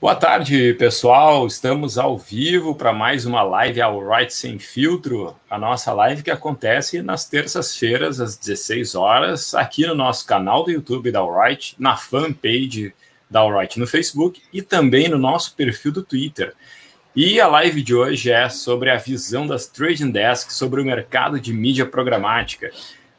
Boa 0.00 0.14
tarde, 0.14 0.74
pessoal. 0.74 1.46
Estamos 1.46 1.98
ao 1.98 2.16
vivo 2.16 2.74
para 2.74 2.92
mais 2.92 3.26
uma 3.26 3.42
live 3.42 3.80
ao 3.80 4.06
Right 4.06 4.32
Sem 4.32 4.58
Filtro. 4.58 5.34
A 5.50 5.58
nossa 5.58 5.92
live 5.92 6.22
que 6.22 6.30
acontece 6.30 7.02
nas 7.02 7.28
terças-feiras, 7.28 8.20
às 8.20 8.36
16 8.36 8.94
horas, 8.94 9.54
aqui 9.54 9.86
no 9.86 9.94
nosso 9.94 10.24
canal 10.24 10.62
do 10.62 10.70
YouTube 10.70 11.10
da 11.10 11.20
Alright, 11.20 11.74
na 11.76 11.96
fanpage 11.96 12.94
da 13.28 13.40
Alright 13.40 13.80
no 13.80 13.86
Facebook 13.86 14.40
e 14.52 14.62
também 14.62 15.08
no 15.08 15.18
nosso 15.18 15.56
perfil 15.56 15.90
do 15.90 16.02
Twitter. 16.04 16.54
E 17.16 17.40
a 17.40 17.48
live 17.48 17.82
de 17.82 17.94
hoje 17.94 18.30
é 18.30 18.48
sobre 18.48 18.90
a 18.90 18.96
visão 18.96 19.46
das 19.46 19.66
trading 19.66 20.10
desks 20.10 20.54
sobre 20.54 20.80
o 20.80 20.84
mercado 20.84 21.40
de 21.40 21.52
mídia 21.52 21.86
programática. 21.86 22.70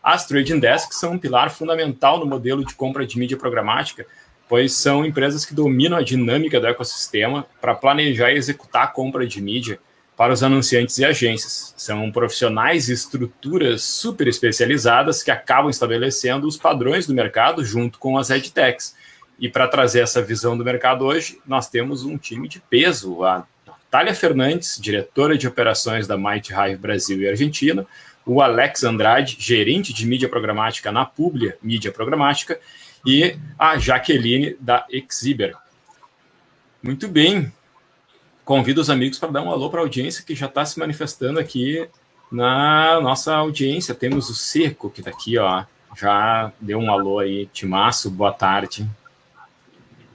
As 0.06 0.26
trading 0.26 0.60
desks 0.60 1.00
são 1.00 1.14
um 1.14 1.20
pilar 1.20 1.50
fundamental 1.50 2.20
no 2.20 2.26
modelo 2.26 2.64
de 2.64 2.76
compra 2.76 3.06
de 3.06 3.20
mídia 3.20 3.38
programática 3.38 4.06
pois 4.48 4.74
são 4.74 5.06
empresas 5.06 5.46
que 5.46 5.54
dominam 5.54 5.98
a 5.98 6.04
dinâmica 6.04 6.60
do 6.60 6.68
ecossistema 6.68 7.46
para 7.60 7.76
planejar 7.76 8.32
e 8.32 8.38
executar 8.38 8.84
a 8.84 8.88
compra 8.88 9.26
de 9.26 9.42
mídia 9.42 9.80
para 10.16 10.32
os 10.32 10.44
anunciantes 10.44 10.98
e 10.98 11.06
agências. 11.06 11.74
São 11.76 12.12
profissionais 12.12 12.88
e 12.88 12.94
estruturas 12.94 13.84
super 13.84 14.28
especializadas 14.28 15.24
que 15.24 15.32
acabam 15.32 15.70
estabelecendo 15.70 16.48
os 16.48 16.58
padrões 16.58 17.06
do 17.08 17.14
mercado 17.14 17.66
junto 17.66 18.00
com 18.00 18.18
as 18.18 18.30
edtechs. 18.30 18.96
E 19.38 19.50
para 19.50 19.68
trazer 19.68 20.02
essa 20.02 20.22
visão 20.22 20.58
do 20.58 20.64
mercado 20.64 21.04
hoje, 21.04 21.40
nós 21.46 21.70
temos 21.70 22.06
um 22.06 22.18
time 22.18 22.48
de 22.48 22.62
peso. 22.62 23.26
A 23.26 23.46
Natália 23.68 24.16
Fernandes, 24.16 24.80
diretora 24.80 25.38
de 25.38 25.48
operações 25.48 26.08
da 26.08 26.18
Might 26.18 26.54
Hive 26.54 26.78
Brasil 26.78 27.20
e 27.20 27.28
Argentina, 27.28 27.86
o 28.26 28.42
Alex 28.42 28.84
Andrade, 28.84 29.38
gerente 29.40 29.94
de 29.94 30.06
mídia 30.06 30.28
programática 30.28 30.92
na 30.92 31.06
Publia 31.06 31.58
Mídia 31.62 31.92
Programática, 31.92 32.60
e 33.06 33.38
a 33.60 33.78
Jaqueline 33.78 34.56
da 34.60 34.86
Exiber. 34.90 35.56
Muito 36.82 37.08
bem. 37.08 37.54
Convido 38.44 38.82
os 38.82 38.90
amigos 38.90 39.20
para 39.20 39.32
dar 39.32 39.42
um 39.42 39.52
alô 39.52 39.70
para 39.70 39.80
a 39.80 39.84
audiência 39.84 40.24
que 40.24 40.36
já 40.36 40.48
está 40.48 40.66
se 40.66 40.80
manifestando 40.80 41.40
aqui 41.40 41.88
na 42.32 43.00
nossa 43.02 43.36
audiência. 43.36 43.94
Temos 43.94 44.30
o 44.30 44.36
Seco, 44.36 44.90
que 44.90 45.02
está 45.02 45.12
aqui, 45.12 45.38
ó. 45.38 45.64
Já 45.96 46.52
deu 46.60 46.80
um 46.80 46.92
alô 46.92 47.20
aí, 47.20 47.46
Timaço, 47.48 48.10
boa 48.10 48.34
tarde. 48.34 48.88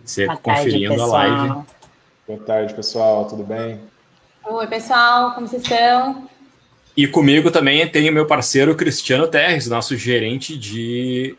Seco 0.04 0.32
boa 0.32 0.42
tarde, 0.42 0.62
conferindo 0.64 0.94
pessoal. 0.94 1.14
a 1.14 1.18
live. 1.18 1.66
Boa 2.26 2.40
tarde, 2.40 2.74
pessoal, 2.74 3.24
tudo 3.26 3.42
bem? 3.42 3.80
Oi, 4.44 4.66
pessoal, 4.66 5.32
como 5.34 5.46
vocês 5.48 5.62
estão? 5.62 6.29
E 6.96 7.06
comigo 7.06 7.50
também 7.50 7.86
tem 7.88 8.10
o 8.10 8.12
meu 8.12 8.26
parceiro 8.26 8.74
Cristiano 8.74 9.28
Terres, 9.28 9.68
nosso 9.68 9.96
gerente 9.96 10.56
de 10.58 11.36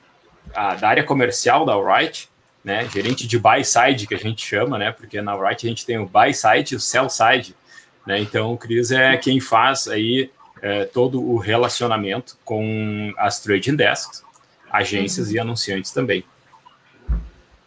a, 0.54 0.76
da 0.76 0.88
área 0.88 1.04
comercial 1.04 1.66
da 1.66 1.74
Alright, 1.74 2.30
né, 2.64 2.88
gerente 2.90 3.28
de 3.28 3.38
buy 3.38 3.64
side 3.64 4.08
que 4.08 4.16
a 4.16 4.18
gente 4.18 4.46
chama, 4.46 4.78
né, 4.78 4.92
porque 4.92 5.22
na 5.22 5.32
Alright 5.34 5.66
a 5.66 5.70
gente 5.70 5.86
tem 5.86 5.98
o 5.98 6.06
buy 6.06 6.34
side 6.34 6.74
e 6.74 6.78
o 6.78 6.80
sell 6.80 7.10
side, 7.10 7.56
né, 8.06 8.20
então 8.20 8.54
o 8.54 8.58
Cris 8.58 8.92
é 8.92 9.18
quem 9.18 9.40
faz 9.40 9.88
aí 9.88 10.32
é, 10.62 10.86
todo 10.86 11.22
o 11.22 11.38
relacionamento 11.38 12.38
com 12.46 13.14
as 13.18 13.40
trading 13.40 13.76
desks, 13.76 14.24
agências 14.72 15.28
uhum. 15.28 15.34
e 15.34 15.40
anunciantes 15.40 15.92
também. 15.92 16.24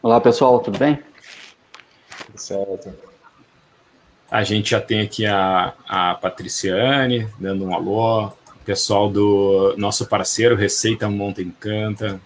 Olá 0.02 0.20
pessoal, 0.20 0.60
tudo 0.60 0.78
bem? 0.78 0.98
Tudo 2.26 2.38
certo. 2.38 3.13
A 4.30 4.42
gente 4.42 4.70
já 4.70 4.80
tem 4.80 5.00
aqui 5.00 5.26
a, 5.26 5.74
a 5.86 6.14
Patriciane 6.14 7.28
dando 7.38 7.66
um 7.66 7.74
alô, 7.74 8.26
o 8.26 8.64
pessoal 8.64 9.08
do 9.08 9.74
nosso 9.76 10.06
parceiro 10.06 10.56
Receita 10.56 11.08
Monta 11.08 11.42
Encanta, 11.42 12.20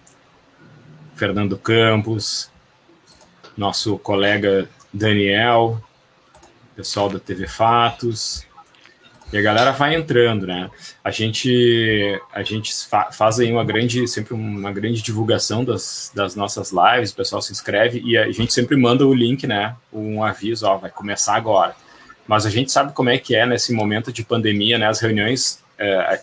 Fernando 1.15 1.57
Campos, 1.57 2.49
nosso 3.57 3.97
colega 3.99 4.69
Daniel, 4.93 5.83
pessoal 6.75 7.09
da 7.09 7.19
TV 7.19 7.45
Fatos. 7.45 8.47
E 9.31 9.37
a 9.37 9.41
galera 9.41 9.71
vai 9.71 9.93
entrando, 9.93 10.47
né? 10.47 10.71
A 11.03 11.11
gente, 11.11 12.19
a 12.33 12.41
gente 12.41 12.73
fa 12.87 13.11
faz 13.11 13.39
aí 13.39 13.51
uma 13.51 13.63
grande, 13.63 14.07
sempre 14.07 14.33
uma 14.33 14.71
grande 14.71 15.03
divulgação 15.03 15.63
das, 15.63 16.11
das 16.15 16.35
nossas 16.35 16.71
lives, 16.71 17.11
o 17.11 17.15
pessoal 17.15 17.41
se 17.41 17.51
inscreve 17.51 18.01
e 18.03 18.17
a 18.17 18.31
gente 18.31 18.51
sempre 18.51 18.75
manda 18.75 19.05
o 19.05 19.13
link, 19.13 19.45
né? 19.45 19.75
Um 19.93 20.23
aviso, 20.23 20.65
ó, 20.65 20.77
vai 20.77 20.89
começar 20.89 21.35
agora. 21.35 21.75
Mas 22.29 22.45
a 22.45 22.49
gente 22.51 22.71
sabe 22.71 22.93
como 22.93 23.09
é 23.09 23.17
que 23.17 23.35
é 23.35 23.43
nesse 23.43 23.73
momento 23.73 24.13
de 24.13 24.23
pandemia, 24.23 24.77
né? 24.77 24.87
As 24.87 24.99
reuniões, 24.99 25.63
é, 25.79 26.21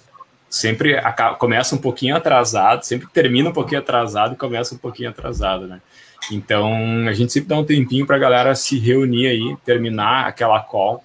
sempre 0.49 0.97
acaba, 0.97 1.35
começa 1.35 1.75
um 1.75 1.79
pouquinho 1.79 2.15
atrasado, 2.15 2.85
sempre 2.85 3.09
termina 3.13 3.51
um 3.51 3.53
pouquinho 3.53 3.81
atrasado 3.81 4.35
e 4.35 4.37
começa 4.37 4.77
um 4.77 4.79
pouquinho 4.79 5.11
atrasado, 5.11 5.67
né? 5.67 5.83
Então 6.31 6.73
a 7.09 7.13
gente 7.13 7.33
sempre 7.33 7.49
dá 7.49 7.59
um 7.59 7.65
tempinho 7.65 8.07
para 8.07 8.15
a 8.15 8.21
galera 8.21 8.55
se 8.55 8.79
reunir 8.79 9.27
aí, 9.27 9.57
terminar 9.65 10.29
aquela 10.29 10.61
call 10.61 11.03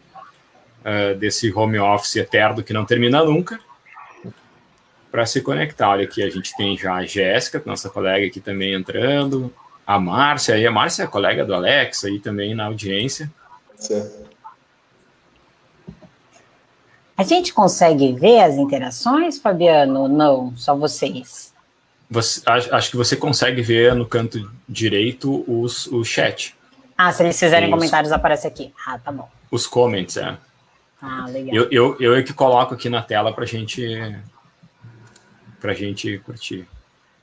uh, 0.85 1.17
desse 1.17 1.51
home 1.51 1.79
office 1.79 2.17
eterno 2.17 2.61
que 2.61 2.71
não 2.71 2.85
termina 2.85 3.23
nunca, 3.23 3.59
para 5.11 5.25
se 5.25 5.41
conectar. 5.41 5.89
Olha 5.89 6.03
aqui, 6.03 6.21
a 6.21 6.29
gente 6.29 6.55
tem 6.55 6.77
já 6.77 6.93
a 6.93 7.05
Jéssica, 7.05 7.59
nossa 7.65 7.89
colega 7.89 8.27
aqui 8.27 8.39
também 8.39 8.75
entrando, 8.75 9.51
a 9.85 9.99
Márcia, 9.99 10.53
aí 10.53 10.67
a 10.67 10.71
Márcia 10.71 11.05
é 11.05 11.07
colega 11.07 11.43
do 11.43 11.55
Alex 11.55 12.05
aí 12.05 12.19
também 12.19 12.53
na 12.53 12.65
audiência. 12.65 13.31
Certo. 13.79 14.29
A 17.21 17.23
gente 17.23 17.53
consegue 17.53 18.13
ver 18.13 18.41
as 18.41 18.55
interações, 18.55 19.37
Fabiano? 19.37 20.07
Não, 20.07 20.57
só 20.57 20.75
vocês. 20.75 21.53
Você, 22.09 22.41
acho 22.49 22.89
que 22.89 22.97
você 22.97 23.15
consegue 23.15 23.61
ver 23.61 23.93
no 23.93 24.07
canto 24.07 24.51
direito 24.67 25.45
os, 25.47 25.85
o 25.85 26.03
chat. 26.03 26.55
Ah, 26.97 27.11
se 27.11 27.21
eles 27.21 27.39
fizerem 27.39 27.69
os, 27.69 27.75
comentários, 27.75 28.11
aparece 28.11 28.47
aqui. 28.47 28.73
Ah, 28.87 28.97
tá 28.97 29.11
bom. 29.11 29.29
Os 29.51 29.67
comments, 29.67 30.17
é. 30.17 30.35
Ah, 30.99 31.27
legal. 31.29 31.53
Eu, 31.53 31.67
eu, 31.69 31.97
eu 31.99 32.15
é 32.15 32.23
que 32.23 32.33
coloco 32.33 32.73
aqui 32.73 32.89
na 32.89 33.03
tela 33.03 33.31
para 33.31 33.45
gente, 33.45 33.85
a 35.63 35.73
gente 35.73 36.17
curtir. 36.25 36.67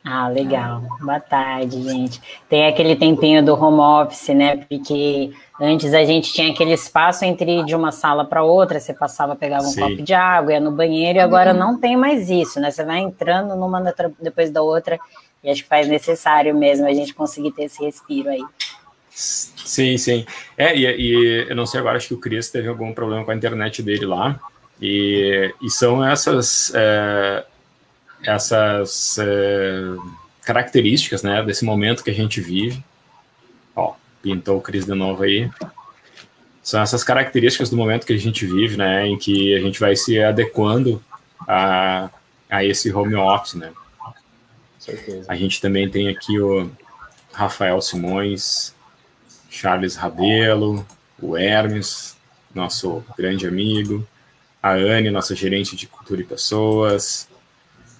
Ah, 0.04 0.28
legal. 0.28 0.80
Boa 1.00 1.18
tarde, 1.18 1.82
gente. 1.82 2.22
Tem 2.48 2.68
aquele 2.68 2.94
tempinho 2.94 3.44
do 3.44 3.52
home 3.52 3.80
office, 3.80 4.28
né? 4.28 4.58
Porque 4.58 5.32
antes 5.60 5.92
a 5.94 6.04
gente 6.04 6.32
tinha 6.32 6.50
aquele 6.50 6.72
espaço 6.72 7.24
entre 7.24 7.64
de 7.64 7.74
uma 7.74 7.92
sala 7.92 8.24
para 8.24 8.42
outra, 8.42 8.80
você 8.80 8.92
passava, 8.92 9.34
pegava 9.36 9.64
um 9.64 9.70
Sim. 9.70 9.80
copo 9.80 10.02
de 10.02 10.14
água, 10.14 10.52
ia 10.52 10.60
no 10.60 10.70
banheiro, 10.70 11.18
e 11.18 11.20
agora 11.20 11.52
uhum. 11.52 11.58
não 11.58 11.80
tem 11.80 11.96
mais 11.96 12.30
isso, 12.30 12.60
né? 12.60 12.70
Você 12.70 12.84
vai 12.84 12.98
entrando 12.98 13.54
numa 13.56 13.82
depois 14.20 14.50
da 14.50 14.62
outra, 14.62 14.98
e 15.42 15.50
acho 15.50 15.62
que 15.62 15.68
faz 15.68 15.88
necessário 15.88 16.54
mesmo 16.54 16.86
a 16.86 16.92
gente 16.92 17.14
conseguir 17.14 17.52
ter 17.52 17.64
esse 17.64 17.82
respiro 17.82 18.28
aí. 18.28 18.44
Sim, 19.10 19.98
sim. 19.98 20.24
É, 20.56 20.76
e, 20.76 20.84
e 20.86 21.46
eu 21.48 21.56
não 21.56 21.66
sei 21.66 21.80
agora, 21.80 21.96
acho 21.96 22.08
que 22.08 22.14
o 22.14 22.20
Cris 22.20 22.50
teve 22.50 22.68
algum 22.68 22.92
problema 22.92 23.24
com 23.24 23.30
a 23.30 23.34
internet 23.34 23.82
dele 23.82 24.06
lá. 24.06 24.38
E, 24.80 25.52
e 25.60 25.68
são 25.68 26.04
essas. 26.04 26.72
É, 26.74 27.44
essas 28.22 29.18
é, 29.18 29.96
características 30.44 31.22
né, 31.22 31.42
desse 31.42 31.64
momento 31.64 32.02
que 32.02 32.10
a 32.10 32.14
gente 32.14 32.40
vive. 32.40 32.82
Pintou 34.22 34.58
o 34.58 34.60
Cris 34.60 34.84
de 34.84 34.94
novo 34.94 35.22
aí. 35.22 35.50
São 36.62 36.80
essas 36.82 37.02
características 37.02 37.70
do 37.70 37.76
momento 37.76 38.06
que 38.06 38.12
a 38.12 38.18
gente 38.18 38.44
vive, 38.46 38.76
né, 38.76 39.06
em 39.06 39.16
que 39.16 39.54
a 39.54 39.60
gente 39.60 39.80
vai 39.80 39.96
se 39.96 40.22
adequando 40.22 41.02
a, 41.46 42.10
a 42.50 42.64
esse 42.64 42.92
home 42.92 43.14
office, 43.14 43.54
né. 43.54 43.72
Certeza. 44.78 45.24
A 45.28 45.34
gente 45.34 45.60
também 45.60 45.88
tem 45.88 46.08
aqui 46.08 46.38
o 46.38 46.70
Rafael 47.32 47.80
Simões, 47.80 48.74
Charles 49.48 49.96
Rabelo, 49.96 50.86
o 51.20 51.36
Hermes, 51.36 52.16
nosso 52.54 53.04
grande 53.16 53.46
amigo, 53.46 54.06
a 54.62 54.72
Anne, 54.72 55.10
nossa 55.10 55.34
gerente 55.34 55.76
de 55.76 55.86
cultura 55.86 56.20
e 56.20 56.24
pessoas, 56.24 57.28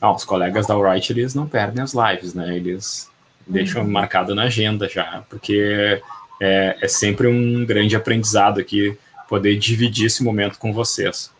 ah, 0.01 0.13
os 0.13 0.25
colegas 0.25 0.67
da 0.67 0.77
Wright, 0.77 1.13
eles 1.13 1.35
não 1.35 1.47
perdem 1.47 1.83
as 1.83 1.93
lives, 1.93 2.35
né? 2.35 2.57
Eles 2.57 3.11
uhum. 3.49 3.89
marcado 3.89 4.35
na 4.35 4.45
agenda 4.45 4.89
já, 4.89 5.23
porque 5.29 6.01
é, 6.41 6.77
é 6.81 6.89
sempre 6.89 7.27
um 7.27 7.65
grande 7.65 7.97
aprendizado 7.97 8.61
aqui 8.61 8.97
poder 9.29 9.57
dividir 9.59 10.07
esse 10.07 10.23
momento 10.23 10.59
com 10.59 10.73
vocês. 10.73 11.31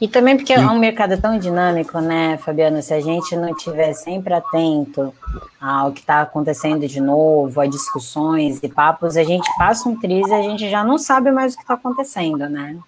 E 0.00 0.08
também 0.08 0.34
porque 0.34 0.54
é 0.54 0.60
um 0.60 0.78
mercado 0.78 1.20
tão 1.20 1.38
dinâmico, 1.38 2.00
né, 2.00 2.38
Fabiano? 2.38 2.80
Se 2.80 2.94
a 2.94 3.00
gente 3.00 3.36
não 3.36 3.50
estiver 3.50 3.92
sempre 3.92 4.32
atento 4.32 5.12
ao 5.60 5.92
que 5.92 6.00
está 6.00 6.22
acontecendo 6.22 6.88
de 6.88 7.00
novo, 7.02 7.60
a 7.60 7.66
discussões 7.66 8.60
e 8.62 8.68
papos, 8.68 9.18
a 9.18 9.24
gente 9.24 9.46
passa 9.58 9.86
um 9.86 10.00
triz 10.00 10.26
e 10.26 10.32
a 10.32 10.40
gente 10.40 10.70
já 10.70 10.82
não 10.82 10.96
sabe 10.96 11.30
mais 11.30 11.52
o 11.52 11.56
que 11.56 11.62
está 11.62 11.74
acontecendo, 11.74 12.48
né? 12.48 12.78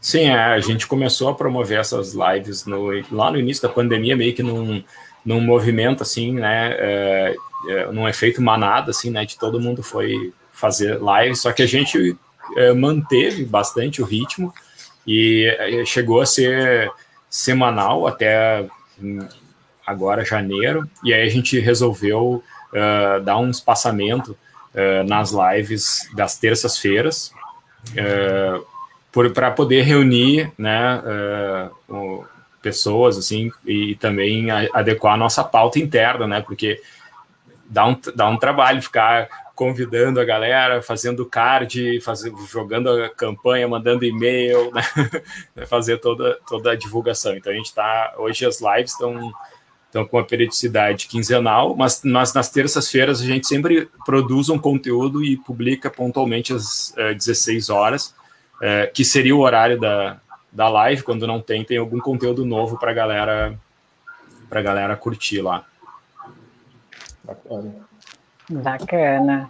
Sim, 0.00 0.30
é, 0.30 0.34
a 0.34 0.58
gente 0.58 0.84
começou 0.84 1.28
a 1.28 1.34
promover 1.34 1.78
essas 1.78 2.12
lives 2.12 2.66
no, 2.66 2.88
lá 3.12 3.30
no 3.30 3.38
início 3.38 3.62
da 3.62 3.68
pandemia, 3.68 4.16
meio 4.16 4.34
que 4.34 4.42
num, 4.42 4.82
num 5.24 5.40
movimento 5.40 6.02
assim, 6.02 6.32
né? 6.32 6.72
É, 6.78 7.36
é, 7.68 7.86
num 7.92 8.08
efeito 8.08 8.42
manada, 8.42 8.90
assim, 8.90 9.10
né? 9.10 9.24
De 9.24 9.38
todo 9.38 9.60
mundo 9.60 9.82
foi 9.82 10.32
fazer 10.52 10.98
lives, 11.00 11.40
só 11.40 11.52
que 11.52 11.62
a 11.62 11.66
gente 11.66 12.16
é, 12.56 12.72
manteve 12.72 13.44
bastante 13.44 14.02
o 14.02 14.04
ritmo 14.04 14.52
e 15.06 15.46
é, 15.58 15.84
chegou 15.84 16.20
a 16.20 16.26
ser 16.26 16.90
semanal 17.28 18.06
até 18.06 18.66
hum, 19.00 19.26
agora 19.86 20.24
janeiro, 20.24 20.88
e 21.02 21.12
aí 21.12 21.22
a 21.22 21.30
gente 21.30 21.58
resolveu 21.58 22.42
uh, 22.72 23.20
dar 23.22 23.38
um 23.38 23.50
espaçamento 23.50 24.36
uh, 24.74 25.04
nas 25.08 25.32
lives 25.32 26.08
das 26.14 26.38
terças-feiras 26.38 27.32
uh, 27.92 28.64
para 29.34 29.50
poder 29.50 29.82
reunir 29.82 30.52
né, 30.56 31.02
pessoas 32.62 33.18
assim 33.18 33.50
e 33.66 33.96
também 33.96 34.50
adequar 34.50 35.14
a 35.14 35.18
nossa 35.18 35.42
pauta 35.42 35.78
interna, 35.78 36.26
né? 36.26 36.40
Porque 36.40 36.80
dá 37.66 37.86
um, 37.86 38.00
dá 38.14 38.28
um 38.28 38.36
trabalho 38.36 38.80
ficar 38.80 39.28
convidando 39.54 40.18
a 40.20 40.24
galera, 40.24 40.80
fazendo 40.80 41.26
card, 41.26 42.00
fazer, 42.00 42.32
jogando 42.50 42.88
a 42.90 43.08
campanha, 43.08 43.68
mandando 43.68 44.04
e-mail, 44.04 44.72
né? 44.72 44.82
fazer 45.66 45.98
toda, 45.98 46.38
toda 46.46 46.72
a 46.72 46.76
divulgação. 46.76 47.34
Então 47.34 47.52
a 47.52 47.56
gente 47.56 47.66
está. 47.66 48.14
Hoje 48.16 48.46
as 48.46 48.60
lives 48.60 48.92
estão 48.92 49.32
estão 49.92 50.06
com 50.06 50.16
uma 50.16 50.24
periodicidade 50.24 51.06
quinzenal, 51.06 51.76
mas 51.76 52.02
nós, 52.02 52.32
nas 52.32 52.48
terças-feiras 52.48 53.20
a 53.20 53.26
gente 53.26 53.46
sempre 53.46 53.90
produz 54.06 54.48
um 54.48 54.58
conteúdo 54.58 55.22
e 55.22 55.36
publica 55.36 55.90
pontualmente 55.90 56.54
às 56.54 56.96
é, 56.96 57.12
16 57.12 57.68
horas, 57.68 58.14
é, 58.62 58.86
que 58.86 59.04
seria 59.04 59.36
o 59.36 59.40
horário 59.40 59.78
da, 59.78 60.18
da 60.52 60.68
live, 60.68 61.02
quando 61.02 61.26
não 61.26 61.40
tem, 61.40 61.64
tem 61.64 61.78
algum 61.78 61.98
conteúdo 61.98 62.44
novo 62.44 62.78
para 62.78 62.92
galera 62.92 63.58
para 64.48 64.60
galera 64.60 64.94
curtir 64.96 65.40
lá. 65.40 65.64
Bacana. 67.24 67.74
Bacana. 68.50 69.48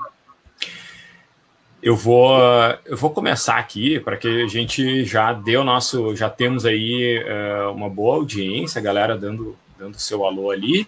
Eu 1.82 1.96
vou, 1.96 2.38
eu 2.86 2.96
vou 2.96 3.10
começar 3.10 3.56
aqui 3.56 3.98
para 3.98 4.16
que 4.16 4.42
a 4.42 4.46
gente 4.46 5.04
já 5.04 5.32
deu 5.32 5.64
nosso, 5.64 6.14
já 6.14 6.30
temos 6.30 6.64
aí 6.64 7.18
uh, 7.18 7.72
uma 7.72 7.90
boa 7.90 8.14
audiência, 8.14 8.78
a 8.78 8.82
galera 8.82 9.18
dando, 9.18 9.58
dando 9.76 9.98
seu 9.98 10.24
alô 10.24 10.52
ali. 10.52 10.82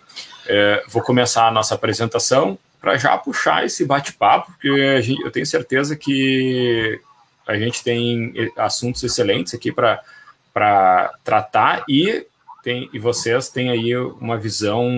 Uh, 0.45 0.89
vou 0.89 1.03
começar 1.03 1.49
a 1.49 1.51
nossa 1.51 1.75
apresentação 1.75 2.57
para 2.81 2.97
já 2.97 3.19
puxar 3.19 3.65
esse 3.65 3.85
bate-papo, 3.85 4.53
porque 4.53 5.03
gente, 5.03 5.21
eu 5.23 5.33
tenho 5.33 5.47
certeza 5.47 5.97
que 5.97 7.01
a 7.47 7.57
gente 7.57 7.83
tem 7.83 8.33
assuntos 8.57 9.03
excelentes 9.03 9.55
aqui 9.55 9.73
para 9.73 11.13
tratar 11.23 11.85
e 11.89 12.27
tem, 12.63 12.89
e 12.95 12.99
vocês 12.99 13.51
têm 13.51 13.69
aí 13.69 13.95
uma 13.95 14.39
visão 14.39 14.89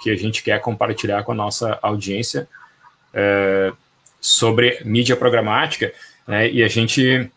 que 0.00 0.10
a 0.10 0.16
gente 0.16 0.44
quer 0.44 0.60
compartilhar 0.60 1.24
com 1.24 1.32
a 1.32 1.34
nossa 1.34 1.76
audiência 1.82 2.48
é, 3.12 3.72
sobre 4.20 4.80
mídia 4.84 5.16
programática, 5.16 5.92
né, 6.26 6.48
e 6.48 6.62
a 6.62 6.68
gente 6.68 7.28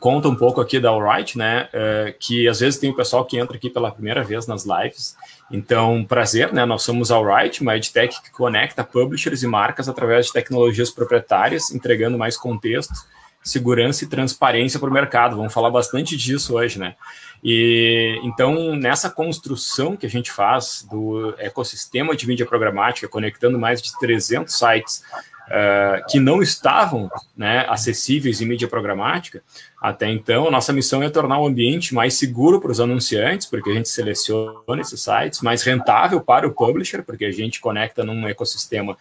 conta 0.00 0.28
um 0.28 0.34
pouco 0.34 0.62
aqui 0.62 0.80
da 0.80 0.88
Alright, 0.88 1.36
né, 1.36 1.68
é, 1.74 2.14
que 2.18 2.48
às 2.48 2.60
vezes 2.60 2.80
tem 2.80 2.88
o 2.88 2.96
pessoal 2.96 3.26
que 3.26 3.38
entra 3.38 3.54
aqui 3.54 3.68
pela 3.68 3.90
primeira 3.90 4.24
vez 4.24 4.46
nas 4.46 4.64
lives, 4.64 5.14
então, 5.50 6.04
prazer, 6.04 6.52
né, 6.52 6.64
nós 6.64 6.82
somos 6.82 7.10
Alright, 7.10 7.60
uma 7.60 7.76
edtech 7.76 8.22
que 8.22 8.30
conecta 8.30 8.82
publishers 8.82 9.42
e 9.42 9.46
marcas 9.46 9.88
através 9.88 10.26
de 10.26 10.32
tecnologias 10.32 10.90
proprietárias, 10.90 11.70
entregando 11.70 12.16
mais 12.16 12.36
contexto, 12.36 12.94
segurança 13.42 14.04
e 14.04 14.08
transparência 14.08 14.78
para 14.78 14.88
o 14.88 14.92
mercado, 14.92 15.36
vamos 15.36 15.52
falar 15.52 15.70
bastante 15.70 16.16
disso 16.16 16.54
hoje, 16.54 16.78
né, 16.78 16.96
e 17.42 18.18
então, 18.24 18.74
nessa 18.74 19.08
construção 19.08 19.96
que 19.96 20.06
a 20.06 20.10
gente 20.10 20.30
faz 20.30 20.86
do 20.90 21.34
ecossistema 21.38 22.16
de 22.16 22.26
mídia 22.26 22.46
programática, 22.46 23.08
conectando 23.08 23.58
mais 23.58 23.80
de 23.80 23.96
300 23.98 24.52
sites 24.52 25.02
uh, 25.48 26.04
que 26.08 26.18
não 26.18 26.42
estavam 26.42 27.10
né, 27.36 27.64
acessíveis 27.68 28.40
em 28.40 28.46
mídia 28.46 28.66
programática, 28.66 29.42
até 29.80 30.10
então, 30.10 30.50
nossa 30.50 30.72
missão 30.72 31.02
é 31.02 31.08
tornar 31.08 31.38
o 31.38 31.46
ambiente 31.46 31.94
mais 31.94 32.14
seguro 32.14 32.60
para 32.60 32.72
os 32.72 32.80
anunciantes, 32.80 33.46
porque 33.46 33.70
a 33.70 33.74
gente 33.74 33.88
seleciona 33.88 34.80
esses 34.80 35.00
sites, 35.00 35.40
mais 35.40 35.62
rentável 35.62 36.20
para 36.20 36.46
o 36.46 36.52
publisher, 36.52 37.02
porque 37.04 37.24
a 37.24 37.30
gente 37.30 37.60
conecta 37.60 38.04
num 38.04 38.26
ecossistema 38.26 38.96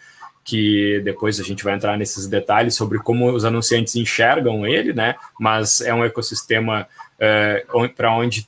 que 0.48 1.02
depois 1.04 1.42
a 1.42 1.44
gente 1.44 1.62
vai 1.62 1.76
entrar 1.76 1.98
nesses 1.98 2.26
detalhes 2.26 2.74
sobre 2.74 3.00
como 3.00 3.30
os 3.34 3.44
anunciantes 3.44 3.98
enxergam 3.98 4.66
ele, 4.66 4.94
né? 4.94 5.16
Mas 5.38 5.82
é 5.82 5.94
um 5.94 6.06
ecossistema 6.06 6.88
é, 7.20 7.66
para 7.94 8.14
onde 8.16 8.48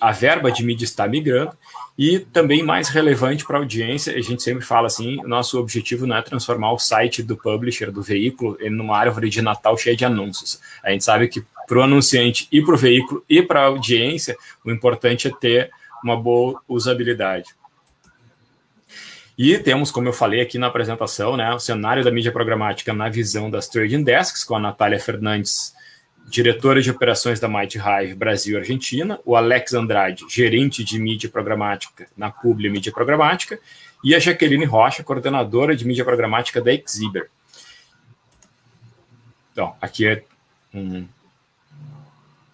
a 0.00 0.10
verba 0.10 0.50
de 0.50 0.64
mídia 0.64 0.84
está 0.84 1.06
migrando 1.06 1.56
e 1.96 2.18
também 2.18 2.60
mais 2.64 2.88
relevante 2.88 3.44
para 3.44 3.56
a 3.56 3.60
audiência, 3.60 4.16
a 4.16 4.20
gente 4.20 4.42
sempre 4.42 4.64
fala 4.64 4.88
assim, 4.88 5.16
nosso 5.24 5.60
objetivo 5.60 6.08
não 6.08 6.16
é 6.16 6.22
transformar 6.22 6.72
o 6.72 6.78
site 6.78 7.22
do 7.22 7.36
publisher, 7.36 7.92
do 7.92 8.02
veículo, 8.02 8.58
em 8.60 8.72
uma 8.80 8.98
árvore 8.98 9.30
de 9.30 9.40
Natal 9.40 9.78
cheia 9.78 9.96
de 9.96 10.04
anúncios. 10.04 10.60
A 10.82 10.90
gente 10.90 11.04
sabe 11.04 11.28
que 11.28 11.44
para 11.68 11.78
o 11.78 11.82
anunciante 11.82 12.48
e 12.50 12.60
para 12.60 12.74
o 12.74 12.78
veículo 12.78 13.24
e 13.28 13.42
para 13.42 13.60
a 13.60 13.66
audiência, 13.66 14.36
o 14.64 14.72
importante 14.72 15.28
é 15.28 15.30
ter 15.30 15.70
uma 16.02 16.16
boa 16.16 16.60
usabilidade. 16.68 17.57
E 19.38 19.56
temos, 19.56 19.92
como 19.92 20.08
eu 20.08 20.12
falei 20.12 20.40
aqui 20.40 20.58
na 20.58 20.66
apresentação, 20.66 21.36
né, 21.36 21.54
o 21.54 21.60
cenário 21.60 22.02
da 22.02 22.10
mídia 22.10 22.32
programática 22.32 22.92
na 22.92 23.08
visão 23.08 23.48
das 23.48 23.68
trading 23.68 24.02
desks, 24.02 24.42
com 24.42 24.56
a 24.56 24.60
Natália 24.60 24.98
Fernandes 24.98 25.72
diretora 26.28 26.82
de 26.82 26.90
operações 26.90 27.40
da 27.40 27.48
Might 27.48 27.78
Hive 27.78 28.14
Brasil 28.14 28.58
Argentina, 28.58 29.18
o 29.24 29.34
Alex 29.34 29.72
Andrade, 29.72 30.24
gerente 30.28 30.84
de 30.84 30.98
mídia 30.98 31.28
programática 31.28 32.06
na 32.16 32.30
Publi 32.30 32.68
Mídia 32.68 32.92
Programática, 32.92 33.58
e 34.04 34.14
a 34.14 34.18
Jaqueline 34.18 34.64
Rocha, 34.64 35.02
coordenadora 35.02 35.74
de 35.74 35.86
mídia 35.86 36.04
programática 36.04 36.60
da 36.60 36.72
Exhiber. 36.72 37.30
Então, 39.52 39.74
aqui 39.80 40.06
é 40.06 40.22
um, 40.74 41.06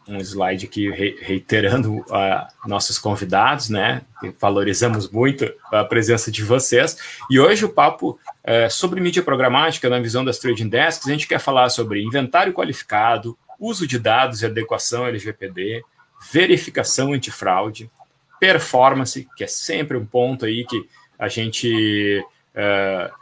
um 0.08 0.18
slide 0.18 0.66
aqui 0.66 0.90
reiterando 0.90 1.96
uh, 1.96 2.46
nossos 2.66 2.98
convidados, 2.98 3.70
né? 3.70 4.02
Valorizamos 4.40 5.10
muito 5.10 5.50
a 5.72 5.84
presença 5.84 6.30
de 6.30 6.42
vocês. 6.42 6.96
E 7.30 7.40
hoje 7.40 7.64
o 7.64 7.68
papo 7.68 8.18
é 8.42 8.68
sobre 8.68 9.00
mídia 9.00 9.22
programática 9.22 9.88
na 9.88 9.98
visão 9.98 10.24
das 10.24 10.38
trading 10.38 10.68
desks. 10.68 11.06
A 11.06 11.10
gente 11.10 11.26
quer 11.26 11.38
falar 11.38 11.70
sobre 11.70 12.02
inventário 12.02 12.52
qualificado, 12.52 13.36
uso 13.58 13.86
de 13.86 13.98
dados 13.98 14.42
e 14.42 14.46
adequação 14.46 15.06
LGPD, 15.06 15.82
verificação 16.32 17.12
antifraude, 17.12 17.90
performance, 18.38 19.26
que 19.36 19.44
é 19.44 19.46
sempre 19.46 19.96
um 19.96 20.04
ponto 20.04 20.44
aí 20.44 20.64
que 20.64 20.88
a 21.18 21.28
gente 21.28 22.22
uh, 22.54 23.12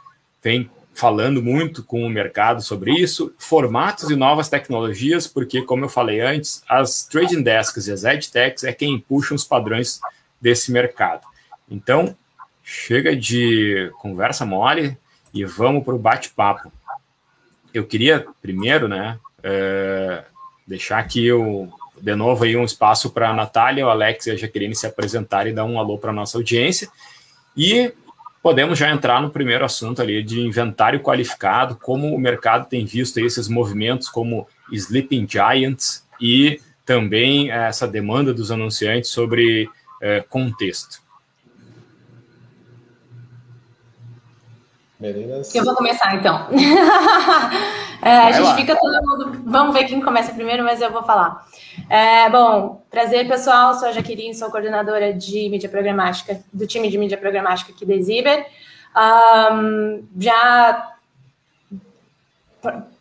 vem 0.41 0.69
falando 0.93 1.41
muito 1.41 1.83
com 1.83 2.03
o 2.03 2.09
mercado 2.09 2.61
sobre 2.61 2.91
isso, 2.93 3.33
formatos 3.37 4.09
e 4.09 4.15
novas 4.15 4.47
tecnologias, 4.47 5.27
porque, 5.27 5.61
como 5.61 5.85
eu 5.85 5.89
falei 5.89 6.21
antes, 6.21 6.63
as 6.69 7.05
trading 7.05 7.41
desks 7.41 7.87
e 7.87 7.91
as 7.91 8.03
edtechs 8.03 8.63
é 8.63 8.71
quem 8.71 8.99
puxam 8.99 9.35
os 9.35 9.43
padrões 9.43 9.99
desse 10.39 10.71
mercado. 10.71 11.25
Então, 11.69 12.15
chega 12.63 13.15
de 13.15 13.91
conversa 13.99 14.45
mole 14.45 14.97
e 15.33 15.43
vamos 15.43 15.83
para 15.83 15.95
o 15.95 15.99
bate-papo. 15.99 16.71
Eu 17.73 17.85
queria 17.85 18.27
primeiro, 18.41 18.87
né, 18.87 19.19
é, 19.41 20.23
deixar 20.67 20.99
aqui 20.99 21.31
o, 21.31 21.69
de 21.99 22.15
novo 22.15 22.43
aí 22.43 22.55
um 22.55 22.63
espaço 22.63 23.09
para 23.09 23.29
a 23.29 23.33
Natália, 23.33 23.85
o 23.85 23.89
Alex 23.89 24.27
e 24.27 24.31
a 24.31 24.35
Jaqueline 24.35 24.75
se 24.75 24.85
apresentarem 24.85 25.51
e 25.51 25.55
dar 25.55 25.65
um 25.65 25.79
alô 25.79 25.97
para 25.97 26.11
a 26.11 26.13
nossa 26.13 26.37
audiência. 26.37 26.87
E 27.57 27.93
podemos 28.43 28.77
já 28.77 28.91
entrar 28.91 29.21
no 29.21 29.29
primeiro 29.29 29.63
assunto 29.63 30.01
ali 30.01 30.21
de 30.21 30.41
inventário 30.41 30.99
qualificado, 30.99 31.77
como 31.77 32.13
o 32.13 32.19
mercado 32.19 32.67
tem 32.67 32.85
visto 32.85 33.17
esses 33.19 33.47
movimentos 33.47 34.09
como 34.09 34.45
Sleeping 34.69 35.25
Giants 35.27 36.05
e 36.19 36.59
também 36.85 37.49
essa 37.49 37.87
demanda 37.87 38.33
dos 38.33 38.51
anunciantes 38.51 39.09
sobre 39.09 39.69
é, 40.01 40.19
contexto. 40.19 41.01
Meninas. 45.03 45.53
Eu 45.53 45.65
vou 45.65 45.75
começar 45.75 46.15
então. 46.15 46.47
é, 48.01 48.09
a 48.09 48.31
gente 48.31 48.45
lá. 48.45 48.55
fica 48.55 48.73
todo 48.73 49.05
mundo. 49.05 49.41
Vamos 49.45 49.73
ver 49.73 49.83
quem 49.83 49.99
começa 49.99 50.31
primeiro, 50.31 50.63
mas 50.63 50.81
eu 50.81 50.89
vou 50.89 51.03
falar. 51.03 51.45
É, 51.89 52.29
bom, 52.29 52.81
prazer 52.89 53.27
pessoal. 53.27 53.73
Sou 53.73 53.89
a 53.89 53.91
Jaqueline, 53.91 54.33
sou 54.33 54.49
coordenadora 54.49 55.13
de 55.13 55.49
mídia 55.49 55.67
programática 55.67 56.39
do 56.53 56.65
time 56.65 56.89
de 56.89 56.97
mídia 56.97 57.17
programática 57.17 57.73
aqui 57.73 57.85
da 57.85 58.01
Ziber. 58.01 58.45
Um, 58.95 60.07
já 60.17 60.95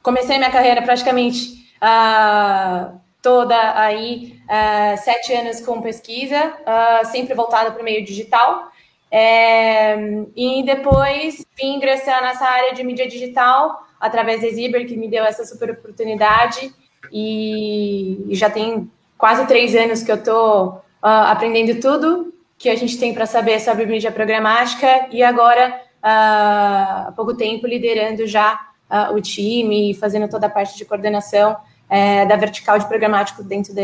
comecei 0.03 0.39
minha 0.39 0.51
carreira 0.51 0.83
praticamente 0.83 1.69
uh, 1.79 2.99
toda 3.23 3.79
aí 3.79 4.41
uh, 4.47 5.01
sete 5.01 5.33
anos 5.35 5.61
com 5.61 5.81
pesquisa, 5.81 6.53
uh, 6.63 7.07
sempre 7.07 7.33
voltada 7.33 7.71
para 7.71 7.81
o 7.81 7.85
meio 7.85 8.05
digital. 8.05 8.72
É, 9.15 9.95
e 10.35 10.63
depois 10.65 11.45
vim 11.55 11.75
ingressar 11.75 12.23
nessa 12.23 12.47
área 12.47 12.73
de 12.73 12.83
mídia 12.83 13.07
digital 13.07 13.87
através 14.01 14.41
da 14.41 14.49
Ziber, 14.49 14.89
que 14.89 14.97
me 14.97 15.07
deu 15.07 15.23
essa 15.23 15.45
super 15.45 15.71
oportunidade. 15.71 16.75
E, 17.13 18.25
e 18.27 18.35
já 18.35 18.49
tem 18.49 18.91
quase 19.19 19.47
três 19.47 19.75
anos 19.75 20.03
que 20.03 20.11
eu 20.11 20.17
estou 20.17 20.69
uh, 21.03 21.29
aprendendo 21.29 21.79
tudo 21.79 22.33
que 22.57 22.71
a 22.71 22.77
gente 22.77 22.99
tem 22.99 23.13
para 23.13 23.27
saber 23.27 23.61
sobre 23.61 23.85
mídia 23.85 24.11
programática 24.11 25.09
e 25.11 25.23
agora, 25.23 25.81
há 26.01 27.13
pouco 27.15 27.35
tempo, 27.35 27.67
liderando 27.67 28.25
já 28.27 28.69
o 29.13 29.21
time 29.21 29.91
e 29.91 29.95
fazendo 29.95 30.29
toda 30.29 30.47
a 30.47 30.51
parte 30.51 30.77
de 30.77 30.85
coordenação 30.85 31.57
é, 31.91 32.25
da 32.25 32.37
vertical 32.37 32.79
de 32.79 32.87
programático 32.87 33.43
dentro 33.43 33.75
da 33.75 33.83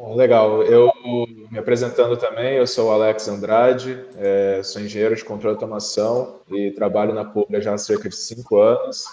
Exip. 0.00 0.16
Legal, 0.16 0.62
eu 0.62 0.90
me 1.50 1.58
apresentando 1.58 2.16
também, 2.16 2.56
eu 2.56 2.66
sou 2.66 2.88
o 2.88 2.92
Alex 2.92 3.28
Andrade, 3.28 4.02
é, 4.16 4.60
sou 4.62 4.80
engenheiro 4.80 5.14
de 5.14 5.24
controle 5.24 5.56
de 5.56 5.62
automação 5.62 6.40
e 6.50 6.70
trabalho 6.70 7.14
na 7.14 7.24
Publi 7.24 7.60
já 7.60 7.74
há 7.74 7.78
cerca 7.78 8.08
de 8.08 8.16
cinco 8.16 8.58
anos, 8.58 9.04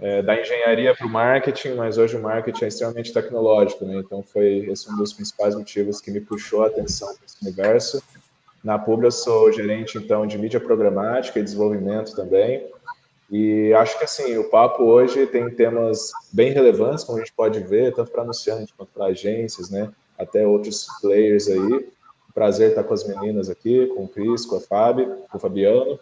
é, 0.00 0.22
da 0.22 0.40
engenharia 0.40 0.94
para 0.96 1.06
o 1.06 1.10
marketing, 1.10 1.74
mas 1.74 1.98
hoje 1.98 2.16
o 2.16 2.22
marketing 2.22 2.64
é 2.64 2.68
extremamente 2.68 3.12
tecnológico, 3.12 3.84
né? 3.84 3.96
então 3.96 4.22
foi 4.22 4.66
esse 4.70 4.90
um 4.90 4.96
dos 4.96 5.12
principais 5.12 5.54
motivos 5.54 6.00
que 6.00 6.10
me 6.10 6.20
puxou 6.20 6.64
a 6.64 6.68
atenção 6.68 7.14
para 7.14 7.26
esse 7.26 7.36
universo. 7.42 8.02
Na 8.64 8.78
Publi 8.78 9.06
eu 9.06 9.12
sou 9.12 9.52
gerente 9.52 9.98
então 9.98 10.26
de 10.26 10.38
mídia 10.38 10.60
programática 10.60 11.38
e 11.38 11.42
desenvolvimento 11.42 12.16
também, 12.16 12.66
e 13.30 13.72
acho 13.74 13.98
que 13.98 14.04
assim, 14.04 14.36
o 14.38 14.50
papo 14.50 14.82
hoje 14.82 15.26
tem 15.26 15.48
temas 15.50 16.10
bem 16.32 16.52
relevantes, 16.52 17.04
como 17.04 17.18
a 17.18 17.20
gente 17.20 17.32
pode 17.32 17.60
ver, 17.60 17.94
tanto 17.94 18.10
para 18.10 18.22
anunciantes 18.22 18.74
quanto 18.76 18.90
para 18.92 19.06
agências, 19.06 19.70
né? 19.70 19.90
Até 20.18 20.46
outros 20.46 20.86
players 21.00 21.48
aí. 21.48 21.88
Prazer 22.34 22.70
estar 22.70 22.84
com 22.84 22.94
as 22.94 23.06
meninas 23.06 23.50
aqui, 23.50 23.86
com 23.88 24.04
o 24.04 24.08
Cris, 24.08 24.46
com 24.46 24.56
a 24.56 24.60
Fábio, 24.60 25.18
com 25.30 25.36
o 25.36 25.40
Fabiano. 25.40 25.98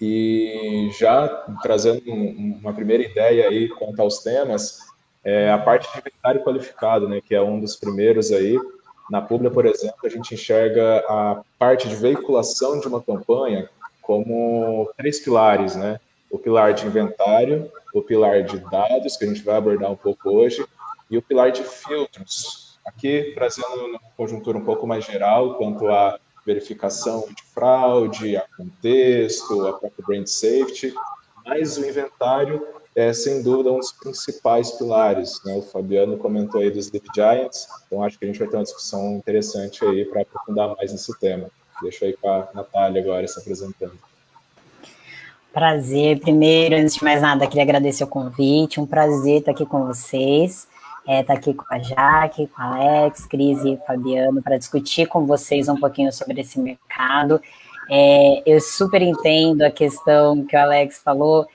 E 0.00 0.90
já 0.98 1.26
trazendo 1.62 2.12
uma 2.12 2.72
primeira 2.72 3.02
ideia 3.02 3.48
aí 3.48 3.68
quanto 3.68 4.00
aos 4.00 4.20
temas, 4.20 4.78
é 5.24 5.50
a 5.50 5.58
parte 5.58 5.90
de 5.92 5.98
inventário 5.98 6.44
qualificado, 6.44 7.08
né? 7.08 7.20
Que 7.20 7.34
é 7.34 7.42
um 7.42 7.58
dos 7.58 7.74
primeiros 7.74 8.30
aí. 8.30 8.56
Na 9.10 9.20
Publi, 9.20 9.50
por 9.50 9.66
exemplo, 9.66 9.98
a 10.04 10.08
gente 10.08 10.34
enxerga 10.34 10.98
a 11.08 11.42
parte 11.58 11.88
de 11.88 11.96
veiculação 11.96 12.78
de 12.78 12.86
uma 12.86 13.02
campanha 13.02 13.68
como 14.02 14.88
três 14.96 15.18
pilares, 15.18 15.74
né? 15.74 15.98
o 16.30 16.38
pilar 16.38 16.74
de 16.74 16.86
inventário, 16.86 17.70
o 17.94 18.02
pilar 18.02 18.42
de 18.42 18.58
dados, 18.58 19.16
que 19.16 19.24
a 19.24 19.28
gente 19.28 19.42
vai 19.42 19.56
abordar 19.56 19.90
um 19.90 19.96
pouco 19.96 20.30
hoje, 20.30 20.64
e 21.10 21.16
o 21.16 21.22
pilar 21.22 21.50
de 21.50 21.62
filtros. 21.62 22.67
Aqui, 22.88 23.32
trazendo 23.34 23.86
uma 23.86 24.00
conjuntura 24.16 24.56
um 24.56 24.64
pouco 24.64 24.86
mais 24.86 25.04
geral, 25.04 25.56
quanto 25.56 25.88
à 25.88 26.18
verificação 26.46 27.26
de 27.28 27.42
fraude, 27.52 28.36
a 28.36 28.44
contexto, 28.56 29.66
a 29.66 29.72
própria 29.74 30.04
brand 30.06 30.26
safety, 30.26 30.94
mas 31.44 31.76
o 31.76 31.86
inventário 31.86 32.66
é, 32.96 33.12
sem 33.12 33.42
dúvida, 33.42 33.70
um 33.70 33.78
dos 33.78 33.92
principais 33.92 34.72
pilares. 34.72 35.40
Né? 35.44 35.54
O 35.54 35.62
Fabiano 35.62 36.16
comentou 36.16 36.60
aí 36.60 36.70
dos 36.70 36.86
Sleep 36.86 37.06
Giants, 37.14 37.68
então 37.86 38.02
acho 38.02 38.18
que 38.18 38.24
a 38.24 38.28
gente 38.28 38.38
vai 38.38 38.48
ter 38.48 38.56
uma 38.56 38.64
discussão 38.64 39.16
interessante 39.16 39.84
aí 39.84 40.04
para 40.04 40.22
aprofundar 40.22 40.74
mais 40.74 40.90
nesse 40.90 41.16
tema. 41.20 41.48
Deixa 41.82 42.06
aí 42.06 42.16
com 42.16 42.28
a 42.28 42.48
Natália 42.54 43.00
agora 43.00 43.28
se 43.28 43.38
apresentando. 43.38 43.98
Prazer. 45.52 46.18
Primeiro, 46.20 46.76
antes 46.76 46.96
de 46.96 47.04
mais 47.04 47.22
nada, 47.22 47.46
queria 47.46 47.62
agradecer 47.62 48.02
o 48.02 48.08
convite. 48.08 48.80
Um 48.80 48.86
prazer 48.86 49.40
estar 49.40 49.52
aqui 49.52 49.64
com 49.64 49.86
vocês. 49.86 50.66
É, 51.06 51.20
estar 51.20 51.34
aqui 51.34 51.54
com 51.54 51.64
a 51.70 51.78
Jaque, 51.78 52.46
com 52.48 52.60
a 52.60 52.76
Alex, 52.76 53.26
Cris 53.26 53.64
e 53.64 53.78
Fabiano 53.86 54.42
para 54.42 54.58
discutir 54.58 55.06
com 55.06 55.26
vocês 55.26 55.68
um 55.68 55.76
pouquinho 55.76 56.12
sobre 56.12 56.40
esse 56.40 56.60
mercado. 56.60 57.40
É, 57.90 58.42
eu 58.44 58.60
super 58.60 59.00
entendo 59.00 59.62
a 59.62 59.70
questão 59.70 60.44
que 60.44 60.54
o 60.54 60.60
Alex 60.60 61.00
falou 61.02 61.46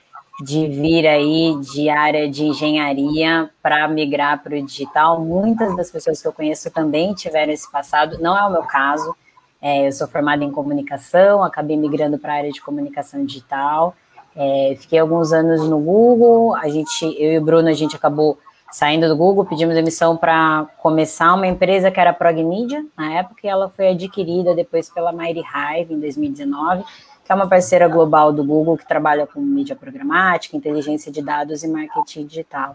de 0.42 0.66
vir 0.66 1.06
aí 1.06 1.54
de 1.60 1.88
área 1.88 2.28
de 2.28 2.44
engenharia 2.44 3.48
para 3.62 3.86
migrar 3.86 4.42
para 4.42 4.56
o 4.56 4.62
digital. 4.62 5.20
Muitas 5.20 5.76
das 5.76 5.90
pessoas 5.90 6.20
que 6.20 6.26
eu 6.26 6.32
conheço 6.32 6.70
também 6.70 7.14
tiveram 7.14 7.52
esse 7.52 7.70
passado, 7.70 8.18
não 8.20 8.36
é 8.36 8.42
o 8.42 8.50
meu 8.50 8.62
caso. 8.62 9.14
É, 9.62 9.86
eu 9.86 9.92
sou 9.92 10.08
formada 10.08 10.42
em 10.42 10.50
comunicação, 10.50 11.42
acabei 11.42 11.76
migrando 11.76 12.18
para 12.18 12.34
a 12.34 12.36
área 12.36 12.52
de 12.52 12.60
comunicação 12.60 13.24
digital. 13.24 13.94
É, 14.36 14.76
fiquei 14.78 14.98
alguns 14.98 15.32
anos 15.32 15.68
no 15.68 15.78
Google. 15.78 16.56
A 16.56 16.68
gente, 16.68 17.04
eu 17.18 17.32
e 17.34 17.38
o 17.38 17.42
Bruno, 17.42 17.68
a 17.68 17.72
gente 17.72 17.94
acabou 17.94 18.36
saindo 18.74 19.06
do 19.06 19.16
Google, 19.16 19.44
pedimos 19.44 19.76
emissão 19.76 20.16
para 20.16 20.66
começar 20.78 21.32
uma 21.32 21.46
empresa 21.46 21.92
que 21.92 22.00
era 22.00 22.10
a 22.10 22.12
Progmedia, 22.12 22.84
na 22.98 23.12
época, 23.12 23.42
e 23.44 23.46
ela 23.46 23.68
foi 23.68 23.90
adquirida 23.90 24.52
depois 24.52 24.90
pela 24.90 25.12
Mighty 25.12 25.42
Hive 25.42 25.94
em 25.94 26.00
2019, 26.00 26.82
que 27.24 27.30
é 27.30 27.34
uma 27.36 27.46
parceira 27.46 27.86
global 27.86 28.32
do 28.32 28.42
Google 28.42 28.76
que 28.76 28.84
trabalha 28.84 29.28
com 29.28 29.40
mídia 29.40 29.76
programática, 29.76 30.56
inteligência 30.56 31.12
de 31.12 31.22
dados 31.22 31.62
e 31.62 31.68
marketing 31.68 32.26
digital. 32.26 32.74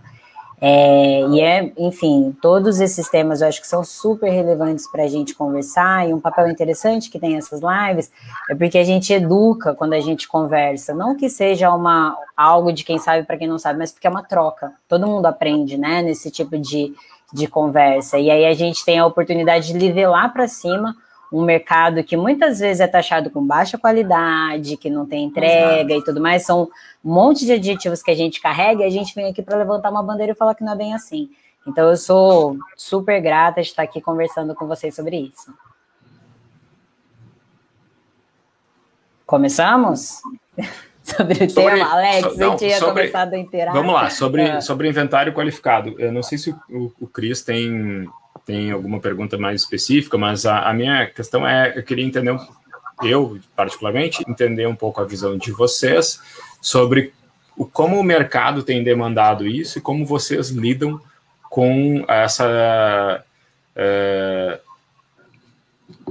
É, 0.62 1.22
e 1.30 1.40
é, 1.40 1.72
enfim, 1.78 2.36
todos 2.42 2.82
esses 2.82 3.08
temas 3.08 3.42
eu 3.42 3.48
acho 3.48 3.62
que 3.62 3.68
são 3.68 3.84
super 3.84 4.30
relevantes 4.30 4.90
para 4.92 5.04
a 5.04 5.08
gente 5.08 5.34
conversar, 5.34 6.08
e 6.08 6.14
um 6.14 6.20
papel 6.20 6.50
interessante 6.50 7.10
que 7.10 7.18
tem 7.18 7.38
essas 7.38 7.62
lives 7.62 8.12
é 8.50 8.56
porque 8.56 8.78
a 8.78 8.84
gente 8.84 9.14
educa 9.14 9.74
quando 9.74 9.94
a 9.94 10.00
gente 10.02 10.28
conversa, 10.28 10.94
não 10.94 11.16
que 11.16 11.30
seja 11.30 11.74
uma 11.74 12.18
algo 12.36 12.74
de 12.74 12.84
quem 12.84 12.98
sabe 12.98 13.26
para 13.26 13.38
quem 13.38 13.48
não 13.48 13.58
sabe, 13.58 13.80
mas 13.80 13.92
porque 13.92 14.08
é 14.08 14.10
uma 14.10 14.24
troca. 14.24 14.74
Todo 14.88 15.08
mundo 15.08 15.26
aprende, 15.26 15.78
né, 15.78 16.02
nesse 16.02 16.30
tipo 16.30 16.58
de, 16.58 16.94
de 17.34 17.48
conversa. 17.48 18.18
E 18.18 18.30
aí 18.30 18.46
a 18.46 18.54
gente 18.54 18.84
tem 18.84 19.00
a 19.00 19.06
oportunidade 19.06 19.68
de 19.68 19.74
nivelar 19.74 20.32
para 20.34 20.48
cima 20.48 20.96
um 21.32 21.44
mercado 21.44 22.04
que 22.04 22.18
muitas 22.18 22.60
vezes 22.60 22.82
é 22.82 22.88
taxado 22.88 23.30
com 23.30 23.46
baixa 23.46 23.78
qualidade, 23.78 24.78
que 24.78 24.90
não 24.90 25.06
tem 25.06 25.26
entrega 25.26 25.94
Exato. 25.94 26.02
e 26.02 26.04
tudo 26.04 26.22
mais, 26.22 26.44
são 26.44 26.70
um 27.04 27.14
monte 27.14 27.46
de 27.46 27.54
adjetivos 27.54 28.02
que 28.02 28.10
a 28.10 28.16
gente 28.16 28.42
carrega 28.42 28.84
e 28.84 28.86
a 28.86 28.90
gente 28.90 29.14
vem 29.14 29.28
aqui 29.28 29.42
para 29.42 29.58
levantar 29.58 29.92
uma 29.92 30.02
bandeira 30.02 30.32
e 30.34 30.36
falar 30.36 30.56
que 30.56 30.64
não 30.64 30.74
é 30.74 30.76
bem 30.76 30.94
assim. 30.94 31.30
Então 31.68 31.88
eu 31.88 31.98
sou 31.98 32.58
super 32.76 33.22
grata 33.22 33.62
de 33.62 33.68
estar 33.68 33.84
aqui 33.84 34.02
conversando 34.02 34.56
com 34.56 34.66
vocês 34.66 34.96
sobre 34.96 35.18
isso. 35.18 35.54
Começamos? 39.26 40.22
sobre 41.04 41.46
o 41.46 41.50
sobre, 41.50 41.76
tema, 41.76 41.92
Alex, 41.92 42.38
não, 42.38 42.52
você 42.52 42.58
tinha 42.58 42.80
sobre, 42.80 43.02
começado 43.04 43.34
a 43.34 43.38
inteirar. 43.38 43.74
Vamos 43.74 43.94
lá, 43.94 44.10
sobre, 44.10 44.42
é. 44.42 44.62
sobre 44.62 44.90
inventário 44.90 45.34
qualificado. 45.34 45.96
Eu 46.00 46.12
não 46.12 46.24
sei 46.24 46.40
se 46.40 46.50
o, 46.70 46.92
o 47.00 47.08
Cris 47.08 47.44
tem 47.44 48.10
tem 48.50 48.72
alguma 48.72 49.00
pergunta 49.00 49.38
mais 49.38 49.62
específica, 49.62 50.18
mas 50.18 50.44
a, 50.44 50.62
a 50.68 50.74
minha 50.74 51.06
questão 51.06 51.48
é, 51.48 51.72
eu 51.78 51.84
queria 51.84 52.04
entender, 52.04 52.36
eu 53.04 53.40
particularmente, 53.56 54.24
entender 54.28 54.68
um 54.68 54.76
pouco 54.76 55.00
a 55.00 55.06
visão 55.06 55.38
de 55.38 55.52
vocês 55.52 56.20
sobre 56.60 57.14
o, 57.56 57.64
como 57.64 58.00
o 58.00 58.04
mercado 58.04 58.64
tem 58.64 58.84
demandado 58.84 59.46
isso 59.46 59.78
e 59.78 59.82
como 59.82 60.04
vocês 60.04 60.50
lidam 60.50 61.00
com 61.48 62.04
essa, 62.08 63.24
é, 63.76 64.60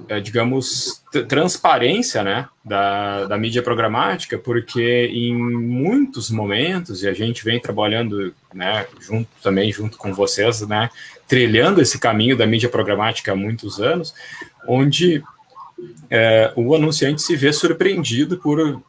é, 0.08 0.20
digamos, 0.20 1.02
transparência 1.28 2.22
né, 2.22 2.48
da, 2.64 3.24
da 3.24 3.36
mídia 3.36 3.64
programática, 3.64 4.38
porque 4.38 5.10
em 5.12 5.34
muitos 5.36 6.30
momentos, 6.30 7.02
e 7.02 7.08
a 7.08 7.12
gente 7.12 7.44
vem 7.44 7.58
trabalhando 7.58 8.32
né, 8.54 8.86
junto 9.00 9.28
também 9.42 9.72
junto 9.72 9.98
com 9.98 10.14
vocês, 10.14 10.60
né, 10.68 10.88
trilhando 11.28 11.80
esse 11.80 11.98
caminho 11.98 12.36
da 12.36 12.46
mídia 12.46 12.70
programática 12.70 13.32
há 13.32 13.36
muitos 13.36 13.78
anos, 13.78 14.14
onde 14.66 15.22
é, 16.10 16.52
o 16.56 16.74
anunciante 16.74 17.20
se 17.20 17.36
vê 17.36 17.52
surpreendido 17.52 18.38
por, 18.38 18.82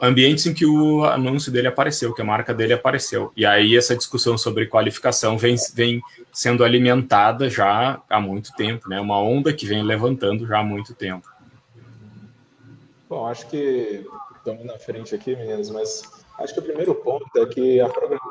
ambientes 0.00 0.46
em 0.46 0.54
que 0.54 0.64
o 0.64 1.04
anúncio 1.04 1.52
dele 1.52 1.66
apareceu, 1.66 2.14
que 2.14 2.22
a 2.22 2.24
marca 2.24 2.54
dele 2.54 2.72
apareceu. 2.72 3.32
E 3.36 3.44
aí 3.44 3.76
essa 3.76 3.96
discussão 3.96 4.38
sobre 4.38 4.66
qualificação 4.66 5.36
vem, 5.36 5.56
vem 5.74 6.00
sendo 6.32 6.64
alimentada 6.64 7.50
já 7.50 8.00
há 8.08 8.20
muito 8.20 8.54
tempo, 8.54 8.88
né? 8.88 9.00
Uma 9.00 9.20
onda 9.20 9.52
que 9.52 9.66
vem 9.66 9.82
levantando 9.82 10.46
já 10.46 10.60
há 10.60 10.64
muito 10.64 10.94
tempo. 10.94 11.28
Bom, 13.08 13.26
acho 13.26 13.48
que 13.48 14.06
estamos 14.36 14.64
na 14.64 14.78
frente 14.78 15.14
aqui, 15.14 15.34
meninas, 15.34 15.68
mas 15.68 16.02
Acho 16.40 16.54
que 16.54 16.60
o 16.60 16.62
primeiro 16.62 16.94
ponto 16.94 17.26
é 17.36 17.44
que 17.44 17.80
a 17.80 17.88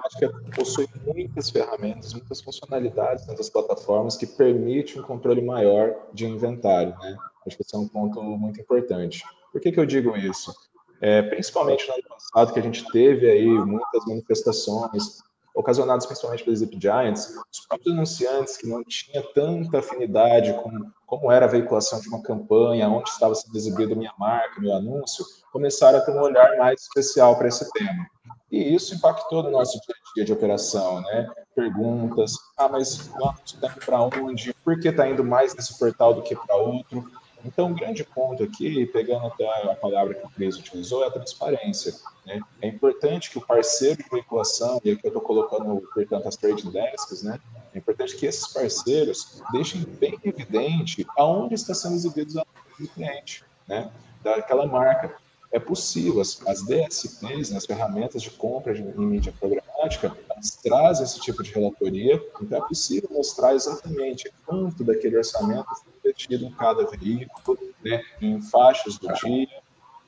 programática 0.09 0.31
possui 0.55 0.87
muitas 1.05 1.49
ferramentas, 1.49 2.13
muitas 2.13 2.41
funcionalidades 2.41 3.25
dentro 3.25 3.51
plataformas 3.51 4.17
que 4.17 4.25
permite 4.25 4.99
um 4.99 5.03
controle 5.03 5.41
maior 5.41 5.95
de 6.13 6.25
inventário, 6.25 6.95
né? 6.99 7.17
Acho 7.45 7.55
que 7.55 7.63
esse 7.63 7.75
é 7.75 7.77
um 7.77 7.87
ponto 7.87 8.21
muito 8.21 8.59
importante. 8.59 9.23
Por 9.51 9.61
que, 9.61 9.71
que 9.71 9.79
eu 9.79 9.85
digo 9.85 10.15
isso? 10.17 10.53
É, 11.01 11.21
principalmente 11.21 11.87
no 11.87 11.93
ano 11.93 12.03
passado, 12.09 12.53
que 12.53 12.59
a 12.59 12.63
gente 12.63 12.83
teve 12.91 13.29
aí 13.29 13.47
muitas 13.47 14.05
manifestações, 14.05 15.19
ocasionadas 15.55 16.05
principalmente 16.05 16.43
pelos 16.43 16.59
Zip 16.59 16.77
Giants, 16.79 17.33
os 17.51 17.65
próprios 17.67 17.95
anunciantes 17.95 18.57
que 18.57 18.67
não 18.67 18.83
tinham 18.83 19.23
tanta 19.33 19.79
afinidade 19.79 20.53
com 20.61 20.91
como 21.05 21.31
era 21.31 21.47
a 21.47 21.49
veiculação 21.49 21.99
de 21.99 22.07
uma 22.07 22.21
campanha, 22.21 22.87
onde 22.87 23.09
estava 23.09 23.33
sendo 23.33 23.57
exibido 23.57 23.95
minha 23.95 24.13
marca, 24.19 24.61
meu 24.61 24.73
anúncio, 24.73 25.25
começaram 25.51 25.97
a 25.97 26.01
ter 26.01 26.11
um 26.11 26.21
olhar 26.21 26.55
mais 26.57 26.81
especial 26.81 27.35
para 27.35 27.47
esse 27.47 27.67
tema. 27.71 28.05
E 28.51 28.73
isso 28.73 28.95
impactou 28.95 29.43
no 29.43 29.51
nosso 29.51 29.79
dia 29.81 29.95
a 29.95 30.13
dia 30.15 30.25
de 30.25 30.33
operação, 30.33 31.01
né? 31.01 31.29
perguntas. 31.59 32.33
Ah, 32.57 32.69
mas 32.69 33.09
quanto 33.09 33.41
está 33.45 33.67
indo 33.67 33.85
para 33.85 34.01
onde? 34.01 34.53
Por 34.63 34.79
que 34.79 34.87
está 34.87 35.09
indo 35.09 35.23
mais 35.23 35.53
nesse 35.53 35.77
portal 35.77 36.13
do 36.13 36.21
que 36.21 36.35
para 36.35 36.55
outro? 36.55 37.11
Então, 37.43 37.67
um 37.67 37.73
grande 37.73 38.03
ponto 38.03 38.43
aqui, 38.43 38.85
pegando 38.87 39.27
até 39.27 39.45
a 39.71 39.75
palavra 39.75 40.13
que 40.13 40.25
o 40.25 40.29
Cris 40.29 40.57
utilizou, 40.57 41.03
é 41.03 41.07
a 41.07 41.11
transparência. 41.11 41.93
Né? 42.25 42.41
É 42.61 42.67
importante 42.67 43.29
que 43.29 43.37
o 43.37 43.41
parceiro 43.41 44.03
de 44.03 44.09
veiculação, 44.09 44.79
e 44.83 44.91
aqui 44.91 45.05
eu 45.05 45.09
estou 45.09 45.21
colocando, 45.21 45.81
portanto, 45.93 46.27
as 46.27 46.35
trade 46.35 46.69
desks, 46.69 47.23
né? 47.23 47.39
é 47.73 47.77
importante 47.77 48.17
que 48.17 48.25
esses 48.25 48.51
parceiros 48.51 49.41
deixem 49.53 49.81
bem 49.83 50.19
evidente 50.23 51.07
aonde 51.17 51.55
está 51.55 51.73
sendo 51.73 51.95
exibido 51.95 52.41
o 52.79 52.87
cliente, 52.89 53.43
né? 53.67 53.89
daquela 54.21 54.65
marca 54.65 55.15
é 55.51 55.59
possível. 55.59 56.21
As, 56.21 56.39
as 56.47 56.63
DSPs, 56.63 57.49
né, 57.51 57.57
as 57.57 57.65
ferramentas 57.65 58.21
de 58.21 58.31
compra 58.31 58.73
de, 58.73 58.81
em 58.81 59.05
mídia 59.05 59.33
programática, 59.39 60.15
elas 60.29 60.51
trazem 60.61 61.05
esse 61.05 61.19
tipo 61.19 61.41
de 61.43 61.51
relatoria, 61.51 62.21
então 62.41 62.57
é 62.57 62.67
possível 62.67 63.09
mostrar 63.11 63.53
exatamente 63.53 64.31
quanto 64.45 64.83
daquele 64.83 65.17
orçamento 65.17 65.67
foi 65.83 65.93
investido 65.99 66.45
em 66.45 66.51
cada 66.51 66.85
veículo, 66.85 67.57
né, 67.83 68.01
em 68.21 68.41
faixas 68.41 68.97
do 68.97 69.11
dia, 69.13 69.47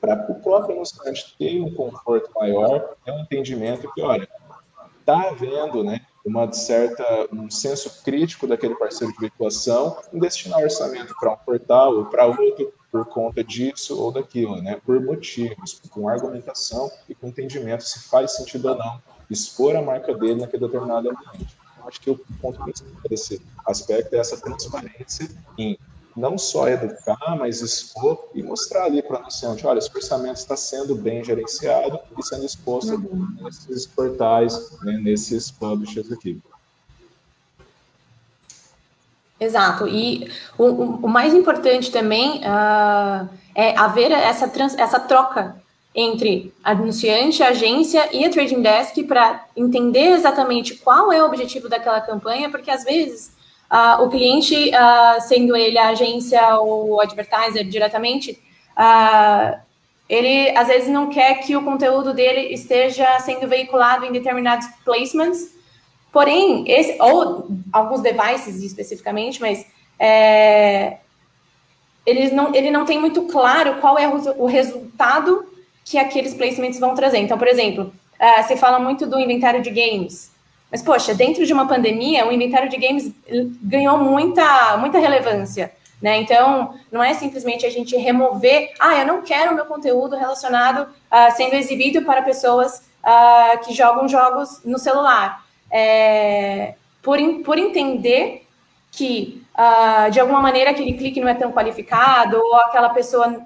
para 0.00 0.26
o 0.28 0.34
próprio 0.34 0.76
anunciante 0.76 1.34
ter 1.38 1.60
um 1.60 1.72
conforto 1.72 2.30
maior, 2.34 2.96
ter 3.04 3.12
um 3.12 3.20
entendimento 3.20 3.90
que, 3.94 4.02
olha, 4.02 4.28
está 4.98 5.28
havendo 5.28 5.84
né, 5.84 6.00
uma 6.24 6.52
certa, 6.52 7.28
um 7.32 7.48
senso 7.50 8.02
crítico 8.02 8.46
daquele 8.46 8.74
parceiro 8.74 9.12
de 9.12 9.20
veiculação 9.20 9.96
em 10.12 10.18
destinar 10.18 10.60
orçamento 10.60 11.14
para 11.20 11.32
um 11.32 11.36
portal 11.36 11.94
ou 11.96 12.06
para 12.06 12.26
outro, 12.26 12.72
por 12.92 13.06
conta 13.06 13.42
disso 13.42 13.98
ou 13.98 14.12
daquilo, 14.12 14.60
né? 14.60 14.78
Por 14.84 15.00
motivos, 15.00 15.80
com 15.90 16.08
argumentação 16.10 16.92
e 17.08 17.14
com 17.14 17.28
entendimento 17.28 17.82
se 17.82 18.00
faz 18.00 18.36
sentido 18.36 18.68
ou 18.68 18.76
não 18.76 19.00
expor 19.30 19.74
a 19.74 19.80
marca 19.80 20.14
dele 20.14 20.42
naquele 20.42 20.66
determinado 20.66 21.08
ambiente. 21.08 21.56
Eu 21.78 21.88
acho 21.88 22.00
que 22.00 22.10
o 22.10 22.18
ponto 22.40 22.62
principal 22.62 23.00
desse 23.08 23.40
aspecto 23.66 24.14
é 24.14 24.18
essa 24.18 24.38
transparência 24.38 25.28
em 25.56 25.78
não 26.14 26.36
só 26.36 26.68
educar, 26.68 27.36
mas 27.38 27.62
expor 27.62 28.28
e 28.34 28.42
mostrar 28.42 28.84
ali 28.84 29.02
para 29.02 29.16
o 29.16 29.20
anunciante, 29.20 29.66
olha, 29.66 29.78
esse 29.78 29.90
orçamento 29.94 30.36
está 30.36 30.54
sendo 30.54 30.94
bem 30.94 31.24
gerenciado 31.24 31.98
e 32.18 32.22
sendo 32.22 32.44
exposto 32.44 32.94
uhum. 32.94 33.34
nesses 33.40 33.86
portais, 33.86 34.78
né, 34.82 34.98
nesses 34.98 35.50
publishers 35.50 36.12
aqui. 36.12 36.38
Exato. 39.42 39.88
E 39.88 40.30
o, 40.56 40.64
o, 41.04 41.08
mais 41.08 41.34
importante 41.34 41.90
também 41.90 42.38
uh, 42.38 43.28
é 43.54 43.76
haver 43.76 44.12
essa, 44.12 44.46
trans, 44.46 44.78
essa 44.78 45.00
troca 45.00 45.56
entre 45.92 46.54
anunciante, 46.62 47.42
agência 47.42 48.08
e 48.12 48.24
a 48.24 48.30
trading 48.30 48.62
desk 48.62 49.02
para 49.02 49.44
entender 49.56 50.12
exatamente 50.12 50.76
qual 50.76 51.12
é 51.12 51.20
o 51.20 51.26
objetivo 51.26 51.68
daquela 51.68 52.00
campanha, 52.00 52.48
porque 52.50 52.70
às 52.70 52.84
vezes 52.84 53.32
uh, 53.70 54.02
o 54.02 54.08
cliente, 54.08 54.70
uh, 54.70 55.20
sendo 55.20 55.56
ele 55.56 55.76
a 55.76 55.88
agência 55.88 56.56
ou 56.60 56.90
o 56.90 57.00
advertiser 57.00 57.64
diretamente, 57.68 58.40
ele 60.08 60.56
às 60.56 60.68
vezes 60.68 60.88
não 60.88 61.10
quer 61.10 61.34
que 61.40 61.56
o 61.56 61.64
conteúdo 61.64 62.14
dele 62.14 62.54
esteja 62.54 63.18
sendo 63.18 63.46
veiculado 63.48 64.06
em 64.06 64.12
determinados 64.12 64.66
placements 64.84 65.61
Porém, 66.12 66.64
esse, 66.68 67.00
ou 67.00 67.48
alguns 67.72 68.02
devices 68.02 68.62
especificamente, 68.62 69.40
mas 69.40 69.66
é, 69.98 70.98
eles 72.04 72.30
não, 72.32 72.54
ele 72.54 72.70
não 72.70 72.84
tem 72.84 73.00
muito 73.00 73.22
claro 73.22 73.76
qual 73.80 73.98
é 73.98 74.06
o, 74.06 74.42
o, 74.42 74.46
resultado 74.46 75.46
que 75.84 75.96
aqueles 75.96 76.34
placements 76.34 76.78
vão 76.78 76.94
trazer. 76.94 77.18
Então, 77.18 77.38
por 77.38 77.48
exemplo, 77.48 77.92
uh, 78.20 78.42
você 78.42 78.56
fala 78.56 78.78
muito 78.78 79.06
do 79.06 79.18
inventário 79.18 79.62
de 79.62 79.70
games. 79.70 80.30
Mas, 80.70 80.82
poxa, 80.82 81.14
dentro 81.14 81.46
de 81.46 81.52
uma 81.52 81.66
pandemia, 81.66 82.26
o 82.26 82.32
inventário 82.32 82.68
de 82.68 82.76
games 82.76 83.10
ganhou 83.62 83.96
muita, 83.98 84.76
muita 84.76 84.98
relevância. 84.98 85.72
Né? 86.00 86.20
Então, 86.20 86.74
não 86.90 87.02
é 87.02 87.14
simplesmente 87.14 87.64
a 87.64 87.70
gente 87.70 87.96
remover, 87.96 88.72
ah, 88.80 88.98
eu 88.98 89.06
não 89.06 89.22
quero 89.22 89.54
meu 89.54 89.64
conteúdo 89.64 90.16
relacionado 90.16 90.82
uh, 90.82 91.36
sendo 91.36 91.54
exibido 91.54 92.02
para 92.02 92.22
pessoas 92.22 92.82
uh, 93.04 93.64
que 93.64 93.72
jogam 93.72 94.08
jogos 94.08 94.60
no 94.64 94.78
celular 94.78 95.42
é, 95.72 96.74
por, 97.02 97.18
por 97.44 97.58
entender 97.58 98.46
que, 98.90 99.42
uh, 99.56 100.10
de 100.10 100.20
alguma 100.20 100.40
maneira, 100.40 100.70
aquele 100.70 100.92
clique 100.92 101.20
não 101.20 101.28
é 101.28 101.34
tão 101.34 101.50
qualificado, 101.50 102.36
ou 102.36 102.56
aquela 102.56 102.90
pessoa, 102.90 103.42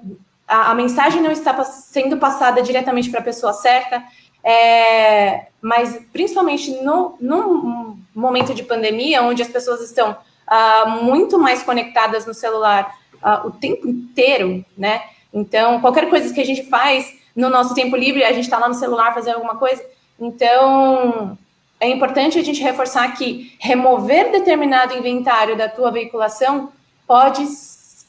a, 0.47 0.71
a 0.71 0.75
mensagem 0.75 1.21
não 1.21 1.31
está 1.31 1.63
sendo 1.63 2.17
passada 2.17 2.61
diretamente 2.61 3.09
para 3.09 3.21
a 3.21 3.23
pessoa 3.23 3.53
certa, 3.53 4.03
é, 4.43 5.47
mas 5.61 6.05
principalmente 6.11 6.71
no, 6.81 7.17
no 7.19 7.97
momento 8.13 8.53
de 8.53 8.63
pandemia, 8.63 9.23
onde 9.23 9.41
as 9.41 9.47
pessoas 9.47 9.81
estão 9.81 10.11
uh, 10.11 11.03
muito 11.03 11.39
mais 11.39 11.63
conectadas 11.63 12.25
no 12.25 12.33
celular 12.33 12.95
uh, 13.15 13.47
o 13.47 13.51
tempo 13.51 13.87
inteiro, 13.87 14.63
né? 14.77 15.01
Então, 15.33 15.81
qualquer 15.81 16.09
coisa 16.09 16.33
que 16.33 16.41
a 16.41 16.45
gente 16.45 16.63
faz 16.63 17.13
no 17.35 17.49
nosso 17.49 17.75
tempo 17.75 17.95
livre, 17.95 18.23
a 18.23 18.31
gente 18.31 18.45
está 18.45 18.57
lá 18.57 18.67
no 18.67 18.73
celular 18.73 19.13
fazendo 19.13 19.35
alguma 19.35 19.57
coisa. 19.57 19.83
Então, 20.19 21.37
é 21.79 21.89
importante 21.89 22.39
a 22.39 22.43
gente 22.43 22.61
reforçar 22.61 23.15
que 23.15 23.55
remover 23.59 24.31
determinado 24.31 24.95
inventário 24.95 25.57
da 25.57 25.69
tua 25.69 25.91
veiculação 25.91 26.71
pode, 27.05 27.45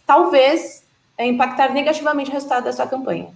talvez, 0.06 0.84
impactar 1.18 1.72
negativamente 1.72 2.30
o 2.30 2.32
resultado 2.32 2.64
da 2.64 2.72
sua 2.72 2.86
campanha. 2.86 3.28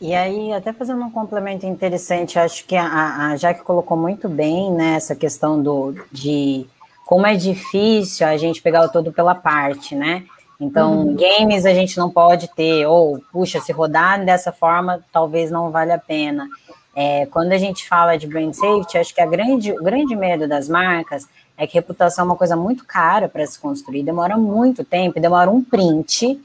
E 0.00 0.14
aí, 0.14 0.52
até 0.52 0.72
fazendo 0.72 1.02
um 1.04 1.10
complemento 1.10 1.64
interessante, 1.64 2.38
acho 2.38 2.64
que 2.64 2.74
a, 2.74 3.28
a 3.28 3.36
Jaque 3.36 3.62
colocou 3.62 3.96
muito 3.96 4.28
bem 4.28 4.70
né, 4.72 4.96
essa 4.96 5.14
questão 5.14 5.62
do, 5.62 5.94
de 6.10 6.66
como 7.06 7.26
é 7.26 7.36
difícil 7.36 8.26
a 8.26 8.36
gente 8.36 8.60
pegar 8.60 8.84
o 8.84 8.88
todo 8.88 9.12
pela 9.12 9.34
parte, 9.34 9.94
né? 9.94 10.24
Então, 10.60 11.06
uhum. 11.06 11.16
games 11.16 11.66
a 11.66 11.74
gente 11.74 11.98
não 11.98 12.10
pode 12.10 12.48
ter, 12.54 12.86
ou, 12.86 13.20
puxa, 13.32 13.60
se 13.60 13.72
rodar 13.72 14.24
dessa 14.24 14.52
forma, 14.52 15.04
talvez 15.12 15.50
não 15.50 15.70
valha 15.70 15.96
a 15.96 15.98
pena. 15.98 16.48
É, 16.94 17.26
quando 17.26 17.52
a 17.52 17.58
gente 17.58 17.88
fala 17.88 18.16
de 18.16 18.26
brand 18.26 18.52
safety, 18.52 18.98
acho 18.98 19.14
que 19.14 19.20
a 19.20 19.26
grande, 19.26 19.72
o 19.72 19.82
grande 19.82 20.14
medo 20.14 20.46
das 20.46 20.68
marcas 20.68 21.26
é 21.56 21.66
que 21.66 21.74
reputação 21.74 22.24
é 22.24 22.26
uma 22.26 22.36
coisa 22.36 22.56
muito 22.56 22.84
cara 22.84 23.28
para 23.28 23.46
se 23.46 23.58
construir, 23.58 24.02
demora 24.02 24.36
muito 24.36 24.84
tempo, 24.84 25.20
demora 25.20 25.50
um 25.50 25.62
print 25.62 26.40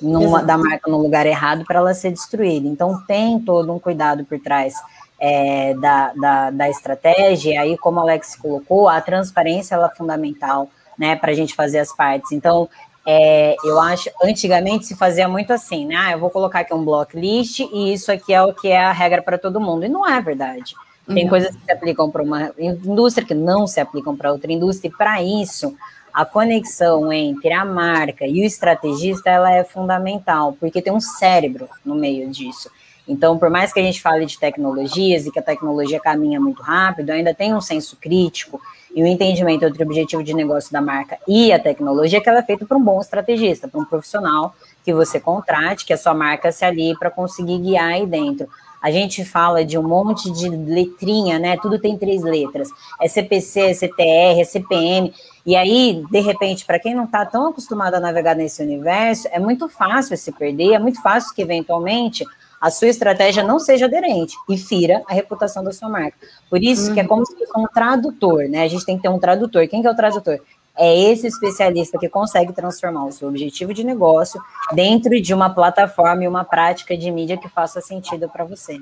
numa, 0.00 0.42
da 0.42 0.56
marca 0.56 0.90
no 0.90 0.98
lugar 0.98 1.26
errado 1.26 1.64
para 1.64 1.78
ela 1.78 1.94
ser 1.94 2.10
destruída. 2.10 2.66
Então, 2.66 3.00
tem 3.06 3.38
todo 3.40 3.72
um 3.72 3.78
cuidado 3.78 4.24
por 4.24 4.38
trás 4.40 4.74
é, 5.20 5.74
da, 5.74 6.12
da, 6.14 6.50
da, 6.50 6.68
estratégia, 6.68 7.54
e 7.54 7.56
aí, 7.56 7.78
como 7.78 7.98
o 7.98 8.02
Alex 8.02 8.36
colocou, 8.36 8.88
a 8.88 9.00
transparência 9.00 9.74
ela 9.74 9.90
é 9.92 9.96
fundamental 9.96 10.68
né, 10.98 11.16
para 11.16 11.32
a 11.32 11.34
gente 11.34 11.54
fazer 11.54 11.78
as 11.78 11.94
partes. 11.94 12.32
Então, 12.32 12.68
é, 13.06 13.54
eu 13.64 13.78
acho, 13.80 14.10
antigamente 14.22 14.86
se 14.86 14.96
fazia 14.96 15.28
muito 15.28 15.52
assim, 15.52 15.86
né? 15.86 15.96
Ah, 15.96 16.12
eu 16.12 16.18
vou 16.18 16.30
colocar 16.30 16.60
aqui 16.60 16.72
um 16.72 16.84
block 16.84 17.16
list 17.18 17.60
e 17.60 17.92
isso 17.92 18.10
aqui 18.10 18.32
é 18.32 18.42
o 18.42 18.52
que 18.52 18.68
é 18.68 18.82
a 18.82 18.92
regra 18.92 19.22
para 19.22 19.36
todo 19.36 19.60
mundo. 19.60 19.84
E 19.84 19.88
não 19.88 20.08
é 20.08 20.20
verdade. 20.20 20.74
Tem 21.06 21.24
uhum. 21.24 21.30
coisas 21.30 21.54
que 21.54 21.62
se 21.62 21.70
aplicam 21.70 22.10
para 22.10 22.22
uma 22.22 22.52
indústria 22.58 23.26
que 23.26 23.34
não 23.34 23.66
se 23.66 23.78
aplicam 23.78 24.16
para 24.16 24.32
outra 24.32 24.50
indústria, 24.50 24.88
e 24.88 24.96
para 24.96 25.22
isso, 25.22 25.76
a 26.12 26.24
conexão 26.24 27.12
entre 27.12 27.52
a 27.52 27.64
marca 27.64 28.26
e 28.26 28.40
o 28.40 28.44
estrategista 28.44 29.28
ela 29.28 29.52
é 29.52 29.64
fundamental, 29.64 30.56
porque 30.58 30.80
tem 30.80 30.92
um 30.92 31.00
cérebro 31.00 31.68
no 31.84 31.94
meio 31.94 32.30
disso. 32.30 32.70
Então, 33.06 33.36
por 33.36 33.50
mais 33.50 33.70
que 33.70 33.80
a 33.80 33.82
gente 33.82 34.00
fale 34.00 34.24
de 34.24 34.38
tecnologias 34.38 35.26
e 35.26 35.30
que 35.30 35.38
a 35.38 35.42
tecnologia 35.42 36.00
caminha 36.00 36.40
muito 36.40 36.62
rápido, 36.62 37.10
ainda 37.10 37.34
tem 37.34 37.54
um 37.54 37.60
senso 37.60 37.96
crítico 38.00 38.58
e 38.94 39.02
o 39.02 39.06
entendimento 39.06 39.64
entre 39.64 39.82
o 39.82 39.86
objetivo 39.86 40.22
de 40.22 40.32
negócio 40.32 40.72
da 40.72 40.80
marca 40.80 41.18
e 41.26 41.52
a 41.52 41.58
tecnologia 41.58 42.20
que 42.20 42.28
ela 42.28 42.38
é 42.38 42.42
feita 42.42 42.64
para 42.64 42.76
um 42.76 42.82
bom 42.82 43.00
estrategista, 43.00 43.66
para 43.66 43.80
um 43.80 43.84
profissional 43.84 44.54
que 44.84 44.94
você 44.94 45.18
contrate, 45.18 45.84
que 45.84 45.92
a 45.92 45.96
sua 45.96 46.14
marca 46.14 46.52
se 46.52 46.64
alie 46.64 46.96
para 46.96 47.10
conseguir 47.10 47.58
guiar 47.58 47.88
aí 47.88 48.06
dentro. 48.06 48.48
A 48.80 48.90
gente 48.90 49.24
fala 49.24 49.64
de 49.64 49.78
um 49.78 49.82
monte 49.82 50.30
de 50.30 50.46
letrinha, 50.48 51.38
né? 51.38 51.56
Tudo 51.56 51.78
tem 51.78 51.96
três 51.96 52.22
letras. 52.22 52.68
É 53.00 53.08
CPC, 53.08 53.60
é 53.60 53.72
CTR, 53.74 54.40
é 54.40 54.44
CPM. 54.44 55.14
E 55.46 55.56
aí, 55.56 56.04
de 56.10 56.20
repente, 56.20 56.66
para 56.66 56.78
quem 56.78 56.94
não 56.94 57.04
está 57.04 57.24
tão 57.24 57.48
acostumado 57.48 57.94
a 57.94 58.00
navegar 58.00 58.36
nesse 58.36 58.62
universo, 58.62 59.26
é 59.32 59.40
muito 59.40 59.70
fácil 59.70 60.14
se 60.18 60.30
perder, 60.30 60.74
é 60.74 60.78
muito 60.78 61.00
fácil 61.00 61.34
que 61.34 61.40
eventualmente 61.40 62.26
a 62.64 62.70
sua 62.70 62.88
estratégia 62.88 63.42
não 63.42 63.58
seja 63.58 63.84
aderente 63.84 64.34
e 64.48 64.56
fira 64.56 65.02
a 65.06 65.12
reputação 65.12 65.62
da 65.62 65.70
sua 65.70 65.86
marca. 65.86 66.16
Por 66.48 66.62
isso 66.62 66.88
uhum. 66.88 66.94
que 66.94 67.00
é 67.00 67.04
como 67.04 67.26
se 67.26 67.36
fosse 67.36 67.52
um 67.54 67.66
tradutor, 67.66 68.48
né? 68.48 68.62
A 68.62 68.68
gente 68.68 68.86
tem 68.86 68.96
que 68.96 69.02
ter 69.02 69.10
um 69.10 69.18
tradutor. 69.18 69.68
Quem 69.68 69.82
que 69.82 69.86
é 69.86 69.90
o 69.90 69.94
tradutor? 69.94 70.40
É 70.74 70.98
esse 70.98 71.26
especialista 71.26 71.98
que 71.98 72.08
consegue 72.08 72.54
transformar 72.54 73.04
o 73.04 73.12
seu 73.12 73.28
objetivo 73.28 73.74
de 73.74 73.84
negócio 73.84 74.40
dentro 74.72 75.20
de 75.20 75.34
uma 75.34 75.50
plataforma 75.50 76.24
e 76.24 76.26
uma 76.26 76.42
prática 76.42 76.96
de 76.96 77.10
mídia 77.10 77.36
que 77.36 77.50
faça 77.50 77.82
sentido 77.82 78.30
para 78.30 78.44
você. 78.44 78.80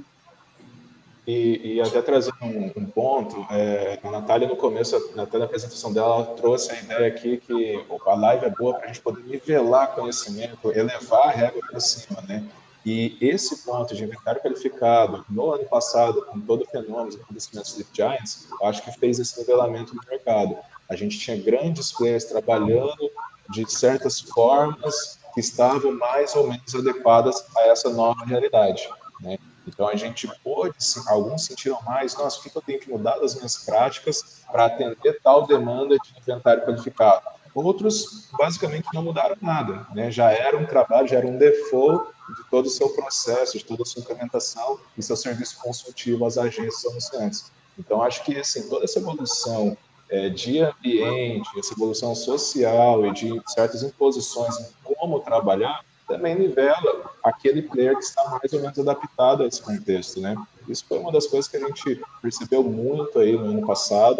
E, 1.26 1.74
e, 1.74 1.80
até 1.80 2.00
trazendo 2.02 2.36
um, 2.40 2.70
um 2.76 2.86
ponto, 2.86 3.44
é, 3.50 3.98
a 4.00 4.10
Natália, 4.12 4.46
no 4.46 4.54
começo, 4.54 4.96
até 5.18 5.38
na 5.38 5.44
apresentação 5.44 5.92
dela, 5.92 6.14
ela 6.14 6.24
trouxe 6.36 6.70
a 6.70 6.80
ideia 6.80 7.08
aqui 7.08 7.38
que 7.38 7.84
a 8.06 8.14
live 8.14 8.46
é 8.46 8.50
boa 8.50 8.74
para 8.74 8.84
a 8.84 8.86
gente 8.86 9.00
poder 9.00 9.24
nivelar 9.24 9.92
conhecimento, 9.92 10.70
elevar 10.72 11.26
a 11.26 11.30
régua 11.30 11.60
para 11.68 11.80
cima, 11.80 12.22
né? 12.28 12.44
E 12.84 13.16
esse 13.20 13.64
ponto 13.64 13.94
de 13.94 14.02
inventário 14.02 14.40
qualificado, 14.40 15.24
no 15.28 15.52
ano 15.52 15.64
passado, 15.66 16.26
com 16.26 16.40
todo 16.40 16.62
o 16.62 16.66
fenômeno 16.66 17.18
dos 17.30 17.48
Sleep 17.52 17.90
Giants, 17.92 18.48
acho 18.64 18.82
que 18.82 18.90
fez 18.92 19.20
esse 19.20 19.38
nivelamento 19.38 19.94
do 19.94 20.00
mercado. 20.08 20.56
A 20.88 20.96
gente 20.96 21.18
tinha 21.18 21.36
grandes 21.36 21.92
players 21.92 22.24
trabalhando 22.24 23.10
de 23.50 23.70
certas 23.70 24.20
formas 24.20 25.18
que 25.32 25.40
estavam 25.40 25.92
mais 25.92 26.34
ou 26.34 26.48
menos 26.48 26.74
adequadas 26.74 27.44
a 27.56 27.68
essa 27.68 27.88
nova 27.88 28.24
realidade. 28.24 28.88
Né? 29.20 29.38
Então 29.66 29.86
a 29.88 29.94
gente 29.94 30.28
pôde, 30.42 30.74
alguns 31.06 31.44
sentiram 31.44 31.80
mais, 31.82 32.16
nossa, 32.16 32.40
o 32.40 32.42
que 32.42 32.56
eu 32.56 32.62
tenho 32.62 32.80
que 32.80 32.90
mudar 32.90 33.18
das 33.18 33.36
minhas 33.36 33.58
práticas 33.64 34.42
para 34.50 34.66
atender 34.66 35.20
tal 35.22 35.46
demanda 35.46 35.96
de 35.96 36.18
inventário 36.18 36.64
qualificado? 36.64 37.22
Outros, 37.54 38.28
basicamente, 38.32 38.88
não 38.94 39.02
mudaram 39.02 39.36
nada, 39.40 39.86
né? 39.94 40.10
já 40.10 40.30
era 40.30 40.56
um 40.56 40.64
trabalho, 40.64 41.06
já 41.06 41.18
era 41.18 41.26
um 41.26 41.36
default 41.36 42.10
de 42.36 42.44
todo 42.50 42.66
o 42.66 42.70
seu 42.70 42.88
processo, 42.90 43.58
de 43.58 43.64
toda 43.64 43.82
a 43.82 43.86
sua 43.86 44.00
implementação 44.00 44.78
e 44.96 45.02
seu 45.02 45.16
serviço 45.16 45.58
consultivo 45.60 46.24
às 46.24 46.38
agências 46.38 46.84
anunciantes. 46.86 47.52
Então, 47.78 48.02
acho 48.02 48.24
que 48.24 48.38
assim, 48.38 48.68
toda 48.68 48.84
essa 48.84 48.98
evolução 48.98 49.76
é, 50.10 50.28
de 50.28 50.60
ambiente, 50.60 51.48
essa 51.58 51.72
evolução 51.74 52.14
social 52.14 53.06
e 53.06 53.12
de 53.12 53.42
certas 53.46 53.82
imposições 53.82 54.58
em 54.58 54.66
como 54.82 55.20
trabalhar, 55.20 55.84
também 56.06 56.34
nivela 56.34 57.10
aquele 57.22 57.62
player 57.62 57.96
que 57.96 58.04
está 58.04 58.22
mais 58.28 58.52
ou 58.52 58.60
menos 58.60 58.78
adaptado 58.78 59.42
a 59.42 59.46
esse 59.46 59.62
contexto, 59.62 60.20
né? 60.20 60.36
Isso 60.68 60.84
foi 60.86 60.98
uma 60.98 61.10
das 61.10 61.26
coisas 61.26 61.50
que 61.50 61.56
a 61.56 61.60
gente 61.60 62.00
percebeu 62.20 62.62
muito 62.62 63.18
aí 63.18 63.32
no 63.32 63.46
ano 63.46 63.66
passado. 63.66 64.18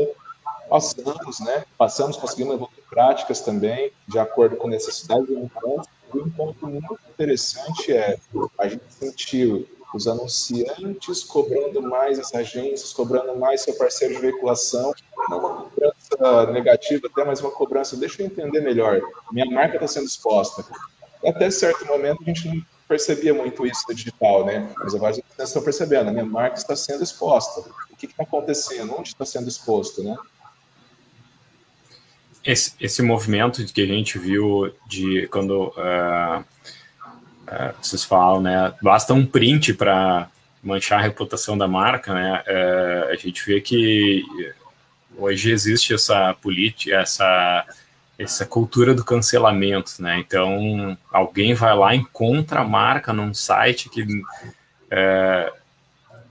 Passamos, 0.68 1.40
né? 1.40 1.64
Passamos, 1.77 2.16
conseguimos 2.16 2.55
evoluir 2.55 2.82
práticas 2.92 3.40
também, 3.40 3.90
de 4.07 4.18
acordo 4.18 4.57
com 4.57 4.68
necessidade 4.68 5.24
do 5.26 5.38
encontro. 5.38 5.90
E 6.14 6.18
um 6.18 6.28
ponto 6.28 6.66
muito 6.66 6.98
interessante 7.09 7.90
é 7.90 8.18
a 8.59 8.68
gente 8.68 8.85
sentiu 8.90 9.66
os 9.94 10.07
anunciantes 10.07 11.24
cobrando 11.24 11.83
mais 11.83 12.18
as 12.18 12.35
agências, 12.35 12.92
cobrando 12.92 13.35
mais 13.37 13.62
seu 13.62 13.74
parceiro 13.74 14.14
de 14.14 14.20
veiculação, 14.20 14.92
não 15.28 15.38
uma 15.38 15.55
cobrança 15.64 16.52
negativa 16.52 17.07
até, 17.07 17.24
mas 17.24 17.40
uma 17.40 17.50
cobrança, 17.50 17.96
deixa 17.96 18.22
eu 18.22 18.26
entender 18.26 18.61
melhor, 18.61 19.00
minha 19.31 19.46
marca 19.46 19.76
está 19.76 19.88
sendo 19.88 20.07
exposta. 20.07 20.64
Até 21.26 21.50
certo 21.50 21.87
momento 21.87 22.22
a 22.22 22.24
gente 22.24 22.48
não 22.48 22.62
percebia 22.88 23.33
muito 23.33 23.66
isso 23.66 23.85
no 23.88 23.94
digital, 23.94 24.44
né? 24.44 24.70
Mas 24.78 24.94
agora 24.94 25.12
gente 25.14 25.26
está 25.38 25.61
percebendo, 25.61 26.09
a 26.09 26.12
minha 26.12 26.26
marca 26.26 26.59
está 26.59 26.74
sendo 26.74 27.02
exposta. 27.02 27.61
O 27.90 27.96
que 27.96 28.07
está 28.07 28.22
acontecendo? 28.22 28.94
Onde 28.98 29.09
está 29.09 29.24
sendo 29.24 29.48
exposto, 29.48 30.02
né? 30.02 30.16
Esse, 32.44 32.74
esse 32.81 33.02
movimento 33.02 33.64
que 33.66 33.83
a 33.83 33.87
gente 33.87 34.18
viu 34.18 34.72
de 34.87 35.28
quando 35.28 35.68
uh, 35.76 36.40
uh, 36.40 37.74
vocês 37.81 38.05
falam, 38.05 38.40
né? 38.40 38.74
Basta 38.83 39.14
um 39.14 39.24
print 39.24 39.74
para 39.74 40.28
manchar 40.62 40.98
a 40.98 41.02
reputação 41.02 41.57
da 41.57 41.68
marca, 41.68 42.12
né? 42.12 42.42
Uh, 42.46 43.12
a 43.12 43.16
gente 43.16 43.44
vê 43.46 43.61
que 43.61 44.24
hoje 45.16 45.50
existe 45.50 45.94
essa 45.94 46.35
política, 46.35 46.96
essa 46.96 47.66
essa 48.18 48.46
cultura 48.46 48.94
do 48.94 49.05
cancelamento, 49.05 50.00
né? 50.00 50.18
Então 50.18 50.96
alguém 51.12 51.55
vai 51.55 51.74
lá 51.74 51.94
encontra 51.94 52.61
a 52.61 52.64
marca 52.64 53.12
num 53.12 53.35
site 53.35 53.88
que 53.88 54.07
é, 54.90 55.52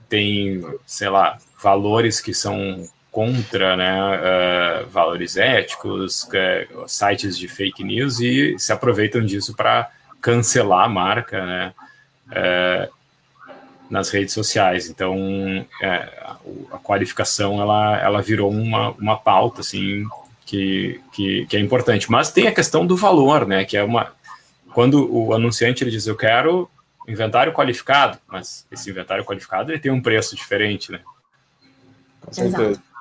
tem, 0.08 0.64
sei 0.86 1.08
lá, 1.08 1.38
valores 1.60 2.20
que 2.20 2.32
são 2.32 2.88
contra, 3.12 3.76
né, 3.76 3.92
uh, 4.02 4.88
valores 4.88 5.36
éticos, 5.36 6.24
uh, 6.24 6.88
sites 6.88 7.38
de 7.38 7.46
fake 7.46 7.84
news 7.84 8.18
e 8.20 8.58
se 8.58 8.72
aproveitam 8.72 9.20
disso 9.22 9.54
para 9.54 9.90
cancelar 10.20 10.86
a 10.86 10.88
marca, 10.88 11.44
né, 11.44 11.74
uh, 12.28 12.92
nas 13.90 14.08
redes 14.08 14.32
sociais. 14.32 14.88
Então, 14.88 15.14
a 16.72 16.78
qualificação 16.78 17.60
ela, 17.60 17.98
ela 18.00 18.22
virou 18.22 18.50
uma, 18.50 18.92
uma 18.92 19.18
pauta 19.18 19.60
assim 19.60 20.06
que, 20.46 20.98
que, 21.12 21.44
que, 21.44 21.56
é 21.58 21.60
importante. 21.60 22.10
Mas 22.10 22.32
tem 22.32 22.46
a 22.46 22.54
questão 22.54 22.86
do 22.86 22.96
valor, 22.96 23.46
né? 23.46 23.66
Que 23.66 23.76
é 23.76 23.84
uma 23.84 24.12
quando 24.72 25.14
o 25.14 25.34
anunciante 25.34 25.84
ele 25.84 25.90
diz 25.90 26.06
eu 26.06 26.16
quero 26.16 26.70
inventário 27.06 27.52
qualificado, 27.52 28.18
mas 28.26 28.66
esse 28.72 28.88
inventário 28.88 29.26
qualificado 29.26 29.70
ele 29.70 29.78
tem 29.78 29.92
um 29.92 30.00
preço 30.00 30.34
diferente, 30.34 30.90
né? 30.90 31.00
Com 32.22 32.32
certeza. 32.32 32.70
Exato. 32.70 32.91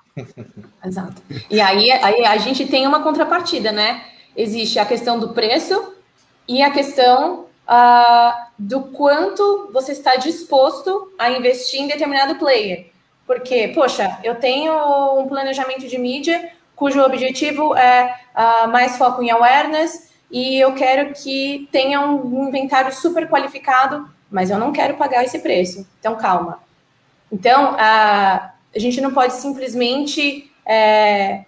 Exato. 0.84 1.22
E 1.50 1.62
aí, 1.62 1.92
aí 1.92 2.26
a 2.26 2.38
gente 2.38 2.66
tem 2.66 2.86
uma 2.86 3.02
contrapartida, 3.02 3.72
né? 3.72 4.04
Existe 4.36 4.80
a 4.80 4.86
questão 4.86 5.20
do 5.20 5.30
preço 5.30 5.94
e 6.48 6.62
a 6.62 6.72
questão 6.72 7.46
uh, 7.68 8.46
do 8.58 8.82
quanto 8.82 9.70
você 9.72 9.92
está 9.92 10.16
disposto 10.16 11.12
a 11.18 11.30
investir 11.32 11.82
em 11.82 11.88
determinado 11.88 12.36
player. 12.36 12.92
Porque, 13.26 13.70
poxa, 13.70 14.20
eu 14.24 14.36
tenho 14.36 14.74
um 15.20 15.28
planejamento 15.28 15.88
de 15.88 15.98
mídia 15.98 16.52
cujo 16.76 17.00
objetivo 17.02 17.76
é 17.76 18.16
uh, 18.36 18.68
mais 18.68 18.98
foco 18.98 19.22
em 19.22 19.30
awareness 19.30 20.10
e 20.32 20.60
eu 20.60 20.74
quero 20.74 21.14
que 21.14 21.70
tenha 21.72 22.02
um 22.02 22.48
inventário 22.48 22.92
super 22.92 23.30
qualificado, 23.30 24.10
mas 24.32 24.50
eu 24.50 24.58
não 24.58 24.72
quero 24.72 24.96
pagar 24.96 25.24
esse 25.24 25.40
preço. 25.40 25.88
Então, 26.00 26.16
calma. 26.16 26.60
Então, 27.32 27.74
uh, 27.74 28.51
a 28.76 28.80
gente 28.80 29.02
não 29.02 29.14
pode 29.14 29.34
simplesmente 29.34 30.52
é, 30.66 31.44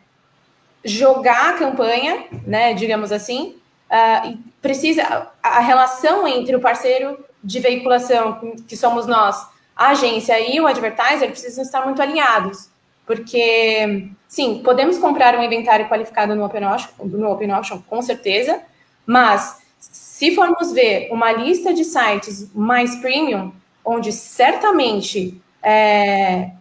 jogar 0.84 1.52
a 1.52 1.58
campanha, 1.58 2.26
né, 2.46 2.74
digamos 2.74 3.12
assim, 3.12 3.56
uh, 3.90 4.38
precisa 4.62 5.30
a 5.42 5.60
relação 5.60 6.28
entre 6.28 6.56
o 6.56 6.60
parceiro 6.60 7.18
de 7.44 7.60
veiculação, 7.60 8.56
que 8.68 8.76
somos 8.76 9.06
nós, 9.06 9.48
a 9.76 9.90
agência 9.90 10.40
e 10.40 10.60
o 10.60 10.68
advertiser, 10.68 11.30
precisam 11.30 11.64
estar 11.64 11.86
muito 11.86 12.02
alinhados. 12.02 12.70
Porque, 13.06 14.10
sim, 14.28 14.62
podemos 14.64 14.98
comprar 14.98 15.38
um 15.38 15.44
inventário 15.44 15.90
qualificado 15.90 16.36
no 16.36 16.46
Open 16.46 16.64
Auction, 16.64 16.90
no 17.04 17.30
Open 17.30 17.52
Auction 17.52 17.82
com 17.90 18.02
certeza, 18.02 18.62
mas 19.06 19.62
se 19.78 20.34
formos 20.34 20.72
ver 20.72 21.10
uma 21.12 21.32
lista 21.32 21.74
de 21.74 21.84
sites 21.84 22.50
mais 22.54 22.96
premium, 22.98 23.52
onde 23.84 24.14
certamente 24.14 25.42
é, 25.62 26.52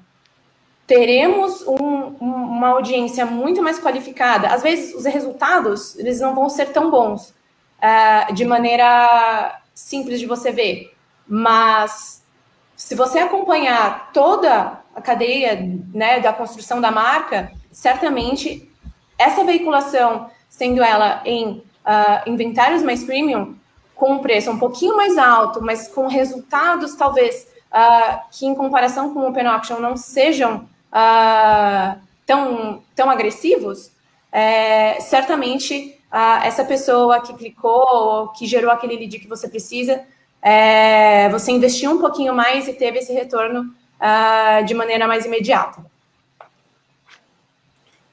teremos 0.92 1.66
um, 1.66 2.09
uma 2.20 2.68
audiência 2.68 3.24
muito 3.24 3.62
mais 3.62 3.81
qualificada, 3.81 4.48
às 4.48 4.62
vezes 4.62 4.94
os 4.94 5.07
resultados 5.07 5.98
eles 5.98 6.20
não 6.20 6.35
vão 6.35 6.50
ser 6.50 6.66
tão 6.66 6.90
bons 6.90 7.33
é, 7.81 8.31
de 8.31 8.44
maneira 8.44 9.59
simples 9.72 10.20
de 10.20 10.26
você 10.26 10.52
ver, 10.52 10.94
mas 11.26 12.22
se 12.76 12.94
você 12.94 13.20
acompanhar 13.20 14.11
toda 14.12 14.81
a 14.94 15.00
cadeia 15.00 15.59
né, 15.94 16.20
da 16.20 16.31
construção 16.31 16.78
da 16.78 16.90
marca, 16.90 17.50
certamente 17.70 18.70
essa 19.18 19.44
veiculação, 19.44 20.28
sendo 20.50 20.83
ela 20.83 21.22
em 21.24 21.52
uh, 21.87 22.28
inventários 22.28 22.83
mais 22.83 23.02
premium, 23.02 23.57
com 23.94 24.12
um 24.12 24.18
preço 24.18 24.50
um 24.50 24.59
pouquinho 24.59 24.94
mais 24.94 25.16
alto, 25.16 25.62
mas 25.62 25.88
com 25.88 26.07
resultados 26.07 26.94
talvez 26.96 27.46
uh, 27.72 28.20
que 28.31 28.44
em 28.44 28.55
comparação 28.55 29.14
com 29.14 29.20
o 29.20 29.28
Open 29.31 29.46
Auction 29.46 29.81
não 29.81 29.96
sejam 29.96 30.70
uh, 30.92 32.00
tão, 32.26 32.83
tão 32.94 33.11
agressivos, 33.11 33.90
é, 34.31 35.00
certamente 35.00 35.98
essa 36.44 36.62
pessoa 36.62 37.20
que 37.20 37.33
clicou, 37.33 38.28
que 38.28 38.46
gerou 38.46 38.70
aquele 38.70 38.96
lead 38.96 39.18
que 39.18 39.26
você 39.26 39.48
precisa, 39.48 40.02
é, 40.42 41.28
você 41.31 41.52
investiu 41.52 41.92
um 41.92 41.98
pouquinho 41.98 42.35
mais 42.35 42.66
e 42.68 42.74
teve 42.74 42.98
esse 42.98 43.12
retorno 43.12 43.62
uh, 43.62 44.64
de 44.64 44.74
maneira 44.74 45.07
mais 45.07 45.24
imediata. 45.24 45.81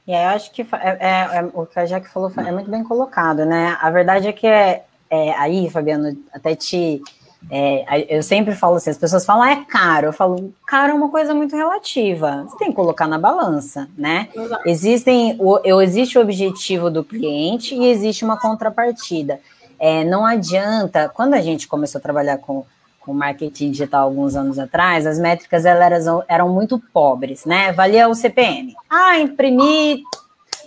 E 0.06 0.14
aí 0.14 0.24
eu 0.24 0.30
acho 0.30 0.52
que 0.52 0.62
é, 0.62 0.68
é, 0.72 1.38
é, 1.38 1.50
o 1.54 1.66
que 1.66 1.80
a 1.80 1.86
Jaque 1.86 2.08
falou 2.08 2.32
é 2.38 2.52
muito 2.52 2.70
bem 2.70 2.84
colocado, 2.84 3.46
né? 3.46 3.78
A 3.82 3.90
verdade 3.90 4.28
é 4.28 4.34
que 4.34 4.48
é, 4.48 4.84
é 5.10 5.32
aí, 5.34 5.70
Fabiano, 5.70 6.18
até 6.34 6.56
te. 6.56 7.02
É, 7.50 8.16
eu 8.16 8.22
sempre 8.22 8.54
falo 8.54 8.76
assim, 8.76 8.90
as 8.90 8.98
pessoas 8.98 9.26
falam, 9.26 9.44
ah, 9.44 9.52
é 9.52 9.66
caro. 9.66 10.08
Eu 10.08 10.14
falo, 10.14 10.54
caro 10.68 10.92
é 10.92 10.94
uma 10.94 11.10
coisa 11.10 11.34
muito 11.34 11.56
relativa. 11.56 12.46
Você 12.48 12.58
tem 12.58 12.70
que 12.70 12.76
colocar 12.76 13.08
na 13.08 13.18
balança, 13.18 13.88
né? 13.98 14.30
Exato. 14.36 14.68
Existem, 14.68 15.36
o, 15.40 15.60
existe 15.82 16.18
o 16.18 16.22
objetivo 16.22 16.90
do 16.90 17.04
cliente 17.04 17.76
e 17.76 17.88
existe 17.88 18.26
uma 18.26 18.40
contrapartida. 18.40 19.40
É, 19.80 20.04
não 20.04 20.26
adianta, 20.26 21.08
quando 21.08 21.34
a 21.36 21.42
gente 21.42 21.68
começou 21.68 22.00
a 22.00 22.02
trabalhar 22.02 22.38
com, 22.38 22.66
com 23.00 23.14
marketing 23.14 23.72
digital 23.72 24.04
alguns 24.04 24.36
anos 24.36 24.60
atrás, 24.60 25.08
as 25.08 25.18
métricas 25.18 25.66
elas 25.66 26.06
eram, 26.06 26.24
eram 26.28 26.50
muito 26.50 26.78
pobres, 26.94 27.46
né? 27.46 27.72
Valia 27.72 28.10
o 28.10 28.14
CPM. 28.14 28.76
Ah, 28.90 29.18
imprimir, 29.18 30.02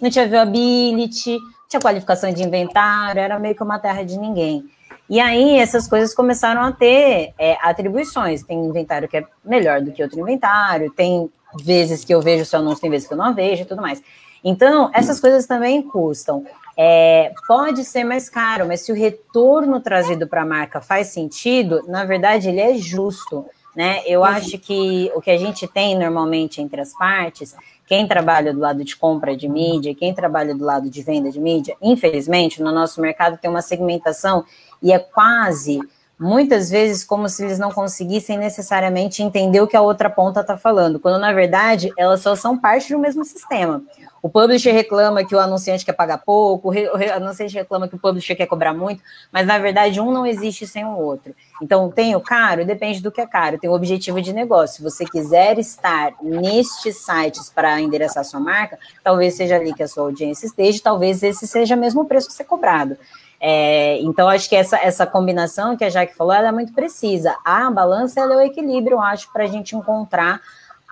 não 0.01 0.11
tinha 0.11 0.27
viewability, 0.27 1.39
tinha 1.69 1.81
qualificação 1.81 2.33
de 2.33 2.43
inventário, 2.43 3.21
era 3.21 3.39
meio 3.39 3.55
que 3.55 3.63
uma 3.63 3.79
terra 3.79 4.03
de 4.03 4.19
ninguém. 4.19 4.65
E 5.13 5.21
aí 5.21 5.59
essas 5.59 5.87
coisas 5.87 6.15
começaram 6.15 6.63
a 6.63 6.73
ter 6.73 7.35
é, 7.39 7.59
atribuições. 7.61 8.43
Tem 8.43 8.59
inventário 8.59 9.07
que 9.07 9.19
é 9.19 9.27
melhor 9.45 9.83
do 9.83 9.93
que 9.93 10.03
outro 10.03 10.19
inventário, 10.19 10.91
tem 10.91 11.31
vezes 11.63 12.03
que 12.03 12.15
eu 12.15 12.23
vejo 12.23 12.45
o 12.45 12.47
seu 12.47 12.61
anúncio, 12.61 12.81
tem 12.81 12.91
vezes 12.91 13.07
que 13.07 13.13
eu 13.13 13.19
não 13.19 13.35
vejo 13.35 13.61
e 13.61 13.67
tudo 13.67 13.83
mais. 13.83 14.03
Então, 14.43 14.91
essas 14.95 15.21
coisas 15.21 15.45
também 15.45 15.83
custam. 15.83 16.47
É, 16.75 17.31
pode 17.47 17.85
ser 17.85 18.05
mais 18.05 18.31
caro, 18.31 18.67
mas 18.67 18.81
se 18.81 18.91
o 18.91 18.95
retorno 18.95 19.81
trazido 19.81 20.27
para 20.27 20.41
a 20.41 20.47
marca 20.47 20.81
faz 20.81 21.09
sentido, 21.09 21.85
na 21.87 22.07
verdade 22.07 22.49
ele 22.49 22.61
é 22.61 22.73
justo. 22.79 23.45
Né? 23.77 24.03
Eu 24.07 24.25
acho 24.25 24.59
que 24.59 25.13
o 25.15 25.21
que 25.21 25.31
a 25.31 25.37
gente 25.37 25.67
tem 25.67 25.99
normalmente 25.99 26.63
entre 26.63 26.81
as 26.81 26.95
partes, 26.97 27.55
quem 27.87 28.09
trabalha 28.09 28.53
do 28.53 28.61
lado 28.61 28.83
de 28.83 28.97
compra 28.97 29.37
de 29.37 29.47
mídia, 29.47 29.95
quem 29.95 30.15
trabalha 30.15 30.55
do 30.55 30.65
lado 30.65 30.89
de 30.89 31.03
venda 31.03 31.31
de 31.31 31.39
mídia, 31.39 31.77
infelizmente, 31.83 32.63
no 32.63 32.73
nosso 32.73 32.99
mercado 32.99 33.37
tem 33.37 33.51
uma 33.51 33.61
segmentação 33.61 34.45
e 34.83 34.93
é 34.93 34.99
quase 34.99 35.81
muitas 36.19 36.71
vezes 36.71 37.03
como 37.05 37.29
se 37.29 37.45
eles 37.45 37.59
não 37.59 37.73
conseguissem 37.73 38.39
necessariamente 38.39 39.23
entender 39.23 39.61
o 39.61 39.67
que 39.67 39.77
a 39.77 39.83
outra 39.83 40.09
ponta 40.09 40.41
está 40.41 40.57
falando, 40.57 41.01
quando 41.01 41.19
na 41.19 41.33
verdade 41.33 41.91
elas 41.99 42.21
só 42.21 42.37
são 42.37 42.57
parte 42.57 42.93
do 42.93 42.99
mesmo 42.99 43.25
sistema. 43.25 43.83
O 44.23 44.29
publisher 44.29 44.71
reclama 44.71 45.25
que 45.25 45.35
o 45.35 45.41
anunciante 45.41 45.85
quer 45.85 45.95
pagar 45.95 46.19
pouco, 46.19 46.71
o 46.71 47.13
anunciante 47.13 47.55
reclama 47.55 47.89
que 47.89 47.97
o 47.97 47.99
publisher 47.99 48.37
quer 48.37 48.47
cobrar 48.47 48.73
muito, 48.73 49.03
mas 49.33 49.45
na 49.45 49.59
verdade 49.59 50.01
um 50.01 50.13
não 50.13 50.25
existe 50.25 50.65
sem 50.65 50.85
o 50.85 50.97
outro. 50.97 51.35
Então, 51.61 51.91
tem 51.91 52.15
o 52.15 52.21
caro? 52.21 52.65
Depende 52.65 53.03
do 53.03 53.11
que 53.11 53.21
é 53.21 53.27
caro. 53.27 53.59
Tem 53.59 53.69
o 53.69 53.73
objetivo 53.73 54.23
de 54.23 54.33
negócio. 54.33 54.77
Se 54.77 54.83
você 54.83 55.05
quiser 55.05 55.59
estar 55.59 56.13
nestes 56.23 57.05
sites 57.05 57.51
para 57.51 57.81
endereçar 57.81 58.25
sua 58.25 58.39
marca, 58.39 58.79
talvez 59.03 59.35
seja 59.35 59.57
ali 59.57 59.75
que 59.75 59.83
a 59.83 59.89
sua 59.89 60.05
audiência 60.05 60.47
esteja, 60.47 60.81
talvez 60.83 61.21
esse 61.25 61.45
seja 61.49 61.75
mesmo 61.75 62.03
o 62.03 62.05
preço 62.05 62.29
que 62.29 62.35
ser 62.35 62.45
cobrado. 62.45 62.97
É, 63.45 64.01
então, 64.03 64.29
acho 64.29 64.49
que 64.49 64.55
essa, 64.55 64.79
essa 64.79 65.05
combinação 65.05 65.77
que 65.77 65.83
a 65.83 65.91
Jaque 65.91 66.15
falou, 66.15 66.33
ela 66.33 66.51
é 66.51 66.53
muito 66.53 66.73
precisa. 66.73 67.37
A 67.45 67.69
balança 67.73 68.21
é 68.21 68.25
o 68.25 68.41
equilíbrio, 68.41 69.01
acho, 69.01 69.33
para 69.33 69.43
a 69.43 69.49
gente 69.49 69.75
encontrar 69.75 70.41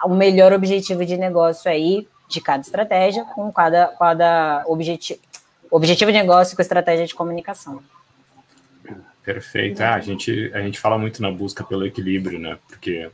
o 0.04 0.08
melhor 0.08 0.52
objetivo 0.52 1.06
de 1.06 1.16
negócio 1.16 1.70
aí 1.70 2.08
de 2.28 2.40
cada 2.40 2.60
estratégia 2.60 3.24
com 3.24 3.52
cada, 3.52 3.86
cada 3.96 4.64
objetivo, 4.66 5.20
objetivo 5.70 6.10
de 6.10 6.18
negócio 6.18 6.56
com 6.56 6.62
estratégia 6.62 7.06
de 7.06 7.14
comunicação. 7.14 7.80
Perfeito. 9.22 9.80
Ah, 9.80 9.94
a, 9.94 10.00
gente, 10.00 10.50
a 10.52 10.60
gente 10.60 10.80
fala 10.80 10.98
muito 10.98 11.22
na 11.22 11.30
busca 11.30 11.62
pelo 11.62 11.86
equilíbrio, 11.86 12.40
né? 12.40 12.58
Porque 12.66 13.08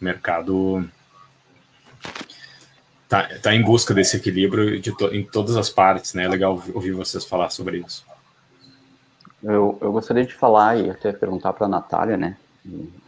o 0.00 0.04
mercado 0.04 0.88
tá, 3.08 3.28
tá 3.42 3.52
em 3.52 3.62
busca 3.62 3.92
desse 3.92 4.16
equilíbrio 4.16 4.80
de 4.80 4.96
to, 4.96 5.12
em 5.12 5.24
todas 5.24 5.56
as 5.56 5.68
partes, 5.68 6.14
né? 6.14 6.24
É 6.24 6.28
legal 6.28 6.62
ouvir 6.72 6.92
vocês 6.92 7.24
falar 7.24 7.50
sobre 7.50 7.78
isso. 7.78 8.06
Eu, 9.42 9.78
eu 9.80 9.92
gostaria 9.92 10.24
de 10.24 10.34
falar 10.34 10.76
e 10.76 10.90
até 10.90 11.12
perguntar 11.12 11.52
para 11.52 11.66
a 11.66 11.68
Natália, 11.68 12.16
né? 12.16 12.36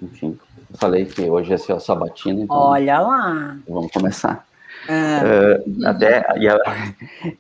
Enfim, 0.01 0.39
falei 0.75 1.05
que 1.05 1.29
hoje 1.29 1.53
é 1.53 1.57
seu 1.57 1.81
sabatina, 1.81 2.43
então. 2.43 2.57
Olha 2.57 3.01
lá! 3.01 3.57
Vamos 3.69 3.93
começar. 3.93 4.47
Uh, 4.87 5.87
até, 5.87 6.25
e, 6.39 6.49
a, 6.49 6.59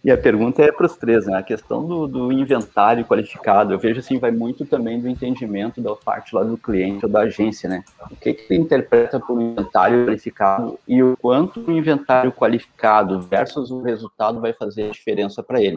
e 0.05 0.11
a 0.11 0.19
pergunta 0.19 0.63
é 0.63 0.71
para 0.71 0.87
os 0.87 0.97
três, 0.97 1.27
né? 1.27 1.39
A 1.39 1.43
questão 1.43 1.87
do, 1.87 2.07
do, 2.07 2.33
inventário 2.33 3.05
qualificado, 3.05 3.73
eu 3.73 3.79
vejo 3.79 4.01
assim, 4.01 4.19
vai 4.19 4.31
muito 4.31 4.67
também 4.67 5.01
do 5.01 5.09
entendimento 5.09 5.81
da 5.81 5.95
parte 5.95 6.35
lá 6.35 6.43
do 6.43 6.59
cliente 6.59 7.07
ou 7.07 7.11
da 7.11 7.21
agência, 7.21 7.69
né? 7.69 7.83
O 8.11 8.17
que, 8.17 8.35
que 8.35 8.53
ele 8.53 8.63
interpreta 8.63 9.19
por 9.19 9.41
inventário 9.41 10.05
qualificado 10.05 10.79
e 10.87 11.03
o 11.03 11.17
quanto 11.17 11.61
o 11.61 11.73
inventário 11.73 12.33
qualificado 12.33 13.23
versus 13.23 13.71
o 13.71 13.81
resultado 13.81 14.41
vai 14.41 14.53
fazer 14.53 14.91
diferença 14.91 15.43
para 15.43 15.63
ele. 15.63 15.77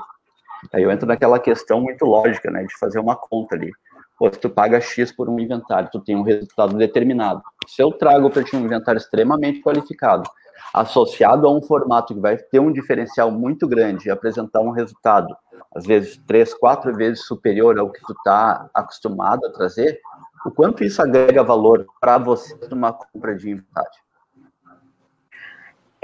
Aí 0.71 0.83
eu 0.83 0.91
entro 0.91 1.07
naquela 1.07 1.39
questão 1.39 1.81
muito 1.81 2.05
lógica, 2.05 2.49
né? 2.49 2.63
De 2.63 2.77
fazer 2.77 2.99
uma 2.99 3.15
conta 3.15 3.55
ali. 3.55 3.71
Pô, 4.17 4.31
se 4.31 4.39
tu 4.39 4.49
paga 4.49 4.79
X 4.79 5.11
por 5.11 5.29
um 5.29 5.39
inventário, 5.39 5.89
tu 5.91 5.99
tem 5.99 6.15
um 6.15 6.21
resultado 6.21 6.77
determinado. 6.77 7.41
Se 7.67 7.81
eu 7.81 7.91
trago 7.91 8.29
para 8.29 8.43
ti 8.43 8.55
um 8.55 8.61
inventário 8.61 8.99
extremamente 8.99 9.61
qualificado, 9.61 10.29
associado 10.73 11.47
a 11.47 11.51
um 11.51 11.61
formato 11.61 12.13
que 12.13 12.19
vai 12.19 12.37
ter 12.37 12.59
um 12.59 12.71
diferencial 12.71 13.31
muito 13.31 13.67
grande 13.67 14.07
e 14.07 14.11
apresentar 14.11 14.61
um 14.61 14.71
resultado, 14.71 15.35
às 15.75 15.85
vezes, 15.85 16.17
três, 16.27 16.53
quatro 16.53 16.93
vezes 16.93 17.25
superior 17.25 17.77
ao 17.79 17.91
que 17.91 18.01
tu 18.05 18.13
está 18.13 18.69
acostumado 18.73 19.45
a 19.45 19.51
trazer, 19.51 19.99
o 20.45 20.51
quanto 20.51 20.83
isso 20.83 21.01
agrega 21.01 21.43
valor 21.43 21.85
para 21.99 22.17
você 22.17 22.57
numa 22.69 22.93
compra 22.93 23.35
de 23.35 23.49
inventário? 23.49 24.02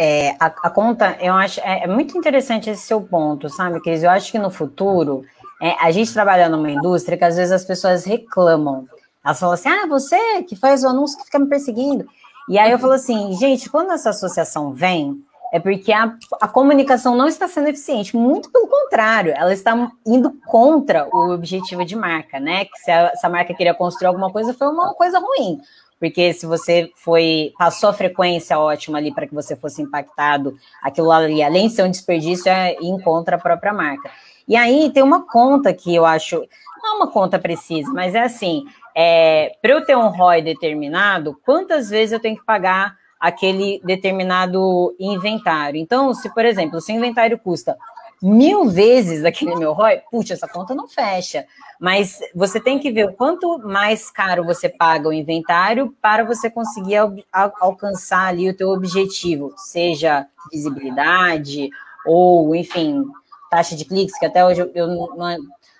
É, 0.01 0.29
a, 0.39 0.45
a, 0.45 0.69
conta, 0.69 1.17
eu 1.19 1.33
acho, 1.33 1.59
é, 1.59 1.83
é, 1.83 1.87
muito 1.87 2.17
interessante 2.17 2.69
esse 2.69 2.83
seu 2.83 3.01
ponto, 3.01 3.49
sabe, 3.49 3.81
Cris? 3.81 4.01
Eu 4.01 4.09
acho 4.09 4.31
que 4.31 4.39
no 4.39 4.49
futuro, 4.49 5.25
é, 5.61 5.71
a 5.77 5.91
gente 5.91 6.13
trabalha 6.13 6.47
numa 6.47 6.71
indústria 6.71 7.17
que 7.17 7.25
às 7.25 7.35
vezes 7.35 7.51
as 7.51 7.65
pessoas 7.65 8.05
reclamam. 8.05 8.87
Elas 9.25 9.37
falam 9.37 9.55
assim, 9.55 9.67
ah, 9.67 9.85
você 9.87 10.41
que 10.43 10.55
faz 10.55 10.85
o 10.85 10.87
anúncio 10.87 11.17
que 11.17 11.25
fica 11.25 11.37
me 11.37 11.49
perseguindo. 11.49 12.07
E 12.47 12.57
aí 12.57 12.71
eu 12.71 12.79
falo 12.79 12.93
assim, 12.93 13.33
gente, 13.33 13.69
quando 13.69 13.91
essa 13.91 14.11
associação 14.11 14.71
vem, 14.71 15.21
é 15.51 15.59
porque 15.59 15.91
a, 15.91 16.15
a 16.39 16.47
comunicação 16.47 17.13
não 17.13 17.27
está 17.27 17.49
sendo 17.49 17.67
eficiente, 17.67 18.15
muito 18.15 18.49
pelo 18.49 18.67
contrário, 18.67 19.33
ela 19.35 19.51
está 19.51 19.91
indo 20.07 20.31
contra 20.45 21.09
o 21.11 21.33
objetivo 21.33 21.83
de 21.83 21.97
marca, 21.97 22.39
né? 22.39 22.63
Que 22.63 22.79
se 22.79 22.89
a, 22.89 23.13
se 23.17 23.25
a 23.25 23.29
marca 23.29 23.53
queria 23.53 23.73
construir 23.73 24.07
alguma 24.07 24.31
coisa, 24.31 24.53
foi 24.53 24.67
uma 24.67 24.93
coisa 24.93 25.19
ruim. 25.19 25.59
Porque 25.99 26.33
se 26.33 26.45
você 26.45 26.89
foi 26.95 27.51
passou 27.57 27.89
a 27.89 27.93
frequência 27.93 28.57
ótima 28.57 28.97
ali 28.97 29.13
para 29.13 29.27
que 29.27 29.35
você 29.35 29.55
fosse 29.55 29.81
impactado, 29.81 30.55
aquilo 30.81 31.11
ali, 31.11 31.43
além 31.43 31.67
de 31.67 31.73
ser 31.73 31.83
um 31.83 31.91
desperdício, 31.91 32.49
é 32.49 32.75
ir 32.81 33.03
contra 33.03 33.35
a 33.35 33.39
própria 33.39 33.73
marca. 33.73 34.09
E 34.47 34.55
aí 34.55 34.89
tem 34.91 35.03
uma 35.03 35.27
conta 35.27 35.73
que 35.73 35.93
eu 35.93 36.05
acho, 36.05 36.43
não 36.81 36.93
é 36.93 36.95
uma 36.95 37.11
conta 37.11 37.37
precisa, 37.37 37.91
mas 37.93 38.15
é 38.15 38.21
assim, 38.21 38.63
é, 38.95 39.51
para 39.61 39.73
eu 39.73 39.85
ter 39.85 39.95
um 39.95 40.07
ROI 40.07 40.41
determinado, 40.41 41.37
quantas 41.45 41.89
vezes 41.89 42.13
eu 42.13 42.19
tenho 42.19 42.37
que 42.37 42.45
pagar 42.45 42.95
aquele 43.19 43.81
determinado 43.83 44.95
inventário? 44.99 45.79
Então, 45.79 46.13
se, 46.13 46.33
por 46.33 46.45
exemplo, 46.45 46.81
se 46.81 46.91
o 46.91 46.95
inventário 46.95 47.37
custa 47.37 47.77
mil 48.21 48.69
vezes 48.69 49.23
aquele 49.23 49.55
meu 49.55 49.73
ROI, 49.73 50.01
puxa, 50.11 50.33
essa 50.33 50.47
conta 50.47 50.75
não 50.75 50.87
fecha. 50.87 51.45
Mas 51.79 52.19
você 52.35 52.59
tem 52.59 52.77
que 52.77 52.91
ver 52.91 53.05
o 53.05 53.13
quanto 53.13 53.59
mais 53.59 54.11
caro 54.11 54.43
você 54.43 54.67
paga 54.67 55.07
o 55.07 55.13
inventário 55.13 55.95
para 56.01 56.25
você 56.25 56.49
conseguir 56.49 56.97
al 56.97 57.15
al 57.31 57.53
alcançar 57.59 58.27
ali 58.27 58.49
o 58.49 58.55
teu 58.55 58.69
objetivo, 58.69 59.53
seja 59.55 60.27
visibilidade 60.51 61.69
ou, 62.05 62.53
enfim, 62.53 63.05
taxa 63.49 63.75
de 63.75 63.85
cliques, 63.85 64.17
que 64.17 64.25
até 64.25 64.45
hoje 64.45 64.61
eu, 64.61 64.71
eu 64.73 64.87
não, 64.87 65.37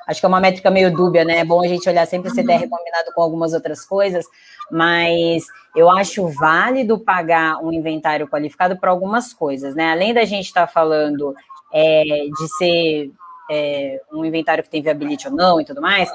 acho 0.07 0.19
que 0.19 0.25
é 0.25 0.29
uma 0.29 0.39
métrica 0.39 0.71
meio 0.71 0.91
dúbia, 0.91 1.23
né? 1.23 1.37
É 1.37 1.45
bom 1.45 1.61
a 1.61 1.67
gente 1.67 1.87
olhar 1.87 2.07
sempre 2.07 2.31
o 2.31 2.33
CTR 2.33 2.63
uhum. 2.63 2.69
combinado 2.69 3.11
com 3.13 3.21
algumas 3.21 3.53
outras 3.53 3.85
coisas, 3.85 4.25
mas 4.71 5.45
eu 5.75 5.89
acho 5.89 6.27
válido 6.29 6.97
pagar 6.97 7.57
um 7.63 7.71
inventário 7.71 8.27
qualificado 8.27 8.77
para 8.77 8.89
algumas 8.89 9.33
coisas, 9.33 9.75
né? 9.75 9.91
Além 9.91 10.13
da 10.13 10.25
gente 10.25 10.45
estar 10.45 10.67
tá 10.67 10.71
falando 10.71 11.35
é, 11.73 12.03
de 12.03 12.57
ser 12.57 13.11
é, 13.49 14.01
um 14.11 14.23
inventário 14.23 14.63
que 14.63 14.69
tem 14.69 14.81
viability 14.81 15.27
ou 15.27 15.33
não 15.33 15.59
e 15.59 15.65
tudo 15.65 15.81
mais, 15.81 16.09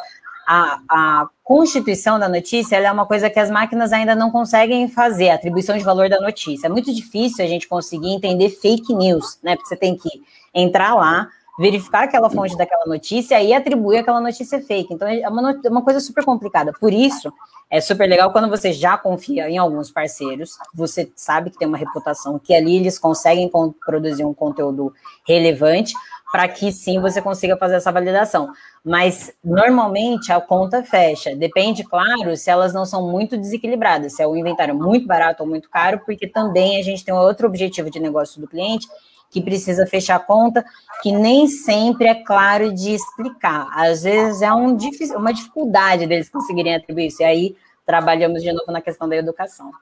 a, 0.46 0.80
a, 0.88 1.28
constituição 1.42 2.18
da 2.18 2.28
notícia 2.28 2.76
é 2.76 2.90
uma 2.90 3.06
coisa 3.06 3.28
que 3.28 3.38
as 3.38 3.50
máquinas 3.50 3.92
ainda 3.92 4.14
não 4.14 4.30
conseguem 4.30 4.88
fazer, 4.88 5.30
a 5.30 5.34
atribuição 5.34 5.76
de 5.76 5.84
valor 5.84 6.08
da 6.08 6.20
notícia. 6.20 6.66
É 6.66 6.70
muito 6.70 6.94
difícil 6.94 7.44
a 7.44 7.48
gente 7.48 7.68
conseguir 7.68 8.14
entender 8.14 8.50
fake 8.50 8.94
news, 8.94 9.38
né? 9.42 9.56
Porque 9.56 9.68
você 9.68 9.76
tem 9.76 9.96
que 9.96 10.08
entrar 10.54 10.94
lá, 10.94 11.28
verificar 11.58 12.04
aquela 12.04 12.28
fonte 12.28 12.56
daquela 12.56 12.84
notícia 12.86 13.40
e 13.42 13.52
atribuir 13.52 13.98
aquela 13.98 14.20
notícia 14.20 14.60
fake. 14.60 14.92
Então 14.92 15.06
é 15.06 15.28
uma, 15.28 15.60
é 15.64 15.68
uma 15.68 15.82
coisa 15.82 16.00
super 16.00 16.24
complicada. 16.24 16.72
Por 16.72 16.92
isso, 16.92 17.32
é 17.70 17.80
super 17.80 18.08
legal 18.08 18.32
quando 18.32 18.48
você 18.48 18.72
já 18.72 18.96
confia 18.98 19.48
em 19.48 19.58
alguns 19.58 19.90
parceiros, 19.90 20.56
você 20.74 21.10
sabe 21.14 21.50
que 21.50 21.58
tem 21.58 21.68
uma 21.68 21.78
reputação, 21.78 22.38
que 22.38 22.54
ali 22.54 22.76
eles 22.76 22.98
conseguem 22.98 23.50
produzir 23.84 24.24
um 24.24 24.34
conteúdo 24.34 24.92
relevante, 25.26 25.94
para 26.34 26.48
que 26.48 26.72
sim 26.72 27.00
você 27.00 27.22
consiga 27.22 27.56
fazer 27.56 27.76
essa 27.76 27.92
validação. 27.92 28.50
Mas 28.84 29.32
normalmente 29.42 30.32
a 30.32 30.40
conta 30.40 30.82
fecha. 30.82 31.34
Depende, 31.36 31.84
claro, 31.84 32.36
se 32.36 32.50
elas 32.50 32.74
não 32.74 32.84
são 32.84 33.08
muito 33.08 33.36
desequilibradas, 33.36 34.16
se 34.16 34.22
é 34.22 34.26
o 34.26 34.36
inventário 34.36 34.74
muito 34.74 35.06
barato 35.06 35.44
ou 35.44 35.48
muito 35.48 35.70
caro, 35.70 36.00
porque 36.04 36.26
também 36.26 36.76
a 36.76 36.82
gente 36.82 37.04
tem 37.04 37.14
outro 37.14 37.46
objetivo 37.46 37.88
de 37.88 38.00
negócio 38.00 38.40
do 38.40 38.48
cliente, 38.48 38.88
que 39.34 39.42
precisa 39.42 39.84
fechar 39.84 40.24
conta, 40.24 40.64
que 41.02 41.10
nem 41.10 41.48
sempre 41.48 42.06
é 42.06 42.14
claro 42.14 42.72
de 42.72 42.94
explicar. 42.94 43.68
Às 43.74 44.04
vezes 44.04 44.42
é 44.42 44.52
um, 44.54 44.78
uma 45.16 45.34
dificuldade 45.34 46.06
deles 46.06 46.28
conseguirem 46.28 46.76
atribuir 46.76 47.08
isso. 47.08 47.20
E 47.20 47.24
aí 47.24 47.56
trabalhamos 47.84 48.44
de 48.44 48.52
novo 48.52 48.70
na 48.70 48.80
questão 48.80 49.08
da 49.08 49.16
educação. 49.16 49.72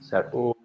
Certo. 0.00 0.56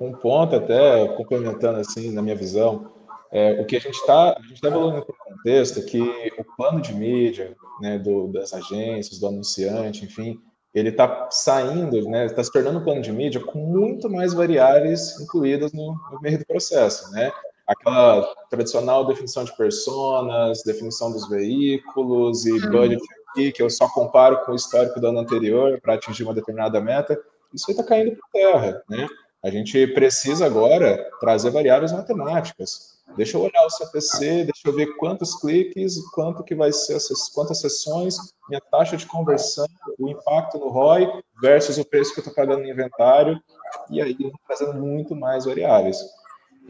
Um 0.00 0.12
ponto 0.20 0.56
até 0.56 1.06
complementando 1.16 1.78
assim 1.78 2.10
na 2.10 2.20
minha 2.20 2.34
visão, 2.34 2.90
é, 3.30 3.60
o 3.60 3.64
que 3.64 3.76
a 3.76 3.80
gente 3.80 3.94
está 3.94 4.32
a 4.36 4.42
gente 4.42 4.54
está 4.54 4.66
evoluindo 4.66 5.06
para 5.06 5.14
o 5.14 5.36
contexto 5.36 5.78
é 5.78 5.82
que 5.82 6.00
o 6.36 6.44
plano 6.56 6.80
de 6.80 6.92
mídia, 6.92 7.56
né, 7.80 8.00
do, 8.00 8.26
das 8.26 8.52
agências, 8.52 9.20
do 9.20 9.28
anunciante, 9.28 10.04
enfim, 10.04 10.40
ele 10.74 10.88
está 10.88 11.28
saindo, 11.30 12.02
né, 12.08 12.26
está 12.26 12.42
se 12.42 12.50
tornando 12.50 12.80
um 12.80 12.84
plano 12.84 13.00
de 13.00 13.12
mídia 13.12 13.40
com 13.40 13.58
muito 13.58 14.10
mais 14.10 14.34
variáveis 14.34 15.20
incluídas 15.20 15.72
no, 15.72 15.94
no 16.10 16.20
meio 16.20 16.38
do 16.40 16.46
processo, 16.46 17.12
né? 17.12 17.30
Aquela 17.70 18.26
tradicional 18.50 19.06
definição 19.06 19.44
de 19.44 19.56
personas, 19.56 20.62
definição 20.64 21.12
dos 21.12 21.28
veículos 21.28 22.44
e 22.44 22.52
uhum. 22.52 22.70
budget 22.70 23.02
aqui, 23.30 23.52
que 23.52 23.62
eu 23.62 23.70
só 23.70 23.88
comparo 23.88 24.44
com 24.44 24.52
o 24.52 24.56
histórico 24.56 24.98
do 25.00 25.06
ano 25.06 25.20
anterior 25.20 25.80
para 25.80 25.94
atingir 25.94 26.24
uma 26.24 26.34
determinada 26.34 26.80
meta, 26.80 27.18
isso 27.54 27.66
aí 27.68 27.76
está 27.76 27.84
caindo 27.84 28.16
por 28.16 28.28
terra, 28.32 28.82
né? 28.88 29.06
A 29.42 29.48
gente 29.50 29.86
precisa 29.88 30.44
agora 30.44 31.08
trazer 31.18 31.50
variáveis 31.50 31.92
matemáticas. 31.92 33.00
Deixa 33.16 33.38
eu 33.38 33.42
olhar 33.42 33.64
o 33.64 33.70
CPC, 33.70 34.44
deixa 34.44 34.66
eu 34.66 34.74
ver 34.74 34.96
quantos 34.96 35.34
cliques, 35.40 35.96
quanto 36.10 36.44
que 36.44 36.54
vai 36.54 36.72
ser, 36.72 36.98
quantas 37.34 37.60
sessões, 37.60 38.16
minha 38.48 38.60
taxa 38.70 38.96
de 38.96 39.06
conversão, 39.06 39.66
o 39.98 40.08
impacto 40.10 40.58
no 40.58 40.68
ROI 40.68 41.08
versus 41.40 41.78
o 41.78 41.84
preço 41.84 42.12
que 42.12 42.20
eu 42.20 42.22
estou 42.22 42.34
pagando 42.34 42.62
no 42.62 42.68
inventário, 42.68 43.40
e 43.88 44.02
aí 44.02 44.16
trazendo 44.46 44.74
muito 44.74 45.16
mais 45.16 45.46
variáveis. 45.46 45.98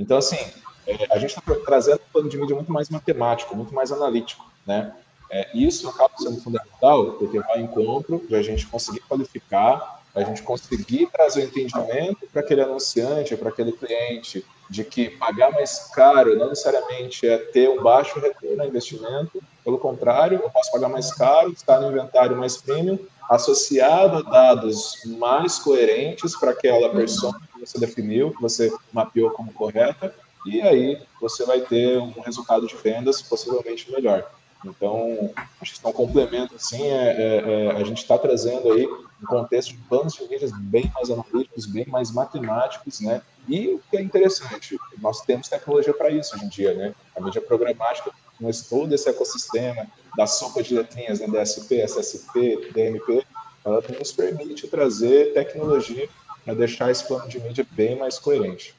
Então, 0.01 0.17
assim, 0.17 0.39
é, 0.87 1.07
a 1.13 1.19
gente 1.19 1.37
está 1.39 1.55
trazendo 1.65 2.01
um 2.01 2.13
plano 2.13 2.29
de 2.29 2.39
mídia 2.39 2.57
muito 2.57 2.73
mais 2.73 2.89
matemático, 2.89 3.55
muito 3.55 3.75
mais 3.75 3.93
analítico, 3.93 4.51
né? 4.67 4.93
É, 5.31 5.49
isso 5.55 5.89
acaba 5.89 6.13
sendo 6.19 6.41
fundamental, 6.41 7.13
porque 7.13 7.39
vai 7.39 7.61
em 7.61 7.65
encontro 7.65 8.25
de 8.27 8.35
a 8.35 8.43
gente 8.43 8.67
conseguir 8.67 9.01
qualificar, 9.01 10.01
a 10.13 10.25
gente 10.25 10.43
conseguir 10.43 11.07
trazer 11.13 11.43
o 11.43 11.45
entendimento 11.45 12.27
para 12.33 12.41
aquele 12.41 12.63
anunciante, 12.63 13.37
para 13.37 13.51
aquele 13.51 13.71
cliente, 13.71 14.45
de 14.69 14.83
que 14.83 15.11
pagar 15.11 15.53
mais 15.53 15.91
caro 15.95 16.37
não 16.37 16.49
necessariamente 16.49 17.29
é 17.29 17.39
ter 17.39 17.69
um 17.69 17.83
baixo 17.83 18.19
retorno 18.19 18.63
ao 18.63 18.69
investimento, 18.69 19.41
pelo 19.65 19.79
contrário, 19.79 20.41
eu 20.43 20.51
posso 20.51 20.73
pagar 20.73 20.89
mais 20.89 21.13
caro, 21.13 21.53
estar 21.53 21.81
no 21.81 21.93
inventário 21.93 22.37
mais 22.37 22.57
premium, 22.57 22.99
associado 23.29 24.19
a 24.19 24.23
dados 24.23 24.95
mais 25.19 25.59
coerentes 25.59 26.37
para 26.37 26.51
aquela 26.51 26.89
persona 26.91 27.39
você 27.61 27.79
definiu, 27.79 28.33
que 28.33 28.41
você 28.41 28.73
mapeou 28.93 29.31
como 29.31 29.53
correta, 29.53 30.15
e 30.47 30.61
aí 30.63 31.01
você 31.21 31.45
vai 31.45 31.61
ter 31.61 31.99
um 31.99 32.21
resultado 32.21 32.67
de 32.67 32.75
vendas 32.77 33.21
possivelmente 33.23 33.91
melhor. 33.91 34.29
Então, 34.65 35.31
acho 35.61 35.81
que 35.81 35.87
é 35.87 35.89
um 35.89 35.93
complemento, 35.93 36.55
assim, 36.55 36.83
é, 36.83 37.17
é, 37.17 37.37
é 37.47 37.71
a 37.73 37.85
gente 37.85 37.99
está 37.99 38.19
trazendo 38.19 38.73
aí 38.73 38.87
um 38.87 39.27
contexto 39.27 39.71
de 39.71 39.79
planos 39.89 40.15
de 40.15 40.29
mídias 40.29 40.53
bem 40.53 40.91
mais 40.95 41.11
analíticos, 41.11 41.67
bem 41.67 41.87
mais 41.87 42.11
matemáticos, 42.11 43.01
né? 43.01 43.23
E 43.49 43.69
o 43.69 43.83
que 43.91 43.97
é 43.97 44.03
interessante, 44.03 44.79
nós 44.99 45.23
temos 45.23 45.49
tecnologia 45.49 45.95
para 45.95 46.11
isso 46.11 46.35
hoje 46.35 46.45
em 46.45 46.49
dia, 46.49 46.75
né? 46.75 46.95
A 47.17 47.21
mídia 47.21 47.41
programática, 47.41 48.11
nós 48.39 48.63
todo 48.69 48.95
esse 48.95 49.09
ecossistema 49.09 49.87
da 50.17 50.27
sopa 50.27 50.63
de 50.63 50.75
letrinhas, 50.75 51.21
né? 51.21 51.27
DSP, 51.27 51.81
SSP, 51.81 52.71
DMP, 52.73 53.25
ela 53.65 53.83
nos 53.99 54.13
permite 54.13 54.69
trazer 54.69 55.33
tecnologia 55.35 56.09
para 56.45 56.55
deixar 56.55 56.91
esse 56.91 57.07
plano 57.07 57.29
de 57.29 57.41
mídia 57.41 57.67
bem 57.71 57.97
mais 57.97 58.19
coerente. 58.19 58.75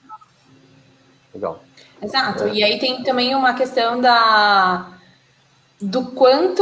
Legal. 1.34 1.64
Exato. 2.02 2.48
E 2.50 2.64
aí 2.64 2.80
tem 2.80 3.04
também 3.04 3.36
uma 3.36 3.54
questão 3.54 4.02
da 4.02 4.98
do 5.80 6.12
quanto 6.12 6.62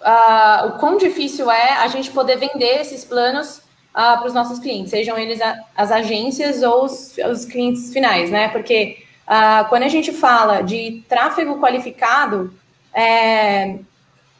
uh, 0.00 0.68
o 0.68 0.72
quão 0.78 0.96
difícil 0.96 1.50
é 1.50 1.72
a 1.78 1.88
gente 1.88 2.10
poder 2.10 2.36
vender 2.36 2.80
esses 2.80 3.04
planos 3.04 3.58
uh, 3.58 4.18
para 4.18 4.26
os 4.26 4.34
nossos 4.34 4.58
clientes, 4.58 4.90
sejam 4.90 5.18
eles 5.18 5.40
a, 5.40 5.58
as 5.76 5.90
agências 5.90 6.62
ou 6.62 6.84
os, 6.84 7.16
os, 7.30 7.44
clientes 7.44 7.92
finais, 7.92 8.30
né? 8.30 8.48
Porque 8.48 8.98
uh, 9.26 9.68
quando 9.68 9.82
a 9.82 9.88
gente 9.88 10.12
fala 10.12 10.62
de 10.62 11.02
tráfego 11.08 11.60
qualificado, 11.60 12.54
é, 12.92 13.78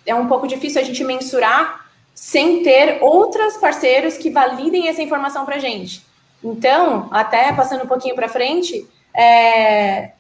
é 0.07 0.15
um 0.15 0.27
pouco 0.27 0.47
difícil 0.47 0.81
a 0.81 0.85
gente 0.85 1.03
mensurar 1.05 1.84
sem 2.15 2.63
ter 2.63 2.99
outros 3.03 3.57
parceiros 3.57 4.17
que 4.17 4.31
validem 4.31 4.89
essa 4.89 5.03
informação 5.03 5.45
para 5.45 5.57
a 5.57 5.59
gente. 5.59 6.05
Então, 6.43 7.09
até 7.11 7.53
passando 7.53 7.85
um 7.85 7.89
pouquinho 7.89 8.15
para 8.15 8.29
frente, 8.29 8.87
é, 9.15 10.13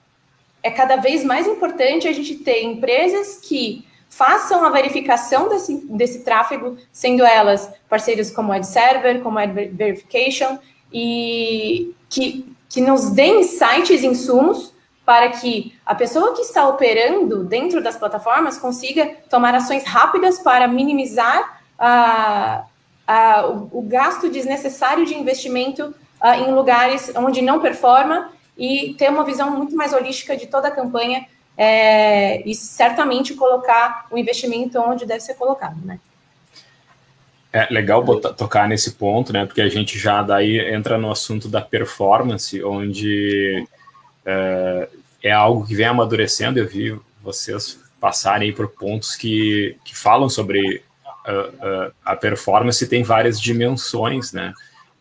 é 0.62 0.70
cada 0.70 0.96
vez 0.96 1.22
mais 1.22 1.46
importante 1.46 2.08
a 2.08 2.12
gente 2.12 2.36
ter 2.36 2.62
empresas 2.62 3.38
que 3.42 3.86
façam 4.08 4.64
a 4.64 4.70
verificação 4.70 5.48
desse, 5.48 5.74
desse 5.86 6.24
tráfego, 6.24 6.78
sendo 6.92 7.24
elas 7.24 7.70
parceiros 7.88 8.30
como 8.30 8.52
Ad 8.52 8.66
Server, 8.66 9.20
como 9.20 9.38
Ad 9.38 9.52
Verification, 9.52 10.58
e 10.92 11.92
que, 12.08 12.54
que 12.68 12.80
nos 12.80 13.10
deem 13.10 13.42
sites 13.42 14.02
insumos 14.04 14.72
para 15.04 15.30
que 15.30 15.74
a 15.84 15.94
pessoa 15.94 16.34
que 16.34 16.40
está 16.40 16.66
operando 16.66 17.44
dentro 17.44 17.82
das 17.82 17.96
plataformas 17.96 18.56
consiga 18.56 19.06
tomar 19.28 19.54
ações 19.54 19.84
rápidas 19.84 20.38
para 20.38 20.66
minimizar 20.66 21.53
o, 23.72 23.82
gasto 23.82 24.30
desnecessário 24.30 25.04
de 25.04 25.14
investimento 25.14 25.94
a, 26.20 26.38
em 26.38 26.52
lugares 26.52 27.12
onde 27.16 27.42
não 27.42 27.60
performa 27.60 28.32
e 28.56 28.94
ter 28.94 29.10
uma 29.10 29.24
visão 29.24 29.50
muito 29.50 29.76
mais 29.76 29.92
holística 29.92 30.36
de 30.36 30.46
toda 30.46 30.68
a 30.68 30.70
campanha 30.70 31.26
é, 31.56 32.48
e 32.48 32.54
certamente 32.54 33.34
colocar 33.34 34.06
o 34.10 34.18
investimento 34.18 34.78
onde 34.80 35.06
deve 35.06 35.20
ser 35.20 35.34
colocado, 35.34 35.76
né? 35.84 35.98
É 37.52 37.72
legal 37.72 38.02
botar, 38.02 38.32
tocar 38.32 38.66
nesse 38.66 38.92
ponto, 38.92 39.32
né? 39.32 39.46
Porque 39.46 39.60
a 39.60 39.68
gente 39.68 39.96
já 39.96 40.22
daí 40.22 40.58
entra 40.58 40.98
no 40.98 41.10
assunto 41.12 41.48
da 41.48 41.60
performance, 41.60 42.62
onde 42.64 43.64
é, 44.26 44.88
é 45.22 45.30
algo 45.30 45.64
que 45.64 45.74
vem 45.76 45.86
amadurecendo. 45.86 46.58
Eu 46.58 46.66
vi 46.66 46.98
vocês 47.22 47.78
passarem 48.00 48.52
por 48.52 48.68
pontos 48.68 49.14
que, 49.14 49.76
que 49.84 49.96
falam 49.96 50.28
sobre 50.28 50.82
uh, 51.26 51.88
uh, 51.88 51.94
a 52.04 52.16
performance 52.16 52.86
tem 52.88 53.02
várias 53.02 53.40
dimensões, 53.40 54.32
né? 54.32 54.52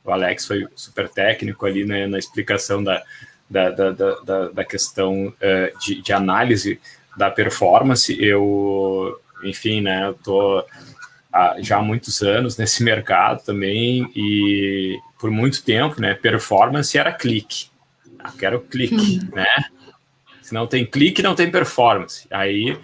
O 0.03 0.11
Alex 0.11 0.45
foi 0.45 0.67
super 0.75 1.07
técnico 1.07 1.65
ali 1.65 1.85
né, 1.85 2.07
na 2.07 2.19
explicação 2.19 2.83
da, 2.83 3.01
da, 3.49 3.69
da, 3.69 3.91
da, 3.91 4.49
da 4.49 4.65
questão 4.65 5.27
uh, 5.27 5.79
de, 5.79 6.01
de, 6.01 6.11
análise 6.11 6.79
da 7.15 7.31
performance. 7.31 8.15
Eu, 8.21 9.19
enfim, 9.43 9.81
né, 9.81 10.07
eu 10.07 10.13
tô 10.15 10.65
há, 11.31 11.55
já 11.59 11.77
há 11.77 11.81
muitos 11.81 12.21
anos 12.21 12.57
nesse 12.57 12.83
mercado 12.83 13.43
também 13.45 14.11
e 14.15 14.99
por 15.17 15.31
muito 15.31 15.63
tempo, 15.63 16.01
né, 16.01 16.13
performance 16.13 16.97
era 16.97 17.13
clique. 17.13 17.67
Eu 18.25 18.31
quero 18.37 18.61
clique, 18.61 19.19
né? 19.33 19.45
Se 20.41 20.53
não 20.53 20.67
tem 20.67 20.85
clique, 20.85 21.21
não 21.21 21.35
tem 21.35 21.49
performance. 21.49 22.27
Aí 22.29 22.77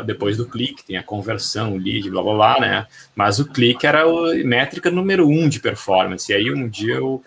depois 0.00 0.38
do 0.38 0.46
clique, 0.46 0.84
tem 0.84 0.96
a 0.96 1.02
conversão, 1.02 1.74
o 1.74 1.76
lead, 1.76 2.08
blá 2.10 2.22
blá 2.22 2.34
blá, 2.34 2.60
né? 2.60 2.86
Mas 3.14 3.38
o 3.38 3.44
clique 3.44 3.86
era 3.86 4.04
a 4.04 4.34
métrica 4.44 4.90
número 4.90 5.28
um 5.28 5.48
de 5.48 5.60
performance. 5.60 6.32
E 6.32 6.34
aí 6.34 6.50
um 6.50 6.66
dia 6.66 6.94
eu 6.94 7.22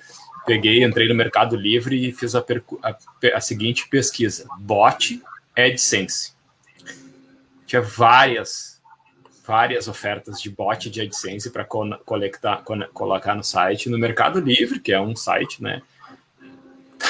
peguei, 0.45 0.84
entrei 0.84 1.08
no 1.08 1.13
Mercado 1.13 1.56
Livre 1.56 2.08
e 2.08 2.12
fiz 2.12 2.34
a, 2.34 2.43
a, 2.84 2.97
a 3.36 3.41
seguinte 3.41 3.88
pesquisa: 3.88 4.47
bot 4.60 5.21
AdSense. 5.56 6.34
Tinha 7.67 7.82
várias, 7.82 8.82
várias 9.45 9.88
ofertas 9.88 10.41
de 10.41 10.49
bot 10.49 10.89
de 10.89 11.01
AdSense 11.01 11.51
para 11.51 11.65
colectar, 11.65 12.63
colocar 12.93 13.36
no 13.36 13.43
site. 13.43 13.89
No 13.89 13.99
Mercado 13.99 14.39
Livre, 14.39 14.80
que 14.80 14.91
é 14.91 14.99
um 14.99 15.15
site, 15.15 15.62
né? 15.62 15.82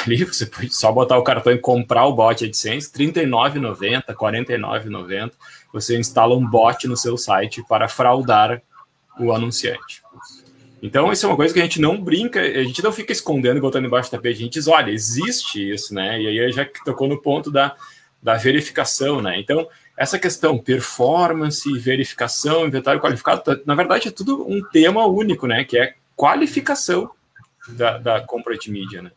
Ali 0.06 0.24
você 0.24 0.46
pode 0.46 0.76
só 0.76 0.92
botar 0.92 1.18
o 1.18 1.24
cartão 1.24 1.54
e 1.54 1.58
comprar 1.58 2.06
o 2.06 2.14
bot 2.14 2.44
AdSense, 2.44 2.92
R$ 2.96 3.08
39,90, 3.12 4.04
R$ 4.08 4.16
49,90. 4.16 5.32
Você 5.74 5.98
instala 5.98 6.36
um 6.36 6.46
bot 6.46 6.88
no 6.88 6.98
seu 6.98 7.18
site 7.18 7.64
para 7.68 7.88
fraudar 7.88 8.62
o 9.20 9.32
anunciante. 9.34 10.04
Então, 10.82 11.12
isso 11.12 11.26
é 11.26 11.30
uma 11.30 11.36
coisa 11.36 11.54
que 11.54 11.60
a 11.60 11.64
gente 11.64 11.82
não 11.82 12.00
brinca, 12.00 12.40
a 12.40 12.64
gente 12.64 12.84
não 12.84 12.92
fica 12.92 13.12
escondendo 13.12 13.58
e 13.58 13.62
botando 13.62 13.86
embaixo 13.86 14.10
do 14.10 14.12
tapete, 14.12 14.36
a 14.36 14.44
gente 14.44 14.54
diz, 14.54 14.68
olha, 14.68 14.92
existe 14.92 15.72
isso, 15.72 15.94
né? 15.94 16.22
E 16.22 16.28
aí 16.28 16.52
já 16.52 16.66
tocou 16.86 17.08
no 17.08 17.20
ponto 17.20 17.50
da, 17.50 17.76
da 18.22 18.36
verificação, 18.36 19.22
né? 19.22 19.40
Então, 19.40 19.68
essa 19.98 20.20
questão 20.20 20.58
performance, 20.58 21.72
verificação, 21.80 22.68
inventário 22.68 23.02
qualificado, 23.02 23.42
tá, 23.42 23.58
na 23.66 23.74
verdade 23.74 24.10
é 24.10 24.12
tudo 24.12 24.48
um 24.48 24.62
tema 24.62 25.06
único, 25.08 25.48
né? 25.48 25.64
Que 25.64 25.78
é 25.78 25.96
qualificação 26.16 27.10
da, 27.70 27.98
da 27.98 28.22
compra 28.22 28.58
de 28.58 28.70
mídia, 28.70 29.02
né? 29.02 29.12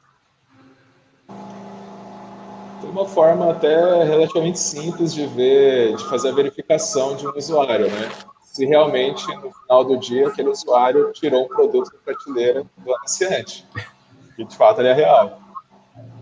Uma 2.90 3.06
forma 3.06 3.50
até 3.50 4.04
relativamente 4.04 4.58
simples 4.58 5.12
de 5.12 5.26
ver, 5.26 5.94
de 5.96 6.04
fazer 6.08 6.30
a 6.30 6.32
verificação 6.32 7.16
de 7.16 7.26
um 7.26 7.36
usuário, 7.36 7.90
né? 7.90 8.08
se 8.58 8.66
realmente, 8.66 9.24
no 9.36 9.52
final 9.52 9.84
do 9.84 9.96
dia, 9.96 10.26
aquele 10.26 10.48
usuário 10.48 11.12
tirou 11.12 11.44
um 11.44 11.48
produto 11.48 11.92
da 11.92 11.98
prateleira 11.98 12.66
do 12.78 12.92
anunciante. 12.92 13.64
Que, 14.34 14.44
de 14.44 14.56
fato, 14.56 14.80
ele 14.80 14.88
é 14.88 14.94
real. 14.94 15.40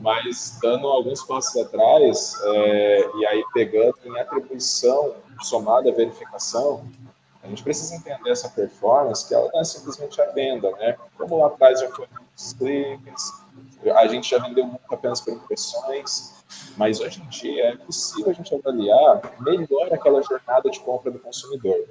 Mas, 0.02 0.59
dando 0.61 0.87
alguns 0.87 1.22
passos 1.22 1.57
atrás, 1.57 2.38
é, 2.44 3.11
e 3.16 3.26
aí 3.26 3.42
pegando 3.55 3.96
em 4.05 4.20
atribuição 4.20 5.14
somada 5.40 5.90
à 5.90 5.94
verificação, 5.94 6.87
a 7.42 7.48
gente 7.48 7.62
precisa 7.62 7.94
entender 7.94 8.31
essa 8.31 8.50
performance, 8.50 9.26
que 9.26 9.35
ela 9.35 9.48
não 9.50 9.61
é 9.61 9.64
simplesmente 9.64 10.20
a 10.20 10.26
venda, 10.33 10.70
né? 10.72 10.94
Como 11.16 11.38
lá 11.38 11.46
atrás 11.46 11.81
já 11.81 11.88
foi 11.88 12.07
muitos 12.12 12.52
cliques, 12.52 13.33
a 13.94 14.07
gente 14.09 14.29
já 14.29 14.38
vendeu 14.38 14.66
muito 14.66 14.85
apenas 14.90 15.23
por 15.23 15.33
impressões, 15.33 16.35
mas 16.77 17.01
hoje 17.01 17.23
em 17.23 17.29
dia 17.29 17.65
é 17.71 17.77
possível 17.77 18.31
a 18.31 18.35
gente 18.35 18.55
avaliar 18.55 19.21
melhor 19.40 19.92
aquela 19.92 20.23
jornada 20.23 20.71
de 20.71 20.81
compra 20.81 21.11
do 21.11 21.19
consumidor. 21.19 21.85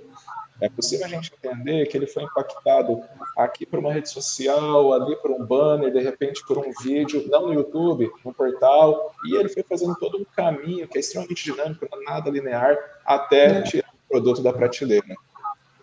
É 0.61 0.69
possível 0.69 1.05
a 1.05 1.09
gente 1.09 1.33
entender 1.33 1.85
que 1.87 1.97
ele 1.97 2.07
foi 2.07 2.23
impactado 2.23 3.03
aqui 3.37 3.65
por 3.65 3.79
uma 3.79 3.91
rede 3.91 4.09
social, 4.09 4.93
ali 4.93 5.15
por 5.17 5.31
um 5.31 5.45
banner, 5.45 5.91
de 5.91 5.99
repente 5.99 6.45
por 6.47 6.57
um 6.57 6.71
vídeo, 6.81 7.27
não 7.29 7.47
no 7.47 7.53
YouTube, 7.53 8.09
no 8.23 8.33
portal, 8.33 9.13
e 9.25 9.35
ele 9.35 9.49
foi 9.49 9.63
fazendo 9.63 9.95
todo 9.95 10.17
um 10.17 10.25
caminho 10.35 10.87
que 10.87 10.97
é 10.97 11.01
extremamente 11.01 11.43
dinâmico, 11.43 11.85
é 11.85 12.03
nada 12.09 12.29
linear, 12.29 12.77
até 13.05 13.57
é. 13.57 13.61
tirar 13.63 13.89
o 13.93 14.09
produto 14.09 14.41
da 14.41 14.53
prateleira. 14.53 15.15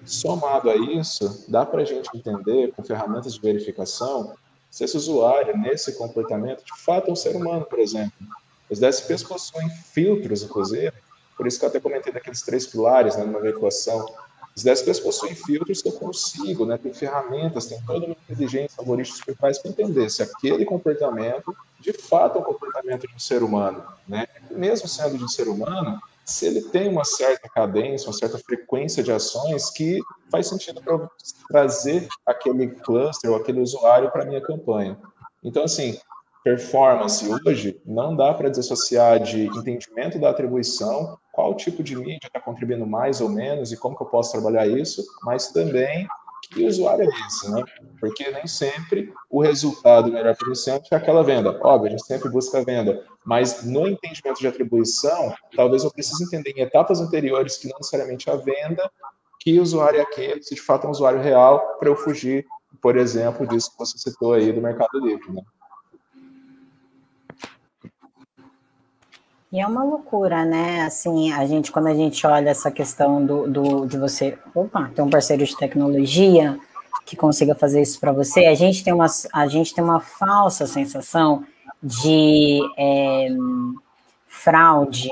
Somado 0.06 0.70
a 0.70 0.76
isso, 0.76 1.44
dá 1.48 1.66
para 1.66 1.82
a 1.82 1.84
gente 1.84 2.08
entender, 2.14 2.72
com 2.72 2.82
ferramentas 2.82 3.34
de 3.34 3.40
verificação, 3.40 4.34
se 4.70 4.84
esse 4.84 4.96
usuário, 4.96 5.56
nesse 5.58 5.98
comportamento, 5.98 6.64
de 6.64 6.82
fato 6.82 7.10
é 7.10 7.12
um 7.12 7.16
ser 7.16 7.36
humano, 7.36 7.66
por 7.66 7.78
exemplo. 7.78 8.12
Os 8.72 8.78
DSPs 8.78 9.22
possuem 9.22 9.68
filtros, 9.68 10.42
inclusive, 10.42 10.94
por 11.36 11.46
isso 11.46 11.58
que 11.58 11.64
eu 11.66 11.68
até 11.68 11.78
comentei 11.78 12.10
daqueles 12.10 12.40
três 12.40 12.66
pilares 12.66 13.16
né, 13.16 13.24
numa 13.24 13.38
veiculação. 13.38 14.10
Os 14.56 14.62
DSPs 14.62 14.98
possuem 14.98 15.34
filtros 15.34 15.82
que 15.82 15.88
eu 15.88 15.92
consigo, 15.92 16.64
né, 16.64 16.78
tem 16.78 16.94
ferramentas, 16.94 17.66
tem 17.66 17.78
toda 17.82 18.06
uma 18.06 18.16
inteligência, 18.30 18.74
algoritmos 18.78 19.20
por 19.20 19.36
trás 19.36 19.58
para 19.58 19.70
entender 19.70 20.08
se 20.08 20.22
aquele 20.22 20.64
comportamento 20.64 21.54
de 21.80 21.92
fato 21.92 22.38
é 22.38 22.40
um 22.40 22.44
comportamento 22.44 23.06
de 23.06 23.14
um 23.14 23.18
ser 23.18 23.42
humano. 23.42 23.84
Né? 24.08 24.26
Mesmo 24.50 24.88
sendo 24.88 25.18
de 25.18 25.24
um 25.24 25.28
ser 25.28 25.48
humano, 25.48 26.00
se 26.24 26.46
ele 26.46 26.62
tem 26.62 26.88
uma 26.88 27.04
certa 27.04 27.50
cadência, 27.50 28.08
uma 28.08 28.16
certa 28.16 28.38
frequência 28.38 29.02
de 29.02 29.12
ações 29.12 29.68
que 29.68 30.00
faz 30.30 30.46
sentido 30.46 30.80
para 30.80 31.10
trazer 31.46 32.08
aquele 32.24 32.68
cluster 32.68 33.30
ou 33.30 33.36
aquele 33.36 33.60
usuário 33.60 34.10
para 34.10 34.22
a 34.22 34.26
minha 34.26 34.40
campanha. 34.40 34.96
Então, 35.44 35.64
assim, 35.64 35.98
performance 36.42 37.24
hoje 37.46 37.80
não 37.86 38.16
dá 38.16 38.34
para 38.34 38.48
desassociar 38.48 39.20
de 39.20 39.46
entendimento 39.46 40.18
da 40.18 40.30
atribuição, 40.30 41.18
qual 41.32 41.54
tipo 41.54 41.82
de 41.82 41.96
mídia 41.96 42.26
está 42.26 42.40
contribuindo 42.40 42.86
mais 42.86 43.20
ou 43.20 43.28
menos 43.28 43.72
e 43.72 43.76
como 43.76 43.96
que 43.96 44.02
eu 44.02 44.08
posso 44.08 44.32
trabalhar 44.32 44.66
isso, 44.66 45.04
mas 45.24 45.48
também 45.48 46.06
que 46.50 46.64
usuário 46.66 47.04
é 47.04 47.26
esse, 47.26 47.50
né? 47.50 47.62
Porque 47.98 48.30
nem 48.30 48.46
sempre 48.46 49.12
o 49.30 49.40
resultado 49.40 50.12
melhor 50.12 50.36
para 50.36 50.44
o 50.44 50.48
iniciante 50.48 50.92
é 50.92 50.96
aquela 50.96 51.22
venda. 51.22 51.58
Óbvio, 51.62 51.88
a 51.88 51.90
gente 51.90 52.04
sempre 52.04 52.28
busca 52.28 52.58
a 52.58 52.64
venda, 52.64 53.04
mas 53.24 53.64
no 53.64 53.88
entendimento 53.88 54.38
de 54.38 54.46
atribuição, 54.46 55.32
talvez 55.56 55.84
eu 55.84 55.90
precise 55.90 56.24
entender 56.24 56.52
em 56.56 56.60
etapas 56.60 57.00
anteriores 57.00 57.56
que 57.56 57.68
não 57.68 57.78
necessariamente 57.78 58.28
a 58.28 58.36
venda, 58.36 58.90
que 59.40 59.58
usuário 59.58 60.00
é 60.00 60.02
aquele, 60.02 60.42
se 60.42 60.54
de 60.54 60.60
fato 60.60 60.84
é 60.84 60.88
um 60.88 60.90
usuário 60.90 61.20
real, 61.20 61.78
para 61.78 61.88
eu 61.88 61.96
fugir, 61.96 62.44
por 62.80 62.96
exemplo, 62.96 63.46
disso 63.46 63.70
que 63.72 63.78
você 63.78 63.96
citou 63.98 64.34
aí 64.34 64.52
do 64.52 64.60
Mercado 64.60 64.98
Livre, 65.00 65.32
né? 65.32 65.42
E 69.52 69.60
é 69.60 69.66
uma 69.66 69.84
loucura, 69.84 70.46
né? 70.46 70.80
Assim, 70.80 71.30
a 71.30 71.44
gente, 71.46 71.70
quando 71.70 71.88
a 71.88 71.94
gente 71.94 72.26
olha 72.26 72.48
essa 72.48 72.70
questão 72.70 73.24
do, 73.24 73.46
do 73.46 73.86
de 73.86 73.98
você, 73.98 74.38
opa, 74.54 74.90
ter 74.94 75.02
um 75.02 75.10
parceiro 75.10 75.44
de 75.44 75.54
tecnologia 75.54 76.58
que 77.04 77.14
consiga 77.14 77.54
fazer 77.54 77.82
isso 77.82 78.00
para 78.00 78.12
você, 78.12 78.46
a 78.46 78.54
gente 78.54 78.82
tem 78.82 78.94
uma, 78.94 79.06
a 79.30 79.46
gente 79.46 79.74
tem 79.74 79.84
uma 79.84 80.00
falsa 80.00 80.66
sensação 80.66 81.44
de 81.82 82.60
é, 82.78 83.28
fraude 84.26 85.10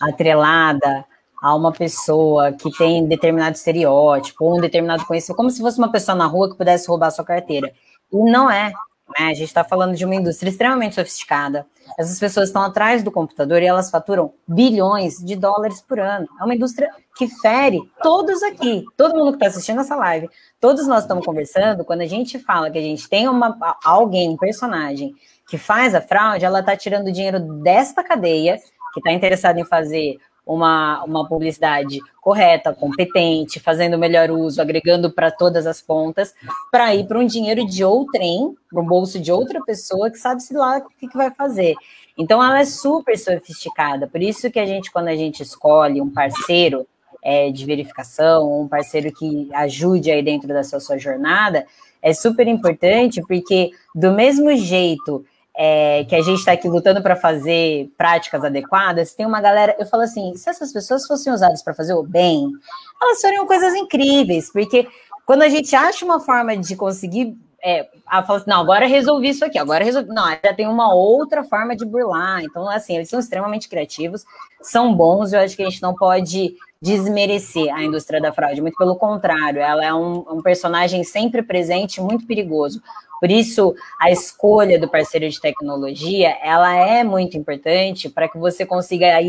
atrelada 0.00 1.04
a 1.42 1.54
uma 1.54 1.70
pessoa 1.70 2.52
que 2.52 2.70
tem 2.78 3.06
determinado 3.06 3.56
estereótipo 3.56 4.42
ou 4.42 4.56
um 4.56 4.60
determinado 4.60 5.04
conhecimento, 5.04 5.36
como 5.36 5.50
se 5.50 5.60
fosse 5.60 5.76
uma 5.76 5.92
pessoa 5.92 6.16
na 6.16 6.24
rua 6.24 6.50
que 6.50 6.56
pudesse 6.56 6.88
roubar 6.88 7.10
sua 7.10 7.26
carteira. 7.26 7.70
E 8.10 8.16
não 8.30 8.50
é. 8.50 8.72
Né? 9.08 9.26
A 9.26 9.34
gente 9.34 9.44
está 9.44 9.62
falando 9.62 9.94
de 9.94 10.04
uma 10.04 10.14
indústria 10.14 10.50
extremamente 10.50 10.94
sofisticada. 10.94 11.66
Essas 11.98 12.18
pessoas 12.18 12.48
estão 12.48 12.62
atrás 12.62 13.02
do 13.02 13.12
computador 13.12 13.62
e 13.62 13.66
elas 13.66 13.90
faturam 13.90 14.32
bilhões 14.46 15.18
de 15.18 15.36
dólares 15.36 15.80
por 15.80 16.00
ano. 16.00 16.26
É 16.40 16.44
uma 16.44 16.54
indústria 16.54 16.90
que 17.16 17.28
fere 17.28 17.80
todos 18.02 18.42
aqui, 18.42 18.84
todo 18.96 19.14
mundo 19.14 19.30
que 19.30 19.36
está 19.36 19.46
assistindo 19.46 19.80
essa 19.80 19.96
live, 19.96 20.28
todos 20.60 20.86
nós 20.86 21.02
estamos 21.02 21.24
conversando. 21.24 21.84
Quando 21.84 22.00
a 22.00 22.06
gente 22.06 22.38
fala 22.38 22.70
que 22.70 22.78
a 22.78 22.82
gente 22.82 23.08
tem 23.08 23.28
uma, 23.28 23.56
alguém, 23.84 24.28
um 24.28 24.36
personagem 24.36 25.14
que 25.48 25.56
faz 25.56 25.94
a 25.94 26.00
fraude, 26.00 26.44
ela 26.44 26.60
está 26.60 26.76
tirando 26.76 27.12
dinheiro 27.12 27.38
desta 27.62 28.02
cadeia 28.02 28.58
que 28.92 29.00
está 29.00 29.12
interessada 29.12 29.60
em 29.60 29.64
fazer 29.64 30.16
uma, 30.46 31.02
uma 31.02 31.28
publicidade 31.28 31.98
correta, 32.20 32.72
competente, 32.72 33.58
fazendo 33.58 33.98
melhor 33.98 34.30
uso, 34.30 34.62
agregando 34.62 35.10
para 35.10 35.30
todas 35.30 35.66
as 35.66 35.82
pontas, 35.82 36.32
para 36.70 36.94
ir 36.94 37.04
para 37.06 37.18
um 37.18 37.26
dinheiro 37.26 37.66
de 37.66 37.84
outrem, 37.84 38.54
para 38.70 38.80
o 38.80 38.86
bolso 38.86 39.18
de 39.18 39.32
outra 39.32 39.60
pessoa 39.64 40.08
que 40.08 40.18
sabe 40.18 40.40
se 40.40 40.54
lá 40.54 40.78
o 40.78 40.88
que, 41.00 41.08
que 41.08 41.16
vai 41.16 41.32
fazer. 41.32 41.74
Então 42.16 42.42
ela 42.42 42.60
é 42.60 42.64
super 42.64 43.18
sofisticada. 43.18 44.06
Por 44.06 44.22
isso 44.22 44.48
que 44.48 44.60
a 44.60 44.66
gente, 44.66 44.92
quando 44.92 45.08
a 45.08 45.16
gente 45.16 45.42
escolhe 45.42 46.00
um 46.00 46.10
parceiro 46.10 46.86
é, 47.22 47.50
de 47.50 47.66
verificação, 47.66 48.60
um 48.60 48.68
parceiro 48.68 49.12
que 49.12 49.48
ajude 49.52 50.12
aí 50.12 50.22
dentro 50.22 50.46
dessa 50.46 50.78
sua 50.78 50.96
jornada, 50.96 51.66
é 52.00 52.14
super 52.14 52.46
importante, 52.46 53.20
porque 53.26 53.72
do 53.92 54.12
mesmo 54.12 54.54
jeito 54.54 55.24
é, 55.56 56.04
que 56.04 56.14
a 56.14 56.20
gente 56.20 56.38
está 56.38 56.52
aqui 56.52 56.68
lutando 56.68 57.02
para 57.02 57.16
fazer 57.16 57.90
práticas 57.96 58.44
adequadas, 58.44 59.14
tem 59.14 59.24
uma 59.24 59.40
galera. 59.40 59.74
Eu 59.78 59.86
falo 59.86 60.02
assim: 60.02 60.34
se 60.36 60.50
essas 60.50 60.72
pessoas 60.72 61.06
fossem 61.06 61.32
usadas 61.32 61.62
para 61.62 61.72
fazer 61.72 61.94
o 61.94 62.02
bem, 62.02 62.52
elas 63.00 63.20
fariam 63.20 63.46
coisas 63.46 63.74
incríveis, 63.74 64.52
porque 64.52 64.86
quando 65.24 65.42
a 65.42 65.48
gente 65.48 65.74
acha 65.74 66.04
uma 66.04 66.20
forma 66.20 66.56
de 66.56 66.76
conseguir. 66.76 67.36
É, 67.64 67.88
fala 68.08 68.36
assim, 68.38 68.50
não, 68.50 68.60
agora 68.60 68.86
resolvi 68.86 69.30
isso 69.30 69.44
aqui, 69.44 69.58
agora 69.58 69.82
resolvi. 69.82 70.10
Não, 70.10 70.28
já 70.28 70.54
tem 70.54 70.68
uma 70.68 70.94
outra 70.94 71.42
forma 71.42 71.74
de 71.74 71.84
burlar. 71.84 72.44
Então, 72.44 72.68
assim, 72.68 72.94
eles 72.94 73.08
são 73.08 73.18
extremamente 73.18 73.68
criativos, 73.68 74.24
são 74.62 74.94
bons, 74.94 75.32
eu 75.32 75.40
acho 75.40 75.56
que 75.56 75.62
a 75.62 75.68
gente 75.68 75.82
não 75.82 75.94
pode 75.94 76.54
desmerecer 76.86 77.74
a 77.74 77.82
indústria 77.82 78.20
da 78.20 78.32
fraude, 78.32 78.62
muito 78.62 78.76
pelo 78.76 78.94
contrário, 78.94 79.60
ela 79.60 79.84
é 79.84 79.92
um, 79.92 80.18
um 80.30 80.40
personagem 80.40 81.02
sempre 81.02 81.42
presente, 81.42 82.00
muito 82.00 82.24
perigoso. 82.24 82.80
Por 83.20 83.28
isso, 83.28 83.74
a 84.00 84.08
escolha 84.08 84.78
do 84.78 84.88
parceiro 84.88 85.28
de 85.28 85.40
tecnologia, 85.40 86.36
ela 86.40 86.72
é 86.76 87.02
muito 87.02 87.36
importante 87.36 88.08
para 88.08 88.28
que 88.28 88.38
você 88.38 88.64
consiga, 88.64 89.16
aí, 89.16 89.26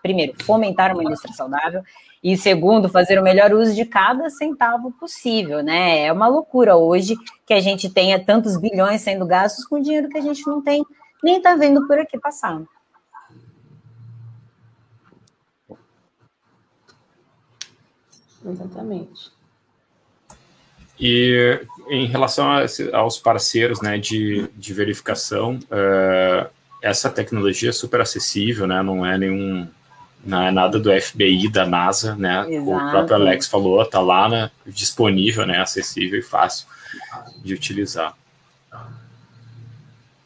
primeiro, 0.00 0.32
fomentar 0.42 0.94
uma 0.94 1.04
indústria 1.04 1.34
saudável 1.34 1.82
e, 2.24 2.34
segundo, 2.34 2.88
fazer 2.88 3.18
o 3.18 3.22
melhor 3.22 3.52
uso 3.52 3.74
de 3.74 3.84
cada 3.84 4.30
centavo 4.30 4.90
possível, 4.92 5.62
né? 5.62 6.06
É 6.06 6.12
uma 6.12 6.28
loucura 6.28 6.76
hoje 6.76 7.14
que 7.44 7.52
a 7.52 7.60
gente 7.60 7.90
tenha 7.90 8.24
tantos 8.24 8.56
bilhões 8.56 9.02
sendo 9.02 9.26
gastos 9.26 9.66
com 9.66 9.82
dinheiro 9.82 10.08
que 10.08 10.16
a 10.16 10.22
gente 10.22 10.46
não 10.46 10.62
tem, 10.62 10.82
nem 11.22 11.36
está 11.36 11.54
vendo 11.54 11.86
por 11.86 11.98
aqui 11.98 12.18
passar. 12.18 12.62
Exatamente. 18.44 19.30
E 20.98 21.60
em 21.88 22.06
relação 22.06 22.46
a, 22.50 22.66
aos 22.92 23.18
parceiros 23.18 23.80
né, 23.80 23.96
de, 23.96 24.48
de 24.54 24.74
verificação, 24.74 25.58
uh, 25.70 26.48
essa 26.82 27.08
tecnologia 27.08 27.70
é 27.70 27.72
super 27.72 28.00
acessível, 28.00 28.66
né? 28.66 28.82
Não 28.82 29.04
é 29.04 29.16
nenhum. 29.16 29.66
Não 30.22 30.42
é 30.42 30.50
nada 30.50 30.78
do 30.78 30.90
FBI, 31.00 31.48
da 31.48 31.66
NASA, 31.66 32.14
né? 32.14 32.44
Exato. 32.46 32.70
O 32.70 32.90
próprio 32.90 33.16
Alex 33.16 33.46
falou, 33.46 33.82
tá 33.86 34.00
lá 34.00 34.28
né, 34.28 34.50
disponível, 34.66 35.46
né? 35.46 35.58
Acessível 35.58 36.18
e 36.18 36.22
fácil 36.22 36.66
de 37.42 37.54
utilizar. 37.54 38.14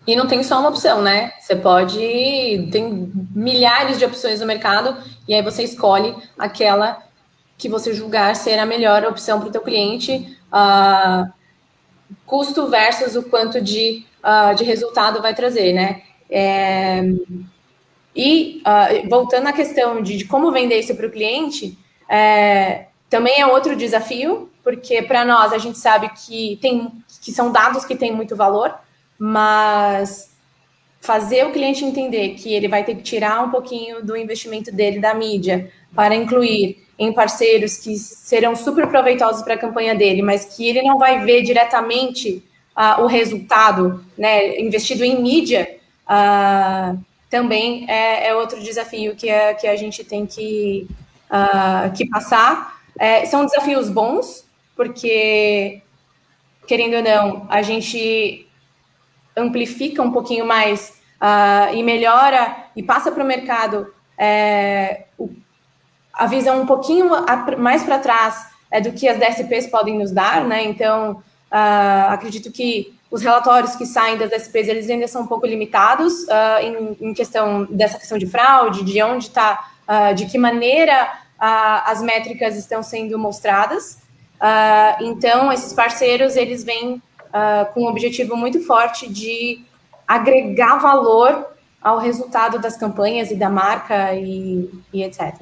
E 0.07 0.17
não 0.17 0.27
tem 0.27 0.43
só 0.43 0.59
uma 0.59 0.69
opção, 0.69 1.01
né? 1.01 1.33
Você 1.41 1.55
pode. 1.55 1.99
Tem 2.73 3.12
milhares 3.35 3.99
de 3.99 4.05
opções 4.05 4.41
no 4.41 4.47
mercado, 4.47 4.97
e 5.27 5.35
aí 5.35 5.43
você 5.43 5.62
escolhe 5.62 6.15
aquela 6.37 7.03
que 7.57 7.68
você 7.68 7.92
julgar 7.92 8.34
ser 8.36 8.59
a 8.59 8.66
melhor 8.66 9.05
opção 9.05 9.38
para 9.38 9.48
o 9.48 9.52
teu 9.52 9.61
cliente, 9.61 10.36
uh, 10.52 11.32
custo 12.26 12.68
versus 12.68 13.16
o 13.16 13.22
quanto 13.22 13.61
de, 13.61 14.05
uh, 14.22 14.55
de 14.55 14.64
resultado 14.64 15.22
vai 15.22 15.34
trazer, 15.34 15.72
né? 15.72 16.02
É, 16.28 17.02
e 18.14 18.62
uh, 18.62 19.09
voltando 19.09 19.48
à 19.48 19.52
questão 19.52 20.02
de, 20.02 20.16
de 20.16 20.24
como 20.24 20.52
vender 20.52 20.78
isso 20.78 20.94
para 20.94 21.07
o 21.07 21.11
cliente, 21.11 21.76
é, 22.09 22.86
também 23.11 23.40
é 23.40 23.46
outro 23.46 23.76
desafio, 23.76 24.50
porque 24.62 25.02
para 25.02 25.24
nós 25.24 25.52
a 25.52 25.59
gente 25.59 25.78
sabe 25.78 26.09
que 26.11 26.59
tem 26.61 26.92
que 27.22 27.32
são 27.32 27.50
dados 27.50 27.84
que 27.84 27.96
têm 27.96 28.12
muito 28.12 28.36
valor, 28.36 28.74
mas 29.18 30.34
fazer 31.00 31.46
o 31.46 31.52
cliente 31.52 31.84
entender 31.84 32.30
que 32.30 32.52
ele 32.52 32.68
vai 32.68 32.84
ter 32.84 32.94
que 32.94 33.02
tirar 33.02 33.42
um 33.42 33.50
pouquinho 33.50 34.05
do 34.05 34.16
investimento 34.16 34.72
dele 34.72 34.98
da 34.98 35.14
mídia 35.14 35.70
para 35.94 36.14
incluir 36.14 36.84
em 36.99 37.12
parceiros 37.12 37.76
que 37.76 37.97
serão 37.97 38.55
super 38.55 38.86
proveitosos 38.86 39.42
para 39.42 39.55
a 39.55 39.59
campanha 39.59 39.95
dele, 39.95 40.22
mas 40.22 40.45
que 40.45 40.68
ele 40.68 40.82
não 40.82 40.99
vai 40.99 41.24
ver 41.24 41.42
diretamente 41.42 42.42
uh, 42.76 43.03
o 43.03 43.07
resultado 43.07 44.05
né, 44.16 44.61
investido 44.61 45.05
em 45.05 45.20
mídia, 45.20 45.76
uh, 46.07 46.99
também 47.28 47.90
é, 47.90 48.28
é, 48.28 48.34
outro 48.34 48.61
desafio 48.61 49.16
que 49.16 49.28
a, 49.28 49.55
que 49.55 49.66
a 49.66 49.74
gente 49.74 50.05
tem 50.05 50.24
que, 50.24 50.86
uh, 51.30 51.92
que 51.92 52.09
passar. 52.09 52.80
É, 52.97 53.26
são 53.26 53.45
desafios 53.45 53.90
bons, 53.90 54.47
porque, 54.76 55.82
querendo 56.66 56.97
ou 56.97 57.03
não, 57.03 57.47
a 57.51 57.61
gente 57.61 58.47
amplifica 59.36 60.01
um 60.01 60.12
pouquinho 60.12 60.47
mais 60.47 61.03
e 61.74 61.82
melhora 61.82 62.66
e 62.76 62.82
passa 62.82 63.11
para 63.11 63.24
o 63.24 63.26
mercado 63.26 63.86
é, 64.18 65.05
o 65.16 65.30
a 66.17 66.27
visão 66.27 66.61
um 66.61 66.67
pouquinho 66.67 67.11
mais 67.59 67.83
para 67.83 67.99
trás 67.99 68.47
é, 68.71 68.81
do 68.81 68.93
que 68.93 69.09
as 69.09 69.19
DSPs 69.19 69.69
podem 69.69 69.99
nos 69.99 70.11
dar, 70.11 70.45
né? 70.45 70.65
Então, 70.65 71.23
uh, 71.53 72.11
acredito 72.11 72.51
que 72.51 72.93
os 73.11 73.23
relatórios 73.23 73.77
que 73.77 73.87
saem 73.87 74.17
das 74.17 74.31
DSPs, 74.31 74.69
eles 74.69 74.91
ainda 74.91 75.07
são 75.07 75.23
um 75.23 75.27
pouco 75.27 75.47
limitados 75.47 76.25
uh, 76.25 76.61
em, 76.61 77.09
em, 77.09 77.15
questão 77.15 77.65
dessa 77.71 77.99
questão 77.99 78.19
de 78.19 78.27
fraude, 78.27 78.83
de 78.85 79.01
onde 79.03 79.27
está, 79.27 79.69
uh, 79.89 80.15
de 80.15 80.27
que 80.27 80.37
maneira 80.37 81.23
as 81.37 82.01
métricas 82.01 82.57
estão 82.57 82.83
sendo 82.83 83.19
mostradas. 83.19 83.99
então, 85.01 85.53
esses 85.53 85.75
parceiros, 85.75 86.37
eles 86.37 86.65
vêm 86.65 87.03
com 87.75 87.83
um 87.83 87.89
objetivo 87.89 88.35
muito 88.35 88.65
forte 88.65 89.12
de 89.12 89.62
agregar 90.09 90.79
valor 90.79 91.47
ao 91.83 91.99
resultado 91.99 92.59
das 92.59 92.79
campanhas 92.79 93.31
e 93.31 93.37
da 93.37 93.51
marca 93.51 94.15
e, 94.15 94.71
e 94.91 95.03
etc. 95.03 95.35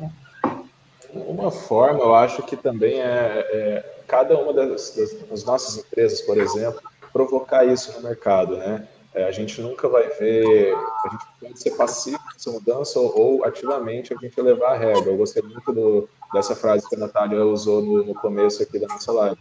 Uma 1.15 1.51
forma, 1.51 2.01
eu 2.01 2.15
acho 2.15 2.43
que 2.43 2.57
também 2.57 3.01
é, 3.01 3.47
é 3.53 3.95
cada 4.07 4.39
uma 4.39 4.53
das, 4.53 4.95
das, 4.97 5.13
das, 5.29 5.45
nossas 5.45 5.77
empresas, 5.77 6.23
por 6.23 6.39
exemplo, 6.39 6.81
provocar 7.13 7.65
isso 7.65 7.93
no 7.93 8.09
mercado, 8.09 8.57
né? 8.57 8.89
É, 9.15 9.25
a 9.25 9.31
gente 9.31 9.61
nunca 9.61 9.91
vai 9.91 10.09
ver, 10.09 10.75
a 10.75 11.11
gente 11.11 11.25
pode 11.39 11.61
ser 11.61 11.73
passivo 11.73 12.19
nessa 12.33 12.51
mudança 12.51 12.99
ou, 12.99 13.19
ou, 13.19 13.45
ativamente 13.45 14.15
a 14.15 14.17
gente 14.17 14.41
levar 14.41 14.73
a 14.73 14.79
regra. 14.79 15.11
Eu 15.11 15.19
gostei 15.19 15.43
muito 15.43 15.71
do, 15.71 16.09
dessa 16.33 16.57
frase 16.57 16.89
que 16.89 16.97
a 16.97 16.99
Natália 16.99 17.45
usou 17.45 17.83
no, 17.83 18.05
no 18.05 18.15
começo 18.15 18.63
aqui 18.63 18.79
da 18.79 18.89
nossa 18.89 19.13
live. 19.13 19.39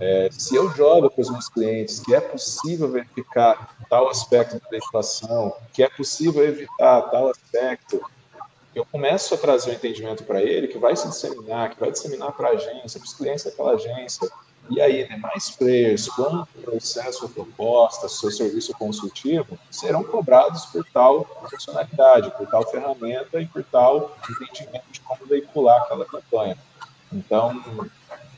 É, 0.00 0.30
se 0.32 0.56
eu 0.56 0.70
jogo 0.70 1.10
para 1.10 1.20
os 1.20 1.30
meus 1.30 1.46
clientes 1.50 2.00
que 2.00 2.14
é 2.14 2.20
possível 2.20 2.88
verificar 2.88 3.76
tal 3.90 4.08
aspecto 4.08 4.58
da 4.70 4.78
inflação, 4.78 5.52
que 5.74 5.82
é 5.82 5.90
possível 5.90 6.42
evitar 6.42 7.02
tal 7.10 7.28
aspecto, 7.28 8.00
eu 8.74 8.86
começo 8.86 9.34
a 9.34 9.38
trazer 9.38 9.70
o 9.70 9.72
um 9.72 9.76
entendimento 9.76 10.24
para 10.24 10.42
ele 10.42 10.68
que 10.68 10.78
vai 10.78 10.96
se 10.96 11.08
disseminar, 11.08 11.70
que 11.70 11.80
vai 11.80 11.90
disseminar 11.90 12.32
para 12.32 12.48
a 12.48 12.52
agência, 12.52 12.98
para 12.98 13.06
os 13.06 13.14
clientes 13.14 13.44
daquela 13.44 13.72
agência, 13.72 14.30
e 14.70 14.80
aí, 14.80 15.06
né, 15.08 15.20
players, 15.58 16.08
quando 16.08 16.48
o 16.54 16.62
processo 16.62 17.24
ou 17.24 17.28
proposta, 17.28 18.08
seu 18.08 18.30
serviço 18.30 18.72
consultivo, 18.74 19.58
serão 19.70 20.04
cobrados 20.04 20.66
por 20.66 20.84
tal 20.92 21.24
funcionalidade, 21.50 22.30
por 22.36 22.46
tal 22.46 22.64
ferramenta 22.70 23.40
e 23.40 23.46
por 23.46 23.64
tal 23.64 24.16
entendimento 24.30 24.84
de 24.90 25.00
como 25.00 25.26
veicular 25.26 25.82
aquela 25.82 26.04
campanha. 26.04 26.56
Então, 27.12 27.60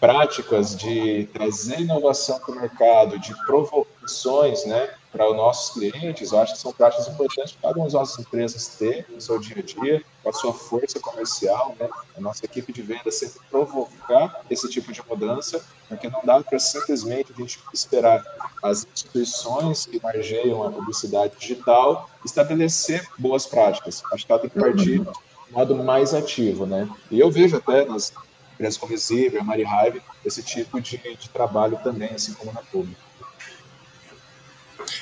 práticas 0.01 0.75
de 0.77 1.29
trazer 1.33 1.81
inovação 1.81 2.39
para 2.41 2.53
o 2.53 2.61
mercado, 2.61 3.19
de 3.19 3.35
provocações 3.45 4.65
né, 4.65 4.91
para 5.15 5.31
os 5.31 5.37
nossos 5.37 5.75
clientes, 5.75 6.33
eu 6.33 6.41
acho 6.41 6.55
que 6.55 6.59
são 6.59 6.73
práticas 6.73 7.07
importantes 7.07 7.53
para 7.53 7.69
cada 7.69 7.79
uma 7.79 7.87
das 7.87 7.95
nossas 7.95 8.19
empresas 8.19 8.67
ter 8.77 9.07
no 9.09 9.21
seu 9.21 9.39
dia 9.39 9.59
a 9.59 9.63
dia, 9.63 10.03
com 10.21 10.29
a 10.29 10.33
sua 10.33 10.53
força 10.53 10.99
comercial, 10.99 11.77
né, 11.79 11.89
a 12.19 12.21
nossa 12.21 12.45
equipe 12.45 12.73
de 12.73 12.83
venda 12.83 13.13
sempre 13.13 13.41
provocar 13.49 14.43
esse 14.51 14.69
tipo 14.69 14.93
de 14.93 15.01
mudança, 15.09 15.65
porque 15.89 16.09
não 16.09 16.21
dá 16.25 16.43
para 16.43 16.59
simplesmente 16.59 17.33
a 17.33 17.41
gente 17.41 17.61
esperar 17.73 18.25
as 18.61 18.85
instituições 18.93 19.87
que 19.87 20.03
margeiam 20.03 20.67
a 20.67 20.73
publicidade 20.73 21.37
digital 21.39 22.11
estabelecer 22.25 23.07
boas 23.17 23.47
práticas. 23.47 24.03
Acho 24.13 24.27
que 24.27 24.33
ela 24.33 24.41
tem 24.41 24.51
que 24.51 24.59
partir 24.59 24.99
de 24.99 25.53
modo 25.53 25.77
mais 25.77 26.13
ativo, 26.13 26.67
né? 26.67 26.89
E 27.09 27.21
eu 27.21 27.31
vejo 27.31 27.57
até 27.57 27.85
nas 27.85 28.13
empresas 28.55 28.77
como 28.77 28.93
Exhibit, 28.93 29.39
a 29.39 29.45
Mari 29.45 29.63
Hive, 29.63 30.03
esse 30.25 30.43
tipo 30.43 30.81
de, 30.81 30.97
de, 30.97 31.29
trabalho 31.29 31.79
também, 31.85 32.11
assim 32.11 32.35
como 32.35 32.53
na 32.53 32.63
pública. 32.63 33.01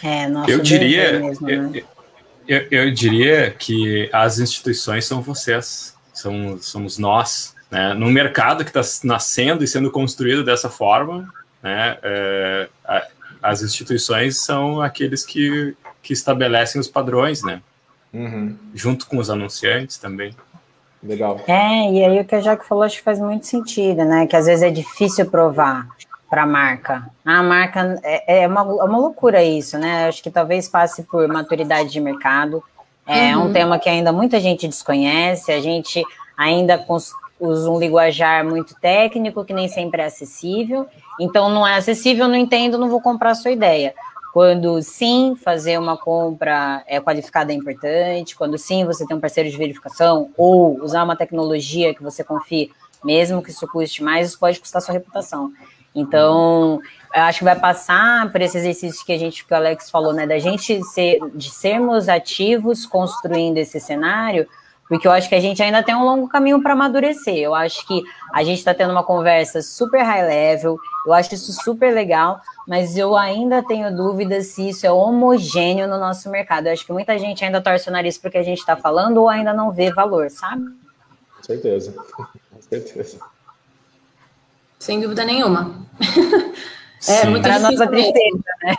É, 0.03 0.27
eu 0.49 0.61
diria, 0.61 1.21
mesmo, 1.21 1.47
né? 1.47 1.71
eu, 2.47 2.59
eu, 2.61 2.67
eu, 2.71 2.93
diria 2.93 3.51
que 3.51 4.09
as 4.13 4.39
instituições 4.39 5.05
são 5.05 5.23
vocês, 5.23 5.97
são, 6.13 6.59
somos 6.61 6.99
nós, 6.99 7.55
né? 7.71 7.95
No 7.95 8.11
mercado 8.11 8.65
que 8.65 8.77
está 8.77 8.83
nascendo 9.05 9.65
e 9.65 9.67
sendo 9.69 9.91
construído 9.91 10.45
dessa 10.45 10.69
forma, 10.69 11.29
né? 11.63 11.97
É, 12.03 12.69
a, 12.85 13.07
as 13.43 13.63
instituições 13.63 14.39
são 14.39 14.81
aqueles 14.81 15.25
que, 15.25 15.75
que 16.03 16.13
estabelecem 16.13 16.81
os 16.81 16.89
padrões, 16.89 17.43
né? 17.43 17.61
Uhum. 18.13 18.57
Junto 18.75 19.07
com 19.07 19.19
os 19.19 19.31
anunciantes 19.31 19.97
também. 19.97 20.35
Legal. 21.03 21.43
É, 21.49 21.91
e 21.91 22.05
aí 22.05 22.21
o 22.21 22.25
que 22.25 22.35
a 22.35 22.41
Jaque 22.41 22.67
falou 22.67 22.85
acho 22.85 22.99
que 22.99 23.03
faz 23.03 23.19
muito 23.19 23.47
sentido, 23.47 24.05
né? 24.05 24.27
Que 24.27 24.37
às 24.37 24.47
vezes 24.47 24.63
é 24.63 24.71
difícil 24.71 25.27
provar 25.27 25.89
para 26.33 26.45
a 26.45 26.47
marca. 26.47 27.11
A 27.27 27.43
marca 27.43 28.01
é, 28.03 28.45
é, 28.45 28.49
uma, 28.49 28.61
é 28.63 28.85
uma 28.85 28.97
loucura 28.97 29.45
isso, 29.45 29.77
né? 29.77 30.09
Acho 30.09 30.23
que 30.23 30.31
talvez 30.31 30.67
passe 30.67 31.03
por 31.03 31.29
maturidade 31.29 31.91
de 31.91 32.01
mercado. 32.01 32.65
É 33.07 33.37
uhum. 33.37 33.49
um 33.49 33.53
tema 33.53 33.79
que 33.79 33.87
ainda 33.87 34.15
muita 34.15 34.41
gente 34.41 34.67
desconhece, 34.67 35.53
a 35.53 35.61
gente 35.61 36.03
ainda 36.35 36.83
usa 37.39 37.71
um 37.71 37.79
linguajar 37.79 38.43
muito 38.47 38.75
técnico 38.81 39.45
que 39.45 39.53
nem 39.53 39.69
sempre 39.69 40.01
é 40.01 40.07
acessível. 40.07 40.87
Então, 41.21 41.51
não 41.51 41.67
é 41.67 41.77
acessível, 41.77 42.27
não 42.27 42.37
entendo, 42.37 42.79
não 42.79 42.89
vou 42.89 43.03
comprar 43.03 43.33
a 43.33 43.35
sua 43.35 43.51
ideia. 43.51 43.93
Quando 44.33 44.81
sim, 44.81 45.37
fazer 45.37 45.79
uma 45.79 45.99
compra 45.99 46.83
é 46.87 46.99
qualificada 46.99 47.53
é 47.53 47.57
importante. 47.57 48.35
Quando 48.35 48.57
sim, 48.57 48.87
você 48.87 49.07
tem 49.07 49.15
um 49.15 49.21
parceiro 49.21 49.51
de 49.51 49.57
verificação 49.59 50.31
ou 50.39 50.83
usar 50.83 51.05
uma 51.05 51.15
tecnologia 51.15 51.95
que 51.95 52.03
você 52.03 52.25
confie, 52.25 52.73
mesmo 53.05 53.43
que 53.43 53.51
isso 53.51 53.67
custe 53.67 54.03
mais, 54.03 54.29
isso 54.29 54.39
pode 54.39 54.59
custar 54.59 54.81
sua 54.81 54.95
reputação. 54.95 55.53
Então, 55.95 56.81
eu 57.15 57.23
acho 57.23 57.39
que 57.39 57.45
vai 57.45 57.59
passar 57.59 58.31
por 58.33 58.41
esse 58.41 58.57
exercício 58.57 59.05
que 59.05 59.13
a 59.13 59.19
gente, 59.19 59.45
que 59.45 59.53
o 59.53 59.57
Alex 59.57 59.91
falou, 59.91 60.13
né, 60.13 60.27
da 60.27 60.39
gente 60.39 60.83
ser, 60.85 61.19
de 61.35 61.51
sermos 61.51 62.09
ativos 62.09 62.87
construindo 62.87 63.59
esse 63.59 63.79
cenário, 63.79 64.49
porque 64.89 65.07
eu 65.07 65.13
acho 65.13 65.29
que 65.29 65.35
a 65.35 65.41
gente 65.41 65.63
ainda 65.63 65.83
tem 65.83 65.95
um 65.95 66.05
longo 66.05 66.29
caminho 66.29 66.63
para 66.63 66.75
amadurecer. 66.75 67.37
Eu 67.37 67.55
acho 67.55 67.87
que 67.87 68.03
a 68.33 68.43
gente 68.43 68.59
está 68.59 68.75
tendo 68.75 68.91
uma 68.91 69.03
conversa 69.03 69.63
super 69.63 70.03
high 70.03 70.27
level, 70.27 70.77
eu 71.07 71.13
acho 71.13 71.35
isso 71.35 71.53
super 71.53 71.95
legal, 71.95 72.41
mas 72.67 72.97
eu 72.97 73.17
ainda 73.17 73.63
tenho 73.63 73.95
dúvidas 73.95 74.49
se 74.49 74.69
isso 74.69 74.87
é 74.87 74.93
homogêneo 74.93 75.89
no 75.89 75.99
nosso 75.99 76.31
mercado. 76.31 76.67
Eu 76.67 76.73
acho 76.73 76.85
que 76.85 76.93
muita 76.93 77.19
gente 77.19 77.45
ainda 77.45 77.61
torce 77.61 77.89
o 77.89 77.93
nariz 77.93 78.19
porque 78.19 78.39
a 78.39 78.43
gente 78.43 78.59
está 78.59 78.77
falando 78.77 79.19
ou 79.19 79.29
ainda 79.29 79.53
não 79.53 79.73
vê 79.73 79.91
valor, 79.93 80.31
sabe? 80.31 80.63
Com 81.37 81.43
certeza, 81.43 81.93
com 82.17 82.61
certeza. 82.61 83.19
Sem 84.83 84.99
dúvida 85.01 85.25
nenhuma. 85.25 85.87
é 87.09 87.25
muito 87.27 87.45
para 87.45 87.61
nossa 87.61 87.87
tristeza, 87.87 88.43
né? 88.65 88.75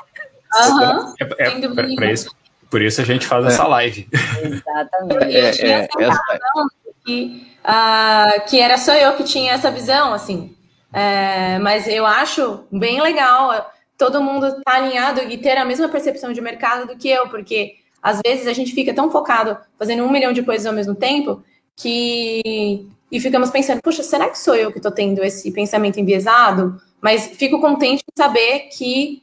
Uhum, 0.53 1.13
é, 1.17 1.47
é, 1.47 1.95
para 1.95 2.11
isso, 2.11 2.29
por 2.69 2.81
isso 2.81 2.99
a 2.99 3.05
gente 3.05 3.25
faz 3.25 3.45
é. 3.45 3.47
essa 3.47 3.65
live. 3.65 4.09
Exatamente. 4.11 5.61
É, 5.61 5.69
é, 5.69 5.79
é, 5.79 5.87
que, 7.05 7.47
uh, 7.63 8.49
que 8.49 8.59
era 8.59 8.77
só 8.77 8.93
eu 8.93 9.13
que 9.13 9.23
tinha 9.23 9.53
essa 9.53 9.71
visão, 9.71 10.13
assim. 10.13 10.53
É, 10.91 11.57
mas 11.59 11.87
eu 11.87 12.05
acho 12.05 12.65
bem 12.69 13.01
legal 13.01 13.71
todo 13.97 14.21
mundo 14.21 14.47
estar 14.47 14.61
tá 14.61 14.73
alinhado 14.75 15.21
e 15.21 15.37
ter 15.37 15.57
a 15.57 15.63
mesma 15.63 15.87
percepção 15.87 16.33
de 16.33 16.41
mercado 16.41 16.85
do 16.85 16.97
que 16.97 17.09
eu, 17.09 17.29
porque 17.29 17.75
às 18.01 18.19
vezes 18.25 18.45
a 18.47 18.51
gente 18.53 18.73
fica 18.73 18.93
tão 18.93 19.09
focado 19.09 19.57
fazendo 19.79 20.03
um 20.03 20.11
milhão 20.11 20.33
de 20.33 20.43
coisas 20.43 20.67
ao 20.67 20.73
mesmo 20.73 20.95
tempo 20.95 21.41
que 21.77 22.91
e 23.13 23.19
ficamos 23.19 23.51
pensando, 23.51 23.79
puxa, 23.79 24.01
será 24.01 24.27
que 24.27 24.39
sou 24.39 24.55
eu 24.55 24.71
que 24.71 24.79
estou 24.79 24.91
tendo 24.91 25.23
esse 25.23 25.51
pensamento 25.51 25.99
enviesado? 25.99 26.81
Mas 26.99 27.27
fico 27.27 27.61
contente 27.61 28.01
em 28.01 28.17
saber 28.17 28.69
que 28.75 29.21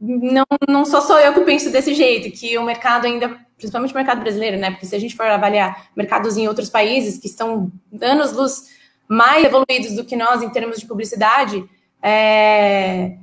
não, 0.00 0.44
não 0.68 0.84
sou 0.84 1.00
só 1.00 1.18
eu 1.18 1.34
que 1.34 1.40
penso 1.40 1.68
desse 1.72 1.94
jeito, 1.94 2.30
que 2.30 2.56
o 2.56 2.62
mercado 2.62 3.06
ainda, 3.08 3.36
principalmente 3.58 3.92
o 3.92 3.96
mercado 3.96 4.20
brasileiro, 4.20 4.56
né? 4.56 4.70
Porque 4.70 4.86
se 4.86 4.94
a 4.94 5.00
gente 5.00 5.16
for 5.16 5.26
avaliar 5.26 5.88
mercados 5.96 6.36
em 6.36 6.46
outros 6.46 6.70
países 6.70 7.18
que 7.18 7.26
estão 7.26 7.72
anos-luz 8.00 8.70
mais 9.08 9.44
evoluídos 9.44 9.96
do 9.96 10.04
que 10.04 10.14
nós 10.14 10.40
em 10.40 10.50
termos 10.50 10.78
de 10.78 10.86
publicidade, 10.86 11.68
é... 12.00 13.16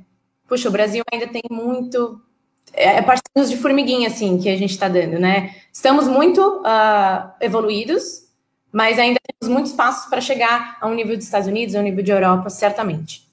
puxa, 0.46 0.68
o 0.68 0.72
Brasil 0.72 1.02
ainda 1.10 1.26
tem 1.26 1.42
muito. 1.50 2.20
É, 2.74 2.98
é 2.98 3.02
passinhos 3.02 3.48
de 3.48 3.56
formiguinha, 3.56 4.08
assim, 4.08 4.36
que 4.38 4.50
a 4.50 4.56
gente 4.58 4.72
está 4.72 4.88
dando, 4.88 5.18
né? 5.18 5.54
Estamos 5.72 6.06
muito 6.06 6.60
uh, 6.60 7.32
evoluídos, 7.40 8.21
mas 8.72 8.98
ainda 8.98 9.20
temos 9.40 9.52
muitos 9.52 9.72
passos 9.72 10.08
para 10.08 10.20
chegar 10.20 10.78
a 10.80 10.86
um 10.86 10.94
nível 10.94 11.16
dos 11.16 11.26
Estados 11.26 11.46
Unidos, 11.46 11.74
a 11.74 11.80
um 11.80 11.82
nível 11.82 12.02
de 12.02 12.10
Europa, 12.10 12.48
certamente. 12.48 13.30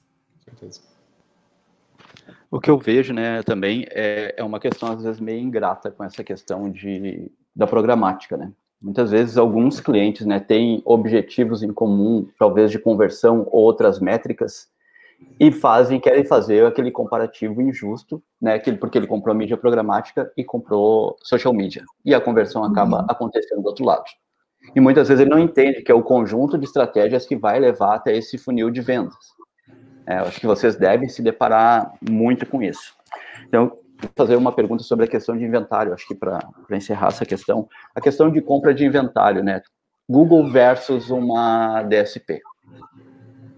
O 2.51 2.59
que 2.59 2.69
eu 2.69 2.77
vejo, 2.77 3.13
né, 3.13 3.43
também 3.43 3.85
é, 3.91 4.33
é 4.35 4.43
uma 4.43 4.59
questão 4.59 4.91
às 4.91 5.03
vezes 5.03 5.19
meio 5.19 5.39
ingrata 5.39 5.91
com 5.91 6.03
essa 6.03 6.23
questão 6.23 6.69
de 6.69 7.31
da 7.55 7.67
programática, 7.67 8.37
né? 8.37 8.51
Muitas 8.81 9.11
vezes 9.11 9.37
alguns 9.37 9.81
clientes 9.81 10.25
né, 10.25 10.39
têm 10.39 10.81
objetivos 10.85 11.61
em 11.61 11.73
comum, 11.73 12.27
talvez 12.39 12.71
de 12.71 12.79
conversão 12.79 13.45
ou 13.51 13.63
outras 13.63 13.99
métricas, 13.99 14.69
e 15.37 15.51
fazem, 15.51 15.99
querem 15.99 16.23
fazer 16.23 16.65
aquele 16.65 16.89
comparativo 16.89 17.61
injusto, 17.61 18.23
né, 18.41 18.57
porque 18.79 18.97
ele 18.97 19.07
comprou 19.07 19.35
mídia 19.35 19.57
programática 19.57 20.31
e 20.37 20.45
comprou 20.45 21.17
social 21.21 21.53
media, 21.53 21.83
e 22.05 22.15
a 22.15 22.21
conversão 22.21 22.63
acaba 22.63 22.99
uhum. 22.99 23.05
acontecendo 23.09 23.61
do 23.61 23.67
outro 23.67 23.83
lado. 23.83 24.05
E 24.75 24.79
muitas 24.79 25.07
vezes 25.07 25.21
ele 25.21 25.29
não 25.29 25.39
entende 25.39 25.81
que 25.81 25.91
é 25.91 25.95
o 25.95 26.03
conjunto 26.03 26.57
de 26.57 26.65
estratégias 26.65 27.25
que 27.25 27.35
vai 27.35 27.59
levar 27.59 27.95
até 27.95 28.15
esse 28.15 28.37
funil 28.37 28.69
de 28.69 28.81
vendas. 28.81 29.15
É, 30.05 30.15
acho 30.15 30.39
que 30.39 30.47
vocês 30.47 30.75
devem 30.75 31.07
se 31.07 31.21
deparar 31.21 31.93
muito 32.01 32.45
com 32.45 32.61
isso. 32.61 32.93
Então, 33.47 33.77
fazer 34.15 34.35
uma 34.35 34.51
pergunta 34.51 34.83
sobre 34.83 35.05
a 35.05 35.07
questão 35.07 35.37
de 35.37 35.43
inventário, 35.43 35.93
acho 35.93 36.07
que 36.07 36.15
para 36.15 36.39
encerrar 36.71 37.07
essa 37.07 37.25
questão, 37.25 37.67
a 37.93 38.01
questão 38.01 38.31
de 38.31 38.41
compra 38.41 38.73
de 38.73 38.85
inventário, 38.85 39.43
né? 39.43 39.61
Google 40.09 40.49
versus 40.49 41.09
uma 41.09 41.83
DSP, 41.83 42.41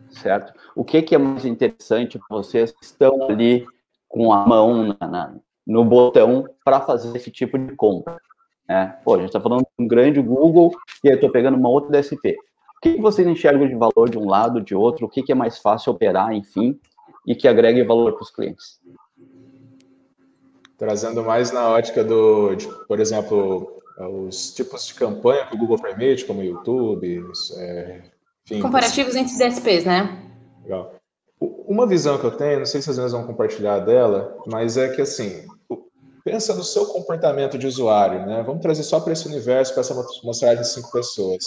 certo? 0.09 0.53
O 0.75 0.83
que, 0.83 1.01
que 1.01 1.15
é 1.15 1.17
mais 1.17 1.45
interessante 1.45 2.19
para 2.19 2.37
vocês 2.37 2.71
que 2.71 2.83
estão 2.83 3.29
ali 3.29 3.65
com 4.09 4.33
a 4.33 4.45
mão 4.45 4.97
na, 4.99 5.07
na, 5.07 5.35
no 5.65 5.85
botão 5.85 6.45
para 6.65 6.81
fazer 6.81 7.15
esse 7.15 7.31
tipo 7.31 7.57
de 7.57 7.73
compra? 7.75 8.17
Né? 8.67 8.97
Pô, 9.03 9.15
a 9.15 9.17
gente 9.17 9.27
está 9.27 9.41
falando 9.41 9.61
de 9.61 9.83
um 9.83 9.87
grande 9.87 10.21
Google 10.21 10.71
e 11.03 11.07
aí 11.07 11.13
eu 11.13 11.15
estou 11.15 11.31
pegando 11.31 11.57
uma 11.57 11.69
outra 11.69 11.91
DSP. 11.91 12.37
O 12.77 12.81
que, 12.81 12.99
vocês 12.99 13.27
enxergam 13.27 13.67
de 13.67 13.75
valor 13.75 14.09
de 14.09 14.17
um 14.17 14.27
lado, 14.27 14.61
de 14.61 14.73
outro? 14.73 15.05
O 15.05 15.09
que, 15.09 15.21
que 15.21 15.31
é 15.31 15.35
mais 15.35 15.59
fácil 15.59 15.91
operar, 15.91 16.33
enfim, 16.33 16.79
e 17.27 17.35
que 17.35 17.47
agregue 17.47 17.83
valor 17.83 18.13
para 18.13 18.23
os 18.23 18.31
clientes? 18.31 18.79
Trazendo 20.77 21.23
mais 21.23 21.51
na 21.51 21.69
ótica 21.69 22.03
do, 22.03 22.55
de, 22.55 22.67
por 22.87 22.99
exemplo, 22.99 23.81
os 23.99 24.53
tipos 24.53 24.87
de 24.87 24.95
campanha 24.95 25.45
que 25.45 25.55
o 25.55 25.59
Google 25.59 25.79
permite, 25.79 26.25
como 26.25 26.39
o 26.39 26.43
YouTube, 26.43 27.23
é, 27.57 28.01
enfim, 28.45 28.61
Comparativos 28.61 29.15
entre 29.15 29.37
DSPs, 29.37 29.85
né? 29.85 30.17
Legal. 30.63 30.95
Uma 31.39 31.87
visão 31.87 32.17
que 32.17 32.25
eu 32.25 32.31
tenho, 32.31 32.59
não 32.59 32.65
sei 32.65 32.81
se 32.81 32.89
as 32.89 32.97
vezes 32.97 33.11
vão 33.11 33.25
compartilhar 33.25 33.79
dela, 33.79 34.37
mas 34.45 34.77
é 34.77 34.89
que 34.89 35.01
assim, 35.01 35.47
pensa 36.23 36.55
no 36.55 36.63
seu 36.63 36.85
comportamento 36.87 37.57
de 37.57 37.67
usuário, 37.67 38.25
né? 38.25 38.43
Vamos 38.43 38.61
trazer 38.61 38.83
só 38.83 38.99
para 38.99 39.13
esse 39.13 39.27
universo, 39.27 39.73
para 39.73 39.81
essa 39.81 39.93
mostragem 40.23 40.61
de 40.61 40.67
cinco 40.67 40.91
pessoas. 40.91 41.43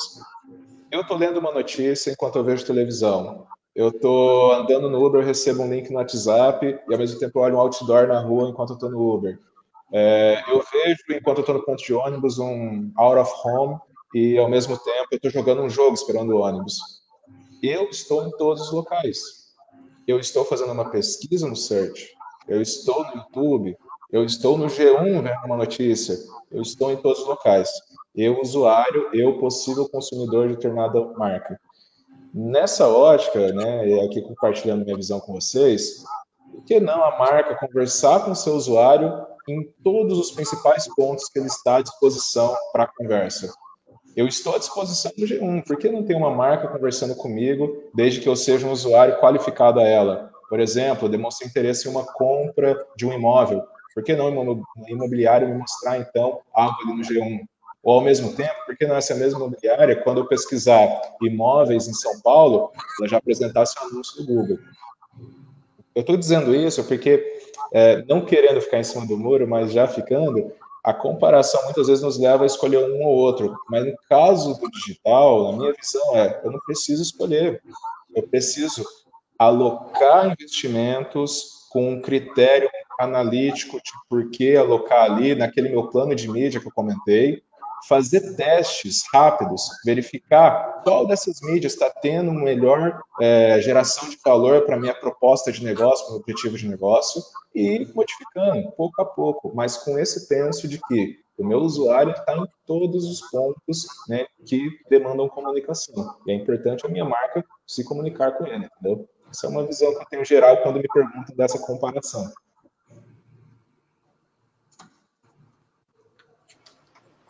Eu 0.91 1.01
estou 1.01 1.17
lendo 1.17 1.39
uma 1.39 1.53
notícia 1.53 2.11
enquanto 2.11 2.37
eu 2.37 2.45
vejo 2.45 2.65
televisão. 2.65 3.47
Eu 3.75 3.89
estou 3.89 4.53
andando 4.53 4.89
no 4.89 5.05
Uber, 5.05 5.25
recebo 5.25 5.63
um 5.63 5.69
link 5.69 5.91
no 5.91 5.99
WhatsApp 5.99 6.65
e 6.67 6.93
ao 6.93 6.99
mesmo 6.99 7.19
tempo 7.19 7.41
olho 7.41 7.57
um 7.57 7.61
outdoor 7.61 8.07
na 8.07 8.21
rua 8.21 8.49
enquanto 8.49 8.71
eu 8.71 8.75
estou 8.75 8.91
no 8.91 9.15
Uber. 9.15 9.39
É, 9.93 10.43
eu 10.49 10.63
vejo, 10.73 11.03
enquanto 11.11 11.39
eu 11.39 11.43
estou 11.43 11.57
no 11.57 11.65
ponto 11.65 11.83
de 11.83 11.93
ônibus, 11.93 12.39
um 12.39 12.93
out 12.97 13.19
of 13.19 13.33
home 13.45 13.79
e 14.15 14.39
ao 14.39 14.49
mesmo 14.49 14.79
tempo 14.79 15.09
eu 15.11 15.17
estou 15.17 15.31
jogando 15.31 15.63
um 15.63 15.69
jogo 15.69 15.95
esperando 15.95 16.31
o 16.31 16.41
ônibus. 16.41 16.79
Eu 17.63 17.89
estou 17.89 18.27
em 18.27 18.31
todos 18.33 18.63
os 18.63 18.73
locais. 18.73 19.19
Eu 20.07 20.21
estou 20.21 20.45
fazendo 20.45 20.73
uma 20.73 20.91
pesquisa 20.91 21.49
no 21.49 21.57
search. 21.57 22.13
Eu 22.47 22.61
estou 22.61 23.05
no 23.05 23.17
YouTube. 23.17 23.77
Eu 24.13 24.25
estou 24.25 24.57
no 24.57 24.67
G1 24.67 25.23
vendo 25.23 25.45
uma 25.45 25.57
notícia. 25.57 26.17
Eu 26.51 26.63
estou 26.63 26.93
em 26.93 26.97
todos 26.97 27.21
os 27.21 27.27
locais. 27.27 27.71
Eu, 28.15 28.41
usuário, 28.41 29.09
eu, 29.13 29.39
possível 29.39 29.89
consumidor 29.89 30.49
de 30.49 30.55
determinada 30.55 31.01
marca. 31.17 31.59
Nessa 32.33 32.89
ótica, 32.89 33.53
né, 33.53 34.05
aqui 34.05 34.23
compartilhando 34.23 34.85
minha 34.85 34.97
visão 34.97 35.21
com 35.21 35.33
vocês, 35.33 36.05
por 36.53 36.65
que 36.65 36.81
não 36.81 37.05
a 37.05 37.19
marca 37.19 37.57
conversar 37.57 38.25
com 38.25 38.35
seu 38.35 38.55
usuário 38.55 39.27
em 39.49 39.69
todos 39.83 40.19
os 40.19 40.31
principais 40.31 40.87
pontos 40.95 41.29
que 41.29 41.39
ele 41.39 41.47
está 41.47 41.77
à 41.77 41.83
disposição 41.83 42.57
para 42.73 42.87
conversa? 42.87 43.53
Eu 44.17 44.29
estou 44.29 44.55
à 44.55 44.59
disposição 44.59 45.11
do 45.17 45.27
G1. 45.27 45.65
Por 45.67 45.77
que 45.77 45.89
não 45.89 46.05
tem 46.05 46.17
uma 46.17 46.31
marca 46.31 46.69
conversando 46.69 47.17
comigo, 47.17 47.83
desde 47.93 48.21
que 48.21 48.29
eu 48.29 48.37
seja 48.37 48.67
um 48.67 48.71
usuário 48.71 49.19
qualificado 49.21 49.81
a 49.81 49.83
ela? 49.83 50.31
Por 50.49 50.61
exemplo, 50.61 51.09
demonstre 51.09 51.49
interesse 51.49 51.89
em 51.89 51.91
uma 51.91 52.05
compra 52.05 52.87
de 52.97 53.05
um 53.05 53.13
imóvel. 53.13 53.65
Por 53.95 54.03
que 54.03 54.17
não 54.17 54.65
imobiliário 54.89 55.49
me 55.49 55.55
mostrar, 55.55 55.99
então, 55.99 56.41
algo 56.53 56.77
ali 56.83 56.97
no 56.97 57.03
G1? 57.03 57.41
Ou, 57.83 57.95
ao 57.95 58.01
mesmo 58.01 58.35
tempo, 58.35 58.55
por 58.67 58.77
que 58.77 58.87
não 58.87 58.97
essa 58.97 59.15
mesma 59.15 59.39
imobiliária, 59.39 59.95
quando 60.03 60.19
eu 60.19 60.27
pesquisar 60.27 60.89
imóveis 61.23 61.87
em 61.87 61.93
São 61.93 62.21
Paulo, 62.21 62.73
ela 62.99 63.09
já 63.09 63.19
apresentasse 63.19 63.77
um 63.79 63.89
anúncio 63.89 64.25
do 64.25 64.27
Google? 64.27 64.59
Eu 65.95 66.01
estou 66.01 66.17
dizendo 66.17 66.55
isso 66.55 66.83
porque, 66.85 67.41
é, 67.73 68.03
não 68.07 68.25
querendo 68.25 68.61
ficar 68.61 68.79
em 68.79 68.85
cima 68.85 69.07
do 69.07 69.17
muro, 69.17 69.47
mas 69.47 69.71
já 69.71 69.87
ficando, 69.87 70.51
a 70.83 70.93
comparação 70.93 71.63
muitas 71.65 71.87
vezes 71.87 72.03
nos 72.03 72.19
leva 72.19 72.43
a 72.43 72.47
escolher 72.47 72.79
um 72.79 73.05
ou 73.05 73.15
outro, 73.15 73.57
mas 73.71 73.87
no 73.87 73.95
caso 74.09 74.59
do 74.59 74.71
digital, 74.71 75.53
na 75.53 75.59
minha 75.59 75.73
visão 75.73 76.17
é, 76.17 76.41
eu 76.45 76.51
não 76.51 76.59
preciso 76.61 77.03
escolher, 77.03 77.63
eu 78.15 78.23
preciso 78.25 78.85
alocar 79.39 80.31
investimentos 80.31 81.69
com 81.71 81.93
um 81.93 82.01
critério 82.01 82.69
analítico 82.99 83.79
de 83.79 83.93
por 84.09 84.31
que 84.31 84.57
alocar 84.57 85.05
ali 85.11 85.35
naquele 85.35 85.69
meu 85.69 85.89
plano 85.89 86.15
de 86.15 86.29
mídia 86.29 86.61
que 86.61 86.67
eu 86.67 86.73
comentei, 86.73 87.43
fazer 87.89 88.35
testes 88.37 89.05
rápidos, 89.13 89.63
verificar 89.85 90.83
qual 90.83 91.07
dessas 91.07 91.41
mídias 91.43 91.75
está 91.75 91.91
tendo 91.91 92.33
melhor 92.33 93.01
é, 93.21 93.61
geração 93.61 94.09
de 94.09 94.19
valor 94.25 94.63
para 94.63 94.79
minha 94.79 94.95
proposta 94.95 95.53
de 95.53 95.63
negócio, 95.63 96.13
o 96.13 96.17
objetivo 96.17 96.57
de 96.57 96.69
negócio, 96.69 97.23
e 97.55 97.87
modificando 97.95 98.71
pouco 98.73 99.01
a 99.01 99.05
pouco, 99.05 99.53
mas 99.55 99.77
com 99.77 99.99
esse 99.99 100.29
penso 100.29 100.67
de 100.67 100.81
que 100.89 101.19
o 101.37 101.45
meu 101.45 101.59
usuário 101.59 102.13
está 102.13 102.37
em 102.37 102.47
todos 102.65 103.05
os 103.05 103.21
pontos 103.31 103.87
né, 104.09 104.25
que 104.47 104.69
demandam 104.89 105.29
comunicação. 105.29 106.17
E 106.27 106.33
é 106.33 106.35
importante 106.35 106.87
a 106.87 106.89
minha 106.89 107.05
marca 107.05 107.45
se 107.67 107.85
comunicar 107.85 108.33
com 108.33 108.47
ele, 108.47 108.67
entendeu? 108.67 109.09
Essa 109.31 109.47
é 109.47 109.51
uma 109.51 109.67
visão 109.67 109.93
que 109.93 110.01
eu 110.01 110.07
tenho 110.07 110.25
geral 110.25 110.63
quando 110.63 110.77
me 110.77 110.89
perguntam 110.89 111.35
dessa 111.35 111.59
comparação. 111.59 112.33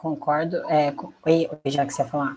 Concordo. 0.05 0.59
É, 0.69 0.93
oi, 1.25 1.49
já 1.65 1.87
que 1.87 1.95
você 1.95 2.03
ia 2.03 2.09
falar. 2.09 2.37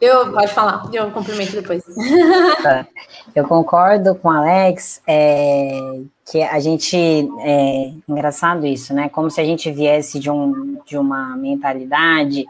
Eu 0.00 0.32
pode 0.32 0.54
falar, 0.54 0.88
eu 0.90 1.10
cumprimento 1.10 1.52
depois. 1.52 1.84
Tá. 2.62 2.86
Eu 3.34 3.46
concordo 3.46 4.14
com 4.14 4.28
o 4.28 4.30
Alex 4.30 5.02
é, 5.06 6.00
que 6.24 6.42
a 6.42 6.58
gente 6.60 6.96
é 7.40 7.92
engraçado 8.08 8.66
isso, 8.66 8.94
né? 8.94 9.10
Como 9.10 9.30
se 9.30 9.38
a 9.38 9.44
gente 9.44 9.70
viesse 9.70 10.18
de, 10.18 10.30
um, 10.30 10.80
de 10.86 10.96
uma 10.96 11.36
mentalidade 11.36 12.46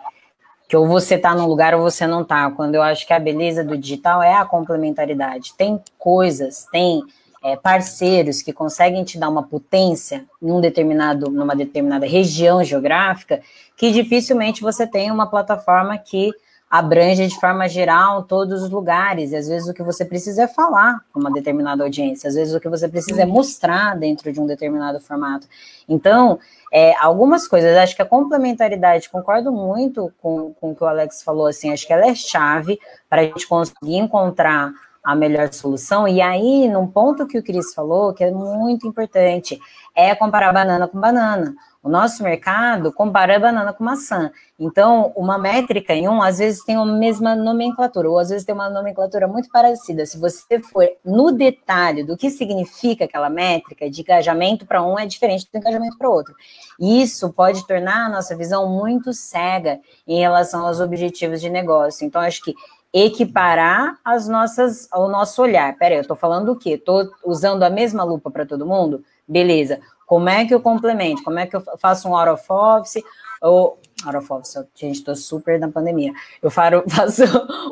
que 0.69 0.77
ou 0.77 0.87
você 0.87 1.19
tá 1.19 1.35
num 1.35 1.47
lugar 1.47 1.75
ou 1.75 1.83
você 1.83 2.07
não 2.07 2.23
tá. 2.23 2.49
Quando 2.53 2.77
eu 2.77 2.83
acho 2.83 3.05
que 3.05 3.13
a 3.13 3.19
beleza 3.19 3.65
do 3.65 3.77
digital 3.77 4.23
é 4.23 4.35
a 4.35 4.45
complementaridade. 4.45 5.53
Tem 5.55 5.83
coisas, 5.99 6.69
tem 6.71 7.03
é, 7.43 7.57
parceiros 7.57 8.43
que 8.43 8.53
conseguem 8.53 9.05
te 9.05 9.19
dar 9.19 9.29
uma 9.29 9.43
potência 9.43 10.25
em 10.43 10.51
um 10.51 10.61
determinado, 10.61 11.31
numa 11.31 11.55
determinada 11.55 12.07
região 12.07 12.63
geográfica, 12.63 13.41
que 13.77 13.91
dificilmente 13.91 14.61
você 14.61 14.87
tem 14.87 15.11
uma 15.11 15.29
plataforma 15.29 15.97
que 15.99 16.33
abrange 16.71 17.27
de 17.27 17.41
forma 17.41 17.67
geral 17.69 18.25
todos 18.25 18.63
os 18.63 18.71
lugares. 18.71 19.33
E 19.33 19.37
às 19.37 19.49
vezes 19.49 19.69
o 19.69 19.75
que 19.75 19.83
você 19.83 20.05
precisa 20.05 20.43
é 20.43 20.49
falar 20.49 21.01
com 21.13 21.21
uma 21.21 21.33
determinada 21.33 21.83
audiência, 21.83 22.29
às 22.29 22.35
vezes 22.35 22.55
o 22.55 22.61
que 22.61 22.69
você 22.69 22.89
precisa 22.89 23.23
é 23.23 23.25
uhum. 23.25 23.33
mostrar 23.33 23.97
dentro 23.97 24.31
de 24.33 24.41
um 24.41 24.47
determinado 24.47 25.01
formato. 25.01 25.47
Então, 25.89 26.39
é, 26.71 26.95
algumas 26.99 27.49
coisas, 27.49 27.75
acho 27.77 27.97
que 27.97 28.03
a 28.03 28.07
complementaridade, 28.07 29.09
concordo 29.09 29.51
muito 29.51 30.13
com, 30.21 30.53
com 30.61 30.73
o 30.73 30.77
que 30.77 30.85
o 30.85 30.87
Alex 30.87 31.23
falou, 31.23 31.47
assim, 31.47 31.73
acho 31.73 31.87
que 31.87 31.93
ela 31.93 32.07
é 32.07 32.15
chave 32.15 32.79
para 33.09 33.23
a 33.23 33.25
gente 33.25 33.47
conseguir 33.47 33.97
encontrar 33.97 34.71
a 35.05 35.15
melhor 35.15 35.53
solução. 35.53 36.07
E 36.07 36.21
aí, 36.21 36.69
num 36.69 36.87
ponto 36.87 37.27
que 37.27 37.39
o 37.39 37.43
Cris 37.43 37.75
falou, 37.75 38.13
que 38.13 38.25
é 38.25 38.31
muito 38.31 38.87
importante, 38.87 39.59
é 39.95 40.15
comparar 40.15 40.53
banana 40.53 40.87
com 40.87 41.01
banana. 41.01 41.55
O 41.81 41.89
nosso 41.89 42.25
mercado 42.25 42.93
compara 42.93 43.39
banana 43.39 43.73
com 43.73 43.85
maçã. 43.85 44.33
Então, 44.59 45.13
uma 45.17 45.39
métrica 45.39 45.95
em 45.95 46.09
um, 46.09 46.21
às 46.21 46.39
vezes 46.39 46.65
tem 46.65 46.77
a 46.77 46.85
mesma 46.85 47.37
nomenclatura, 47.37 48.11
ou 48.11 48.19
às 48.19 48.31
vezes 48.31 48.45
tem 48.45 48.55
uma 48.55 48.69
nomenclatura 48.69 49.29
muito 49.29 49.49
parecida. 49.49 50.05
Se 50.05 50.19
você 50.19 50.61
for 50.61 50.87
no 51.05 51.31
detalhe 51.31 52.03
do 52.03 52.17
que 52.17 52.31
significa 52.31 53.05
aquela 53.05 53.31
métrica, 53.31 53.89
de 53.89 54.01
engajamento 54.01 54.67
para 54.67 54.83
um 54.83 54.99
é 54.99 55.07
diferente 55.07 55.49
do 55.51 55.57
engajamento 55.57 55.97
para 55.97 56.11
outro. 56.11 56.35
Isso 56.81 57.33
pode 57.33 57.65
tornar 57.67 58.07
a 58.07 58.09
nossa 58.09 58.37
visão 58.37 58.69
muito 58.69 59.13
cega 59.13 59.79
em 60.07 60.19
relação 60.19 60.67
aos 60.67 60.81
objetivos 60.81 61.41
de 61.41 61.49
negócio. 61.49 62.05
Então, 62.05 62.21
acho 62.21 62.43
que 62.43 62.55
equiparar 62.93 63.99
as 64.05 64.29
nossas, 64.29 64.89
ao 64.91 65.09
nosso 65.09 65.43
olhar. 65.43 65.77
Peraí, 65.77 65.99
eu 65.99 66.03
estou 66.03 66.17
falando 66.17 66.53
o 66.53 66.57
quê? 66.57 66.71
Estou 66.71 67.11
usando 67.25 67.63
a 67.63 67.71
mesma 67.71 68.03
lupa 68.03 68.31
para 68.31 68.47
todo 68.47 68.67
mundo? 68.67 69.05
Beleza. 69.27 69.81
Como 70.07 70.29
é 70.29 70.47
que 70.47 70.55
eu 70.55 70.61
complemento? 70.61 71.23
Como 71.23 71.39
é 71.39 71.47
que 71.47 71.55
eu 71.55 71.63
faço 71.79 72.09
um 72.09 72.17
out 72.17 72.31
of 72.31 72.45
office? 72.49 73.03
Ou 73.43 73.79
out 74.05 74.17
of 74.17 74.33
office, 74.33 74.57
gente, 74.75 74.97
estou 74.97 75.15
super 75.15 75.61
na 75.61 75.69
pandemia. 75.69 76.13
Eu 76.41 76.51
faço 76.51 77.23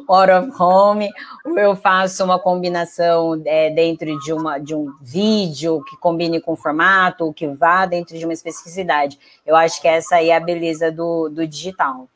out 0.06 0.30
of 0.30 0.62
home, 0.62 1.08
ou 1.44 1.58
eu 1.58 1.74
faço 1.74 2.22
uma 2.22 2.38
combinação 2.38 3.40
é, 3.46 3.70
dentro 3.70 4.18
de, 4.20 4.32
uma, 4.34 4.58
de 4.58 4.74
um 4.74 4.92
vídeo 5.00 5.82
que 5.84 5.96
combine 5.96 6.40
com 6.40 6.52
o 6.52 6.56
formato, 6.56 7.32
que 7.32 7.46
vá 7.48 7.86
dentro 7.86 8.18
de 8.18 8.24
uma 8.24 8.34
especificidade. 8.34 9.18
Eu 9.46 9.56
acho 9.56 9.80
que 9.80 9.88
essa 9.88 10.16
aí 10.16 10.28
é 10.28 10.36
a 10.36 10.40
beleza 10.40 10.92
do, 10.92 11.30
do 11.30 11.46
digital. 11.46 12.06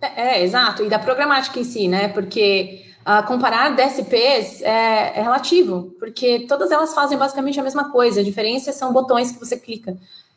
É, 0.00 0.40
é, 0.40 0.44
exato, 0.44 0.84
e 0.84 0.88
da 0.88 0.98
programática 0.98 1.58
em 1.58 1.64
si, 1.64 1.88
né? 1.88 2.08
Porque 2.08 2.84
uh, 3.06 3.26
comparar 3.26 3.74
DSPs 3.74 4.62
é, 4.62 5.18
é, 5.18 5.22
relativo, 5.22 5.94
porque 5.98 6.46
todas 6.46 6.70
elas 6.70 6.94
fazem 6.94 7.18
basicamente 7.18 7.58
a 7.58 7.62
mesma 7.62 7.90
coisa, 7.90 8.20
a 8.20 8.24
diferença 8.24 8.72
são 8.72 8.92
botões 8.92 9.32
que 9.32 9.40
você 9.40 9.56
clica 9.56 9.96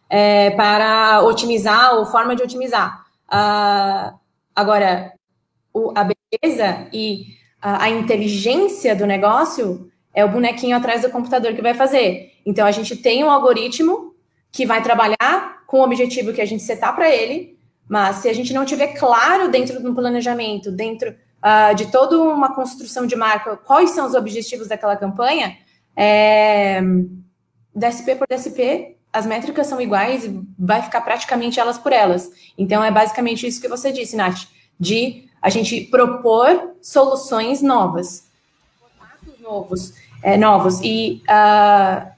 é, 0.10 0.50
para 0.52 1.22
otimizar 1.22 1.96
ou 1.96 2.06
forma 2.06 2.36
de 2.36 2.42
otimizar. 2.42 3.06
Uh, 3.28 4.18
agora, 4.56 5.14
o, 5.74 5.94
a 5.96 6.04
beleza 6.04 6.88
e 6.92 7.28
a, 7.62 7.84
a 7.84 7.90
inteligência 7.90 8.96
do 8.96 9.06
negócio 9.06 9.92
é 10.14 10.26
o 10.26 10.30
bonequinho 10.30 10.76
atrás 10.76 11.04
do 11.04 11.10
computador 11.10 11.54
que 11.54 11.62
vai 11.62 11.74
fazer. 11.74 12.34
Então, 12.46 12.66
a 12.66 12.72
gente 12.72 12.96
tem 12.96 13.24
um 13.24 13.30
algoritmo 13.30 14.14
que 14.52 14.66
vai 14.66 14.82
trabalhar 14.82 15.64
com 15.66 15.80
o 15.80 15.84
objetivo 15.84 16.34
que 16.34 16.42
a 16.42 16.46
gente 16.46 16.64
setar 16.64 16.94
para 16.94 17.10
ele, 17.10 17.58
mas 17.88 18.18
se 18.18 18.30
a 18.30 18.34
gente 18.34 18.54
não 18.54 18.66
tiver 18.66 18.88
claro 18.98 19.50
dentro 19.50 19.82
do 19.82 19.94
planejamento, 19.94 20.72
dentro 20.72 21.10
uh, 21.12 21.76
de 21.76 21.92
toda 21.92 22.22
uma 22.22 22.54
construção 22.54 23.06
de 23.06 23.16
marca, 23.16 23.58
quais 23.58 23.92
são 23.92 24.06
os 24.06 24.14
objetivos 24.14 24.68
daquela 24.68 24.96
campanha, 24.96 25.58
é, 25.96 26.82
DSP 27.76 28.16
por 28.16 28.28
DSP, 28.30 28.98
as 29.12 29.26
métricas 29.26 29.68
são 29.68 29.82
iguais 29.82 30.24
e 30.24 30.42
vai 30.58 30.82
ficar 30.82 31.02
praticamente 31.02 31.60
elas 31.60 31.78
por 31.78 31.92
elas. 31.92 32.32
Então, 32.58 32.84
é 32.84 32.92
basicamente 32.92 33.46
isso 33.46 33.60
que 33.60 33.68
você 33.68 33.92
disse, 33.92 34.16
Nath, 34.16 34.48
de 34.80 35.30
a 35.42 35.50
gente 35.50 35.82
propor 35.82 36.76
soluções 36.82 37.62
novas, 37.62 38.30
formatos 38.80 39.42
novos, 39.42 39.94
é, 40.24 40.38
novos. 40.38 40.80
E 40.82 41.22
uh, 41.28 42.10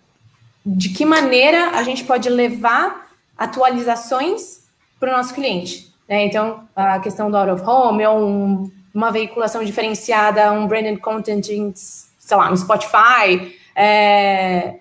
de 0.66 0.89
que 0.89 1.05
maneira 1.05 1.72
a 1.72 1.84
gente 1.84 2.03
pode 2.03 2.30
levar 2.30 3.11
atualizações 3.38 4.62
para 5.04 5.14
o 5.14 5.18
nosso 5.18 5.34
cliente. 5.34 5.93
Né? 6.08 6.26
Então, 6.26 6.66
a 6.74 6.97
questão 6.99 7.30
do 7.30 7.36
out 7.36 7.51
of 7.51 7.64
home, 7.70 8.06
ou 8.06 8.26
um, 8.26 8.72
uma 8.93 9.12
veiculação 9.12 9.62
diferenciada, 9.62 10.49
um 10.54 10.66
branded 10.66 10.97
content 10.99 11.49
em, 11.49 11.74
sei 11.76 12.38
lá, 12.38 12.49
no 12.49 12.56
Spotify, 12.56 13.54
é, 13.76 14.76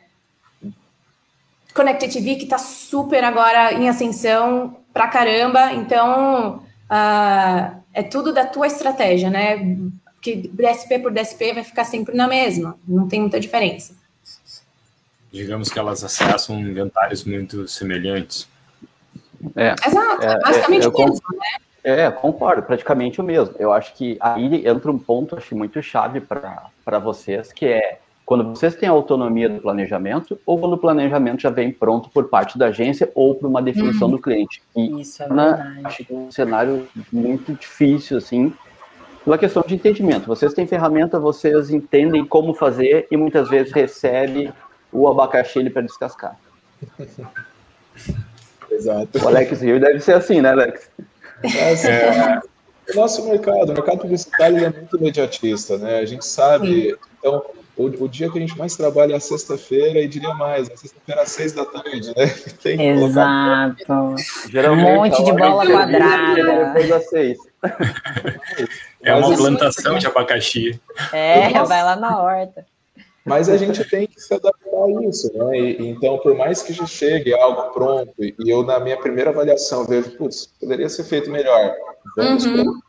Connected 1.75 2.13
TV, 2.13 2.37
que 2.37 2.45
está 2.45 2.59
super 2.59 3.25
agora 3.25 3.73
em 3.73 3.89
ascensão 3.89 4.77
pra 4.93 5.09
caramba. 5.09 5.73
Então, 5.73 6.63
uh, 6.89 7.83
é 7.93 8.03
tudo 8.09 8.33
da 8.33 8.47
tua 8.47 8.69
estratégia, 8.69 9.29
né? 9.29 9.77
Que 10.21 10.37
DSP 10.37 11.01
por 11.01 11.13
DSP 11.13 11.55
vai 11.55 11.65
ficar 11.65 11.85
sempre 11.85 12.15
na 12.15 12.29
mesma, 12.29 12.79
não 12.87 13.09
tem 13.09 13.21
muita 13.21 13.41
diferença. 13.41 13.95
Digamos 15.33 15.71
que 15.71 15.79
elas 15.79 16.05
acessam 16.05 16.61
inventários 16.61 17.25
muito 17.25 17.67
semelhantes. 17.67 18.47
É, 19.57 19.75
Exato, 19.87 20.25
é, 20.25 20.39
basicamente 20.41 20.87
é, 20.87 20.89
o 20.89 20.93
mesmo, 20.93 21.23
né? 21.33 21.59
É, 21.85 22.11
concordo, 22.11 22.63
praticamente 22.63 23.21
o 23.21 23.25
mesmo. 23.25 23.55
Eu 23.59 23.73
acho 23.73 23.93
que 23.95 24.17
aí 24.21 24.67
entra 24.67 24.91
um 24.91 24.99
ponto 24.99 25.37
acho 25.37 25.57
muito 25.57 25.83
chave 25.83 26.21
para 26.21 26.99
vocês, 27.01 27.53
que 27.53 27.67
é 27.67 27.99
quando 28.25 28.45
vocês 28.51 28.77
têm 28.77 28.89
autonomia 28.89 29.49
do 29.49 29.61
planejamento 29.61 30.39
ou 30.47 30.59
quando 30.59 30.75
o 30.75 30.79
planejamento 30.79 31.43
já 31.43 31.51
vem 31.51 31.73
pronto 31.73 32.09
por 32.09 32.29
parte 32.29 32.57
da 32.57 32.67
agência 32.67 33.11
ou 33.17 33.35
por 33.35 33.49
uma 33.49 33.61
definição 33.61 34.07
uhum. 34.07 34.15
do 34.15 34.23
cliente. 34.23 34.63
E 34.77 35.01
Isso 35.01 35.25
é 35.25 35.29
na, 35.29 35.77
acho 35.85 36.05
que 36.05 36.15
é 36.15 36.17
um 36.17 36.31
cenário 36.31 36.87
muito 37.13 37.53
difícil, 37.55 38.19
assim, 38.19 38.55
pela 39.25 39.37
questão 39.37 39.65
de 39.67 39.75
entendimento. 39.75 40.27
Vocês 40.27 40.55
têm 40.55 40.67
ferramenta, 40.69 41.19
vocês 41.19 41.71
entendem 41.71 42.25
como 42.25 42.55
fazer 42.55 43.09
e 43.11 43.17
muitas 43.17 43.49
vezes 43.49 43.73
recebe 43.73 44.53
o 44.93 45.09
abacaxi 45.09 45.69
para 45.69 45.83
descascar. 45.83 46.39
Exato. 48.73 49.19
O 49.23 49.29
Alex 49.29 49.61
Rio 49.61 49.81
deve 49.81 50.01
ser 50.01 50.15
assim, 50.15 50.41
né, 50.41 50.51
Alex? 50.51 50.91
É, 51.43 51.73
assim, 51.73 51.89
é. 51.89 52.41
O 52.93 52.97
nosso 52.97 53.29
mercado, 53.29 53.71
o 53.71 53.75
mercado 53.75 53.99
publicitário 53.99 54.59
é 54.59 54.71
muito 54.71 54.97
imediatista, 54.97 55.79
né? 55.79 55.99
A 55.99 56.05
gente 56.05 56.27
sabe. 56.27 56.97
Então, 57.19 57.43
o, 57.77 57.87
o, 58.05 58.09
dia 58.09 58.31
que 58.31 58.39
a 58.39 58.41
gente 58.41 58.59
mais 58.59 58.77
trabalha 58.77 59.15
é 59.15 59.17
a 59.17 59.21
sexta-feira, 59.21 60.01
e 60.01 60.09
diria 60.09 60.35
mais, 60.35 60.69
a 60.69 60.77
sexta-feira 60.77 61.23
às 61.23 61.31
seis 61.31 61.53
da 61.53 61.65
tarde, 61.65 62.09
né? 62.09 62.27
Tem 62.63 62.77
que 62.77 62.83
Exato. 62.83 63.93
um 63.93 64.77
monte 64.77 65.25
de 65.25 65.33
bola 65.33 65.67
quadrada. 65.67 66.65
Depois 66.67 66.89
das 66.89 67.09
seis. 67.09 67.39
É 69.05 69.13
uma 69.13 69.37
plantação 69.37 69.99
de 69.99 70.07
abacaxi. 70.07 70.81
É, 71.13 71.53
vai 71.65 71.83
lá 71.83 71.97
na 71.97 72.23
horta. 72.23 72.65
Mas 73.25 73.49
a 73.49 73.57
gente 73.57 73.85
tem 73.89 74.07
que 74.07 74.21
se 74.21 74.35
adaptar 74.35 74.85
a 74.85 75.05
isso, 75.07 75.31
né? 75.37 75.59
E, 75.59 75.89
então, 75.89 76.19
por 76.19 76.35
mais 76.35 76.63
que 76.63 76.73
já 76.73 76.87
chegue 76.87 77.33
algo 77.33 77.73
pronto, 77.73 78.13
e 78.19 78.35
eu, 78.47 78.65
na 78.65 78.81
minha 78.81 78.97
primeira 78.97 79.31
avaliação, 79.31 79.85
vejo, 79.85 80.11
putz, 80.17 80.47
poderia 80.59 80.89
ser 80.89 81.05
feito 81.05 81.31
melhor. 81.31 81.75
Vamos 82.17 82.45
uhum. 82.45 82.81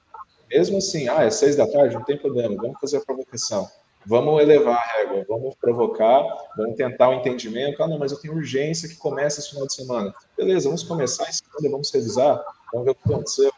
Mesmo 0.50 0.78
assim, 0.78 1.08
ah, 1.08 1.24
é 1.24 1.30
seis 1.30 1.56
da 1.56 1.68
tarde, 1.68 1.96
não 1.96 2.04
tem 2.04 2.18
problema, 2.18 2.56
vamos 2.56 2.80
fazer 2.80 2.98
a 2.98 3.02
provocação. 3.02 3.68
Vamos 4.06 4.42
elevar 4.42 4.76
a 4.76 4.98
régua, 4.98 5.26
vamos 5.28 5.56
provocar, 5.56 6.22
vamos 6.58 6.76
tentar 6.76 7.10
o 7.10 7.12
um 7.12 7.16
entendimento. 7.16 7.82
Ah, 7.82 7.88
não, 7.88 7.98
mas 7.98 8.12
eu 8.12 8.20
tenho 8.20 8.36
urgência 8.36 8.90
que 8.90 8.98
começa 8.98 9.40
esse 9.40 9.52
final 9.52 9.66
de 9.66 9.74
semana. 9.74 10.14
Beleza, 10.38 10.68
vamos 10.68 10.84
começar 10.84 11.28
em 11.30 11.32
segunda, 11.32 11.70
vamos 11.70 11.92
revisar, 11.92 12.44
vamos 12.72 12.86
ver 12.86 12.92
o 12.92 12.96
que 12.96 13.14
aconteceu. 13.14 13.52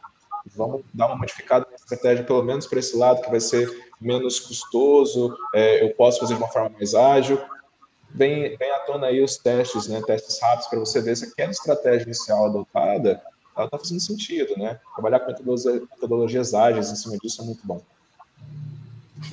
Vamos 0.56 0.84
dar 0.94 1.08
uma 1.08 1.18
modificada 1.18 1.66
estratégia, 1.86 2.24
pelo 2.24 2.44
menos 2.44 2.66
para 2.68 2.80
esse 2.80 2.98
lado, 2.98 3.22
que 3.22 3.30
vai 3.30 3.40
ser 3.40 3.70
menos 4.02 4.40
custoso, 4.40 5.36
é, 5.54 5.84
eu 5.84 5.94
posso 5.96 6.20
fazer 6.20 6.34
de 6.34 6.42
uma 6.42 6.50
forma 6.50 6.70
mais 6.70 6.94
ágil. 6.94 7.40
Vem, 8.10 8.56
vem 8.58 8.72
à 8.72 8.80
tona 8.80 9.08
aí 9.08 9.22
os 9.22 9.38
testes, 9.38 9.88
né, 9.88 10.02
testes 10.06 10.40
rápidos, 10.42 10.68
para 10.68 10.80
você 10.80 11.02
ver 11.02 11.16
se 11.16 11.26
aquela 11.26 11.52
estratégia 11.52 12.06
inicial 12.06 12.46
adotada 12.46 13.22
ela 13.56 13.66
está 13.66 13.78
fazendo 13.78 14.02
sentido, 14.02 14.54
né? 14.58 14.80
Trabalhar 14.94 15.22
com 15.22 15.32
metodologias 15.32 16.54
ágeis 16.54 16.92
em 16.92 16.96
cima 16.96 17.18
disso 17.18 17.42
é 17.42 17.46
muito 17.46 17.66
bom. 17.66 17.82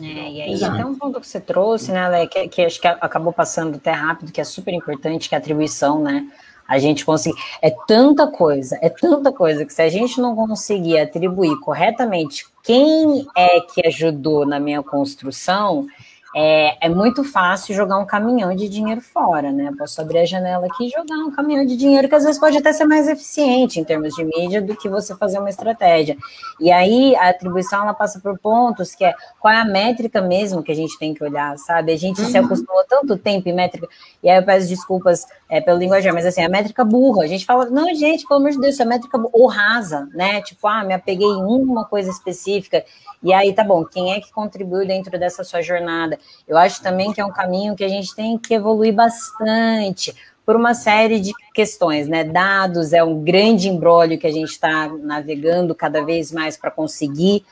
É, 0.00 0.04
e 0.04 0.42
aí 0.42 0.52
Exato. 0.52 0.74
até 0.74 0.86
um 0.86 0.94
ponto 0.94 1.20
que 1.20 1.26
você 1.26 1.40
trouxe, 1.40 1.90
né, 1.90 2.00
Ale, 2.00 2.28
que, 2.28 2.48
que, 2.48 2.62
acho 2.62 2.80
que 2.80 2.86
acabou 2.86 3.32
passando 3.32 3.76
até 3.76 3.90
rápido, 3.90 4.30
que 4.30 4.40
é 4.40 4.44
super 4.44 4.72
importante, 4.72 5.28
que 5.28 5.34
é 5.34 5.38
a 5.38 5.40
atribuição, 5.40 6.00
né? 6.00 6.30
A 6.72 6.78
gente 6.78 7.04
conseguir. 7.04 7.36
É 7.60 7.68
tanta 7.86 8.26
coisa, 8.26 8.78
é 8.80 8.88
tanta 8.88 9.30
coisa 9.30 9.66
que 9.66 9.72
se 9.74 9.82
a 9.82 9.90
gente 9.90 10.18
não 10.18 10.34
conseguir 10.34 10.98
atribuir 10.98 11.54
corretamente 11.60 12.46
quem 12.62 13.26
é 13.36 13.60
que 13.60 13.86
ajudou 13.86 14.46
na 14.46 14.58
minha 14.58 14.82
construção, 14.82 15.86
é, 16.34 16.86
é, 16.86 16.88
muito 16.88 17.22
fácil 17.22 17.74
jogar 17.74 17.98
um 17.98 18.06
caminhão 18.06 18.54
de 18.56 18.68
dinheiro 18.68 19.02
fora, 19.02 19.52
né? 19.52 19.70
Posso 19.78 20.00
abrir 20.00 20.18
a 20.18 20.24
janela 20.24 20.66
aqui 20.66 20.86
e 20.86 20.88
jogar 20.88 21.16
um 21.16 21.30
caminhão 21.30 21.66
de 21.66 21.76
dinheiro 21.76 22.08
que 22.08 22.14
às 22.14 22.24
vezes 22.24 22.40
pode 22.40 22.56
até 22.56 22.72
ser 22.72 22.86
mais 22.86 23.06
eficiente 23.06 23.78
em 23.78 23.84
termos 23.84 24.14
de 24.14 24.24
mídia 24.24 24.62
do 24.62 24.74
que 24.74 24.88
você 24.88 25.14
fazer 25.14 25.38
uma 25.38 25.50
estratégia. 25.50 26.16
E 26.58 26.72
aí 26.72 27.14
a 27.16 27.28
atribuição 27.28 27.82
ela 27.82 27.92
passa 27.92 28.18
por 28.18 28.38
pontos 28.38 28.94
que 28.94 29.04
é 29.04 29.14
qual 29.38 29.52
é 29.52 29.60
a 29.60 29.64
métrica 29.64 30.22
mesmo 30.22 30.62
que 30.62 30.72
a 30.72 30.74
gente 30.74 30.98
tem 30.98 31.12
que 31.12 31.22
olhar, 31.22 31.58
sabe? 31.58 31.92
A 31.92 31.96
gente 31.96 32.22
uhum. 32.22 32.30
se 32.30 32.38
acostumou 32.38 32.82
tanto 32.88 33.18
tempo 33.18 33.48
em 33.48 33.52
métrica, 33.52 33.86
e 34.22 34.30
aí 34.30 34.38
eu 34.38 34.42
peço 34.42 34.68
desculpas 34.68 35.26
é, 35.50 35.60
pelo 35.60 35.78
linguajar, 35.78 36.14
mas 36.14 36.24
assim, 36.24 36.42
a 36.42 36.48
métrica 36.48 36.82
burra. 36.82 37.24
A 37.24 37.26
gente 37.26 37.44
fala, 37.44 37.66
não, 37.66 37.94
gente, 37.94 38.26
pelo 38.26 38.40
amor 38.40 38.52
de 38.52 38.60
Deus, 38.60 38.74
isso 38.74 38.82
é 38.82 38.86
métrica 38.86 39.20
ou 39.32 39.46
rasa, 39.46 40.08
né? 40.14 40.40
Tipo, 40.40 40.66
ah, 40.66 40.82
me 40.82 40.94
apeguei 40.94 41.26
em 41.28 41.42
uma 41.42 41.84
coisa 41.84 42.10
específica. 42.10 42.82
E 43.22 43.32
aí, 43.32 43.52
tá 43.52 43.62
bom, 43.62 43.84
quem 43.84 44.12
é 44.12 44.20
que 44.20 44.32
contribuiu 44.32 44.86
dentro 44.86 45.18
dessa 45.18 45.44
sua 45.44 45.62
jornada? 45.62 46.18
Eu 46.46 46.56
acho 46.56 46.82
também 46.82 47.12
que 47.12 47.20
é 47.20 47.24
um 47.24 47.32
caminho 47.32 47.74
que 47.74 47.84
a 47.84 47.88
gente 47.88 48.14
tem 48.14 48.36
que 48.38 48.54
evoluir 48.54 48.94
bastante 48.94 50.14
por 50.44 50.56
uma 50.56 50.74
série 50.74 51.20
de 51.20 51.32
questões, 51.54 52.08
né? 52.08 52.24
Dados 52.24 52.92
é 52.92 53.02
um 53.02 53.22
grande 53.22 53.68
embrólio 53.68 54.18
que 54.18 54.26
a 54.26 54.32
gente 54.32 54.50
está 54.50 54.88
navegando 54.88 55.74
cada 55.74 56.04
vez 56.04 56.32
mais 56.32 56.56
para 56.56 56.70
conseguir 56.70 57.44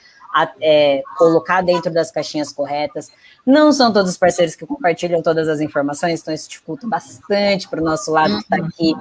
é, 0.60 1.02
colocar 1.16 1.62
dentro 1.62 1.92
das 1.92 2.10
caixinhas 2.10 2.52
corretas. 2.52 3.10
Não 3.44 3.72
são 3.72 3.92
todos 3.92 4.10
os 4.10 4.18
parceiros 4.18 4.54
que 4.54 4.66
compartilham 4.66 5.22
todas 5.22 5.48
as 5.48 5.60
informações, 5.60 6.20
então 6.20 6.32
isso 6.32 6.48
dificulta 6.48 6.86
bastante 6.86 7.68
para 7.68 7.80
o 7.80 7.84
nosso 7.84 8.10
lado 8.10 8.36
que 8.36 8.42
está 8.42 8.56
aqui 8.56 8.94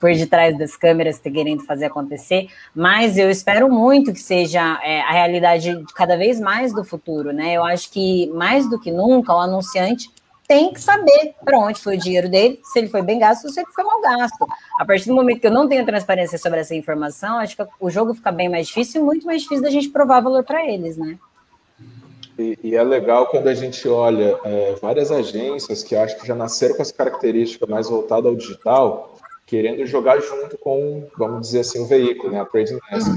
por 0.00 0.12
detrás 0.12 0.58
das 0.58 0.76
câmeras 0.76 1.20
querendo 1.20 1.64
fazer 1.64 1.86
acontecer, 1.86 2.48
mas 2.74 3.16
eu 3.16 3.30
espero 3.30 3.70
muito 3.70 4.12
que 4.12 4.20
seja 4.20 4.80
é, 4.82 5.00
a 5.02 5.12
realidade 5.12 5.84
cada 5.94 6.16
vez 6.16 6.40
mais 6.40 6.74
do 6.74 6.84
futuro, 6.84 7.32
né? 7.32 7.54
Eu 7.54 7.64
acho 7.64 7.90
que 7.90 8.26
mais 8.34 8.68
do 8.68 8.80
que 8.80 8.90
nunca 8.90 9.32
o 9.32 9.38
anunciante 9.38 10.10
tem 10.52 10.70
que 10.70 10.82
saber 10.82 11.34
para 11.42 11.58
onde 11.58 11.80
foi 11.80 11.96
o 11.96 11.98
dinheiro 11.98 12.28
dele, 12.28 12.60
se 12.62 12.78
ele 12.78 12.88
foi 12.88 13.00
bem 13.00 13.18
gasto 13.18 13.46
ou 13.46 13.50
se 13.50 13.58
ele 13.58 13.70
foi 13.74 13.82
mal 13.82 14.02
gasto. 14.02 14.46
A 14.78 14.84
partir 14.84 15.08
do 15.08 15.14
momento 15.14 15.40
que 15.40 15.46
eu 15.46 15.50
não 15.50 15.66
tenho 15.66 15.82
transparência 15.86 16.36
sobre 16.36 16.60
essa 16.60 16.74
informação, 16.74 17.38
acho 17.38 17.56
que 17.56 17.66
o 17.80 17.88
jogo 17.88 18.12
fica 18.12 18.30
bem 18.30 18.50
mais 18.50 18.66
difícil 18.66 19.00
e 19.00 19.04
muito 19.04 19.24
mais 19.24 19.40
difícil 19.40 19.64
da 19.64 19.70
gente 19.70 19.88
provar 19.88 20.20
valor 20.20 20.44
para 20.44 20.62
eles, 20.62 20.98
né? 20.98 21.18
E, 22.38 22.58
e, 22.62 22.76
é 22.76 22.82
legal 22.82 23.28
quando 23.28 23.48
a 23.48 23.54
gente 23.54 23.88
olha 23.88 24.38
é, 24.44 24.74
várias 24.80 25.10
agências 25.10 25.82
que 25.82 25.96
acho 25.96 26.20
que 26.20 26.26
já 26.26 26.34
nasceram 26.34 26.76
com 26.76 26.82
essa 26.82 26.92
característica 26.92 27.66
mais 27.66 27.88
voltada 27.88 28.28
ao 28.28 28.36
digital, 28.36 29.16
querendo 29.46 29.86
jogar 29.86 30.20
junto 30.20 30.58
com, 30.58 31.08
vamos 31.16 31.46
dizer 31.46 31.60
assim, 31.60 31.80
o 31.80 31.86
veículo, 31.86 32.30
né, 32.30 32.40
a 32.40 32.44
trading 32.44 32.78
desk. 32.90 33.10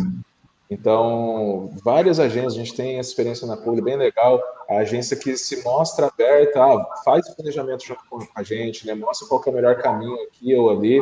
Então, 0.69 1.71
várias 1.83 2.19
agências, 2.19 2.53
a 2.53 2.57
gente 2.57 2.75
tem 2.75 2.97
essa 2.97 3.09
experiência 3.09 3.45
na 3.45 3.55
Publi 3.55 3.81
bem 3.81 3.97
legal, 3.97 4.41
a 4.69 4.77
agência 4.77 5.15
que 5.15 5.37
se 5.37 5.63
mostra 5.63 6.07
aberta, 6.07 6.63
ah, 6.63 7.01
faz 7.03 7.27
o 7.29 7.35
planejamento 7.35 7.85
junto 7.85 8.03
com 8.09 8.19
a 8.33 8.41
gente, 8.41 8.85
né, 8.87 8.95
mostra 8.95 9.27
qual 9.27 9.43
é 9.45 9.49
o 9.49 9.53
melhor 9.53 9.77
caminho 9.77 10.15
aqui 10.23 10.55
ou 10.55 10.71
ali. 10.71 11.01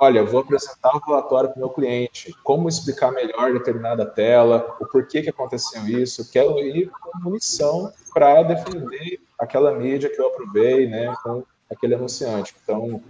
Olha, 0.00 0.24
vou 0.24 0.40
apresentar 0.40 0.96
o 0.96 0.98
relatório 0.98 1.50
para 1.50 1.56
o 1.56 1.60
meu 1.60 1.68
cliente, 1.68 2.34
como 2.42 2.68
explicar 2.68 3.12
melhor 3.12 3.52
determinada 3.52 4.06
tela, 4.06 4.76
o 4.80 4.86
porquê 4.86 5.22
que 5.22 5.30
aconteceu 5.30 5.86
isso, 5.86 6.30
quero 6.32 6.58
ir 6.58 6.90
com 6.90 7.18
munição 7.18 7.92
para 8.14 8.42
defender 8.42 9.20
aquela 9.38 9.72
mídia 9.72 10.08
que 10.08 10.20
eu 10.20 10.26
aprovei, 10.26 10.88
né, 10.88 11.14
com 11.22 11.44
aquele 11.70 11.94
anunciante. 11.94 12.54
Então, 12.62 13.02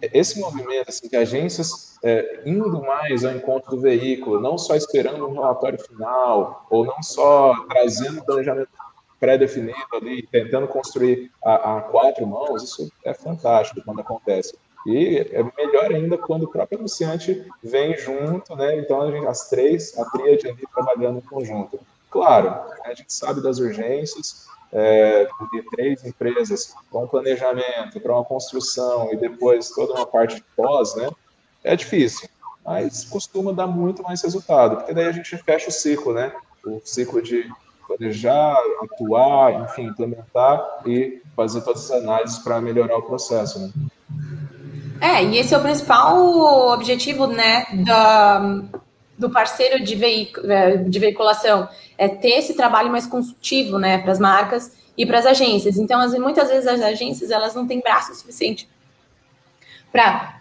esse 0.00 0.38
movimento, 0.38 0.88
assim, 0.88 1.08
que 1.08 1.16
agências 1.16 1.98
é, 2.02 2.42
indo 2.44 2.80
mais 2.82 3.24
ao 3.24 3.32
encontro 3.32 3.70
do 3.72 3.80
veículo, 3.80 4.40
não 4.40 4.56
só 4.56 4.74
esperando 4.74 5.26
um 5.26 5.32
relatório 5.32 5.78
final, 5.78 6.66
ou 6.70 6.84
não 6.84 7.02
só 7.02 7.54
trazendo 7.68 8.24
planejamento 8.24 8.70
pré-definido 9.18 9.76
ali, 9.92 10.26
tentando 10.26 10.68
construir 10.68 11.30
a, 11.44 11.78
a, 11.78 11.80
quatro 11.82 12.26
mãos, 12.26 12.62
isso 12.62 12.90
é 13.04 13.12
fantástico 13.12 13.82
quando 13.84 14.00
acontece. 14.00 14.56
E 14.86 15.18
é 15.32 15.42
melhor 15.56 15.92
ainda 15.92 16.16
quando 16.16 16.44
o 16.44 16.48
próprio 16.48 16.78
anunciante 16.78 17.44
vem 17.62 17.96
junto, 17.96 18.54
né? 18.54 18.78
Então, 18.78 19.10
gente, 19.10 19.26
as 19.26 19.48
três, 19.48 19.98
a 19.98 20.04
tríade 20.04 20.48
ali 20.48 20.62
trabalhando 20.72 21.18
em 21.18 21.28
conjunto. 21.28 21.80
Claro, 22.10 22.48
a 22.84 22.94
gente 22.94 23.12
sabe 23.12 23.42
das 23.42 23.58
urgências, 23.58 24.46
é, 24.72 25.26
de 25.52 25.62
três 25.70 26.04
empresas 26.04 26.74
com 26.90 27.06
planejamento 27.06 28.00
para 28.00 28.14
uma 28.14 28.24
construção 28.24 29.12
e 29.12 29.16
depois 29.16 29.70
toda 29.70 29.94
uma 29.94 30.06
parte 30.06 30.36
de 30.36 30.44
pós, 30.56 30.94
né? 30.94 31.08
É 31.64 31.74
difícil, 31.74 32.28
mas 32.64 33.04
costuma 33.04 33.52
dar 33.52 33.66
muito 33.66 34.02
mais 34.02 34.22
resultado, 34.22 34.76
porque 34.76 34.94
daí 34.94 35.06
a 35.06 35.12
gente 35.12 35.36
fecha 35.38 35.68
o 35.68 35.72
ciclo, 35.72 36.12
né? 36.12 36.32
O 36.64 36.80
ciclo 36.84 37.22
de 37.22 37.48
planejar, 37.86 38.56
atuar, 38.82 39.64
enfim, 39.64 39.86
implementar 39.86 40.82
e 40.86 41.22
fazer 41.34 41.62
todas 41.62 41.90
as 41.90 42.02
análises 42.02 42.38
para 42.38 42.60
melhorar 42.60 42.98
o 42.98 43.02
processo, 43.02 43.58
né? 43.58 43.72
É, 45.00 45.22
e 45.22 45.38
esse 45.38 45.54
é 45.54 45.58
o 45.58 45.62
principal 45.62 46.72
objetivo, 46.72 47.26
né, 47.28 47.66
da, 47.86 48.62
do 49.16 49.30
parceiro 49.30 49.82
de, 49.82 49.94
veic, 49.94 50.38
é, 50.44 50.76
de 50.76 50.98
veiculação, 50.98 51.68
é 51.98 52.08
ter 52.08 52.38
esse 52.38 52.54
trabalho 52.54 52.90
mais 52.90 53.06
consultivo, 53.06 53.78
né, 53.78 53.98
para 53.98 54.12
as 54.12 54.20
marcas 54.20 54.72
e 54.96 55.04
para 55.04 55.18
as 55.18 55.26
agências. 55.26 55.76
Então, 55.76 56.00
as, 56.00 56.16
muitas 56.16 56.48
vezes 56.48 56.66
as 56.66 56.80
agências, 56.80 57.30
elas 57.30 57.54
não 57.54 57.66
têm 57.66 57.80
braço 57.80 58.14
suficiente 58.14 58.68
para 59.90 60.38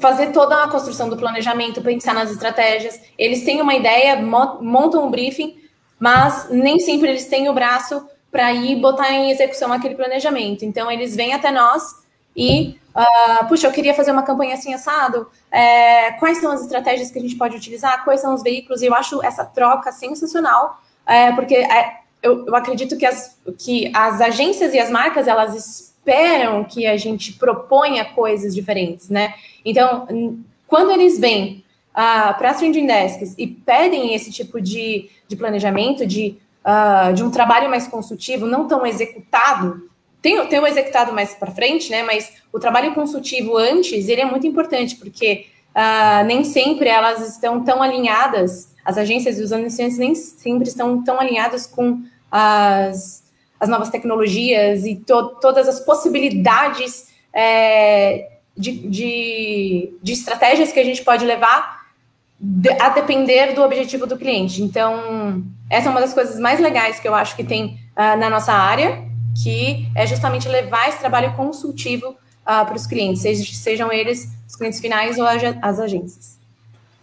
fazer 0.00 0.32
toda 0.32 0.64
a 0.64 0.68
construção 0.68 1.08
do 1.08 1.16
planejamento, 1.16 1.80
pensar 1.82 2.14
nas 2.14 2.30
estratégias. 2.30 3.00
Eles 3.16 3.44
têm 3.44 3.60
uma 3.60 3.74
ideia, 3.74 4.16
montam 4.16 5.06
um 5.06 5.10
briefing, 5.10 5.56
mas 6.00 6.48
nem 6.50 6.80
sempre 6.80 7.08
eles 7.08 7.26
têm 7.26 7.48
o 7.48 7.54
braço 7.54 8.04
para 8.30 8.52
ir 8.52 8.76
botar 8.76 9.12
em 9.12 9.30
execução 9.30 9.72
aquele 9.72 9.94
planejamento. 9.94 10.64
Então, 10.64 10.90
eles 10.90 11.14
vêm 11.14 11.32
até 11.32 11.50
nós 11.50 12.01
e, 12.36 12.78
uh, 12.94 13.46
puxa, 13.46 13.66
eu 13.66 13.72
queria 13.72 13.94
fazer 13.94 14.12
uma 14.12 14.22
campanha 14.22 14.54
assim 14.54 14.72
assado. 14.72 15.28
É, 15.50 16.12
quais 16.12 16.38
são 16.38 16.50
as 16.50 16.62
estratégias 16.62 17.10
que 17.10 17.18
a 17.18 17.22
gente 17.22 17.36
pode 17.36 17.56
utilizar? 17.56 18.04
Quais 18.04 18.20
são 18.20 18.34
os 18.34 18.42
veículos? 18.42 18.82
E 18.82 18.86
eu 18.86 18.94
acho 18.94 19.22
essa 19.22 19.44
troca 19.44 19.92
sensacional, 19.92 20.80
é, 21.06 21.32
porque 21.32 21.54
é, 21.54 21.98
eu, 22.22 22.46
eu, 22.46 22.56
acredito 22.56 22.96
que 22.96 23.04
as, 23.04 23.38
que 23.58 23.90
as 23.94 24.20
agências 24.20 24.72
e 24.74 24.78
as 24.78 24.90
marcas 24.90 25.26
elas 25.28 25.54
esperam 25.54 26.64
que 26.64 26.86
a 26.86 26.96
gente 26.96 27.34
proponha 27.34 28.04
coisas 28.04 28.54
diferentes, 28.54 29.08
né? 29.08 29.34
Então, 29.64 30.06
quando 30.66 30.90
eles 30.90 31.18
vêm 31.18 31.64
uh, 31.92 32.36
para 32.38 32.50
as 32.50 32.58
trending 32.58 32.86
desks 32.86 33.34
e 33.36 33.46
pedem 33.46 34.14
esse 34.14 34.30
tipo 34.30 34.60
de, 34.60 35.10
de 35.28 35.36
planejamento, 35.36 36.06
de, 36.06 36.38
uh, 36.64 37.12
de 37.12 37.22
um 37.22 37.30
trabalho 37.30 37.68
mais 37.68 37.86
consultivo, 37.86 38.46
não 38.46 38.66
tão 38.66 38.86
executado, 38.86 39.90
tem, 40.22 40.46
tem 40.46 40.60
o 40.60 40.66
executado 40.66 41.12
mais 41.12 41.34
para 41.34 41.50
frente, 41.50 41.90
né? 41.90 42.04
Mas 42.04 42.32
o 42.52 42.60
trabalho 42.60 42.94
consultivo 42.94 43.56
antes, 43.56 44.08
ele 44.08 44.20
é 44.20 44.24
muito 44.24 44.46
importante, 44.46 44.94
porque 44.94 45.46
uh, 45.74 46.24
nem 46.24 46.44
sempre 46.44 46.88
elas 46.88 47.28
estão 47.28 47.62
tão 47.64 47.82
alinhadas, 47.82 48.72
as 48.84 48.96
agências 48.96 49.38
e 49.38 49.42
os 49.42 49.52
anunciantes 49.52 49.98
nem 49.98 50.14
sempre 50.14 50.68
estão 50.68 51.02
tão 51.02 51.20
alinhadas 51.20 51.66
com 51.66 52.00
as, 52.30 53.24
as 53.58 53.68
novas 53.68 53.90
tecnologias 53.90 54.84
e 54.84 54.94
to, 54.94 55.36
todas 55.40 55.68
as 55.68 55.80
possibilidades 55.80 57.08
é, 57.32 58.28
de, 58.56 58.72
de, 58.72 59.94
de 60.02 60.12
estratégias 60.12 60.72
que 60.72 60.80
a 60.80 60.84
gente 60.84 61.02
pode 61.02 61.24
levar 61.24 61.82
a 62.80 62.88
depender 62.88 63.54
do 63.54 63.62
objetivo 63.62 64.06
do 64.06 64.16
cliente. 64.16 64.62
Então, 64.62 65.44
essa 65.70 65.88
é 65.88 65.90
uma 65.90 66.00
das 66.00 66.12
coisas 66.12 66.38
mais 66.40 66.58
legais 66.58 66.98
que 66.98 67.06
eu 67.06 67.14
acho 67.14 67.36
que 67.36 67.44
tem 67.44 67.78
uh, 67.96 68.16
na 68.18 68.28
nossa 68.28 68.52
área, 68.52 69.11
que 69.40 69.88
é 69.94 70.06
justamente 70.06 70.48
levar 70.48 70.88
esse 70.88 70.98
trabalho 70.98 71.34
consultivo 71.34 72.10
uh, 72.10 72.16
para 72.44 72.74
os 72.74 72.86
clientes, 72.86 73.22
sejam 73.22 73.92
eles 73.92 74.28
os 74.46 74.56
clientes 74.56 74.80
finais 74.80 75.18
ou 75.18 75.26
as 75.26 75.78
agências. 75.78 76.41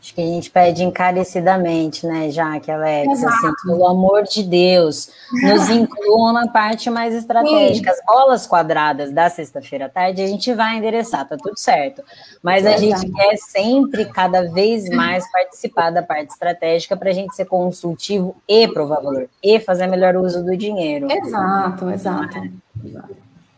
Acho 0.01 0.15
que 0.15 0.21
a 0.21 0.25
gente 0.25 0.49
pede 0.49 0.81
encarecidamente, 0.81 2.07
né, 2.07 2.31
Jaque, 2.31 2.71
Alex, 2.71 3.21
assim, 3.21 3.51
pelo 3.65 3.85
amor 3.85 4.23
de 4.23 4.43
Deus, 4.43 5.11
nos 5.43 5.67
incluam 5.69 6.31
na 6.31 6.47
parte 6.47 6.89
mais 6.89 7.13
estratégica. 7.13 7.91
As 7.91 7.99
bolas 8.05 8.47
quadradas 8.47 9.11
da 9.11 9.29
sexta-feira 9.29 9.87
à 9.87 9.89
tarde 9.89 10.21
a 10.21 10.27
gente 10.27 10.53
vai 10.53 10.77
endereçar, 10.77 11.27
tá 11.27 11.35
tudo 11.35 11.59
certo. 11.59 12.01
Mas 12.41 12.65
a 12.65 12.77
gente 12.77 13.11
quer 13.11 13.35
sempre, 13.37 14.05
cada 14.05 14.49
vez 14.49 14.89
mais, 14.89 15.29
participar 15.33 15.89
da 15.89 16.01
parte 16.01 16.31
estratégica 16.31 16.95
para 16.95 17.09
a 17.09 17.13
gente 17.13 17.35
ser 17.35 17.45
consultivo 17.45 18.37
e 18.47 18.69
provar 18.69 19.01
valor, 19.01 19.27
e 19.43 19.59
fazer 19.59 19.85
melhor 19.87 20.15
uso 20.15 20.43
do 20.45 20.55
dinheiro. 20.55 21.11
Exato, 21.11 21.89
exato. 21.89 22.49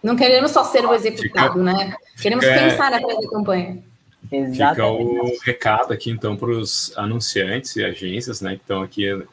Não 0.01 0.15
queremos 0.15 0.49
só 0.49 0.63
ser 0.63 0.85
o 0.87 0.93
executado, 0.95 1.61
né? 1.61 1.93
Queremos 2.19 2.43
pensar 2.43 2.89
na 2.89 2.99
campanha. 3.29 3.90
Exatamente. 4.31 4.57
Fica 4.57 4.87
o 4.87 5.39
recado 5.43 5.93
aqui, 5.93 6.09
então, 6.09 6.37
para 6.37 6.49
os 6.49 6.93
anunciantes 6.95 7.75
e 7.75 7.83
agências 7.83 8.39
né, 8.39 8.55
que 8.55 8.61
estão 8.61 8.81
aqui 8.81 9.13
uh, 9.13 9.27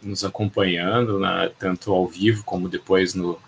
nos 0.00 0.24
acompanhando, 0.24 1.18
né, 1.18 1.50
tanto 1.58 1.92
ao 1.92 2.06
vivo 2.06 2.44
como 2.44 2.68
depois 2.68 3.14
no, 3.14 3.38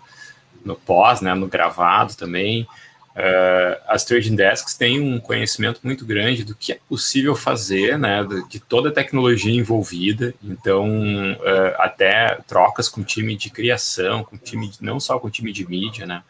no 0.63 0.75
pós, 0.75 1.21
né, 1.21 1.33
no 1.33 1.47
gravado 1.47 2.15
também. 2.15 2.67
Uh, 3.15 3.79
as 3.87 4.03
trading 4.03 4.35
desks 4.35 4.73
têm 4.75 4.99
um 4.99 5.21
conhecimento 5.21 5.79
muito 5.81 6.05
grande 6.05 6.43
do 6.43 6.53
que 6.53 6.73
é 6.73 6.79
possível 6.89 7.33
fazer, 7.33 7.97
né, 7.97 8.19
de 8.49 8.59
toda 8.59 8.89
a 8.89 8.91
tecnologia 8.91 9.53
envolvida. 9.53 10.33
Então, 10.43 10.85
uh, 10.85 11.75
até 11.77 12.37
trocas 12.45 12.89
com 12.89 13.03
time 13.03 13.37
de 13.37 13.49
criação, 13.49 14.21
com 14.21 14.37
time 14.37 14.67
de, 14.67 14.83
não 14.83 14.99
só 14.99 15.17
com 15.17 15.29
time 15.29 15.53
de 15.53 15.65
mídia, 15.65 16.05
né, 16.05 16.23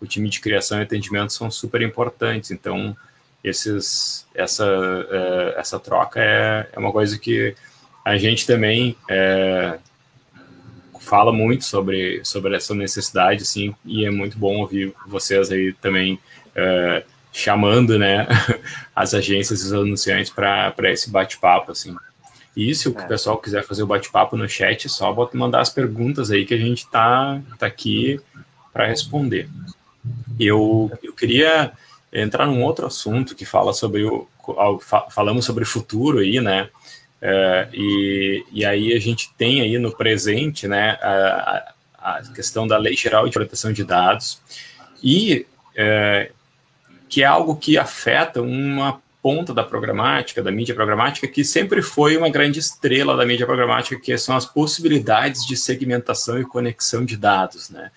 o 0.00 0.06
time 0.06 0.28
de 0.28 0.38
criação 0.38 0.78
e 0.78 0.82
atendimento 0.82 1.32
são 1.32 1.50
super 1.50 1.82
importantes. 1.82 2.52
Então, 2.52 2.96
esses, 3.42 4.26
essa, 4.34 4.66
uh, 4.66 5.58
essa 5.58 5.78
troca 5.78 6.20
é, 6.20 6.68
é 6.72 6.78
uma 6.78 6.92
coisa 6.92 7.18
que 7.18 7.54
a 8.04 8.16
gente 8.16 8.46
também 8.46 8.96
é, 9.08 9.78
fala 10.98 11.32
muito 11.32 11.64
sobre, 11.64 12.20
sobre 12.24 12.56
essa 12.56 12.74
necessidade, 12.74 13.42
assim, 13.42 13.74
e 13.84 14.04
é 14.04 14.10
muito 14.10 14.38
bom 14.38 14.58
ouvir 14.58 14.94
vocês 15.06 15.50
aí 15.50 15.72
também 15.74 16.18
é, 16.54 17.04
chamando, 17.32 17.98
né, 17.98 18.26
as 18.94 19.14
agências 19.14 19.60
e 19.60 19.66
os 19.66 19.72
anunciantes 19.72 20.30
para 20.30 20.74
esse 20.84 21.10
bate-papo, 21.10 21.72
assim. 21.72 21.94
E 22.56 22.74
se 22.74 22.88
o 22.88 22.98
é. 22.98 23.06
pessoal 23.06 23.38
quiser 23.38 23.62
fazer 23.62 23.82
o 23.82 23.86
bate-papo 23.86 24.36
no 24.36 24.48
chat, 24.48 24.86
é 24.86 24.88
só 24.88 25.14
mandar 25.34 25.60
as 25.60 25.70
perguntas 25.70 26.30
aí 26.30 26.44
que 26.44 26.54
a 26.54 26.58
gente 26.58 26.88
tá, 26.88 27.40
tá 27.58 27.66
aqui 27.66 28.20
para 28.72 28.86
responder. 28.86 29.48
Eu, 30.38 30.90
eu 31.02 31.12
queria 31.12 31.72
entrar 32.12 32.46
num 32.46 32.62
outro 32.62 32.86
assunto 32.86 33.34
que 33.34 33.44
fala 33.44 33.72
sobre 33.72 34.04
o 34.04 34.26
falamos 35.10 35.44
sobre 35.44 35.64
futuro 35.64 36.20
aí, 36.20 36.40
né? 36.40 36.70
É, 37.20 37.68
e, 37.72 38.44
e 38.52 38.64
aí 38.64 38.94
a 38.94 38.98
gente 38.98 39.32
tem 39.36 39.60
aí 39.60 39.78
no 39.78 39.94
presente, 39.94 40.68
né, 40.68 40.96
a, 41.02 41.74
a 41.98 42.22
questão 42.32 42.66
da 42.66 42.78
Lei 42.78 42.94
Geral 42.94 43.26
de 43.26 43.32
Proteção 43.32 43.72
de 43.72 43.82
Dados 43.82 44.40
e 45.02 45.44
é, 45.76 46.30
que 47.08 47.22
é 47.22 47.26
algo 47.26 47.56
que 47.56 47.76
afeta 47.76 48.40
uma 48.40 49.02
ponta 49.20 49.52
da 49.52 49.64
programática, 49.64 50.42
da 50.42 50.50
mídia 50.52 50.74
programática, 50.74 51.26
que 51.26 51.44
sempre 51.44 51.82
foi 51.82 52.16
uma 52.16 52.30
grande 52.30 52.60
estrela 52.60 53.16
da 53.16 53.26
mídia 53.26 53.46
programática, 53.46 54.00
que 54.00 54.16
são 54.16 54.36
as 54.36 54.46
possibilidades 54.46 55.44
de 55.44 55.56
segmentação 55.56 56.40
e 56.40 56.44
conexão 56.44 57.04
de 57.04 57.16
dados, 57.16 57.68
né? 57.68 57.90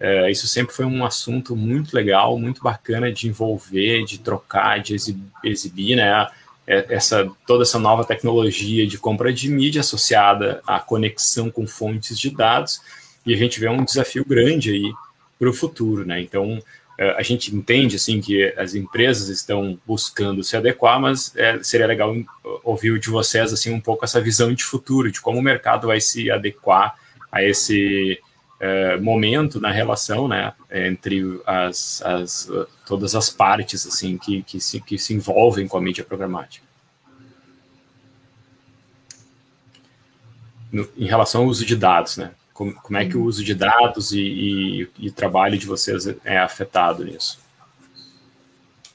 É, 0.00 0.30
isso 0.30 0.46
sempre 0.46 0.74
foi 0.74 0.84
um 0.84 1.04
assunto 1.04 1.54
muito 1.54 1.94
legal, 1.94 2.38
muito 2.38 2.62
bacana 2.62 3.12
de 3.12 3.28
envolver, 3.28 4.04
de 4.04 4.18
trocar, 4.18 4.80
de 4.80 4.96
exibir, 5.42 5.96
né? 5.96 6.28
É, 6.66 6.86
essa, 6.88 7.30
toda 7.46 7.62
essa 7.62 7.78
nova 7.78 8.04
tecnologia 8.04 8.86
de 8.86 8.98
compra 8.98 9.32
de 9.32 9.50
mídia 9.50 9.80
associada 9.80 10.62
à 10.66 10.80
conexão 10.80 11.50
com 11.50 11.66
fontes 11.66 12.18
de 12.18 12.30
dados, 12.30 12.80
e 13.24 13.34
a 13.34 13.36
gente 13.36 13.60
vê 13.60 13.68
um 13.68 13.84
desafio 13.84 14.24
grande 14.24 14.70
aí 14.70 14.92
para 15.38 15.48
o 15.48 15.52
futuro, 15.52 16.04
né? 16.04 16.20
Então, 16.20 16.62
é, 16.98 17.10
a 17.10 17.22
gente 17.22 17.54
entende, 17.54 17.96
assim, 17.96 18.20
que 18.20 18.52
as 18.56 18.74
empresas 18.74 19.28
estão 19.28 19.78
buscando 19.86 20.44
se 20.44 20.56
adequar, 20.56 21.00
mas 21.00 21.34
é, 21.36 21.62
seria 21.62 21.86
legal 21.86 22.14
ouvir 22.62 22.98
de 22.98 23.10
vocês, 23.10 23.52
assim, 23.52 23.72
um 23.72 23.80
pouco 23.80 24.04
essa 24.04 24.20
visão 24.20 24.52
de 24.52 24.64
futuro, 24.64 25.10
de 25.10 25.20
como 25.20 25.38
o 25.38 25.42
mercado 25.42 25.88
vai 25.88 26.00
se 26.00 26.30
adequar 26.30 26.94
a 27.32 27.42
esse 27.42 28.20
é, 28.60 28.96
momento 28.96 29.60
na 29.60 29.70
relação, 29.70 30.28
né, 30.28 30.52
entre 30.70 31.40
as, 31.46 32.02
as, 32.02 32.48
todas 32.86 33.14
as 33.14 33.28
partes, 33.28 33.86
assim, 33.86 34.16
que, 34.16 34.42
que, 34.42 34.60
se, 34.60 34.80
que 34.80 34.98
se 34.98 35.14
envolvem 35.14 35.66
com 35.66 35.76
a 35.76 35.80
mídia 35.80 36.04
programática. 36.04 36.64
No, 40.72 40.88
em 40.96 41.06
relação 41.06 41.42
ao 41.42 41.46
uso 41.46 41.64
de 41.64 41.76
dados, 41.76 42.16
né, 42.16 42.32
como, 42.52 42.72
como 42.74 42.98
é 42.98 43.06
que 43.06 43.16
o 43.16 43.24
uso 43.24 43.44
de 43.44 43.54
dados 43.54 44.12
e, 44.12 44.20
e, 44.20 44.90
e 44.98 45.10
trabalho 45.10 45.58
de 45.58 45.66
vocês 45.66 46.06
é 46.24 46.38
afetado 46.38 47.04
nisso? 47.04 47.40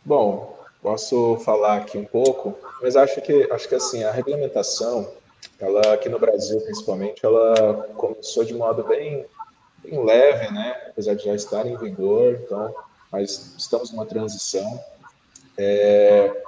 Bom, 0.04 0.58
posso 0.82 1.38
falar 1.44 1.78
aqui 1.78 1.98
um 1.98 2.06
pouco, 2.06 2.58
mas 2.82 2.96
acho 2.96 3.22
que 3.22 3.48
acho 3.52 3.68
que 3.68 3.76
assim 3.76 4.04
a 4.04 4.12
regulamentação, 4.12 5.12
ela 5.60 5.94
aqui 5.94 6.08
no 6.08 6.18
Brasil 6.18 6.60
principalmente, 6.62 7.24
ela 7.24 7.90
começou 7.96 8.46
de 8.46 8.54
modo 8.54 8.84
bem 8.84 9.26
bem 9.90 10.06
leve, 10.06 10.52
né? 10.54 10.76
apesar 10.90 11.16
de 11.16 11.26
já 11.26 11.36
estar 11.36 11.66
em 11.66 11.78
vigor, 11.78 12.40
então, 12.44 12.74
mas 13.12 13.56
estamos 13.58 13.92
numa 13.92 14.06
transição. 14.06 14.80
É, 15.58 16.44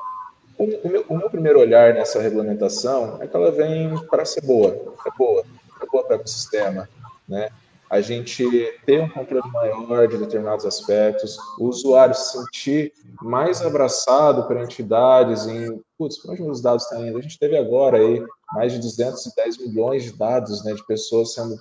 o, 0.58 0.64
o, 0.64 0.90
meu, 0.90 1.06
o, 1.10 1.18
meu, 1.18 1.30
primeiro 1.30 1.60
olhar 1.60 1.94
nessa 1.94 2.22
regulamentação 2.22 3.18
é 3.22 3.28
que 3.28 3.36
ela 3.36 3.52
vem 3.52 3.98
para 4.08 4.26
ser 4.26 4.42
boa, 4.42 4.96
é 5.06 5.12
boa, 5.18 5.44
é 5.82 5.86
boa 5.86 6.04
para 6.04 6.22
o 6.22 6.28
sistema, 6.28 6.88
né? 7.28 7.50
A 7.90 8.00
gente 8.00 8.46
ter 8.86 9.02
um 9.02 9.10
controle 9.10 9.52
maior 9.52 10.08
de 10.08 10.18
determinados 10.18 10.66
aspectos, 10.66 11.38
o 11.60 11.66
usuário 11.66 12.16
se 12.16 12.38
sentir 12.38 12.94
mais 13.22 13.62
abraçado 13.62 14.48
por 14.48 14.56
entidades 14.56 15.46
em, 15.46 15.82
putz, 15.98 16.18
para 16.18 16.32
onde 16.32 16.44
os 16.44 16.62
dados 16.62 16.84
estão 16.84 17.06
indo? 17.06 17.18
A 17.18 17.22
gente 17.22 17.38
teve 17.38 17.58
agora 17.58 17.98
aí 17.98 18.26
mais 18.54 18.72
de 18.72 18.80
210 18.80 19.58
milhões 19.58 20.04
de 20.04 20.14
dados, 20.14 20.64
né, 20.64 20.74
de 20.74 20.86
pessoas 20.88 21.34
sendo 21.34 21.60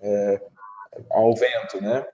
é, 0.00 0.40
ao 1.10 1.34
vento, 1.34 1.80
né? 1.80 2.06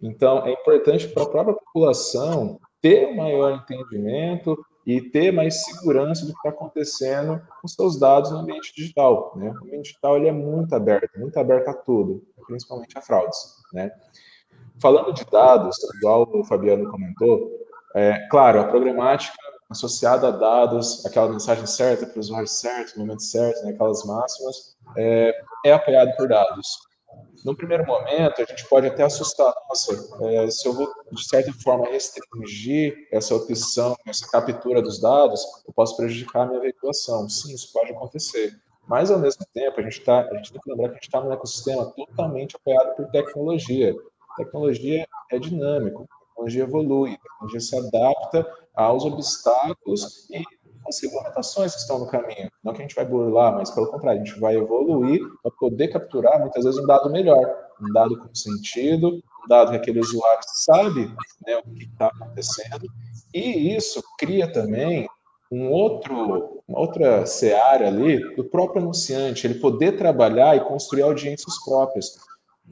Então, 0.00 0.46
é 0.46 0.52
importante 0.52 1.08
para 1.08 1.22
a 1.22 1.28
própria 1.28 1.54
população 1.54 2.58
ter 2.80 3.06
um 3.06 3.16
maior 3.16 3.52
entendimento 3.52 4.56
e 4.86 5.00
ter 5.00 5.30
mais 5.30 5.62
segurança 5.64 6.24
do 6.24 6.32
que 6.32 6.38
está 6.38 6.48
acontecendo 6.48 7.40
com 7.60 7.68
seus 7.68 7.98
dados 7.98 8.30
no 8.30 8.38
ambiente 8.38 8.74
digital. 8.74 9.32
Né? 9.36 9.50
O 9.50 9.64
ambiente 9.64 9.88
digital 9.88 10.16
ele 10.16 10.28
é 10.28 10.32
muito 10.32 10.74
aberto, 10.74 11.18
muito 11.18 11.38
aberto 11.38 11.68
a 11.68 11.74
tudo, 11.74 12.22
principalmente 12.46 12.96
a 12.96 13.02
fraudes. 13.02 13.56
Né? 13.74 13.90
Falando 14.80 15.12
de 15.12 15.24
dados, 15.26 15.76
igual 15.96 16.26
o 16.32 16.44
Fabiano 16.44 16.90
comentou, 16.90 17.50
é, 17.94 18.26
claro, 18.30 18.60
a 18.60 18.64
programática 18.64 19.36
associada 19.68 20.28
a 20.28 20.30
dados, 20.32 21.04
aquela 21.06 21.28
mensagem 21.28 21.66
certa 21.66 22.06
para 22.06 22.16
o 22.16 22.20
usuário 22.20 22.48
certo, 22.48 22.98
no 22.98 23.04
momento 23.04 23.22
certo, 23.22 23.64
né, 23.64 23.70
aquelas 23.72 24.04
máximas, 24.04 24.76
é, 24.96 25.32
é 25.64 25.72
apoiado 25.72 26.16
por 26.16 26.28
dados. 26.28 26.89
No 27.44 27.56
primeiro 27.56 27.86
momento, 27.86 28.42
a 28.42 28.44
gente 28.44 28.66
pode 28.68 28.86
até 28.86 29.02
assustar, 29.02 29.52
nossa, 29.68 29.92
é, 30.26 30.50
se 30.50 30.68
eu 30.68 30.74
vou, 30.74 30.92
de 31.10 31.26
certa 31.26 31.52
forma, 31.54 31.86
restringir 31.86 33.08
essa 33.10 33.34
opção, 33.34 33.96
essa 34.06 34.30
captura 34.30 34.82
dos 34.82 35.00
dados, 35.00 35.42
eu 35.66 35.72
posso 35.72 35.96
prejudicar 35.96 36.42
a 36.42 36.46
minha 36.46 36.60
veiculação. 36.60 37.28
Sim, 37.28 37.54
isso 37.54 37.72
pode 37.72 37.92
acontecer. 37.92 38.54
Mas, 38.86 39.10
ao 39.10 39.18
mesmo 39.18 39.46
tempo, 39.54 39.80
a 39.80 39.82
gente, 39.82 40.00
tá, 40.02 40.28
a 40.30 40.34
gente 40.36 40.52
tem 40.52 40.60
que 40.60 40.70
lembrar 40.70 40.88
que 40.88 40.92
a 40.92 40.94
gente 40.96 41.04
está 41.04 41.20
num 41.20 41.32
ecossistema 41.32 41.86
totalmente 41.96 42.56
apoiado 42.56 42.96
por 42.96 43.06
tecnologia. 43.10 43.94
Tecnologia 44.36 45.06
é 45.30 45.38
dinâmico, 45.38 46.02
a 46.02 46.28
tecnologia 46.28 46.62
evolui, 46.64 47.14
a 47.14 47.18
tecnologia 47.18 47.60
se 47.60 47.76
adapta 47.78 48.46
aos 48.74 49.04
obstáculos 49.04 50.28
e 50.30 50.42
as 50.90 51.00
regulamentações 51.00 51.74
que 51.74 51.80
estão 51.80 51.98
no 51.98 52.06
caminho. 52.06 52.50
Não 52.62 52.72
que 52.72 52.80
a 52.80 52.82
gente 52.82 52.94
vai 52.94 53.04
burlar, 53.04 53.54
mas 53.54 53.70
pelo 53.70 53.86
contrário, 53.86 54.20
a 54.20 54.24
gente 54.24 54.38
vai 54.38 54.56
evoluir 54.56 55.20
para 55.42 55.50
poder 55.52 55.88
capturar 55.88 56.38
muitas 56.38 56.64
vezes 56.64 56.78
um 56.78 56.86
dado 56.86 57.10
melhor, 57.10 57.56
um 57.80 57.92
dado 57.92 58.18
com 58.18 58.34
sentido, 58.34 59.08
um 59.44 59.48
dado 59.48 59.70
que 59.70 59.76
aquele 59.76 60.00
usuário 60.00 60.42
sabe 60.46 61.06
né, 61.46 61.56
o 61.56 61.62
que 61.74 61.84
está 61.84 62.08
acontecendo, 62.08 62.86
e 63.32 63.74
isso 63.74 64.02
cria 64.18 64.52
também 64.52 65.08
um 65.50 65.70
outro, 65.70 66.62
uma 66.68 66.78
outra 66.78 67.26
seara 67.26 67.88
ali 67.88 68.36
do 68.36 68.44
próprio 68.44 68.82
anunciante, 68.82 69.46
ele 69.46 69.58
poder 69.58 69.96
trabalhar 69.96 70.56
e 70.56 70.60
construir 70.60 71.02
audiências 71.02 71.54
próprias. 71.64 72.18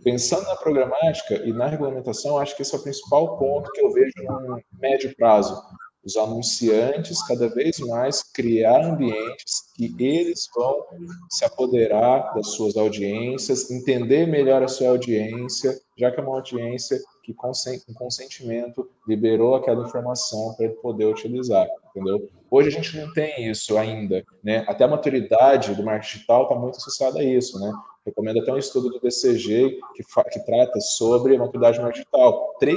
Pensando 0.05 0.45
na 0.45 0.55
programática 0.55 1.35
e 1.45 1.53
na 1.53 1.67
regulamentação, 1.67 2.39
acho 2.39 2.55
que 2.55 2.63
esse 2.63 2.73
é 2.73 2.79
o 2.79 2.83
principal 2.83 3.37
ponto 3.37 3.69
que 3.73 3.81
eu 3.81 3.93
vejo 3.93 4.13
no 4.23 4.61
médio 4.81 5.13
prazo 5.17 5.61
os 6.09 6.17
anunciantes 6.17 7.23
cada 7.27 7.49
vez 7.51 7.79
mais 7.81 8.23
criar 8.23 8.83
ambientes 8.83 9.73
que 9.77 9.95
eles 9.99 10.49
vão 10.57 10.83
se 11.31 11.45
apoderar 11.45 12.33
das 12.35 12.49
suas 12.49 12.77
audiências, 12.77 13.71
entender 13.71 14.27
melhor 14.27 14.63
a 14.63 14.69
sua 14.69 14.89
audiência, 14.89 15.79
já 15.99 16.11
que 16.11 16.19
é 16.19 16.23
uma 16.23 16.35
audiência 16.35 16.99
que 17.23 17.35
com 17.35 17.95
consentimento 17.95 18.89
liberou 19.07 19.55
aquela 19.55 19.85
informação 19.85 20.55
para 20.55 20.65
ele 20.65 20.75
poder 20.77 21.05
utilizar, 21.05 21.67
entendeu? 21.91 22.27
Hoje 22.51 22.69
a 22.69 22.71
gente 22.71 22.97
não 22.97 23.13
tem 23.13 23.51
isso 23.51 23.77
ainda, 23.77 24.25
né? 24.43 24.65
Até 24.67 24.85
a 24.85 24.89
maturidade 24.89 25.75
do 25.75 25.83
marketing 25.83 26.15
digital 26.15 26.45
está 26.45 26.55
muito 26.55 26.77
associada 26.77 27.19
a 27.19 27.23
isso, 27.23 27.61
né? 27.61 27.71
Recomendo 28.09 28.41
até 28.41 28.51
um 28.51 28.59
estudo 28.59 28.89
do 28.89 29.01
BCG 29.01 29.81
que, 29.95 30.03
que 30.03 30.41
trata 30.47 30.81
sobre 30.81 31.37
maturidade 31.37 31.79
digital. 31.93 32.55
3% 32.59 32.75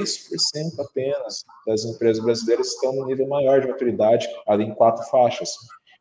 apenas 0.78 1.44
das 1.66 1.84
empresas 1.86 2.22
brasileiras 2.22 2.68
estão 2.68 2.92
no 2.92 3.06
nível 3.06 3.26
maior 3.28 3.62
de 3.62 3.68
maturidade, 3.68 4.28
ali 4.46 4.64
em 4.64 4.74
quatro 4.74 5.02
faixas. 5.04 5.54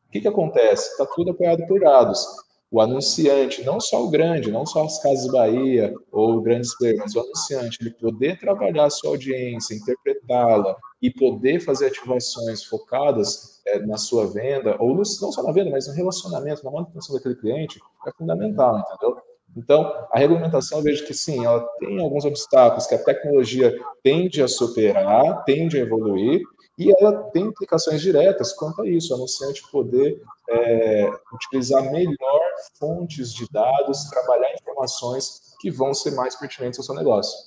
O 0.07 0.11
que, 0.11 0.19
que 0.19 0.27
acontece? 0.27 0.91
Está 0.91 1.05
tudo 1.05 1.31
apoiado 1.31 1.65
por 1.65 1.79
dados. 1.79 2.25
O 2.71 2.79
anunciante, 2.79 3.65
não 3.65 3.81
só 3.81 4.01
o 4.01 4.09
grande, 4.09 4.49
não 4.49 4.65
só 4.65 4.85
as 4.85 4.97
Casas 5.03 5.29
Bahia 5.29 5.93
ou 6.09 6.39
grandes 6.39 6.73
players, 6.77 7.01
mas 7.01 7.15
o 7.15 7.19
anunciante, 7.19 7.77
ele 7.81 7.91
poder 7.91 8.39
trabalhar 8.39 8.85
a 8.85 8.89
sua 8.89 9.09
audiência, 9.09 9.75
interpretá-la 9.75 10.77
e 11.01 11.11
poder 11.11 11.59
fazer 11.59 11.87
ativações 11.87 12.63
focadas 12.63 13.61
é, 13.67 13.79
na 13.79 13.97
sua 13.97 14.25
venda, 14.27 14.77
ou 14.79 14.91
no, 14.91 15.03
não 15.21 15.31
só 15.31 15.43
na 15.43 15.51
venda, 15.51 15.69
mas 15.69 15.87
no 15.89 15.93
relacionamento, 15.93 16.63
na 16.63 16.71
manutenção 16.71 17.13
daquele 17.13 17.35
cliente, 17.35 17.77
é 18.07 18.11
fundamental, 18.17 18.79
entendeu? 18.79 19.17
Então, 19.57 19.93
a 20.09 20.17
regulamentação, 20.17 20.77
eu 20.77 20.83
vejo 20.85 21.05
que 21.05 21.13
sim, 21.13 21.43
ela 21.43 21.59
tem 21.77 21.99
alguns 21.99 22.23
obstáculos 22.23 22.87
que 22.87 22.95
a 22.95 23.03
tecnologia 23.03 23.77
tende 24.01 24.41
a 24.41 24.47
superar, 24.47 25.43
tende 25.43 25.77
a 25.77 25.81
evoluir, 25.81 26.41
e 26.79 26.89
ela 26.89 27.23
tem 27.31 27.43
implicações 27.43 28.01
diretas 28.01 28.53
quanto 28.53 28.81
a 28.81 28.87
isso, 28.87 29.11
o 29.11 29.17
anunciante 29.17 29.61
poder 29.69 30.21
é, 30.49 31.11
utilizar 31.33 31.91
melhor 31.91 32.40
fontes 32.79 33.33
de 33.33 33.47
dados, 33.51 34.05
trabalhar 34.09 34.53
informações 34.53 35.55
que 35.59 35.69
vão 35.69 35.93
ser 35.93 36.11
mais 36.11 36.35
pertinentes 36.35 36.79
ao 36.79 36.85
seu 36.85 36.95
negócio. 36.95 37.37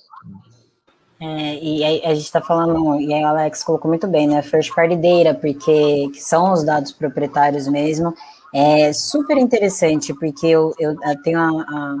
É, 1.19 1.55
e 1.63 1.83
a, 1.83 2.09
a 2.09 2.13
gente 2.13 2.25
está 2.25 2.41
falando, 2.41 2.99
e 2.99 3.13
aí 3.13 3.23
o 3.23 3.27
Alex 3.27 3.63
colocou 3.63 3.89
muito 3.89 4.07
bem, 4.07 4.27
né? 4.27 4.41
First 4.41 4.73
party 4.73 4.95
data, 4.95 5.33
porque 5.39 6.11
são 6.15 6.51
os 6.51 6.63
dados 6.63 6.91
proprietários 6.91 7.67
mesmo. 7.67 8.13
É 8.53 8.91
super 8.93 9.37
interessante, 9.37 10.13
porque 10.13 10.47
eu, 10.47 10.73
eu, 10.79 10.91
eu 10.91 11.21
tenho 11.23 11.39
a, 11.39 11.49
a, 11.61 11.97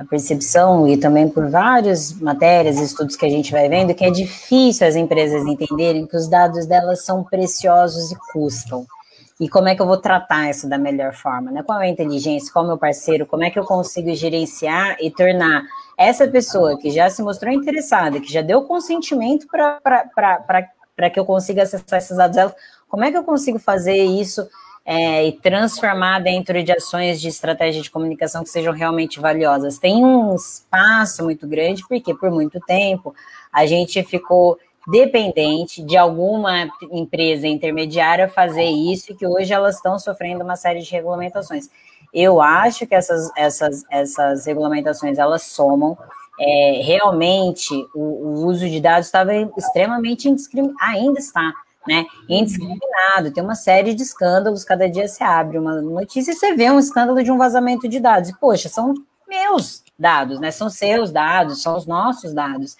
a, 0.00 0.04
percepção, 0.04 0.88
e 0.88 0.96
também 0.96 1.28
por 1.28 1.48
várias 1.48 2.12
matérias, 2.12 2.78
estudos 2.78 3.16
que 3.16 3.26
a 3.26 3.30
gente 3.30 3.52
vai 3.52 3.68
vendo, 3.68 3.94
que 3.94 4.04
é 4.04 4.10
difícil 4.10 4.86
as 4.86 4.96
empresas 4.96 5.44
entenderem 5.46 6.06
que 6.06 6.16
os 6.16 6.28
dados 6.28 6.66
delas 6.66 7.04
são 7.04 7.22
preciosos 7.24 8.10
e 8.10 8.16
custam. 8.32 8.86
E 9.40 9.48
como 9.48 9.68
é 9.68 9.76
que 9.76 9.80
eu 9.80 9.86
vou 9.86 9.98
tratar 9.98 10.50
isso 10.50 10.68
da 10.68 10.76
melhor 10.76 11.14
forma? 11.14 11.50
Né? 11.50 11.62
Qual 11.62 11.80
é 11.80 11.86
a 11.86 11.88
inteligência? 11.88 12.52
Qual 12.52 12.64
é 12.64 12.66
o 12.66 12.70
meu 12.70 12.78
parceiro? 12.78 13.24
Como 13.24 13.44
é 13.44 13.50
que 13.50 13.58
eu 13.58 13.64
consigo 13.64 14.12
gerenciar 14.14 14.96
e 15.00 15.10
tornar 15.10 15.62
essa 15.96 16.26
pessoa 16.26 16.78
que 16.78 16.90
já 16.90 17.08
se 17.08 17.22
mostrou 17.22 17.52
interessada, 17.52 18.20
que 18.20 18.32
já 18.32 18.42
deu 18.42 18.62
consentimento 18.62 19.46
para 19.48 21.10
que 21.10 21.20
eu 21.20 21.24
consiga 21.24 21.62
acessar 21.62 21.98
esses 21.98 22.16
dados, 22.16 22.52
como 22.88 23.04
é 23.04 23.10
que 23.10 23.16
eu 23.16 23.22
consigo 23.22 23.58
fazer 23.58 23.96
isso 23.96 24.48
é, 24.84 25.26
e 25.26 25.32
transformar 25.32 26.20
dentro 26.20 26.62
de 26.62 26.72
ações 26.72 27.20
de 27.20 27.28
estratégia 27.28 27.82
de 27.82 27.90
comunicação 27.90 28.42
que 28.42 28.48
sejam 28.48 28.72
realmente 28.72 29.20
valiosas? 29.20 29.78
Tem 29.78 30.04
um 30.04 30.34
espaço 30.34 31.22
muito 31.22 31.46
grande, 31.46 31.86
porque 31.86 32.14
por 32.14 32.30
muito 32.30 32.58
tempo 32.60 33.14
a 33.52 33.66
gente 33.66 34.02
ficou 34.02 34.58
dependente 34.90 35.82
de 35.82 35.96
alguma 35.96 36.66
empresa 36.90 37.46
intermediária 37.46 38.26
fazer 38.26 38.64
isso, 38.64 39.12
e 39.12 39.14
que 39.14 39.26
hoje 39.26 39.52
elas 39.52 39.76
estão 39.76 39.98
sofrendo 39.98 40.42
uma 40.42 40.56
série 40.56 40.80
de 40.80 40.90
regulamentações. 40.90 41.68
Eu 42.12 42.40
acho 42.40 42.86
que 42.86 42.94
essas, 42.94 43.30
essas, 43.36 43.84
essas 43.90 44.46
regulamentações 44.46 45.18
elas 45.18 45.42
somam. 45.42 45.96
É, 46.40 46.80
realmente, 46.82 47.74
o, 47.94 48.00
o, 48.00 48.46
uso 48.46 48.68
de 48.68 48.80
dados 48.80 49.08
estava 49.08 49.32
extremamente 49.58 50.28
indiscriminado, 50.28 50.78
ainda 50.80 51.18
está, 51.18 51.52
né? 51.86 52.06
Indiscriminado. 52.28 53.32
Tem 53.34 53.42
uma 53.42 53.56
série 53.56 53.92
de 53.92 54.02
escândalos, 54.02 54.64
cada 54.64 54.88
dia 54.88 55.06
se 55.06 55.22
abre 55.22 55.58
uma 55.58 55.82
notícia 55.82 56.30
e 56.30 56.34
você 56.34 56.54
vê 56.54 56.70
um 56.70 56.78
escândalo 56.78 57.22
de 57.22 57.30
um 57.30 57.36
vazamento 57.36 57.88
de 57.88 58.00
dados. 58.00 58.30
E, 58.30 58.38
poxa, 58.38 58.68
são 58.68 58.94
meus 59.28 59.82
dados, 59.98 60.40
né? 60.40 60.50
São 60.50 60.70
seus 60.70 61.10
dados, 61.10 61.60
são 61.60 61.76
os 61.76 61.84
nossos 61.84 62.32
dados. 62.32 62.76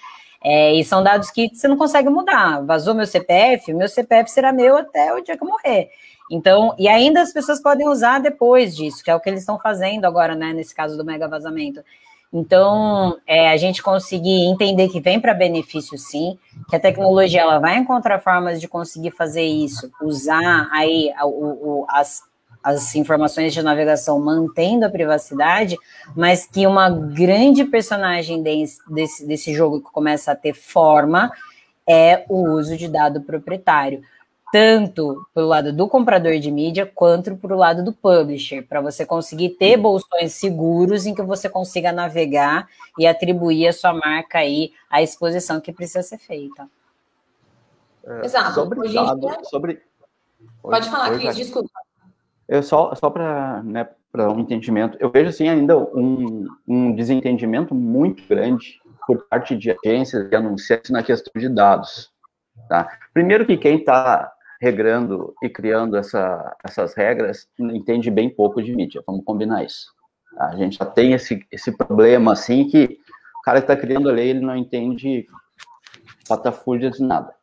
É, 0.51 0.73
e 0.73 0.83
são 0.83 1.03
dados 1.03 1.31
que 1.31 1.51
você 1.53 1.69
não 1.69 1.77
consegue 1.77 2.09
mudar. 2.09 2.65
Vazou 2.65 2.95
meu 2.95 3.07
CPF, 3.07 3.71
meu 3.75 3.87
CPF 3.87 4.31
será 4.31 4.51
meu 4.51 4.79
até 4.79 5.13
o 5.13 5.21
dia 5.21 5.37
que 5.37 5.45
eu 5.45 5.49
morrer. 5.49 5.91
Então, 6.31 6.75
e 6.79 6.89
ainda 6.89 7.21
as 7.21 7.35
pessoas 7.35 7.61
podem 7.61 7.87
usar 7.87 8.19
depois 8.19 8.75
disso, 8.75 9.05
que 9.05 9.11
é 9.11 9.15
o 9.15 9.21
que 9.21 9.29
eles 9.29 9.41
estão 9.41 9.59
fazendo 9.59 10.07
agora, 10.07 10.35
né, 10.35 10.55
nesse 10.55 10.75
caso 10.75 10.97
do 10.97 11.05
mega 11.05 11.29
vazamento. 11.29 11.85
Então, 12.33 13.19
é, 13.27 13.51
a 13.51 13.59
gente 13.59 13.83
conseguir 13.83 14.47
entender 14.47 14.89
que 14.89 15.01
vem 15.01 15.21
para 15.21 15.35
benefício 15.35 15.99
sim, 15.99 16.39
que 16.71 16.77
a 16.77 16.81
tecnologia 16.81 17.43
ela 17.43 17.59
vai 17.59 17.77
encontrar 17.77 18.19
formas 18.19 18.59
de 18.59 18.67
conseguir 18.67 19.11
fazer 19.11 19.45
isso, 19.45 19.91
usar 20.01 20.67
aí 20.73 21.13
o, 21.25 21.27
o, 21.27 21.87
as, 21.91 22.23
as 22.69 22.95
informações 22.95 23.55
de 23.55 23.63
navegação 23.63 24.21
mantendo 24.21 24.85
a 24.85 24.91
privacidade, 24.91 25.77
mas 26.15 26.47
que 26.47 26.67
uma 26.67 26.91
grande 26.91 27.65
personagem 27.65 28.43
desse, 28.43 29.27
desse, 29.27 29.55
jogo 29.55 29.81
que 29.81 29.91
começa 29.91 30.33
a 30.33 30.37
ter 30.37 30.53
forma 30.53 31.33
é 31.89 32.27
o 32.29 32.51
uso 32.51 32.77
de 32.77 32.87
dado 32.87 33.23
proprietário 33.23 34.03
tanto 34.51 35.27
pelo 35.35 35.47
lado 35.47 35.75
do 35.75 35.87
comprador 35.87 36.39
de 36.39 36.51
mídia 36.51 36.91
quanto 36.95 37.37
para 37.37 37.55
o 37.55 37.59
lado 37.59 37.85
do 37.85 37.93
publisher, 37.93 38.63
para 38.63 38.81
você 38.81 39.05
conseguir 39.05 39.51
ter 39.51 39.77
bolsões 39.77 40.33
seguros 40.33 41.05
em 41.05 41.15
que 41.15 41.21
você 41.21 41.51
consiga 41.51 41.93
navegar 41.93 42.67
e 42.99 43.07
atribuir 43.07 43.69
a 43.69 43.75
sua 43.75 43.93
marca 43.93 44.39
aí 44.39 44.73
à 44.89 45.03
exposição 45.03 45.61
que 45.61 45.71
precisa 45.71 46.03
ser 46.03 46.17
feita. 46.17 46.67
É, 48.07 48.25
Exato. 48.25 48.55
Sobre 48.55 48.91
dados, 48.91 49.49
sobre... 49.51 49.83
Pode 50.63 50.89
falar, 50.89 51.11
Cris, 51.19 51.37
desculpa. 51.37 51.69
Eu 52.49 52.63
só 52.63 52.95
só 52.95 53.11
para 53.11 53.63
né, 53.63 53.89
para 54.11 54.33
um 54.33 54.41
entendimento, 54.41 54.97
eu 55.01 55.11
vejo 55.11 55.29
assim 55.29 55.49
ainda 55.49 55.77
um, 55.77 56.47
um 56.67 56.95
desentendimento 56.95 57.75
muito 57.75 58.27
grande 58.27 58.81
por 59.07 59.27
parte 59.29 59.57
de 59.57 59.71
agências 59.71 60.29
e 60.31 60.35
anunciantes 60.35 60.91
na 60.91 61.03
questão 61.03 61.33
de 61.37 61.49
dados. 61.49 62.11
Tá? 62.69 62.89
Primeiro 63.13 63.47
que 63.47 63.57
quem 63.57 63.77
está 63.77 64.33
regrando 64.61 65.35
e 65.43 65.49
criando 65.49 65.97
essa, 65.97 66.57
essas 66.65 66.95
regras 66.95 67.49
entende 67.59 68.11
bem 68.11 68.29
pouco 68.29 68.63
de 68.63 68.75
mídia, 68.75 69.03
vamos 69.07 69.25
combinar 69.25 69.65
isso. 69.65 69.87
A 70.39 70.57
gente 70.57 70.79
já 70.79 70.85
tem 70.85 71.13
esse, 71.13 71.45
esse 71.51 71.77
problema, 71.77 72.33
assim, 72.33 72.69
que 72.69 72.99
o 73.39 73.43
cara 73.43 73.61
que 73.61 73.71
está 73.71 73.77
criando 73.77 74.09
a 74.09 74.13
lei, 74.13 74.31
ele 74.31 74.41
não 74.41 74.57
entende 74.57 75.27
patafúrdias 76.29 77.01
nada. 77.01 77.35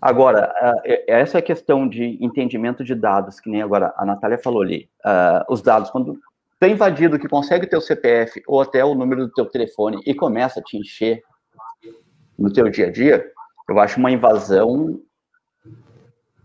Agora, 0.00 0.52
essa 1.06 1.42
questão 1.42 1.88
de 1.88 2.18
entendimento 2.20 2.84
de 2.84 2.94
dados, 2.94 3.40
que 3.40 3.50
nem 3.50 3.62
agora 3.62 3.92
a 3.96 4.04
Natália 4.04 4.38
falou 4.38 4.62
ali, 4.62 4.88
uh, 5.04 5.52
os 5.52 5.62
dados, 5.62 5.90
quando 5.90 6.18
tem 6.58 6.72
invadido 6.72 7.18
que 7.18 7.28
consegue 7.28 7.66
o 7.66 7.68
teu 7.68 7.80
CPF 7.80 8.42
ou 8.46 8.60
até 8.60 8.84
o 8.84 8.94
número 8.94 9.26
do 9.26 9.32
teu 9.32 9.46
telefone 9.46 10.00
e 10.06 10.14
começa 10.14 10.60
a 10.60 10.62
te 10.62 10.76
encher 10.76 11.22
no 12.38 12.52
teu 12.52 12.68
dia 12.68 12.86
a 12.86 12.90
dia, 12.90 13.30
eu 13.68 13.78
acho 13.78 13.98
uma 13.98 14.10
invasão 14.10 15.00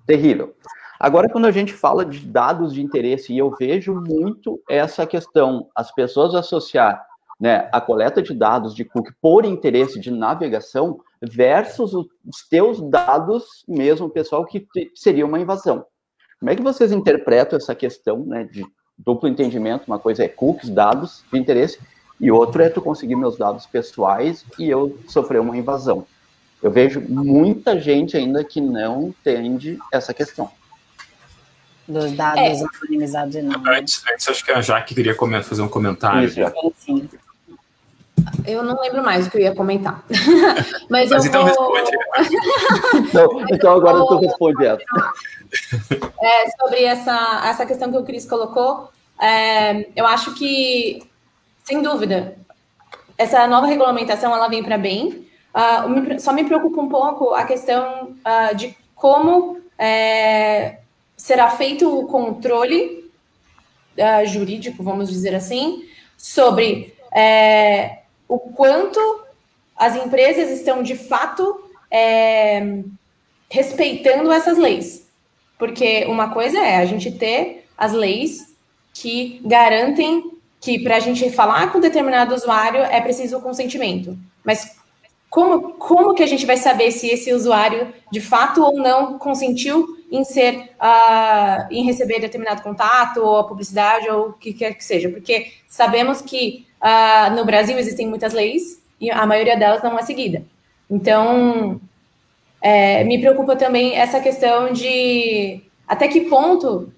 terrível. 0.05 0.55
Agora, 0.99 1.29
quando 1.29 1.45
a 1.45 1.51
gente 1.51 1.73
fala 1.73 2.05
de 2.05 2.19
dados 2.19 2.73
de 2.73 2.81
interesse, 2.81 3.33
e 3.33 3.37
eu 3.37 3.51
vejo 3.51 3.93
muito 3.95 4.61
essa 4.69 5.05
questão, 5.05 5.69
as 5.75 5.93
pessoas 5.93 6.33
associar 6.33 7.05
né, 7.39 7.67
a 7.71 7.81
coleta 7.81 8.21
de 8.21 8.33
dados 8.33 8.73
de 8.73 8.85
cookie 8.85 9.13
por 9.21 9.43
interesse 9.43 9.99
de 9.99 10.09
navegação 10.09 10.99
versus 11.31 11.93
os 11.93 12.07
teus 12.49 12.81
dados 12.89 13.63
mesmo, 13.67 14.09
pessoal, 14.09 14.45
que 14.45 14.67
seria 14.93 15.25
uma 15.25 15.39
invasão. 15.39 15.85
Como 16.39 16.51
é 16.51 16.55
que 16.55 16.61
vocês 16.61 16.91
interpretam 16.91 17.57
essa 17.57 17.73
questão 17.73 18.25
né, 18.25 18.43
de 18.43 18.65
duplo 18.97 19.27
entendimento? 19.27 19.87
Uma 19.87 19.99
coisa 19.99 20.23
é 20.23 20.27
cookies, 20.27 20.69
dados 20.69 21.23
de 21.31 21.39
interesse, 21.39 21.79
e 22.19 22.31
outro 22.31 22.61
é 22.61 22.69
tu 22.69 22.81
conseguir 22.81 23.15
meus 23.15 23.37
dados 23.37 23.65
pessoais 23.65 24.45
e 24.59 24.69
eu 24.69 24.97
sofrer 25.07 25.39
uma 25.39 25.57
invasão. 25.57 26.05
Eu 26.61 26.71
vejo 26.71 27.01
muita 27.01 27.79
gente 27.79 28.17
ainda 28.17 28.43
que 28.43 28.61
não 28.61 29.09
entende 29.09 29.77
essa 29.91 30.13
questão. 30.13 30.49
Dos 31.87 32.11
dados 32.13 32.41
é. 32.41 32.63
anonimizados 32.81 33.35
e 33.35 33.41
não. 33.41 33.61
Antes, 33.67 34.03
antes, 34.11 34.27
acho 34.27 34.43
que 34.43 34.51
a 34.51 34.61
Jaque 34.61 34.95
queria 34.95 35.15
fazer 35.43 35.61
um 35.61 35.67
comentário. 35.67 36.27
Isso, 36.27 36.39
Sim. 36.77 37.07
Eu 38.45 38.63
não 38.63 38.79
lembro 38.81 39.03
mais 39.03 39.27
o 39.27 39.31
que 39.31 39.37
eu 39.37 39.41
ia 39.41 39.55
comentar. 39.55 40.03
Mas, 40.89 41.09
Mas 41.09 41.25
então 41.25 41.45
vou... 41.45 41.73
responde. 41.73 41.97
não, 43.13 43.45
então 43.51 43.73
agora 43.73 43.97
vou... 43.97 44.07
tu 44.07 44.19
responde 44.19 44.65
essa. 44.65 44.83
É, 46.21 46.49
sobre 46.59 46.83
essa, 46.83 47.41
essa 47.45 47.65
questão 47.65 47.91
que 47.91 47.97
o 47.97 48.03
Cris 48.03 48.25
colocou, 48.25 48.89
é, 49.19 49.87
eu 49.95 50.05
acho 50.05 50.33
que, 50.35 51.03
sem 51.63 51.81
dúvida, 51.81 52.37
essa 53.17 53.47
nova 53.47 53.67
regulamentação 53.67 54.33
ela 54.33 54.47
vem 54.47 54.63
para 54.63 54.77
bem. 54.77 55.25
Uh, 55.53 56.19
só 56.19 56.33
me 56.33 56.43
preocupa 56.43 56.81
um 56.81 56.89
pouco 56.89 57.33
a 57.33 57.45
questão 57.45 58.15
uh, 58.25 58.55
de 58.55 58.75
como 58.93 59.61
é, 59.77 60.79
será 61.15 61.49
feito 61.49 61.97
o 61.97 62.07
controle 62.07 63.09
uh, 63.97 64.25
jurídico, 64.27 64.83
vamos 64.83 65.09
dizer 65.09 65.33
assim, 65.33 65.83
sobre 66.17 66.93
é, 67.15 67.99
o 68.27 68.39
quanto 68.39 68.99
as 69.75 69.95
empresas 69.95 70.49
estão 70.49 70.81
de 70.81 70.95
fato 70.95 71.69
é, 71.91 72.81
respeitando 73.49 74.31
essas 74.31 74.57
leis. 74.57 75.07
Porque 75.57 76.05
uma 76.05 76.29
coisa 76.29 76.59
é 76.59 76.77
a 76.77 76.85
gente 76.85 77.11
ter 77.11 77.65
as 77.77 77.93
leis 77.93 78.55
que 78.93 79.41
garantem 79.43 80.31
que 80.59 80.79
para 80.79 80.95
a 80.95 80.99
gente 80.99 81.29
falar 81.29 81.71
com 81.71 81.79
determinado 81.79 82.33
usuário 82.33 82.81
é 82.81 82.99
preciso 82.99 83.37
o 83.37 83.41
consentimento. 83.41 84.17
Mas 84.43 84.75
como, 85.29 85.73
como 85.73 86.13
que 86.13 86.23
a 86.23 86.27
gente 86.27 86.45
vai 86.45 86.57
saber 86.57 86.91
se 86.91 87.07
esse 87.07 87.33
usuário 87.33 87.93
de 88.11 88.21
fato 88.21 88.63
ou 88.63 88.77
não 88.77 89.19
consentiu 89.19 89.85
em 90.09 90.23
ser 90.23 90.71
uh, 90.79 91.67
em 91.69 91.83
receber 91.83 92.19
determinado 92.19 92.61
contato 92.61 93.17
ou 93.17 93.37
a 93.37 93.43
publicidade 93.43 94.09
ou 94.09 94.29
o 94.29 94.33
que 94.33 94.53
quer 94.53 94.73
que 94.73 94.83
seja? 94.83 95.09
Porque 95.09 95.51
sabemos 95.67 96.21
que 96.21 96.65
uh, 96.85 97.35
no 97.35 97.43
Brasil 97.43 97.77
existem 97.77 98.07
muitas 98.07 98.33
leis 98.33 98.81
e 99.01 99.09
a 99.09 99.25
maioria 99.25 99.57
delas 99.57 99.81
não 99.81 99.97
é 99.97 100.03
seguida. 100.03 100.43
Então, 100.89 101.81
é, 102.61 103.03
me 103.03 103.19
preocupa 103.19 103.55
também 103.55 103.95
essa 103.95 104.19
questão 104.19 104.71
de 104.71 105.61
até 105.87 106.07
que 106.07 106.21
ponto 106.21 106.91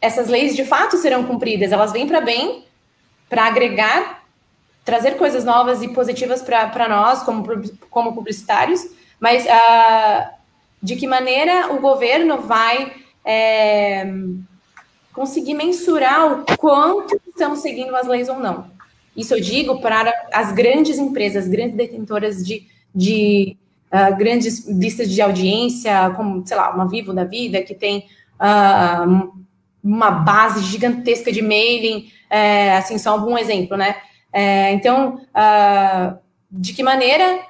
essas 0.00 0.28
leis 0.28 0.54
de 0.54 0.64
fato 0.64 0.96
serão 0.96 1.24
cumpridas. 1.24 1.72
Elas 1.72 1.92
vêm 1.92 2.06
para 2.06 2.20
bem, 2.20 2.64
para 3.28 3.46
agregar, 3.46 4.24
trazer 4.84 5.16
coisas 5.16 5.44
novas 5.44 5.82
e 5.82 5.88
positivas 5.88 6.42
para 6.42 6.88
nós, 6.88 7.22
como, 7.22 7.44
como 7.90 8.14
publicitários, 8.14 8.86
mas 9.20 9.44
uh, 9.44 10.30
de 10.82 10.96
que 10.96 11.06
maneira 11.06 11.72
o 11.72 11.80
governo 11.80 12.38
vai 12.42 12.92
é, 13.24 14.06
conseguir 15.12 15.54
mensurar 15.54 16.32
o 16.32 16.56
quanto 16.56 17.20
estamos 17.26 17.60
seguindo 17.60 17.94
as 17.94 18.06
leis 18.06 18.28
ou 18.28 18.38
não. 18.38 18.77
Isso 19.18 19.34
eu 19.34 19.40
digo 19.40 19.80
para 19.80 20.14
as 20.32 20.52
grandes 20.52 20.96
empresas, 20.96 21.48
grandes 21.48 21.76
detentoras 21.76 22.46
de, 22.46 22.68
de 22.94 23.56
uh, 23.92 24.16
grandes 24.16 24.64
listas 24.68 25.10
de 25.10 25.20
audiência, 25.20 26.10
como, 26.14 26.46
sei 26.46 26.56
lá, 26.56 26.72
uma 26.72 26.88
Vivo 26.88 27.12
da 27.12 27.24
vida, 27.24 27.60
que 27.62 27.74
tem 27.74 28.06
uh, 28.40 29.44
uma 29.82 30.10
base 30.12 30.62
gigantesca 30.62 31.32
de 31.32 31.42
mailing, 31.42 32.12
é, 32.30 32.76
assim, 32.76 32.96
só 32.96 33.18
um 33.18 33.36
exemplo, 33.36 33.76
né? 33.76 33.96
É, 34.32 34.70
então, 34.72 35.16
uh, 35.34 36.16
de 36.48 36.72
que 36.72 36.84
maneira 36.84 37.40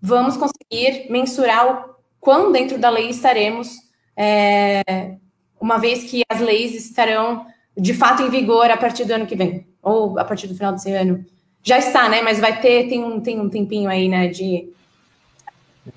vamos 0.00 0.36
conseguir 0.36 1.10
mensurar 1.10 1.66
o 1.66 1.94
quão 2.20 2.52
dentro 2.52 2.78
da 2.78 2.88
lei 2.88 3.10
estaremos, 3.10 3.78
é, 4.16 5.16
uma 5.60 5.78
vez 5.78 6.04
que 6.04 6.22
as 6.30 6.40
leis 6.40 6.72
estarão 6.74 7.46
de 7.76 7.94
fato 7.94 8.22
em 8.22 8.30
vigor 8.30 8.70
a 8.70 8.76
partir 8.76 9.04
do 9.04 9.12
ano 9.12 9.26
que 9.26 9.34
vem? 9.34 9.69
Ou 9.82 10.18
a 10.18 10.24
partir 10.24 10.46
do 10.46 10.54
final 10.54 10.72
desse 10.72 10.92
ano. 10.92 11.24
Já 11.62 11.78
está, 11.78 12.08
né? 12.08 12.22
Mas 12.22 12.40
vai 12.40 12.60
ter, 12.60 12.88
tem 12.88 13.04
um, 13.04 13.20
tem 13.20 13.40
um 13.40 13.48
tempinho 13.48 13.90
aí, 13.90 14.08
né? 14.08 14.28
De. 14.28 14.68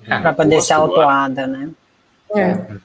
É, 0.06 0.18
para 0.18 0.32
poder 0.32 0.60
ser 0.60 0.74
autuada, 0.74 1.46
né? 1.46 1.70
É. 2.34 2.84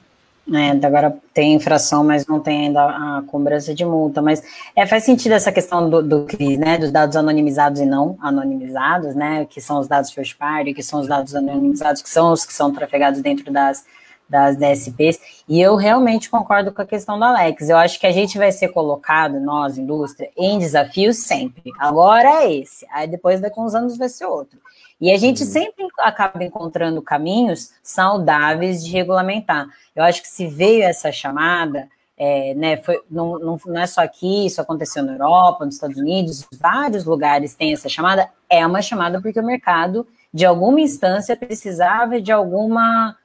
É, 0.52 0.84
agora 0.84 1.16
tem 1.32 1.54
infração, 1.54 2.02
mas 2.02 2.26
não 2.26 2.40
tem 2.40 2.66
ainda 2.66 2.82
a 2.82 3.22
cobrança 3.26 3.72
de 3.72 3.84
multa. 3.84 4.20
Mas 4.20 4.42
é, 4.74 4.84
faz 4.84 5.04
sentido 5.04 5.32
essa 5.32 5.52
questão 5.52 5.88
do, 5.88 6.02
do 6.02 6.24
CRIS, 6.24 6.58
né? 6.58 6.76
Dos 6.76 6.90
dados 6.90 7.14
anonimizados 7.14 7.80
e 7.80 7.86
não 7.86 8.16
anonimizados, 8.20 9.14
né? 9.14 9.46
Que 9.48 9.60
são 9.60 9.78
os 9.78 9.86
dados 9.86 10.10
first 10.10 10.36
party, 10.36 10.74
que 10.74 10.82
são 10.82 11.00
os 11.00 11.06
dados 11.06 11.36
anonimizados, 11.36 12.02
que 12.02 12.10
são 12.10 12.32
os 12.32 12.44
que 12.44 12.52
são 12.52 12.72
trafegados 12.72 13.20
dentro 13.20 13.52
das 13.52 13.84
das 14.30 14.56
DSPs, 14.56 15.18
e 15.48 15.60
eu 15.60 15.74
realmente 15.74 16.30
concordo 16.30 16.72
com 16.72 16.80
a 16.80 16.86
questão 16.86 17.18
do 17.18 17.24
Alex. 17.24 17.68
Eu 17.68 17.76
acho 17.76 17.98
que 17.98 18.06
a 18.06 18.12
gente 18.12 18.38
vai 18.38 18.52
ser 18.52 18.68
colocado, 18.68 19.40
nós, 19.40 19.76
indústria, 19.76 20.30
em 20.38 20.58
desafios 20.58 21.16
sempre. 21.18 21.72
Agora 21.78 22.44
é 22.44 22.54
esse, 22.54 22.86
aí 22.92 23.08
depois 23.08 23.40
daqui 23.40 23.58
uns 23.58 23.74
anos 23.74 23.98
vai 23.98 24.08
ser 24.08 24.26
outro. 24.26 24.60
E 25.00 25.10
a 25.10 25.18
gente 25.18 25.42
uhum. 25.42 25.48
sempre 25.48 25.86
acaba 25.98 26.44
encontrando 26.44 27.02
caminhos 27.02 27.72
saudáveis 27.82 28.84
de 28.84 28.92
regulamentar. 28.92 29.66
Eu 29.96 30.04
acho 30.04 30.22
que 30.22 30.28
se 30.28 30.46
veio 30.46 30.84
essa 30.84 31.10
chamada, 31.10 31.88
é, 32.16 32.54
né, 32.54 32.76
foi, 32.76 33.00
não, 33.10 33.38
não, 33.38 33.58
não, 33.66 33.80
é 33.80 33.86
só 33.86 34.02
aqui, 34.02 34.46
isso 34.46 34.60
aconteceu 34.60 35.02
na 35.02 35.14
Europa, 35.14 35.64
nos 35.64 35.74
Estados 35.74 35.96
Unidos, 35.96 36.46
vários 36.60 37.04
lugares 37.04 37.54
têm 37.54 37.72
essa 37.72 37.88
chamada, 37.88 38.30
é 38.48 38.64
uma 38.64 38.82
chamada 38.82 39.20
porque 39.22 39.40
o 39.40 39.44
mercado, 39.44 40.06
de 40.32 40.44
alguma 40.44 40.80
instância, 40.80 41.34
precisava 41.34 42.20
de 42.20 42.30
alguma 42.30 43.16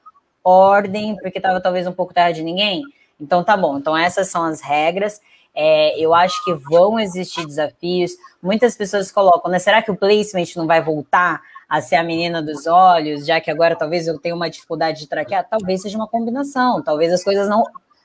ordem, 0.46 1.16
porque 1.18 1.40
estava 1.40 1.60
talvez 1.60 1.88
um 1.88 1.92
pouco 1.92 2.14
terra 2.14 2.32
de 2.32 2.44
ninguém. 2.44 2.84
Então 3.20 3.44
tá 3.44 3.58
bom. 3.58 3.78
Então 3.78 3.98
essas 3.98 4.30
são 4.30 4.44
as 4.44 4.62
regras. 4.62 5.20
É, 5.54 5.98
eu 5.98 6.14
acho 6.14 6.44
que 6.44 6.54
vão 6.54 7.00
existir 7.00 7.46
desafios. 7.46 8.12
Muitas 8.44 8.76
pessoas 8.76 9.12
colocam, 9.12 9.50
né? 9.50 9.58
Será 9.58 9.82
que 9.82 9.90
o 9.90 9.96
placement 9.96 10.46
não 10.56 10.68
vai 10.68 10.82
voltar 10.82 11.42
a 11.68 11.82
ser 11.82 11.96
a 11.96 12.04
menina 12.04 12.42
dos 12.44 12.68
olhos, 12.68 13.26
já 13.26 13.42
que 13.42 13.50
agora 13.50 13.76
talvez 13.76 14.08
eu 14.08 14.20
tenha 14.20 14.36
uma 14.36 14.50
dificuldade 14.50 15.00
de 15.00 15.08
traquear? 15.08 15.48
Talvez 15.50 15.82
seja 15.82 15.98
uma 15.98 16.08
combinação. 16.08 16.84
Talvez 16.84 17.12
as 17.12 17.24
coisas 17.24 17.50
não. 17.50 17.64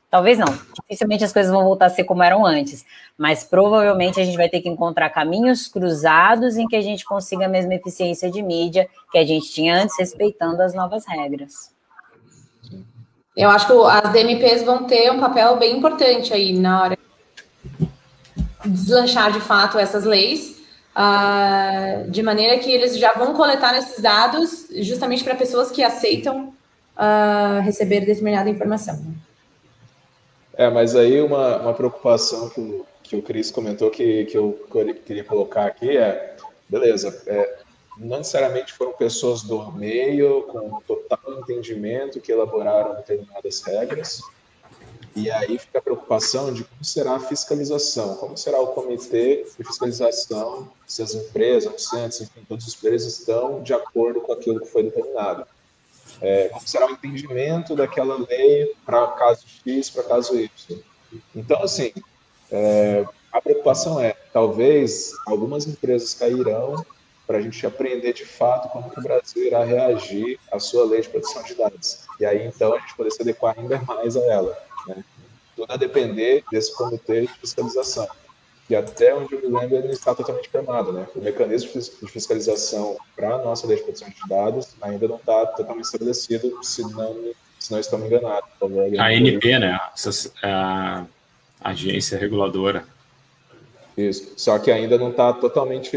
Talvez 0.09 0.39
não. 0.39 0.49
Dificilmente 0.83 1.25
as 1.25 1.33
coisas 1.33 1.53
vão 1.53 1.62
voltar 1.65 1.87
a 1.87 1.91
ser 1.91 2.05
como 2.05 2.23
eram 2.23 2.47
antes. 2.47 2.85
Mas 3.19 3.45
provavelmente 3.45 4.21
a 4.21 4.25
gente 4.25 4.37
vai 4.37 4.49
ter 4.49 4.61
que 4.61 4.69
encontrar 4.69 5.11
caminhos 5.11 5.69
cruzados 5.69 6.57
em 6.57 6.67
que 6.67 6.77
a 6.77 6.81
gente 6.81 7.05
consiga 7.05 7.47
a 7.47 7.49
mesma 7.49 7.75
eficiência 7.75 8.31
de 8.31 8.43
mídia 8.43 8.89
que 9.11 9.19
a 9.19 9.25
gente 9.25 9.53
tinha 9.53 9.83
antes, 9.83 9.99
respeitando 9.99 10.62
as 10.62 10.73
novas 10.73 11.05
regras. 11.07 11.80
Eu 13.36 13.48
acho 13.48 13.66
que 13.66 13.73
as 13.73 14.12
DMPs 14.12 14.62
vão 14.62 14.85
ter 14.85 15.11
um 15.11 15.20
papel 15.20 15.57
bem 15.57 15.77
importante 15.77 16.32
aí 16.32 16.52
na 16.52 16.82
hora 16.82 16.98
de 18.65 18.70
deslanchar 18.70 19.32
de 19.32 19.40
fato 19.40 19.78
essas 19.78 20.05
leis, 20.05 20.61
uh, 20.97 22.11
de 22.11 22.23
maneira 22.23 22.59
que 22.59 22.70
eles 22.70 22.98
já 22.98 23.12
vão 23.12 23.35
coletar 23.35 23.77
esses 23.78 24.02
dados 24.02 24.69
justamente 24.78 25.23
para 25.23 25.35
pessoas 25.35 25.70
que 25.70 25.82
aceitam 25.82 26.52
uh, 26.97 27.61
receber 27.62 28.01
determinada 28.01 28.51
informação. 28.51 29.01
É, 30.55 30.69
mas 30.69 30.94
aí 30.94 31.20
uma, 31.23 31.57
uma 31.57 31.73
preocupação 31.73 32.51
que 32.51 32.61
o, 32.61 32.86
que 33.02 33.16
o 33.16 33.23
Cris 33.23 33.51
comentou 33.51 33.90
que, 33.90 34.27
que 34.27 34.36
eu 34.36 34.66
queria 35.07 35.24
colocar 35.24 35.65
aqui 35.65 35.97
é, 35.97 36.36
beleza, 36.69 37.23
é, 37.27 37.59
não 38.01 38.18
necessariamente 38.18 38.72
foram 38.72 38.93
pessoas 38.93 39.43
do 39.43 39.70
meio, 39.72 40.43
com 40.44 40.81
total 40.81 41.20
entendimento, 41.39 42.20
que 42.20 42.32
elaboraram 42.32 42.94
determinadas 42.97 43.62
regras. 43.62 44.22
E 45.14 45.31
aí 45.31 45.59
fica 45.59 45.78
a 45.78 45.82
preocupação 45.82 46.52
de 46.52 46.64
como 46.64 46.85
será 46.85 47.16
a 47.16 47.20
fiscalização, 47.20 48.16
como 48.16 48.39
será 48.39 48.60
o 48.60 48.68
comitê 48.68 49.44
de 49.59 49.64
fiscalização, 49.64 50.70
se 50.86 51.02
as 51.02 51.14
empresas, 51.14 51.74
os 51.74 51.89
centros, 51.89 52.20
enfim, 52.22 52.44
todos 52.48 52.66
os 52.66 52.74
players 52.74 53.05
estão 53.05 53.62
de 53.62 53.74
acordo 53.74 54.20
com 54.20 54.32
aquilo 54.32 54.60
que 54.60 54.66
foi 54.66 54.85
determinado. 54.85 55.47
é, 56.20 56.48
como 56.48 56.66
será 56.66 56.86
o 56.86 56.90
entendimento 56.90 57.74
daquela 57.74 58.16
lei 58.28 58.74
para 58.85 59.06
caso 59.09 59.44
X, 59.47 59.90
para 59.90 60.02
caso 60.05 60.39
Y. 60.39 60.78
Então, 61.35 61.62
assim, 61.62 61.93
é, 62.51 63.05
a 63.32 63.40
preocupação 63.40 64.01
é, 64.01 64.14
talvez 64.32 65.12
algumas 65.27 65.66
empresas 65.66 66.14
cairão 66.14 66.85
para 67.31 67.39
a 67.39 67.43
gente 67.43 67.65
aprender 67.65 68.12
de 68.12 68.24
fato 68.24 68.69
como 68.70 68.90
que 68.90 68.98
o 68.98 69.02
Brasil 69.05 69.47
irá 69.47 69.62
reagir 69.62 70.36
à 70.51 70.59
sua 70.59 70.85
lei 70.85 71.01
de 71.01 71.09
proteção 71.09 71.44
de 71.44 71.55
dados. 71.55 72.01
E 72.19 72.27
aí, 72.27 72.44
então, 72.44 72.74
a 72.74 72.78
gente 72.81 72.97
poder 72.97 73.12
se 73.12 73.23
adequar 73.23 73.57
ainda 73.57 73.81
mais 73.82 74.16
a 74.16 74.24
ela. 74.24 74.59
Né? 74.89 75.05
Tudo 75.55 75.73
a 75.73 75.77
depender 75.77 76.43
desse 76.51 76.74
comitê 76.74 77.20
de 77.20 77.28
fiscalização, 77.35 78.09
que 78.66 78.74
até 78.74 79.15
onde 79.15 79.32
eu 79.32 79.43
me 79.43 79.61
lembro, 79.61 79.77
ele 79.77 79.93
está 79.93 80.12
totalmente 80.12 80.48
formado. 80.48 80.93
Né? 80.93 81.07
O 81.15 81.20
mecanismo 81.20 81.81
de 81.81 82.09
fiscalização 82.09 82.97
para 83.15 83.36
a 83.36 83.39
nossa 83.39 83.65
lei 83.65 83.77
de 83.77 83.85
proteção 83.85 84.09
de 84.09 84.28
dados 84.28 84.74
ainda 84.82 85.07
não 85.07 85.15
está 85.15 85.47
totalmente 85.47 85.85
estabelecido, 85.85 86.59
se 86.65 86.82
não, 86.82 87.32
se 87.61 87.70
não 87.70 87.78
estamos 87.78 88.07
enganados. 88.07 88.51
A 88.98 89.07
ANP, 89.07 89.57
né? 89.61 89.78
a 90.43 91.07
agência 91.61 92.19
reguladora 92.19 92.85
isso. 93.97 94.33
Só 94.37 94.59
que 94.59 94.71
ainda 94.71 94.99
não 94.99 95.11
está 95.11 95.33
totalmente 95.33 95.97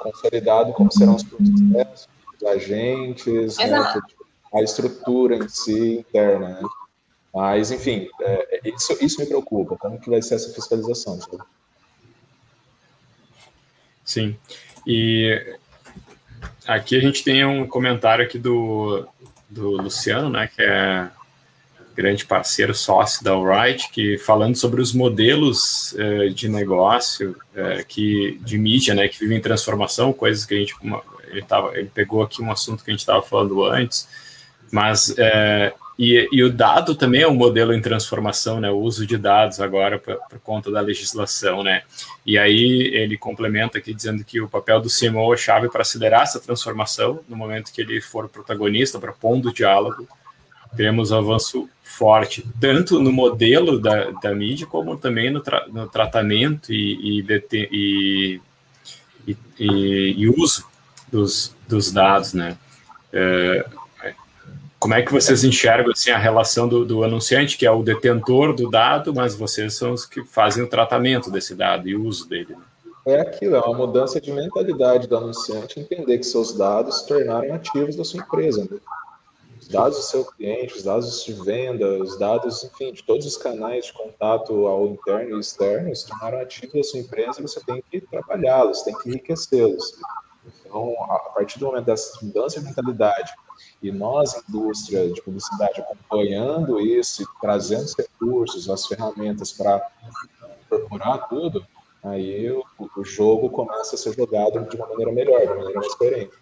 consolidado 0.00 0.72
como 0.72 0.92
serão 0.92 1.16
os 1.16 1.22
processos, 1.22 2.08
os 2.36 2.46
agentes, 2.46 3.56
né, 3.58 4.00
a 4.54 4.62
estrutura 4.62 5.36
em 5.36 5.48
si 5.48 5.98
interna. 5.98 6.48
Né? 6.48 6.62
Mas, 7.34 7.70
enfim, 7.70 8.08
é, 8.20 8.60
isso, 8.64 8.96
isso 9.00 9.20
me 9.20 9.26
preocupa. 9.26 9.76
Como 9.76 10.00
que 10.00 10.10
vai 10.10 10.22
ser 10.22 10.36
essa 10.36 10.52
fiscalização? 10.52 11.20
Sabe? 11.20 11.42
Sim. 14.04 14.36
E 14.86 15.56
aqui 16.66 16.96
a 16.96 17.00
gente 17.00 17.22
tem 17.22 17.44
um 17.44 17.66
comentário 17.66 18.24
aqui 18.24 18.38
do, 18.38 19.06
do 19.48 19.70
Luciano, 19.72 20.30
né, 20.30 20.48
que 20.48 20.62
é 20.62 21.10
grande 21.98 22.24
parceiro, 22.24 22.72
sócio 22.72 23.24
da 23.24 23.32
Alright, 23.32 23.90
que 23.90 24.16
falando 24.18 24.54
sobre 24.54 24.80
os 24.80 24.92
modelos 24.92 25.92
uh, 25.94 26.30
de 26.30 26.48
negócio 26.48 27.36
uh, 27.56 27.84
que 27.88 28.38
de 28.40 28.56
mídia, 28.56 28.94
né, 28.94 29.08
que 29.08 29.18
vivem 29.18 29.40
transformação, 29.40 30.12
coisas 30.12 30.46
que 30.46 30.54
a 30.54 30.58
gente 30.58 30.76
uma, 30.80 31.02
ele 31.26 31.42
tava, 31.42 31.76
ele 31.76 31.90
pegou 31.92 32.22
aqui 32.22 32.40
um 32.40 32.52
assunto 32.52 32.84
que 32.84 32.90
a 32.90 32.92
gente 32.92 33.00
estava 33.00 33.20
falando 33.20 33.64
antes, 33.64 34.08
mas 34.70 35.08
uh, 35.08 35.74
e, 35.98 36.28
e, 36.30 36.44
o 36.44 36.52
dado 36.52 36.94
também 36.94 37.22
é 37.22 37.28
um 37.28 37.34
modelo 37.34 37.74
em 37.74 37.82
transformação, 37.82 38.60
né, 38.60 38.70
o 38.70 38.78
uso 38.78 39.04
de 39.04 39.18
dados 39.18 39.58
agora 39.58 39.98
por, 39.98 40.38
conta 40.38 40.70
da 40.70 40.80
legislação, 40.80 41.64
né, 41.64 41.82
e 42.24 42.38
aí 42.38 42.92
ele 42.94 43.18
complementa 43.18 43.78
aqui 43.78 43.92
dizendo 43.92 44.22
que 44.22 44.40
o 44.40 44.48
papel 44.48 44.80
do 44.80 44.88
CMO 44.88 45.34
é 45.34 45.36
chave 45.36 45.68
para 45.68 45.82
acelerar 45.82 46.22
essa 46.22 46.38
transformação 46.38 47.18
no 47.28 47.34
momento 47.34 47.72
que 47.72 47.80
ele 47.80 48.00
for 48.00 48.28
protagonista, 48.28 49.00
propondo 49.00 49.48
o 49.48 49.52
diálogo 49.52 50.06
teremos 50.76 51.12
avanço 51.12 51.68
forte, 51.82 52.46
tanto 52.60 53.00
no 53.00 53.12
modelo 53.12 53.78
da, 53.78 54.10
da 54.10 54.34
mídia, 54.34 54.66
como 54.66 54.96
também 54.96 55.30
no, 55.30 55.40
tra 55.40 55.66
no 55.68 55.88
tratamento 55.88 56.72
e, 56.72 57.24
e, 57.26 58.40
e, 59.58 60.14
e, 60.16 60.28
uso 60.28 60.66
dos, 61.10 61.54
dos 61.66 61.90
dados, 61.90 62.34
né? 62.34 62.56
É, 63.12 63.66
como 64.78 64.94
é 64.94 65.02
que 65.02 65.12
vocês 65.12 65.42
enxergam 65.42 65.90
assim, 65.90 66.10
a 66.10 66.18
relação 66.18 66.68
do, 66.68 66.84
do, 66.84 67.02
anunciante, 67.02 67.58
que 67.58 67.66
é 67.66 67.70
o 67.70 67.82
detentor 67.82 68.54
do 68.54 68.70
dado, 68.70 69.12
mas 69.12 69.34
vocês 69.34 69.74
são 69.74 69.92
os 69.92 70.06
que 70.06 70.22
fazem 70.24 70.62
o 70.62 70.68
tratamento 70.68 71.30
desse 71.30 71.54
dado 71.54 71.88
e 71.88 71.96
o 71.96 72.04
uso 72.04 72.28
dele? 72.28 72.50
Né? 72.50 72.62
É 73.06 73.20
aquilo, 73.20 73.56
é 73.56 73.60
uma 73.60 73.76
mudança 73.76 74.20
de 74.20 74.30
mentalidade 74.30 75.08
do 75.08 75.16
anunciante 75.16 75.80
entender 75.80 76.18
que 76.18 76.24
seus 76.24 76.56
dados 76.56 77.00
se 77.00 77.08
tornaram 77.08 77.54
ativos 77.54 77.96
da 77.96 78.04
sua 78.04 78.20
empresa. 78.20 78.68
Né? 78.70 78.78
Dados 79.68 79.98
do 79.98 80.02
seu 80.02 80.24
cliente, 80.24 80.74
os 80.74 80.82
dados 80.82 81.24
de 81.24 81.32
venda, 81.32 81.86
os 82.02 82.18
dados, 82.18 82.64
enfim, 82.64 82.92
de 82.92 83.02
todos 83.02 83.26
os 83.26 83.36
canais 83.36 83.86
de 83.86 83.92
contato 83.92 84.66
ao 84.66 84.86
interno 84.86 85.36
e 85.36 85.40
externo 85.40 85.94
se 85.94 86.06
tornaram 86.06 86.40
ativos 86.40 86.74
da 86.74 86.82
sua 86.82 87.00
empresa, 87.00 87.42
você 87.42 87.60
tem 87.60 87.82
que 87.90 88.00
trabalhá-los, 88.00 88.82
tem 88.82 88.96
que 88.98 89.10
enriquecê-los. 89.10 89.98
Então, 90.64 90.94
a 91.02 91.18
partir 91.30 91.58
do 91.58 91.66
momento 91.66 91.84
dessa 91.84 92.18
mudança 92.24 92.60
de 92.60 92.66
mentalidade, 92.66 93.32
e 93.82 93.92
nós, 93.92 94.42
indústria 94.48 95.10
de 95.10 95.20
publicidade, 95.22 95.80
acompanhando 95.80 96.80
isso 96.80 97.28
trazendo 97.40 97.84
os 97.84 97.96
recursos, 97.96 98.68
as 98.68 98.86
ferramentas 98.86 99.52
para 99.52 99.86
incorporar 100.66 101.28
tudo, 101.28 101.64
aí 102.02 102.50
o, 102.50 102.64
o 102.96 103.04
jogo 103.04 103.50
começa 103.50 103.94
a 103.94 103.98
ser 103.98 104.14
jogado 104.14 104.68
de 104.68 104.76
uma 104.76 104.86
maneira 104.88 105.12
melhor, 105.12 105.40
de 105.40 105.46
uma 105.46 105.56
maneira 105.56 105.80
mais 105.80 105.94
coerente. 105.94 106.36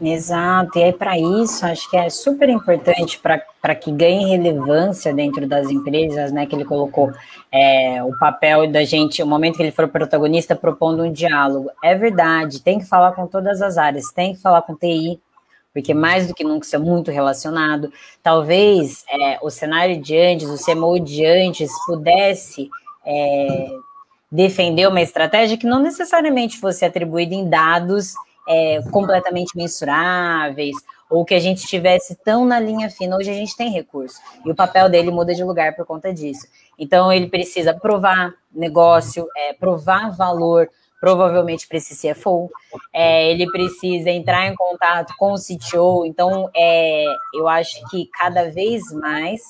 Exato, 0.00 0.78
e 0.78 0.84
aí 0.84 0.92
para 0.92 1.18
isso 1.18 1.66
acho 1.66 1.90
que 1.90 1.96
é 1.96 2.08
super 2.08 2.48
importante 2.48 3.18
para 3.18 3.74
que 3.74 3.90
ganhe 3.90 4.36
relevância 4.36 5.12
dentro 5.12 5.44
das 5.46 5.68
empresas, 5.70 6.30
né? 6.30 6.46
Que 6.46 6.54
ele 6.54 6.64
colocou 6.64 7.10
é, 7.50 8.00
o 8.04 8.16
papel 8.16 8.70
da 8.70 8.84
gente, 8.84 9.20
o 9.20 9.26
momento 9.26 9.56
que 9.56 9.62
ele 9.62 9.72
for 9.72 9.88
protagonista, 9.88 10.54
propondo 10.54 11.02
um 11.02 11.12
diálogo. 11.12 11.70
É 11.82 11.96
verdade, 11.96 12.62
tem 12.62 12.78
que 12.78 12.84
falar 12.84 13.12
com 13.12 13.26
todas 13.26 13.60
as 13.60 13.76
áreas, 13.76 14.12
tem 14.12 14.34
que 14.34 14.40
falar 14.40 14.62
com 14.62 14.76
TI, 14.76 15.20
porque 15.74 15.92
mais 15.92 16.28
do 16.28 16.34
que 16.34 16.44
nunca 16.44 16.64
isso 16.64 16.76
é 16.76 16.78
muito 16.78 17.10
relacionado. 17.10 17.92
Talvez 18.22 19.04
é, 19.10 19.38
o 19.42 19.50
cenário 19.50 20.00
de 20.00 20.16
antes, 20.16 20.48
o 20.48 20.64
CMO 20.64 21.00
de 21.00 21.26
antes, 21.26 21.72
pudesse 21.86 22.70
é, 23.04 23.68
defender 24.30 24.86
uma 24.86 25.00
estratégia 25.00 25.58
que 25.58 25.66
não 25.66 25.80
necessariamente 25.80 26.56
fosse 26.58 26.84
atribuída 26.84 27.34
em 27.34 27.48
dados 27.48 28.14
é, 28.48 28.80
completamente 28.90 29.56
mensuráveis, 29.56 30.76
ou 31.10 31.24
que 31.24 31.34
a 31.34 31.38
gente 31.38 31.66
tivesse 31.66 32.16
tão 32.16 32.44
na 32.44 32.58
linha 32.58 32.90
fina. 32.90 33.16
Hoje 33.16 33.30
a 33.30 33.34
gente 33.34 33.56
tem 33.56 33.70
recurso, 33.70 34.18
e 34.44 34.50
o 34.50 34.54
papel 34.54 34.88
dele 34.88 35.10
muda 35.10 35.34
de 35.34 35.44
lugar 35.44 35.76
por 35.76 35.84
conta 35.84 36.12
disso. 36.12 36.46
Então, 36.78 37.12
ele 37.12 37.28
precisa 37.28 37.74
provar 37.74 38.32
negócio, 38.52 39.26
é, 39.36 39.52
provar 39.52 40.10
valor, 40.16 40.68
provavelmente 41.00 41.66
para 41.68 41.76
esse 41.76 41.94
CFO, 41.94 42.50
é, 42.92 43.30
ele 43.30 43.46
precisa 43.50 44.10
entrar 44.10 44.46
em 44.48 44.54
contato 44.54 45.14
com 45.18 45.32
o 45.32 45.38
CTO. 45.38 46.04
Então, 46.04 46.50
é, 46.54 47.04
eu 47.34 47.46
acho 47.48 47.88
que 47.88 48.08
cada 48.18 48.50
vez 48.50 48.90
mais 48.92 49.42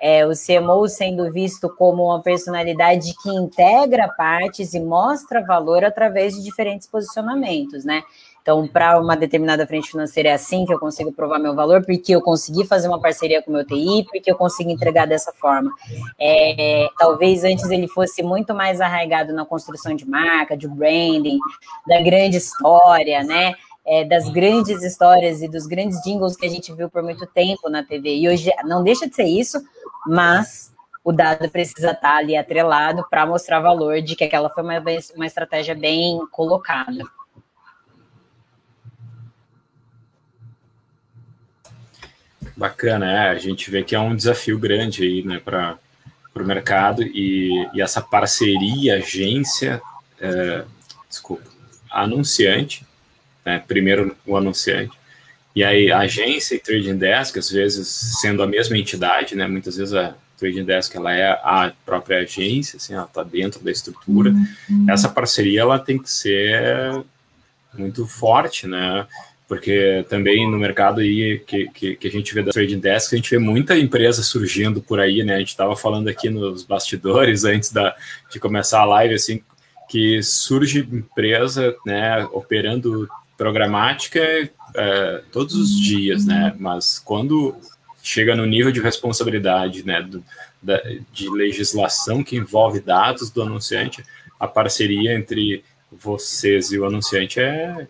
é, 0.00 0.26
o 0.26 0.32
CMO 0.32 0.88
sendo 0.88 1.30
visto 1.32 1.68
como 1.68 2.04
uma 2.04 2.22
personalidade 2.22 3.14
que 3.22 3.30
integra 3.30 4.08
partes 4.08 4.74
e 4.74 4.80
mostra 4.80 5.44
valor 5.44 5.84
através 5.84 6.34
de 6.34 6.42
diferentes 6.42 6.86
posicionamentos, 6.86 7.84
né? 7.84 8.02
Então, 8.44 8.68
para 8.68 9.00
uma 9.00 9.16
determinada 9.16 9.66
frente 9.66 9.90
financeira 9.90 10.28
é 10.28 10.32
assim 10.34 10.66
que 10.66 10.74
eu 10.74 10.78
consigo 10.78 11.10
provar 11.10 11.38
meu 11.38 11.54
valor, 11.54 11.82
porque 11.82 12.14
eu 12.14 12.20
consegui 12.20 12.66
fazer 12.66 12.88
uma 12.88 13.00
parceria 13.00 13.42
com 13.42 13.50
o 13.50 13.54
meu 13.54 13.64
TI, 13.64 14.04
porque 14.04 14.30
eu 14.30 14.36
consigo 14.36 14.68
entregar 14.68 15.06
dessa 15.06 15.32
forma. 15.32 15.72
É, 16.20 16.86
talvez 16.98 17.42
antes 17.42 17.70
ele 17.70 17.88
fosse 17.88 18.22
muito 18.22 18.54
mais 18.54 18.82
arraigado 18.82 19.32
na 19.32 19.46
construção 19.46 19.96
de 19.96 20.06
marca, 20.06 20.58
de 20.58 20.68
branding, 20.68 21.38
da 21.86 22.02
grande 22.02 22.36
história, 22.36 23.24
né? 23.24 23.54
É, 23.86 24.04
das 24.04 24.28
grandes 24.28 24.82
histórias 24.82 25.40
e 25.40 25.48
dos 25.48 25.66
grandes 25.66 26.02
jingles 26.02 26.36
que 26.36 26.44
a 26.44 26.50
gente 26.50 26.70
viu 26.74 26.90
por 26.90 27.02
muito 27.02 27.24
tempo 27.24 27.70
na 27.70 27.82
TV. 27.82 28.14
E 28.14 28.28
hoje 28.28 28.50
não 28.64 28.84
deixa 28.84 29.08
de 29.08 29.14
ser 29.14 29.24
isso, 29.24 29.58
mas 30.06 30.70
o 31.02 31.12
dado 31.12 31.48
precisa 31.48 31.92
estar 31.92 32.16
ali 32.16 32.36
atrelado 32.36 33.06
para 33.08 33.24
mostrar 33.24 33.60
valor 33.60 34.02
de 34.02 34.14
que 34.14 34.24
aquela 34.24 34.50
foi 34.50 34.62
uma, 34.62 34.74
uma 35.16 35.26
estratégia 35.26 35.74
bem 35.74 36.18
colocada. 36.30 37.04
Bacana, 42.56 43.10
é. 43.10 43.28
A 43.30 43.38
gente 43.38 43.70
vê 43.70 43.82
que 43.82 43.94
é 43.94 44.00
um 44.00 44.14
desafio 44.14 44.58
grande 44.58 45.02
aí, 45.02 45.22
né, 45.22 45.40
para 45.44 45.78
o 46.34 46.44
mercado 46.44 47.02
e, 47.02 47.50
e, 47.74 47.80
essa 47.80 48.00
parceria, 48.00 48.96
agência, 48.96 49.80
é, 50.20 50.64
desculpa, 51.08 51.44
anunciante, 51.90 52.86
né, 53.44 53.62
primeiro 53.66 54.16
o 54.26 54.36
anunciante, 54.36 54.96
e 55.54 55.62
aí 55.62 55.90
a 55.90 56.00
agência 56.00 56.54
e 56.54 56.58
trading 56.58 56.96
desk, 56.96 57.38
às 57.38 57.50
vezes 57.50 57.86
sendo 58.20 58.42
a 58.42 58.46
mesma 58.46 58.76
entidade, 58.76 59.36
né, 59.36 59.46
muitas 59.46 59.76
vezes 59.76 59.94
a 59.94 60.14
trading 60.36 60.64
desk 60.64 60.94
ela 60.96 61.12
é 61.12 61.30
a 61.30 61.72
própria 61.84 62.18
agência, 62.18 62.76
assim, 62.76 62.94
ela 62.94 63.04
está 63.04 63.22
dentro 63.22 63.62
da 63.62 63.70
estrutura. 63.70 64.30
Uhum. 64.30 64.86
Essa 64.88 65.08
parceria 65.08 65.60
ela 65.60 65.78
tem 65.78 65.98
que 65.98 66.10
ser 66.10 67.04
muito 67.72 68.06
forte, 68.06 68.66
né? 68.66 69.06
Porque 69.46 70.04
também 70.08 70.50
no 70.50 70.58
mercado 70.58 71.00
aí 71.00 71.38
que, 71.46 71.68
que, 71.68 71.96
que, 71.96 72.08
a 72.08 72.10
gente 72.10 72.34
vê 72.34 72.42
da 72.42 72.50
trading 72.50 72.78
desk, 72.78 73.12
a 73.12 73.16
gente 73.16 73.30
vê 73.30 73.38
muita 73.38 73.76
empresa 73.76 74.22
surgindo 74.22 74.80
por 74.80 74.98
aí, 74.98 75.22
né? 75.22 75.36
A 75.36 75.38
gente 75.38 75.48
estava 75.48 75.76
falando 75.76 76.08
aqui 76.08 76.30
nos 76.30 76.64
bastidores 76.64 77.44
antes 77.46 77.70
da, 77.70 77.94
de 78.30 78.40
começar 78.40 78.80
a 78.80 78.84
live, 78.84 79.14
assim, 79.14 79.42
que 79.88 80.22
surge 80.22 80.80
empresa, 80.80 81.74
né, 81.84 82.26
operando 82.32 83.06
programática 83.36 84.20
é, 84.74 85.22
todos 85.30 85.54
os 85.54 85.78
dias, 85.78 86.24
né? 86.24 86.54
Mas 86.58 86.98
quando 86.98 87.54
chega 88.02 88.34
no 88.34 88.46
nível 88.46 88.72
de 88.72 88.80
responsabilidade, 88.80 89.84
né, 89.84 90.02
do, 90.02 90.24
da, 90.62 90.80
de 91.12 91.28
legislação 91.28 92.24
que 92.24 92.36
envolve 92.36 92.80
dados 92.80 93.30
do 93.30 93.42
anunciante, 93.42 94.02
a 94.40 94.48
parceria 94.48 95.14
entre 95.14 95.62
vocês 95.92 96.72
e 96.72 96.78
o 96.78 96.86
anunciante 96.86 97.40
é 97.40 97.86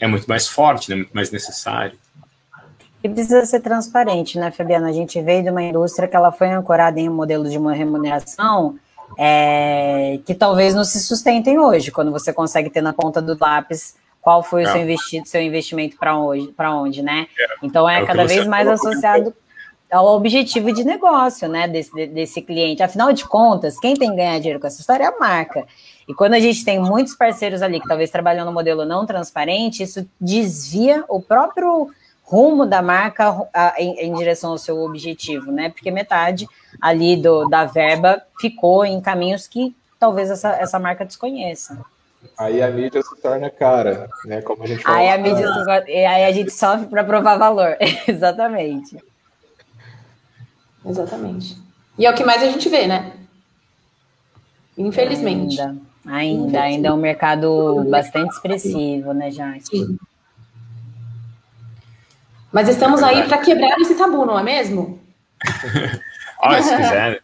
é 0.00 0.06
muito 0.06 0.26
mais 0.26 0.46
forte, 0.46 0.90
né, 0.90 0.96
muito 0.96 1.12
mais 1.12 1.30
necessário. 1.30 1.98
E 3.02 3.08
precisa 3.08 3.44
ser 3.44 3.60
transparente, 3.60 4.38
né, 4.38 4.50
Fabiana? 4.50 4.88
A 4.88 4.92
gente 4.92 5.20
veio 5.20 5.42
de 5.42 5.50
uma 5.50 5.62
indústria 5.62 6.08
que 6.08 6.16
ela 6.16 6.32
foi 6.32 6.50
ancorada 6.50 6.98
em 6.98 7.08
um 7.08 7.14
modelo 7.14 7.48
de 7.48 7.56
uma 7.56 7.72
remuneração 7.72 8.78
é, 9.18 10.18
que 10.26 10.34
talvez 10.34 10.74
não 10.74 10.84
se 10.84 11.00
sustentem 11.00 11.58
hoje, 11.58 11.90
quando 11.90 12.10
você 12.10 12.32
consegue 12.32 12.68
ter 12.70 12.80
na 12.80 12.92
ponta 12.92 13.22
do 13.22 13.36
lápis 13.40 13.94
qual 14.26 14.42
foi 14.42 14.64
o 14.64 14.66
seu 14.66 14.82
investido, 14.82 15.28
seu 15.28 15.40
investimento 15.40 15.96
para 15.96 16.18
onde, 16.18 16.48
para 16.48 16.74
onde, 16.74 17.00
né? 17.00 17.28
É, 17.38 17.46
então 17.62 17.88
é, 17.88 18.02
é 18.02 18.04
cada 18.04 18.24
vez 18.24 18.44
mais 18.44 18.66
associado 18.66 19.32
ao 19.88 20.16
objetivo 20.16 20.72
de 20.72 20.82
negócio, 20.82 21.48
né, 21.48 21.68
desse, 21.68 22.08
desse 22.08 22.42
cliente. 22.42 22.82
Afinal 22.82 23.12
de 23.12 23.24
contas, 23.24 23.78
quem 23.78 23.94
tem 23.94 24.10
que 24.10 24.16
ganhar 24.16 24.36
dinheiro 24.38 24.58
com 24.58 24.66
essa 24.66 24.80
história 24.80 25.04
é 25.04 25.06
a 25.06 25.16
marca. 25.16 25.64
E 26.08 26.14
quando 26.14 26.34
a 26.34 26.40
gente 26.40 26.64
tem 26.64 26.78
muitos 26.78 27.14
parceiros 27.14 27.62
ali 27.62 27.80
que 27.80 27.88
talvez 27.88 28.10
trabalham 28.10 28.44
no 28.44 28.52
modelo 28.52 28.84
não 28.84 29.04
transparente, 29.04 29.82
isso 29.82 30.08
desvia 30.20 31.04
o 31.08 31.20
próprio 31.20 31.90
rumo 32.22 32.66
da 32.66 32.82
marca 32.82 33.34
em, 33.76 34.06
em, 34.06 34.14
direção 34.14 34.50
ao 34.50 34.58
seu 34.58 34.82
objetivo, 34.82 35.50
né? 35.50 35.70
Porque 35.70 35.90
metade 35.90 36.48
ali 36.80 37.16
do, 37.16 37.48
da 37.48 37.64
verba 37.64 38.22
ficou 38.40 38.84
em 38.84 39.00
caminhos 39.00 39.46
que 39.46 39.74
talvez 39.98 40.30
essa, 40.30 40.50
essa 40.56 40.78
marca 40.78 41.04
desconheça. 41.04 41.78
Aí 42.36 42.60
a 42.62 42.70
mídia 42.70 43.02
se 43.02 43.16
torna 43.20 43.48
cara, 43.48 44.08
né? 44.24 44.42
Como 44.42 44.62
a 44.62 44.66
gente 44.66 44.82
fala. 44.82 44.96
Aí 44.96 45.08
a 45.10 45.18
mídia 45.18 45.48
aí 45.88 46.24
a 46.24 46.32
gente 46.32 46.50
sofre 46.50 46.86
para 46.86 47.04
provar 47.04 47.36
valor. 47.36 47.76
Exatamente. 48.06 48.96
Exatamente. 50.84 51.56
E 51.98 52.06
é 52.06 52.10
o 52.10 52.14
que 52.14 52.24
mais 52.24 52.42
a 52.42 52.46
gente 52.46 52.68
vê, 52.68 52.86
né? 52.86 53.12
Infelizmente. 54.76 55.60
Ainda, 55.60 55.80
ainda, 56.06 56.62
ainda 56.62 56.88
é 56.88 56.92
um 56.92 56.96
mercado 56.96 57.84
bastante 57.90 58.34
expressivo, 58.34 59.12
né? 59.12 59.30
Sim. 59.60 59.98
Mas 62.52 62.68
estamos 62.68 63.02
é 63.02 63.06
aí 63.06 63.22
para 63.26 63.38
quebrar 63.38 63.78
esse 63.80 63.96
tabu, 63.96 64.24
não 64.24 64.38
é 64.38 64.42
mesmo? 64.42 65.00
Olha, 66.40 66.62
se 66.62 66.76
quiser 66.76 67.20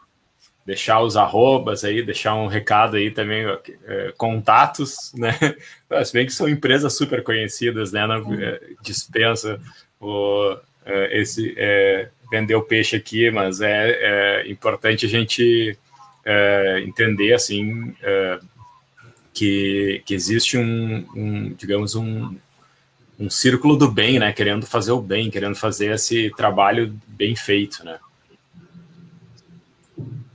deixar 0.67 1.01
os 1.01 1.17
arrobas 1.17 1.85
aí, 1.85 2.03
deixar 2.03 2.35
um 2.35 2.47
recado 2.47 2.97
aí 2.97 3.11
também, 3.11 3.45
é, 3.85 4.13
contatos, 4.17 5.13
né? 5.15 5.33
Se 6.05 6.13
bem 6.13 6.27
que 6.27 6.33
são 6.33 6.49
empresas 6.49 6.95
super 6.97 7.23
conhecidas, 7.23 7.93
né? 7.93 8.07
Não, 8.07 8.35
é, 8.35 8.61
dispensa 8.83 9.61
o, 10.01 10.57
é, 10.85 11.21
esse 11.21 11.55
é, 11.57 12.09
vender 12.31 12.55
o 12.55 12.63
peixe 12.63 12.97
aqui, 12.97 13.31
mas 13.31 13.61
é, 13.61 14.43
é 14.45 14.51
importante 14.51 15.07
a 15.07 15.09
gente 15.09 15.77
é, 16.25 16.81
entender 16.87 17.35
assim 17.35 17.95
que, 19.33 20.03
que 20.05 20.15
existe 20.15 20.59
um, 20.59 21.07
um 21.15 21.55
digamos 21.55 21.95
um 21.95 22.37
um 23.19 23.31
círculo 23.31 23.77
do 23.77 23.91
bem, 23.91 24.19
né? 24.19 24.33
Querendo 24.33 24.67
fazer 24.67 24.91
o 24.91 25.01
bem, 25.01 25.31
querendo 25.31 25.55
fazer 25.55 25.95
esse 25.95 26.33
trabalho 26.37 26.99
bem 27.07 27.37
feito, 27.37 27.85
né? 27.85 27.99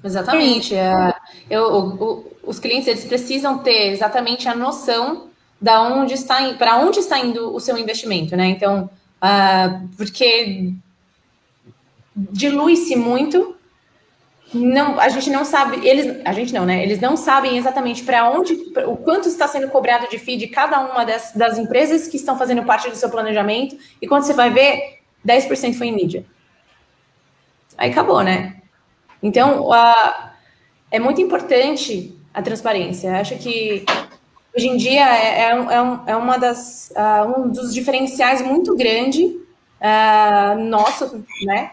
Exatamente. 0.03 0.73
É, 0.73 1.13
eu, 1.49 1.63
o, 1.65 2.31
os 2.43 2.59
clientes 2.59 2.87
eles 2.87 3.03
precisam 3.03 3.57
ter 3.57 3.91
exatamente 3.91 4.47
a 4.47 4.55
noção 4.55 5.27
da 5.59 5.81
onde 5.81 6.13
está 6.13 6.53
para 6.53 6.77
onde 6.77 6.99
está 6.99 7.19
indo 7.19 7.53
o 7.53 7.59
seu 7.59 7.77
investimento, 7.77 8.37
né? 8.37 8.47
Então, 8.47 8.89
uh, 9.17 9.87
porque 9.97 10.71
dilui-se 12.15 12.95
muito 12.95 13.56
não, 14.53 14.99
a 14.99 15.09
gente 15.09 15.29
não 15.29 15.43
sabe, 15.43 15.85
eles, 15.85 16.21
a 16.23 16.31
gente 16.31 16.53
não, 16.53 16.65
né? 16.65 16.81
Eles 16.81 16.99
não 16.99 17.17
sabem 17.17 17.57
exatamente 17.57 18.03
para 18.03 18.29
onde, 18.29 18.53
o 18.85 18.95
quanto 18.95 19.27
está 19.27 19.47
sendo 19.47 19.67
cobrado 19.69 20.07
de 20.09 20.17
FII 20.17 20.37
de 20.37 20.47
cada 20.47 20.79
uma 20.79 21.03
das, 21.03 21.33
das 21.33 21.57
empresas 21.57 22.07
que 22.07 22.15
estão 22.15 22.37
fazendo 22.37 22.63
parte 22.63 22.89
do 22.89 22.95
seu 22.95 23.09
planejamento, 23.09 23.77
e 24.01 24.07
quando 24.07 24.23
você 24.23 24.33
vai 24.33 24.49
ver, 24.49 24.99
10% 25.25 25.77
foi 25.77 25.87
em 25.87 25.95
mídia. 25.95 26.25
Aí 27.77 27.91
acabou, 27.91 28.23
né? 28.23 28.61
Então, 29.21 29.71
a, 29.71 30.31
é 30.89 30.99
muito 30.99 31.21
importante 31.21 32.17
a 32.33 32.41
transparência. 32.41 33.19
Acho 33.19 33.35
que 33.37 33.85
hoje 34.55 34.67
em 34.67 34.77
dia 34.77 35.07
é, 35.07 35.41
é, 35.41 35.49
é, 35.49 35.81
um, 35.81 36.07
é 36.07 36.15
uma 36.15 36.37
das, 36.37 36.91
uh, 36.91 37.39
um 37.39 37.49
dos 37.49 37.73
diferenciais 37.73 38.41
muito 38.41 38.75
grande 38.75 39.25
uh, 39.25 40.57
nosso, 40.57 41.23
né? 41.43 41.71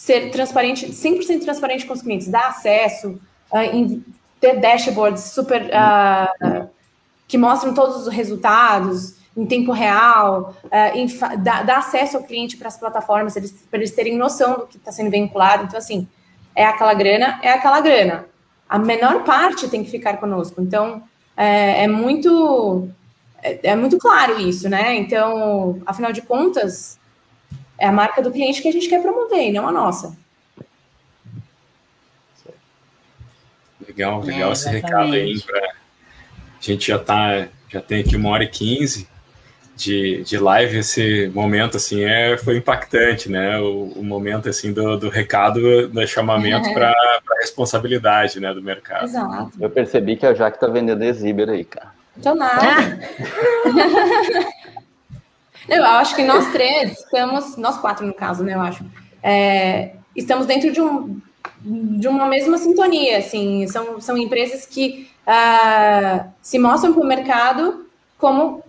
Ser 0.00 0.30
transparente, 0.30 0.86
100% 0.86 1.42
transparente 1.42 1.84
com 1.84 1.92
os 1.92 2.00
clientes, 2.00 2.26
dar 2.26 2.48
acesso, 2.48 3.20
uh, 3.52 3.58
em, 3.58 4.02
ter 4.40 4.58
dashboards 4.58 5.24
super 5.24 5.66
uh, 5.66 6.66
que 7.28 7.36
mostram 7.36 7.74
todos 7.74 8.06
os 8.06 8.08
resultados 8.08 9.16
em 9.36 9.44
tempo 9.44 9.72
real, 9.72 10.56
uh, 10.64 11.38
dar, 11.38 11.68
acesso 11.76 12.16
ao 12.16 12.22
cliente 12.22 12.56
para 12.56 12.68
as 12.68 12.78
plataformas, 12.78 13.34
para 13.34 13.42
eles, 13.42 13.54
eles 13.70 13.90
terem 13.90 14.16
noção 14.16 14.60
do 14.60 14.66
que 14.66 14.78
está 14.78 14.90
sendo 14.90 15.10
vinculado. 15.10 15.64
Então, 15.64 15.78
assim, 15.78 16.08
é 16.56 16.64
aquela 16.64 16.94
grana, 16.94 17.38
é 17.42 17.52
aquela 17.52 17.82
grana. 17.82 18.24
A 18.66 18.78
menor 18.78 19.22
parte 19.22 19.68
tem 19.68 19.84
que 19.84 19.90
ficar 19.90 20.16
conosco. 20.16 20.62
Então, 20.62 21.02
é, 21.36 21.84
é 21.84 21.86
muito 21.86 22.88
é, 23.42 23.70
é 23.70 23.76
muito 23.76 23.98
claro 23.98 24.40
isso, 24.40 24.66
né? 24.66 24.96
Então, 24.96 25.82
afinal 25.84 26.10
de 26.10 26.22
contas, 26.22 26.98
é 27.80 27.86
a 27.86 27.92
marca 27.92 28.22
do 28.22 28.30
cliente 28.30 28.60
que 28.60 28.68
a 28.68 28.72
gente 28.72 28.88
quer 28.88 29.00
promover, 29.00 29.48
e 29.48 29.52
não 29.52 29.66
a 29.66 29.72
nossa. 29.72 30.14
Legal, 33.88 34.20
legal 34.20 34.50
é, 34.50 34.52
esse 34.52 34.68
recado 34.68 35.12
aí. 35.14 35.40
Pra... 35.40 35.58
A 35.58 35.72
gente 36.60 36.88
já 36.88 36.98
tá, 36.98 37.48
já 37.68 37.80
tem 37.80 38.00
aqui 38.00 38.16
uma 38.16 38.28
hora 38.28 38.44
e 38.44 38.48
quinze 38.48 39.08
de, 39.74 40.22
de 40.22 40.38
live. 40.38 40.78
Esse 40.78 41.32
momento 41.34 41.78
assim 41.78 42.04
é, 42.04 42.36
foi 42.36 42.58
impactante, 42.58 43.30
né? 43.30 43.58
O, 43.58 43.92
o 43.96 44.04
momento 44.04 44.48
assim 44.48 44.72
do, 44.72 44.98
do 44.98 45.08
recado, 45.08 45.88
do 45.88 46.06
chamamento 46.06 46.68
é. 46.68 46.74
para 46.74 46.94
responsabilidade, 47.40 48.38
né, 48.38 48.52
do 48.52 48.62
mercado. 48.62 49.04
Exato. 49.04 49.52
Eu 49.58 49.70
percebi 49.70 50.16
que 50.16 50.26
a 50.26 50.34
Jaque 50.34 50.60
tá 50.60 50.66
vendendo 50.66 51.02
exíber 51.02 51.48
aí, 51.48 51.64
cara. 51.64 51.92
Então 52.16 52.34
nada. 52.34 52.60
Eu 55.68 55.84
acho 55.84 56.14
que 56.16 56.22
nós 56.22 56.50
três 56.52 56.98
estamos, 56.98 57.56
nós 57.56 57.78
quatro 57.78 58.06
no 58.06 58.14
caso, 58.14 58.42
né? 58.42 58.54
Eu 58.54 58.60
acho, 58.60 58.84
é, 59.22 59.92
estamos 60.16 60.46
dentro 60.46 60.72
de, 60.72 60.80
um, 60.80 61.20
de 61.62 62.08
uma 62.08 62.26
mesma 62.26 62.58
sintonia, 62.58 63.18
assim, 63.18 63.66
são, 63.68 64.00
são 64.00 64.16
empresas 64.16 64.66
que 64.66 65.10
uh, 65.26 66.24
se 66.40 66.58
mostram 66.58 66.92
para 66.92 67.02
o 67.02 67.06
mercado 67.06 67.86
como, 68.18 68.62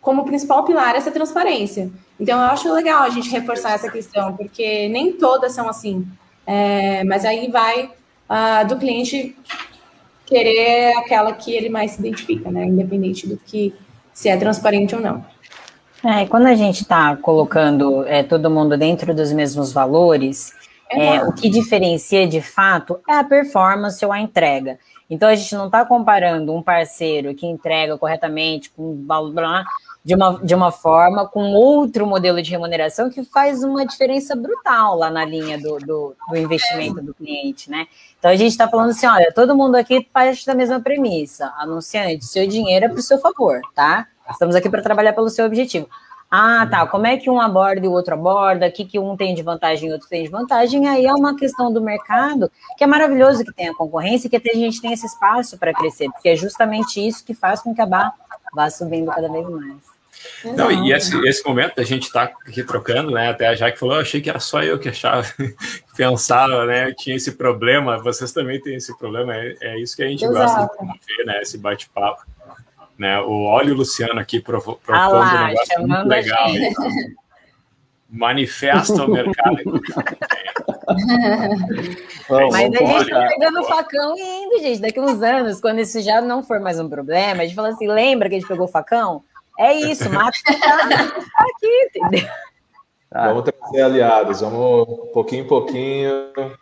como 0.00 0.24
principal 0.24 0.64
pilar 0.64 0.94
essa 0.94 1.10
transparência. 1.10 1.90
Então, 2.18 2.40
eu 2.40 2.46
acho 2.46 2.72
legal 2.72 3.02
a 3.02 3.10
gente 3.10 3.30
reforçar 3.30 3.72
essa 3.72 3.90
questão, 3.90 4.36
porque 4.36 4.88
nem 4.88 5.12
todas 5.12 5.52
são 5.52 5.68
assim, 5.68 6.06
é, 6.46 7.04
mas 7.04 7.24
aí 7.24 7.50
vai 7.50 7.84
uh, 7.84 8.66
do 8.66 8.76
cliente 8.76 9.36
querer 10.26 10.96
aquela 10.98 11.32
que 11.32 11.52
ele 11.52 11.68
mais 11.68 11.92
se 11.92 12.00
identifica, 12.00 12.50
né? 12.50 12.64
Independente 12.64 13.26
do 13.26 13.36
que 13.36 13.74
se 14.12 14.28
é 14.28 14.36
transparente 14.36 14.94
ou 14.94 15.00
não. 15.00 15.24
É, 16.04 16.26
quando 16.26 16.46
a 16.46 16.54
gente 16.54 16.82
está 16.82 17.16
colocando 17.16 18.06
é, 18.06 18.22
todo 18.22 18.50
mundo 18.50 18.76
dentro 18.76 19.14
dos 19.14 19.32
mesmos 19.32 19.72
valores, 19.72 20.54
é, 20.90 21.22
o 21.22 21.32
que 21.32 21.50
diferencia 21.50 22.26
de 22.26 22.40
fato 22.40 23.00
é 23.08 23.14
a 23.14 23.24
performance 23.24 24.04
ou 24.04 24.12
a 24.12 24.20
entrega. 24.20 24.78
Então 25.10 25.28
a 25.28 25.34
gente 25.34 25.54
não 25.54 25.66
está 25.66 25.84
comparando 25.84 26.54
um 26.54 26.62
parceiro 26.62 27.34
que 27.34 27.46
entrega 27.46 27.96
corretamente 27.96 28.70
com 28.70 28.94
blá, 28.94 29.22
blá, 29.22 29.64
de 30.04 30.14
uma, 30.14 30.40
de 30.42 30.54
uma 30.54 30.70
forma 30.70 31.26
com 31.26 31.52
outro 31.52 32.06
modelo 32.06 32.40
de 32.40 32.50
remuneração 32.50 33.10
que 33.10 33.24
faz 33.24 33.64
uma 33.64 33.84
diferença 33.84 34.36
brutal 34.36 34.96
lá 34.96 35.10
na 35.10 35.24
linha 35.24 35.58
do, 35.58 35.78
do, 35.78 36.14
do 36.28 36.36
investimento 36.36 37.02
do 37.02 37.12
cliente, 37.12 37.70
né? 37.70 37.86
Então 38.18 38.30
a 38.30 38.36
gente 38.36 38.52
está 38.52 38.68
falando 38.68 38.90
assim, 38.90 39.06
olha, 39.06 39.32
todo 39.34 39.56
mundo 39.56 39.74
aqui 39.74 40.06
parte 40.12 40.46
da 40.46 40.54
mesma 40.54 40.80
premissa, 40.80 41.52
anunciante, 41.58 42.24
seu 42.24 42.46
dinheiro 42.46 42.86
é 42.86 42.88
para 42.88 42.98
o 42.98 43.02
seu 43.02 43.18
favor, 43.18 43.60
tá? 43.74 44.06
Estamos 44.30 44.54
aqui 44.54 44.68
para 44.68 44.82
trabalhar 44.82 45.12
pelo 45.12 45.28
seu 45.28 45.46
objetivo. 45.46 45.88
Ah, 46.30 46.66
tá. 46.70 46.86
Como 46.86 47.06
é 47.06 47.16
que 47.16 47.30
um 47.30 47.40
aborda 47.40 47.84
e 47.84 47.88
o 47.88 47.92
outro 47.92 48.12
aborda? 48.12 48.66
O 48.66 48.72
que, 48.72 48.84
que 48.84 48.98
um 48.98 49.16
tem 49.16 49.34
de 49.34 49.42
vantagem 49.42 49.88
e 49.88 49.90
o 49.90 49.94
outro 49.94 50.08
tem 50.08 50.24
de 50.24 50.30
vantagem? 50.30 50.86
Aí 50.86 51.06
é 51.06 51.12
uma 51.12 51.34
questão 51.34 51.72
do 51.72 51.80
mercado 51.80 52.50
que 52.76 52.84
é 52.84 52.86
maravilhoso 52.86 53.44
que 53.44 53.52
tenha 53.52 53.74
concorrência 53.74 54.26
e 54.26 54.30
que 54.30 54.50
a 54.50 54.54
gente 54.54 54.80
tenha 54.80 54.92
esse 54.92 55.06
espaço 55.06 55.56
para 55.56 55.72
crescer, 55.72 56.10
porque 56.10 56.28
é 56.28 56.36
justamente 56.36 57.06
isso 57.06 57.24
que 57.24 57.32
faz 57.32 57.62
com 57.62 57.74
que 57.74 57.80
a 57.80 57.86
barra 57.86 58.12
vá 58.54 58.68
subindo 58.68 59.10
cada 59.10 59.28
vez 59.28 59.48
mais. 59.48 59.98
Não, 60.44 60.70
e 60.70 60.92
esse, 60.92 61.16
esse 61.26 61.46
momento 61.46 61.76
da 61.76 61.82
gente 61.82 62.04
estar 62.04 62.28
tá 62.28 62.36
aqui 62.46 62.62
trocando, 62.62 63.10
né? 63.10 63.30
Até 63.30 63.46
a 63.46 63.54
Jaque 63.54 63.78
falou, 63.78 63.96
eu 63.96 64.02
achei 64.02 64.20
que 64.20 64.28
era 64.28 64.40
só 64.40 64.62
eu 64.62 64.78
que 64.78 64.88
achava, 64.88 65.26
pensava, 65.96 66.66
né? 66.66 66.92
Tinha 66.92 67.16
esse 67.16 67.32
problema, 67.32 67.98
vocês 67.98 68.32
também 68.32 68.60
têm 68.60 68.74
esse 68.74 68.96
problema, 68.98 69.34
é, 69.34 69.56
é 69.60 69.78
isso 69.80 69.96
que 69.96 70.02
a 70.02 70.08
gente 70.08 70.24
Exato. 70.24 70.38
gosta 70.38 70.60
de 70.62 70.76
promover, 70.76 71.26
né? 71.26 71.40
Esse 71.40 71.56
bate-papo. 71.56 72.22
Né? 72.98 73.20
O 73.20 73.44
Olha 73.44 73.72
o 73.72 73.76
Luciano 73.76 74.18
aqui 74.18 74.40
propondo 74.40 74.80
ah 74.88 75.08
lá, 75.08 75.44
um 75.44 75.46
negócio 75.46 75.86
muito 75.86 76.08
legal. 76.08 76.48
Manifesta 78.10 79.04
o 79.04 79.10
mercado. 79.10 79.58
Mas 82.50 82.74
a 82.74 82.84
gente 82.84 83.10
tá 83.10 83.28
pegando 83.28 83.60
o 83.60 83.64
facão 83.64 84.16
e 84.16 84.44
indo, 84.44 84.58
gente. 84.60 84.80
Daqui 84.80 84.98
uns 84.98 85.22
anos, 85.22 85.60
quando 85.60 85.80
isso 85.80 86.00
já 86.00 86.20
não 86.20 86.42
for 86.42 86.58
mais 86.58 86.80
um 86.80 86.88
problema, 86.88 87.42
a 87.42 87.44
gente 87.46 87.54
fala 87.54 87.68
assim: 87.68 87.86
lembra 87.86 88.28
que 88.28 88.36
a 88.36 88.38
gente 88.40 88.48
pegou 88.48 88.64
o 88.64 88.70
facão? 88.70 89.22
É 89.58 89.74
isso, 89.74 90.08
mata 90.10 90.38
tá 90.44 90.54
aqui, 91.36 91.90
entendeu? 91.94 92.28
Ah. 93.10 93.28
Vamos 93.28 93.44
trazer 93.44 93.82
aliados, 93.82 94.40
vamos 94.40 95.10
pouquinho 95.12 95.44
em 95.44 95.48
pouquinho, 95.48 96.10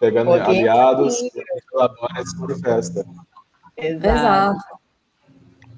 pegando 0.00 0.30
pouquinho 0.30 0.48
aliados 0.48 1.20
e 1.20 1.32
colabora 1.70 2.20
essa 2.20 2.60
festa. 2.60 3.06
Exato. 3.76 4.85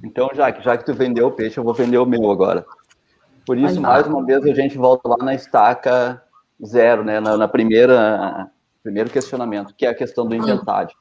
Então, 0.02 0.30
já 0.34 0.52
que, 0.52 0.62
já 0.62 0.76
que 0.76 0.84
tu 0.84 0.94
vendeu 0.94 1.28
o 1.28 1.32
peixe, 1.32 1.58
eu 1.58 1.64
vou 1.64 1.74
vender 1.74 1.98
o 1.98 2.06
meu 2.06 2.30
agora. 2.30 2.64
Por 3.44 3.56
isso, 3.56 3.80
mais 3.80 4.06
uma 4.06 4.24
vez, 4.24 4.44
a 4.44 4.54
gente 4.54 4.76
volta 4.76 5.08
lá 5.08 5.16
na 5.18 5.34
estaca 5.34 6.22
zero, 6.64 7.02
né? 7.02 7.18
Na, 7.20 7.36
na 7.36 7.48
primeira 7.48 8.50
primeiro 8.82 9.10
questionamento, 9.10 9.74
que 9.74 9.84
é 9.84 9.90
a 9.90 9.94
questão 9.94 10.26
do 10.26 10.34
inventário. 10.34 10.94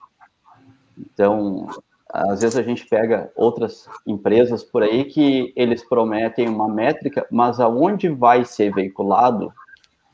Então, 0.97 1.67
às 2.09 2.41
vezes 2.41 2.57
a 2.57 2.63
gente 2.63 2.85
pega 2.85 3.31
outras 3.35 3.87
empresas 4.05 4.63
por 4.63 4.83
aí 4.83 5.05
que 5.05 5.53
eles 5.55 5.87
prometem 5.87 6.49
uma 6.49 6.67
métrica, 6.67 7.25
mas 7.31 7.59
aonde 7.59 8.09
vai 8.09 8.43
ser 8.43 8.73
veiculado, 8.73 9.53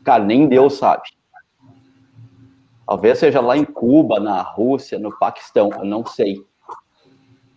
cara, 0.04 0.24
nem 0.24 0.48
Deus 0.48 0.74
sabe. 0.74 1.04
Talvez 2.86 3.18
seja 3.18 3.42
lá 3.42 3.58
em 3.58 3.66
Cuba, 3.66 4.20
na 4.20 4.42
Rússia, 4.42 5.00
no 5.00 5.18
Paquistão, 5.18 5.70
eu 5.74 5.86
não 5.86 6.06
sei. 6.06 6.46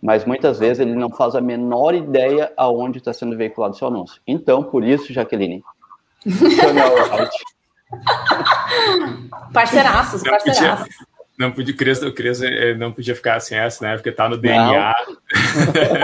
Mas 0.01 0.25
muitas 0.25 0.59
vezes 0.59 0.79
ele 0.79 0.95
não 0.95 1.09
faz 1.09 1.35
a 1.35 1.41
menor 1.41 1.95
ideia 1.95 2.51
aonde 2.55 2.99
está 2.99 3.11
sendo 3.11 3.35
veiculado 3.35 3.73
o 3.73 3.77
seu 3.77 3.87
anúncio. 3.87 4.21
Então, 4.27 4.63
por 4.63 4.83
isso, 4.83 5.11
Jaqueline, 5.11 5.63
parceiraços, 9.53 10.23
parceiraços. 10.23 10.95
Não 11.37 11.51
podia, 11.51 11.73
o 11.73 11.77
Cris, 11.77 12.01
o 12.01 12.11
Cris 12.11 12.41
eh, 12.41 12.73
não 12.73 12.91
podia 12.91 13.15
ficar 13.15 13.39
sem 13.39 13.57
essa, 13.57 13.85
né? 13.85 13.95
Porque 13.95 14.11
tá 14.11 14.27
no 14.27 14.37
DNA. 14.37 14.95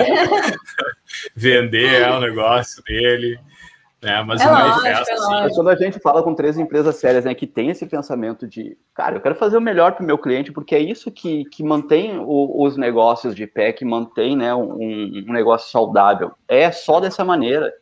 Vender 1.36 2.04
é 2.04 2.12
o 2.12 2.20
negócio 2.20 2.84
dele. 2.84 3.40
Né? 4.04 4.22
Mas 4.24 4.42
é 4.42 4.46
manifesto, 4.46 5.10
é 5.10 5.14
assim. 5.14 5.56
Quando 5.56 5.70
a 5.70 5.76
gente 5.76 6.00
fala 6.00 6.22
com 6.22 6.36
três 6.36 6.58
empresas 6.58 6.98
sérias, 6.98 7.24
né, 7.24 7.34
que 7.34 7.48
tem 7.48 7.70
esse 7.70 7.86
pensamento 7.86 8.46
de, 8.46 8.78
cara, 8.94 9.16
eu 9.16 9.22
quero 9.22 9.36
fazer 9.36 9.58
o 9.58 9.62
melhor 9.62 9.94
para 9.94 10.04
o 10.04 10.06
meu 10.06 10.18
cliente, 10.18 10.52
porque 10.52 10.76
é 10.76 10.80
isso 10.80 11.10
que, 11.10 11.46
que 11.46 11.64
mantém 11.64 12.20
o, 12.20 12.62
os 12.64 12.76
negócios 12.76 13.34
de 13.34 13.48
pé, 13.48 13.72
que 13.72 13.86
mantém 13.86 14.36
né, 14.36 14.54
um, 14.54 15.24
um 15.28 15.32
negócio 15.32 15.72
saudável. 15.72 16.34
É 16.48 16.70
só 16.72 17.00
dessa 17.00 17.24
maneira. 17.24 17.74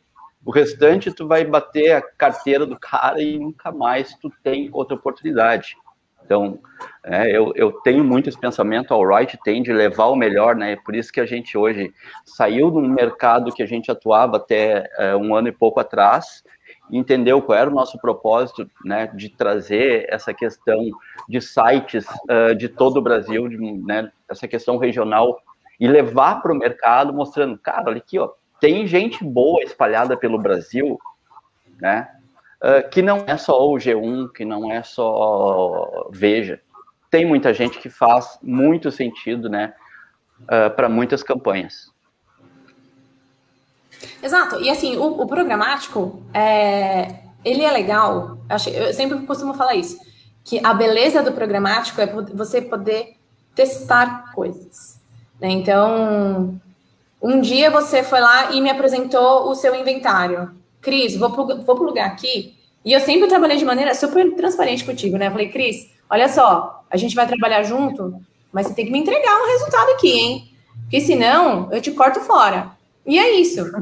O 0.44 0.50
restante 0.50 1.12
tu 1.12 1.26
vai 1.26 1.44
bater 1.44 1.92
a 1.92 2.02
carteira 2.02 2.66
do 2.66 2.78
cara 2.78 3.20
e 3.20 3.38
nunca 3.38 3.70
mais 3.70 4.14
tu 4.20 4.30
tem 4.42 4.68
outra 4.72 4.96
oportunidade. 4.96 5.76
Então, 6.24 6.58
é, 7.04 7.30
eu, 7.30 7.52
eu 7.54 7.72
tenho 7.82 8.04
muito 8.04 8.28
esse 8.28 8.38
pensamento, 8.38 8.94
a 8.94 9.18
Right 9.18 9.38
tem 9.44 9.62
de 9.62 9.72
levar 9.72 10.06
o 10.06 10.16
melhor, 10.16 10.54
né? 10.54 10.76
Por 10.76 10.94
isso 10.94 11.12
que 11.12 11.20
a 11.20 11.26
gente 11.26 11.56
hoje 11.58 11.92
saiu 12.24 12.70
de 12.70 12.78
um 12.78 12.88
mercado 12.88 13.52
que 13.52 13.62
a 13.62 13.66
gente 13.66 13.90
atuava 13.90 14.36
até 14.36 14.88
é, 14.98 15.16
um 15.16 15.34
ano 15.34 15.48
e 15.48 15.52
pouco 15.52 15.80
atrás, 15.80 16.44
entendeu 16.90 17.40
qual 17.40 17.58
era 17.58 17.70
o 17.70 17.74
nosso 17.74 17.98
propósito, 17.98 18.68
né? 18.84 19.06
De 19.08 19.28
trazer 19.28 20.06
essa 20.08 20.32
questão 20.32 20.90
de 21.28 21.40
sites 21.40 22.06
uh, 22.30 22.54
de 22.54 22.68
todo 22.68 22.98
o 22.98 23.02
Brasil, 23.02 23.48
de, 23.48 23.56
né? 23.56 24.10
Essa 24.28 24.46
questão 24.46 24.76
regional 24.76 25.38
e 25.80 25.88
levar 25.88 26.40
para 26.42 26.52
o 26.52 26.56
mercado, 26.56 27.12
mostrando, 27.12 27.58
cara, 27.58 27.88
olha 27.88 27.98
aqui, 27.98 28.18
ó, 28.18 28.30
tem 28.60 28.86
gente 28.86 29.24
boa 29.24 29.62
espalhada 29.64 30.16
pelo 30.16 30.38
Brasil, 30.38 30.96
né? 31.80 32.08
Uh, 32.62 32.88
que 32.90 33.02
não 33.02 33.24
é 33.26 33.36
só 33.36 33.68
o 33.68 33.74
G1, 33.74 34.32
que 34.32 34.44
não 34.44 34.70
é 34.70 34.82
só 34.82 36.08
Veja. 36.10 36.60
Tem 37.10 37.26
muita 37.26 37.52
gente 37.52 37.78
que 37.78 37.90
faz 37.90 38.38
muito 38.42 38.90
sentido, 38.90 39.48
né, 39.48 39.74
uh, 40.42 40.74
para 40.74 40.88
muitas 40.88 41.22
campanhas. 41.22 41.92
Exato. 44.22 44.60
E 44.60 44.70
assim, 44.70 44.96
o, 44.96 45.20
o 45.20 45.26
programático, 45.26 46.22
é, 46.32 47.18
ele 47.44 47.64
é 47.64 47.70
legal. 47.70 48.38
Eu 48.48 48.94
sempre 48.94 49.20
costumo 49.26 49.54
falar 49.54 49.74
isso, 49.74 49.98
que 50.44 50.64
a 50.64 50.72
beleza 50.72 51.22
do 51.22 51.32
programático 51.32 52.00
é 52.00 52.06
você 52.06 52.62
poder 52.62 53.16
testar 53.54 54.32
coisas. 54.32 55.00
Né? 55.40 55.50
Então, 55.50 56.60
um 57.20 57.40
dia 57.40 57.70
você 57.70 58.02
foi 58.02 58.20
lá 58.20 58.52
e 58.52 58.60
me 58.60 58.70
apresentou 58.70 59.48
o 59.50 59.54
seu 59.54 59.74
inventário. 59.74 60.61
Cris, 60.82 61.16
vou 61.16 61.30
para 61.30 61.74
o 61.74 61.84
lugar 61.84 62.06
aqui. 62.06 62.56
E 62.84 62.92
eu 62.92 63.00
sempre 63.00 63.28
trabalhei 63.28 63.56
de 63.56 63.64
maneira 63.64 63.94
super 63.94 64.34
transparente 64.34 64.84
contigo, 64.84 65.16
né? 65.16 65.28
Eu 65.28 65.30
falei, 65.30 65.48
Cris, 65.48 65.90
olha 66.10 66.28
só, 66.28 66.84
a 66.90 66.96
gente 66.96 67.14
vai 67.14 67.26
trabalhar 67.26 67.62
junto, 67.62 68.20
mas 68.52 68.66
você 68.66 68.74
tem 68.74 68.84
que 68.84 68.90
me 68.92 68.98
entregar 68.98 69.40
um 69.40 69.46
resultado 69.52 69.90
aqui, 69.92 70.10
hein? 70.10 70.52
Porque 70.82 71.00
senão 71.00 71.72
eu 71.72 71.80
te 71.80 71.92
corto 71.92 72.20
fora. 72.20 72.72
E 73.06 73.18
é 73.18 73.30
isso. 73.32 73.64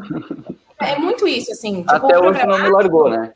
É 0.83 0.99
muito 0.99 1.29
isso, 1.29 1.53
assim. 1.53 1.83
Tipo, 1.83 1.93
Até 1.93 2.19
hoje 2.19 2.47
não 2.47 2.59
me 2.59 2.71
largou, 2.71 3.11
né? 3.11 3.35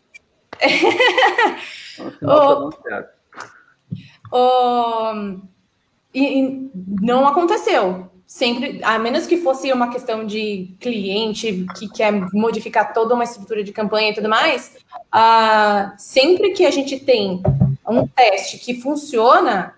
o... 2.22 2.70
o... 4.32 5.40
E, 6.14 6.40
e 6.40 6.70
não 7.02 7.28
aconteceu 7.28 8.10
sempre, 8.26 8.80
a 8.82 8.98
menos 8.98 9.26
que 9.26 9.36
fosse 9.36 9.72
uma 9.72 9.90
questão 9.90 10.26
de 10.26 10.74
cliente 10.80 11.66
que 11.76 11.88
quer 11.88 12.12
modificar 12.32 12.92
toda 12.92 13.14
uma 13.14 13.24
estrutura 13.24 13.62
de 13.62 13.72
campanha 13.72 14.10
e 14.10 14.14
tudo 14.14 14.28
mais, 14.28 14.76
uh, 15.14 15.92
sempre 15.96 16.50
que 16.52 16.64
a 16.64 16.70
gente 16.70 16.98
tem 16.98 17.42
um 17.88 18.06
teste 18.06 18.58
que 18.58 18.80
funciona 18.80 19.74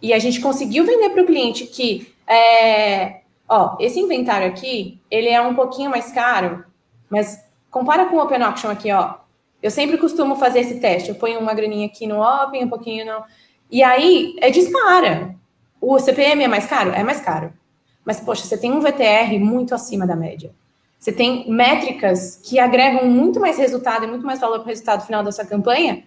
e 0.00 0.12
a 0.12 0.18
gente 0.18 0.40
conseguiu 0.40 0.84
vender 0.84 1.10
para 1.10 1.22
o 1.22 1.26
cliente 1.26 1.66
que, 1.66 2.12
é, 2.26 3.20
ó, 3.48 3.76
esse 3.80 3.98
inventário 3.98 4.46
aqui, 4.46 5.00
ele 5.10 5.28
é 5.28 5.40
um 5.40 5.54
pouquinho 5.54 5.90
mais 5.90 6.12
caro, 6.12 6.64
mas 7.08 7.42
compara 7.70 8.06
com 8.06 8.16
o 8.16 8.20
Open 8.22 8.42
Auction 8.42 8.70
aqui, 8.70 8.92
ó. 8.92 9.14
Eu 9.62 9.70
sempre 9.70 9.96
costumo 9.96 10.36
fazer 10.36 10.60
esse 10.60 10.78
teste. 10.78 11.08
Eu 11.08 11.14
ponho 11.14 11.40
uma 11.40 11.54
graninha 11.54 11.86
aqui 11.86 12.06
no 12.06 12.20
Open, 12.20 12.64
um 12.64 12.68
pouquinho 12.68 13.06
no... 13.06 13.24
E 13.70 13.82
aí, 13.82 14.36
é 14.42 14.50
dispara. 14.50 15.34
O 15.80 15.98
CPM 15.98 16.44
é 16.44 16.48
mais 16.48 16.66
caro? 16.66 16.90
É 16.90 17.02
mais 17.02 17.22
caro. 17.22 17.50
Mas, 18.04 18.20
poxa, 18.20 18.44
você 18.44 18.56
tem 18.56 18.72
um 18.72 18.80
VTR 18.80 19.38
muito 19.38 19.74
acima 19.74 20.06
da 20.06 20.14
média. 20.14 20.52
Você 20.98 21.12
tem 21.12 21.50
métricas 21.50 22.40
que 22.42 22.58
agregam 22.58 23.06
muito 23.06 23.38
mais 23.40 23.58
resultado 23.58 24.04
e 24.04 24.06
muito 24.06 24.24
mais 24.24 24.40
valor 24.40 24.60
para 24.60 24.66
o 24.66 24.68
resultado 24.68 25.04
final 25.04 25.22
da 25.22 25.32
sua 25.32 25.44
campanha 25.44 26.04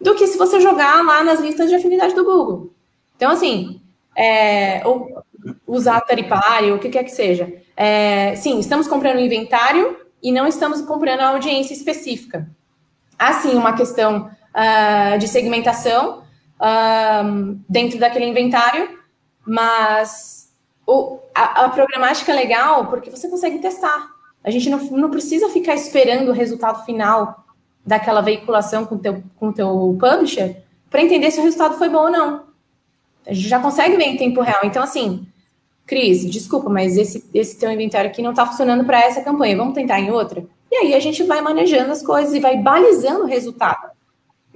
do 0.00 0.14
que 0.14 0.26
se 0.26 0.38
você 0.38 0.60
jogar 0.60 1.04
lá 1.04 1.22
nas 1.22 1.40
listas 1.40 1.68
de 1.68 1.76
afinidade 1.76 2.14
do 2.14 2.24
Google. 2.24 2.70
Então, 3.16 3.30
assim, 3.30 3.80
é, 4.16 4.80
ou 4.86 5.22
usar 5.66 6.00
Taripari, 6.00 6.70
ou 6.70 6.78
o 6.78 6.80
que 6.80 6.88
quer 6.88 7.04
que 7.04 7.10
seja. 7.10 7.52
É, 7.76 8.34
sim, 8.36 8.58
estamos 8.58 8.88
comprando 8.88 9.18
inventário 9.18 9.96
e 10.22 10.32
não 10.32 10.46
estamos 10.46 10.80
comprando 10.82 11.20
a 11.20 11.28
audiência 11.28 11.74
específica. 11.74 12.48
Há 13.18 13.34
sim 13.34 13.54
uma 13.54 13.74
questão 13.74 14.30
uh, 14.54 15.18
de 15.18 15.28
segmentação 15.28 16.22
uh, 16.58 17.58
dentro 17.68 17.98
daquele 17.98 18.26
inventário, 18.26 18.98
mas 19.46 20.39
o, 20.90 21.20
a, 21.32 21.64
a, 21.64 21.68
programática 21.68 22.32
é 22.32 22.34
legal 22.34 22.86
porque 22.86 23.10
você 23.10 23.28
consegue 23.28 23.60
testar. 23.60 24.08
A 24.42 24.50
gente 24.50 24.68
não, 24.68 24.78
não 24.90 25.10
precisa 25.10 25.48
ficar 25.48 25.74
esperando 25.74 26.30
o 26.30 26.34
resultado 26.34 26.84
final 26.84 27.44
daquela 27.86 28.20
veiculação 28.20 28.84
com 28.84 28.98
teu, 28.98 29.22
o 29.40 29.52
teu 29.52 29.96
publisher 30.00 30.64
para 30.90 31.02
entender 31.02 31.30
se 31.30 31.38
o 31.38 31.44
resultado 31.44 31.78
foi 31.78 31.88
bom 31.88 32.04
ou 32.04 32.10
não. 32.10 32.44
A 33.24 33.32
gente 33.32 33.48
já 33.48 33.60
consegue 33.60 33.96
ver 33.96 34.04
em 34.04 34.16
tempo 34.16 34.40
real. 34.40 34.60
Então, 34.64 34.82
assim, 34.82 35.26
Cris, 35.86 36.28
desculpa, 36.28 36.68
mas 36.68 36.96
esse, 36.96 37.28
esse 37.32 37.58
teu 37.58 37.70
inventário 37.70 38.10
aqui 38.10 38.20
não 38.20 38.30
está 38.30 38.44
funcionando 38.44 38.84
para 38.84 39.00
essa 39.00 39.22
campanha. 39.22 39.56
Vamos 39.56 39.74
tentar 39.74 40.00
em 40.00 40.10
outra? 40.10 40.44
E 40.72 40.76
aí 40.76 40.94
a 40.94 41.00
gente 41.00 41.22
vai 41.22 41.40
manejando 41.40 41.92
as 41.92 42.02
coisas 42.02 42.34
e 42.34 42.40
vai 42.40 42.56
balizando 42.56 43.24
o 43.24 43.26
resultado. 43.26 43.90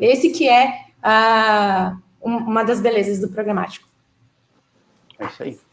Esse 0.01 0.31
que 0.31 0.49
é 0.49 0.81
uh, 0.99 1.97
uma 2.21 2.65
das 2.65 2.81
belezas 2.81 3.21
do 3.21 3.29
programático. 3.29 3.89
É 5.19 5.27
isso 5.27 5.43
aí. 5.45 5.64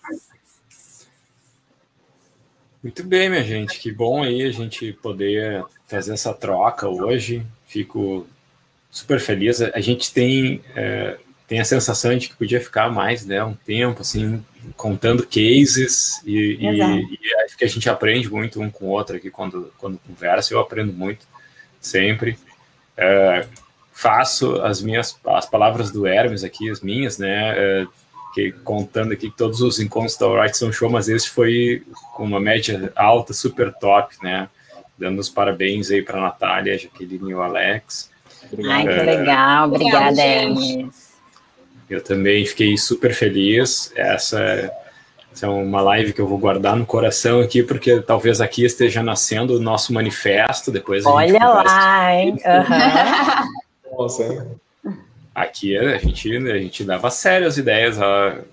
Muito 2.83 3.03
bem, 3.03 3.29
minha 3.29 3.43
gente. 3.43 3.79
Que 3.79 3.91
bom 3.91 4.23
aí 4.23 4.41
a 4.41 4.51
gente 4.51 4.91
poder 4.93 5.63
fazer 5.85 6.13
essa 6.13 6.33
troca 6.33 6.87
hoje. 6.87 7.45
Fico 7.67 8.27
super 8.89 9.19
feliz. 9.19 9.61
A 9.61 9.79
gente 9.79 10.11
tem, 10.11 10.63
é, 10.75 11.17
tem 11.47 11.59
a 11.59 11.65
sensação 11.65 12.17
de 12.17 12.27
que 12.27 12.35
podia 12.35 12.59
ficar 12.59 12.91
mais 12.91 13.23
né, 13.23 13.43
um 13.43 13.53
tempo, 13.53 14.01
assim, 14.01 14.43
contando 14.75 15.27
cases 15.27 16.21
e, 16.25 16.57
e, 16.59 16.77
e, 16.77 17.35
acho 17.45 17.57
que 17.57 17.65
a 17.65 17.69
gente 17.69 17.87
aprende 17.87 18.29
muito 18.29 18.59
um 18.59 18.69
com 18.69 18.85
o 18.85 18.89
outro 18.89 19.15
aqui 19.15 19.29
quando, 19.29 19.71
quando 19.77 19.99
conversa. 19.99 20.53
Eu 20.53 20.59
aprendo 20.59 20.91
muito 20.91 21.27
sempre. 21.79 22.35
É, 22.97 23.45
faço 23.93 24.55
as 24.61 24.81
minhas 24.81 25.15
as 25.25 25.45
palavras 25.45 25.91
do 25.91 26.07
Hermes 26.07 26.43
aqui, 26.43 26.69
as 26.69 26.81
minhas, 26.81 27.19
né? 27.19 27.53
É, 27.55 27.87
que 28.33 28.51
contando 28.63 29.13
aqui 29.13 29.29
que 29.29 29.37
todos 29.37 29.61
os 29.61 29.79
encontros 29.79 30.17
da 30.17 30.25
Alright 30.25 30.57
são 30.57 30.71
show, 30.71 30.89
mas 30.89 31.09
esse 31.09 31.29
foi 31.29 31.83
com 32.15 32.23
uma 32.23 32.39
média 32.39 32.91
alta, 32.95 33.33
super 33.33 33.73
top, 33.73 34.15
né? 34.23 34.49
Dando 34.97 35.19
os 35.19 35.29
parabéns 35.29 35.89
aí 35.91 36.01
para 36.01 36.17
a 36.19 36.21
Natália, 36.21 36.77
Jaqueline 36.77 37.31
e 37.31 37.33
o 37.33 37.41
Alex. 37.41 38.09
Ai, 38.69 38.83
que 38.83 39.03
legal, 39.03 39.67
obrigada, 39.67 40.21
Enes. 40.21 41.11
Eu 41.89 42.01
também 42.01 42.45
fiquei 42.45 42.77
super 42.77 43.13
feliz. 43.13 43.91
Essa 43.95 44.71
Essa 45.33 45.45
é 45.45 45.49
uma 45.49 45.81
live 45.81 46.13
que 46.13 46.19
eu 46.19 46.27
vou 46.27 46.37
guardar 46.37 46.75
no 46.75 46.85
coração 46.85 47.39
aqui, 47.39 47.63
porque 47.63 48.01
talvez 48.01 48.41
aqui 48.41 48.65
esteja 48.65 49.01
nascendo 49.01 49.55
o 49.55 49.59
nosso 49.59 49.93
manifesto. 49.93 50.71
Depois 50.71 51.05
Olha 51.05 51.47
lá, 51.47 52.13
hein? 52.13 52.37
Uhum. 52.45 53.97
Nossa, 53.97 54.23
hein? 54.23 54.61
Aqui 55.33 55.77
a 55.77 55.97
gente, 55.97 56.35
a 56.35 56.57
gente 56.57 56.83
dava 56.83 57.09
sério 57.09 57.47
as 57.47 57.57
ideias 57.57 57.97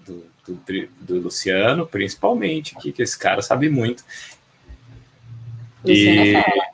do, 0.07 0.25
do, 0.47 0.89
do, 1.01 1.21
Luciano, 1.21 1.87
principalmente, 1.87 2.77
aqui, 2.77 2.93
que 2.93 3.03
esse 3.03 3.19
cara 3.19 3.43
sabe 3.43 3.69
muito. 3.69 4.05
Luciano 5.85 6.25
e, 6.25 6.37
é 6.37 6.69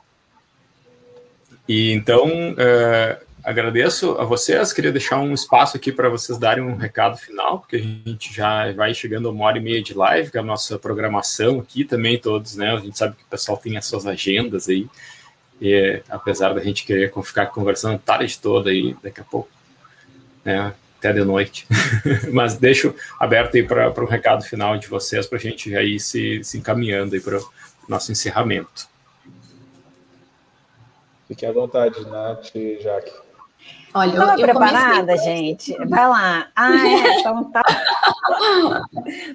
e 1.67 1.91
então, 1.91 2.27
uh, 2.51 3.25
agradeço 3.43 4.11
a 4.19 4.23
vocês. 4.23 4.71
Queria 4.71 4.91
deixar 4.91 5.19
um 5.19 5.33
espaço 5.33 5.75
aqui 5.75 5.91
para 5.91 6.09
vocês 6.09 6.37
darem 6.37 6.63
um 6.63 6.75
recado 6.75 7.17
final, 7.17 7.59
porque 7.59 7.77
a 7.77 7.79
gente 7.79 8.33
já 8.33 8.71
vai 8.73 8.93
chegando 8.93 9.27
a 9.27 9.31
uma 9.31 9.45
hora 9.45 9.57
e 9.57 9.61
meia 9.61 9.81
de 9.81 9.95
live, 9.95 10.29
que 10.29 10.37
é 10.37 10.41
a 10.41 10.43
nossa 10.43 10.77
programação 10.77 11.59
aqui 11.59 11.83
também, 11.83 12.19
todos, 12.19 12.55
né? 12.55 12.73
A 12.73 12.79
gente 12.79 12.97
sabe 12.97 13.15
que 13.15 13.23
o 13.23 13.27
pessoal 13.27 13.57
tem 13.57 13.77
as 13.77 13.85
suas 13.85 14.05
agendas 14.05 14.69
aí. 14.69 14.87
E 15.59 16.01
apesar 16.09 16.53
da 16.53 16.61
gente 16.61 16.85
querer 16.85 17.11
ficar 17.23 17.47
conversando 17.47 17.97
tarde 17.97 18.37
toda 18.37 18.69
aí, 18.69 18.95
daqui 19.01 19.21
a 19.21 19.23
pouco, 19.23 19.49
né? 20.45 20.73
Até 20.99 21.11
de 21.11 21.25
noite. 21.25 21.67
Mas 22.31 22.55
deixo 22.55 22.95
aberto 23.19 23.55
aí 23.55 23.63
para 23.63 23.91
o 23.91 24.03
um 24.03 24.07
recado 24.07 24.43
final 24.43 24.77
de 24.77 24.87
vocês, 24.87 25.27
para 25.27 25.37
a 25.37 25.41
gente 25.41 25.69
já 25.69 25.81
ir 25.81 25.99
se, 25.99 26.43
se 26.43 26.57
encaminhando 26.57 27.15
aí 27.15 27.21
para 27.21 27.37
o 27.39 27.49
nosso 27.89 28.11
encerramento. 28.11 28.87
Fiquem 31.27 31.49
à 31.49 31.51
vontade, 31.51 32.05
Nath 32.05 32.55
e 32.55 32.79
Jaque. 32.79 33.11
Olha, 33.93 34.13
eu, 34.13 34.23
eu 34.23 34.39
preparada, 34.39 35.13
comecei... 35.13 35.35
gente? 35.37 35.73
Vai 35.87 36.07
lá. 36.07 36.47
Ah, 36.53 36.87
é, 36.87 37.19
então 37.19 37.43
tá. 37.45 37.63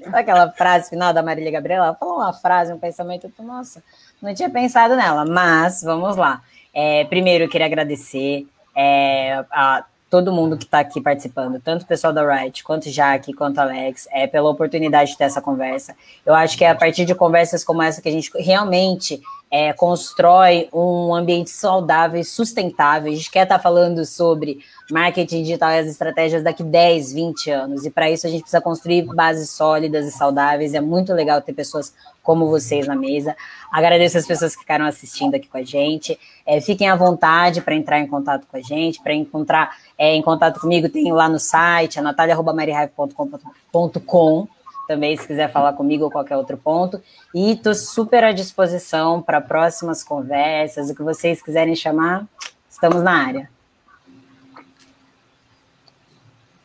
Aquela 0.13 0.51
frase 0.51 0.91
final 0.91 1.15
da 1.15 1.23
Marília 1.23 1.51
Gabriela, 1.51 1.87
ela 1.87 1.95
falou 1.95 2.17
uma 2.17 2.33
frase, 2.33 2.71
um 2.71 2.79
pensamento, 2.79 3.33
eu, 3.39 3.45
nossa, 3.45 3.83
não 4.21 4.35
tinha 4.35 4.51
pensado 4.51 4.95
nela, 4.95 5.25
mas 5.25 5.83
vamos 5.83 6.15
lá. 6.15 6.43
É, 6.75 7.05
primeiro, 7.07 7.45
eu 7.45 7.49
queria 7.49 7.67
agradecer 7.67 8.47
é, 8.77 9.45
a 9.51 9.85
todo 10.11 10.33
mundo 10.33 10.59
que 10.59 10.65
está 10.65 10.81
aqui 10.81 11.01
participando, 11.01 11.61
tanto 11.61 11.83
o 11.83 11.87
pessoal 11.87 12.13
da 12.13 12.23
Riot, 12.23 12.65
quanto 12.65 12.91
Jaque, 12.91 13.33
quanto 13.33 13.59
Alex, 13.59 14.09
é, 14.11 14.27
pela 14.27 14.51
oportunidade 14.51 15.13
de 15.13 15.17
ter 15.17 15.25
essa 15.25 15.41
conversa. 15.41 15.95
Eu 16.27 16.35
acho 16.35 16.59
que 16.59 16.65
é 16.65 16.71
a 16.71 16.75
partir 16.75 17.05
de 17.05 17.15
conversas 17.15 17.63
como 17.63 17.81
essa 17.81 18.03
que 18.03 18.09
a 18.09 18.13
gente 18.13 18.29
realmente 18.37 19.23
é, 19.51 19.73
constrói 19.73 20.69
um 20.73 21.13
ambiente 21.13 21.51
saudável 21.51 22.21
e 22.21 22.25
sustentável. 22.25 23.11
A 23.11 23.15
gente 23.15 23.31
quer 23.31 23.43
estar 23.43 23.57
tá 23.57 23.63
falando 23.63 24.05
sobre 24.05 24.61
marketing 24.89 25.43
digital 25.43 25.73
e 25.73 25.79
as 25.81 25.89
estratégias 25.89 26.45
daqui 26.45 26.63
10, 26.63 27.13
20 27.13 27.51
anos. 27.51 27.85
E 27.85 27.91
para 27.91 28.09
isso 28.09 28.29
a 28.29 28.31
gente 28.31 28.43
precisa 28.43 28.61
construir 28.61 29.03
bases 29.03 29.51
sólidas 29.51 30.07
e 30.07 30.13
saudáveis. 30.13 30.73
É 30.73 30.81
muito 30.81 31.13
legal 31.13 31.43
ter 31.43 31.53
pessoas 31.53 31.93
como 32.23 32.49
vocês 32.49 32.87
na 32.87 32.95
mesa. 32.95 33.35
Agradeço 33.73 34.19
as 34.19 34.27
pessoas 34.27 34.55
que 34.55 34.61
ficaram 34.61 34.85
assistindo 34.85 35.35
aqui 35.35 35.49
com 35.49 35.59
a 35.59 35.65
gente. 35.65 36.17
É, 36.47 36.61
fiquem 36.61 36.89
à 36.89 36.95
vontade 36.95 37.61
para 37.61 37.75
entrar 37.75 37.99
em 37.99 38.07
contato 38.07 38.47
com 38.47 38.57
a 38.57 38.61
gente, 38.61 39.03
para 39.03 39.13
encontrar 39.13 39.77
é, 39.99 40.15
em 40.15 40.23
contato 40.23 40.61
comigo, 40.61 40.89
tenho 40.89 41.15
lá 41.15 41.29
no 41.29 41.41
site, 41.41 41.99
a 41.99 42.03
natalia.marihive.com 42.03 44.49
também, 44.91 45.17
se 45.17 45.25
quiser 45.25 45.53
falar 45.53 45.75
comigo 45.75 46.03
ou 46.03 46.11
qualquer 46.11 46.37
outro 46.37 46.57
ponto. 46.57 47.01
E 47.33 47.53
estou 47.53 47.73
super 47.77 48.25
à 48.25 48.33
disposição 48.33 49.23
para 49.23 49.41
próximas 49.41 50.03
conversas, 50.03 50.91
o 50.91 50.97
que 50.97 51.03
vocês 51.05 51.41
quiserem 51.41 51.77
chamar, 51.77 52.27
estamos 52.69 53.01
na 53.01 53.13
área. 53.13 53.49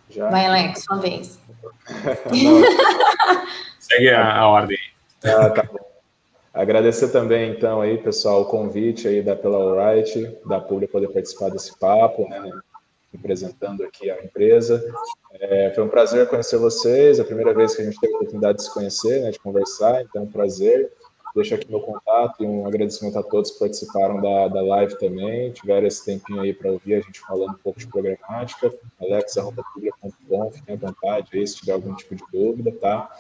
Já. 0.10 0.28
Vai, 0.32 0.48
Alex, 0.48 0.84
sua 0.84 0.98
vez. 0.98 1.40
Segue 3.78 4.10
a, 4.10 4.40
a 4.40 4.48
ordem. 4.48 4.80
Ah, 5.24 5.52
tá 5.52 5.62
bom. 5.62 5.86
Agradecer 6.52 7.10
também, 7.10 7.52
então, 7.52 7.80
aí, 7.80 8.00
pessoal, 8.00 8.42
o 8.42 8.46
convite 8.46 9.08
aí 9.08 9.22
da 9.22 9.36
Pela 9.36 9.58
Alright, 9.58 10.36
da 10.48 10.60
Pública 10.60 10.94
poder 10.94 11.10
participar 11.10 11.50
desse 11.52 11.78
papo, 11.78 12.28
né? 12.28 12.50
Representando 13.16 13.84
aqui 13.84 14.10
a 14.10 14.24
empresa. 14.24 14.84
É, 15.34 15.72
foi 15.74 15.84
um 15.84 15.90
prazer 15.90 16.28
conhecer 16.30 16.58
vocês, 16.58 17.20
é 17.20 17.22
a 17.22 17.26
primeira 17.26 17.54
vez 17.54 17.76
que 17.76 17.82
a 17.82 17.86
gente 17.86 18.00
teve 18.00 18.14
a 18.14 18.18
oportunidade 18.18 18.58
de 18.58 18.64
se 18.64 18.74
conhecer, 18.74 19.22
né, 19.22 19.32
de 19.32 19.40
conversar, 19.40 20.02
então 20.02 20.22
é 20.22 20.26
um 20.26 20.32
prazer. 20.32 20.92
Deixo 21.36 21.54
aqui 21.54 21.70
meu 21.70 21.82
contato 21.82 22.42
e 22.42 22.48
um 22.48 22.66
agradecimento 22.66 23.20
a 23.20 23.24
todos 23.24 23.52
que 23.52 23.60
participaram 23.60 24.22
da, 24.22 24.48
da 24.48 24.62
live 24.62 24.98
também, 24.98 25.52
tiveram 25.52 25.86
esse 25.86 26.06
tempinho 26.06 26.40
aí 26.40 26.54
para 26.54 26.72
ouvir 26.72 26.94
a 26.94 27.02
gente 27.02 27.20
falando 27.20 27.52
um 27.52 27.62
pouco 27.62 27.78
de 27.78 27.88
programática. 27.88 28.74
alex.publica.com, 29.02 30.52
fiquem 30.52 30.76
à 30.76 30.78
vontade 30.78 31.28
aí 31.34 31.46
se 31.46 31.58
tiver 31.58 31.74
algum 31.74 31.94
tipo 31.94 32.16
de 32.16 32.24
dúvida, 32.32 32.72
tá? 32.72 33.12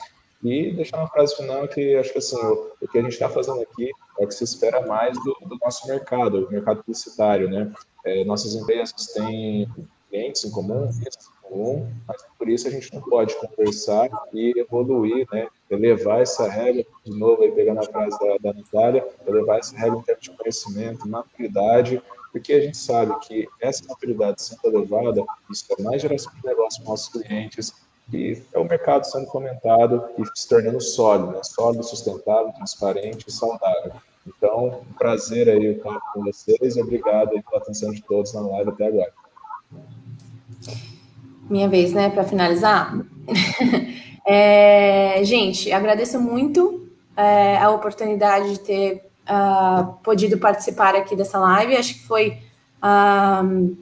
E 0.43 0.71
deixar 0.73 0.97
uma 0.97 1.07
frase 1.07 1.35
final 1.35 1.67
que 1.67 1.95
acho 1.95 2.11
que 2.11 2.19
assim, 2.19 2.37
o, 2.37 2.71
o 2.81 2.87
que 2.87 2.97
a 2.97 3.01
gente 3.01 3.13
está 3.13 3.29
fazendo 3.29 3.61
aqui 3.61 3.91
é 4.19 4.23
o 4.23 4.27
que 4.27 4.33
se 4.33 4.43
espera 4.43 4.85
mais 4.85 5.17
do, 5.23 5.35
do 5.47 5.57
nosso 5.61 5.87
mercado, 5.87 6.45
o 6.45 6.51
mercado 6.51 6.83
publicitário, 6.83 7.49
né? 7.49 7.71
É, 8.05 8.23
nossas 8.23 8.53
empresas 8.53 8.93
têm 9.13 9.67
clientes 10.09 10.45
em 10.45 10.51
comum, 10.51 10.87
clientes 10.91 11.27
em 11.27 11.49
comum, 11.49 11.91
mas 12.07 12.23
por 12.37 12.47
isso 12.47 12.67
a 12.67 12.71
gente 12.71 12.93
não 12.93 13.01
pode 13.01 13.35
conversar 13.35 14.09
e 14.33 14.53
evoluir, 14.57 15.27
né? 15.31 15.47
Elevar 15.69 16.21
essa 16.21 16.47
regra, 16.47 16.85
de 17.03 17.17
novo, 17.17 17.41
aí 17.41 17.51
pegando 17.51 17.79
a 17.79 17.83
frase 17.83 18.17
da, 18.19 18.37
da 18.37 18.53
Natália, 18.53 19.07
elevar 19.25 19.59
essa 19.59 19.75
regra 19.75 19.97
em 19.97 20.03
termos 20.03 20.23
de 20.23 20.31
conhecimento, 20.31 21.07
maturidade, 21.07 22.01
porque 22.31 22.53
a 22.53 22.59
gente 22.59 22.77
sabe 22.77 23.17
que 23.21 23.47
essa 23.61 23.83
maturidade 23.87 24.41
sendo 24.41 24.59
elevada, 24.65 25.23
isso 25.49 25.65
é 25.77 25.81
mais 25.81 26.01
geração 26.01 26.33
de 26.33 26.45
negócio 26.45 26.81
para 26.81 26.91
nossos 26.91 27.09
clientes, 27.09 27.73
e 28.13 28.41
é 28.53 28.59
o 28.59 28.65
mercado 28.65 29.05
sendo 29.05 29.27
fomentado 29.27 30.03
e 30.17 30.23
se 30.37 30.47
tornando 30.47 30.81
sólido, 30.81 31.31
né? 31.31 31.43
sólido, 31.43 31.83
sustentável, 31.83 32.51
transparente 32.53 33.25
e 33.27 33.31
saudável. 33.31 33.93
Então, 34.27 34.81
um 34.89 34.93
prazer 34.93 35.49
aí 35.49 35.75
estar 35.75 35.99
com 36.13 36.23
vocês 36.23 36.75
e 36.75 36.81
obrigado 36.81 37.29
pela 37.29 37.61
atenção 37.61 37.91
de 37.91 38.01
todos 38.01 38.33
na 38.33 38.41
live 38.41 38.69
até 38.71 38.87
agora. 38.87 39.13
Minha 41.49 41.67
vez, 41.67 41.93
né, 41.93 42.09
para 42.09 42.23
finalizar. 42.23 42.95
é, 44.25 45.21
gente, 45.23 45.71
agradeço 45.71 46.19
muito 46.19 46.89
é, 47.15 47.57
a 47.57 47.69
oportunidade 47.69 48.53
de 48.53 48.59
ter 48.59 49.05
uh, 49.29 49.93
podido 50.03 50.37
participar 50.37 50.95
aqui 50.95 51.15
dessa 51.15 51.39
live. 51.39 51.75
Acho 51.75 51.93
que 51.93 52.03
foi, 52.03 52.37
uh, 52.83 53.75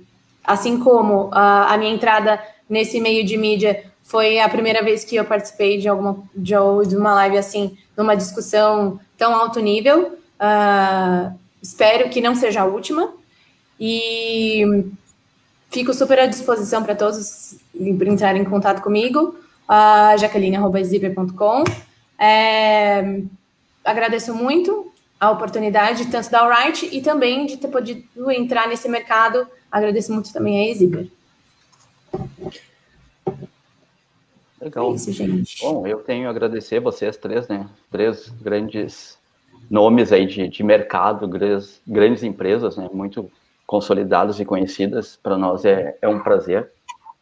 assim 0.44 0.80
como 0.80 1.28
uh, 1.28 1.32
a 1.34 1.78
minha 1.78 1.94
entrada 1.94 2.42
nesse 2.70 3.00
meio 3.00 3.26
de 3.26 3.38
mídia 3.38 3.84
foi 4.04 4.40
a 4.40 4.50
primeira 4.50 4.84
vez 4.84 5.04
que 5.04 5.16
eu 5.16 5.24
participei 5.24 5.78
de 5.78 5.88
alguma 5.88 6.22
de, 6.36 6.56
uma 6.56 7.14
live 7.16 7.38
assim, 7.38 7.78
numa 7.98 8.16
discussão 8.16 9.00
tão 9.18 9.34
alto 9.34 9.60
nível. 9.60 10.20
Uh, 10.40 11.34
espero 11.62 12.10
que 12.10 12.22
não 12.22 12.36
seja 12.36 12.62
a 12.62 12.66
última. 12.66 13.14
E 13.80 14.86
fico 15.72 15.94
super 15.94 16.20
à 16.20 16.26
disposição 16.28 16.84
para 16.84 16.96
todos 16.96 17.56
entrarem 17.74 18.44
em 18.44 18.46
contato 18.46 18.82
comigo, 18.82 19.36
uh, 19.68 20.18
jaqueline.zipper.com. 20.20 21.64
É, 22.20 23.22
agradeço 23.84 24.36
muito 24.36 24.92
a 25.20 25.32
oportunidade, 25.32 26.06
tanto 26.08 26.30
da 26.30 26.42
Alright 26.42 26.88
e 26.92 27.02
também 27.02 27.46
de 27.46 27.58
ter 27.58 27.70
podido 27.70 28.30
entrar 28.30 28.68
nesse 28.68 28.88
mercado. 28.90 29.48
Agradeço 29.72 30.14
muito 30.14 30.32
também 30.32 30.60
a 30.60 30.72
Exhibit. 30.72 31.12
Legal. 34.64 34.92
É 34.92 34.96
isso, 34.96 35.12
gente. 35.12 35.62
Bom, 35.62 35.86
eu 35.86 36.00
tenho 36.00 36.28
a 36.28 36.32
agradecer 36.32 36.80
vocês 36.80 37.18
três, 37.18 37.48
né? 37.48 37.70
Três 37.92 38.30
grandes 38.42 39.18
nomes 39.70 40.12
aí 40.12 40.26
de, 40.26 40.48
de 40.48 40.64
mercado, 40.64 41.28
grandes, 41.28 41.82
grandes 41.88 42.24
empresas, 42.24 42.78
né, 42.78 42.90
muito 42.94 43.30
consolidadas 43.66 44.40
e 44.40 44.46
conhecidas, 44.46 45.18
para 45.22 45.38
nós 45.38 45.66
é, 45.66 45.98
é 46.02 46.08
um 46.08 46.20
prazer. 46.20 46.70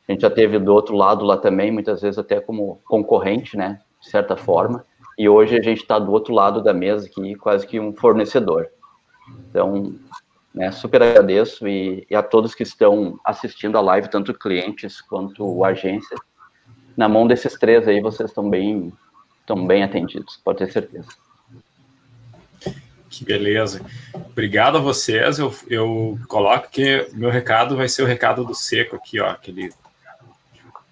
A 0.08 0.12
gente 0.12 0.22
já 0.22 0.30
teve 0.30 0.60
do 0.60 0.74
outro 0.74 0.96
lado 0.96 1.24
lá 1.24 1.38
também, 1.38 1.72
muitas 1.72 2.02
vezes 2.02 2.18
até 2.18 2.40
como 2.42 2.82
concorrente, 2.86 3.56
né, 3.56 3.80
de 4.02 4.10
certa 4.10 4.36
forma, 4.36 4.84
e 5.18 5.30
hoje 5.30 5.58
a 5.58 5.62
gente 5.62 5.82
está 5.82 6.00
do 6.00 6.12
outro 6.12 6.34
lado 6.34 6.62
da 6.62 6.74
mesa 6.74 7.06
aqui, 7.06 7.36
quase 7.36 7.66
que 7.66 7.80
um 7.80 7.94
fornecedor. 7.94 8.68
Então, 9.50 9.94
né, 10.54 10.72
super 10.72 11.02
agradeço 11.02 11.68
e, 11.68 12.06
e, 12.10 12.16
a 12.16 12.24
todos 12.24 12.56
que 12.56 12.64
estão 12.64 13.20
assistindo 13.24 13.78
a 13.78 13.82
live, 13.82 14.10
tanto 14.10 14.34
clientes 14.34 15.00
quanto 15.00 15.64
agência. 15.64 16.18
Na 16.96 17.08
mão 17.08 17.28
desses 17.28 17.54
três 17.54 17.88
aí, 17.88 18.02
vocês 18.02 18.30
estão 18.30 18.50
bem, 18.50 18.92
estão 19.40 19.66
bem 19.66 19.84
atendidos, 19.84 20.40
pode 20.44 20.60
ter 20.60 20.72
certeza. 20.72 21.08
Que 23.10 23.26
beleza. 23.26 23.82
Obrigado 24.14 24.78
a 24.78 24.82
vocês. 24.82 25.38
Eu, 25.38 25.54
eu 25.70 26.18
coloco 26.28 26.70
que 26.70 27.08
meu 27.14 27.30
recado 27.30 27.76
vai 27.76 27.90
ser 27.90 28.04
o 28.04 28.06
recado 28.06 28.46
do 28.46 28.56
Seco 28.56 28.96
aqui, 28.96 29.20
ó, 29.20 29.34
que 29.34 29.52
ele 29.52 29.74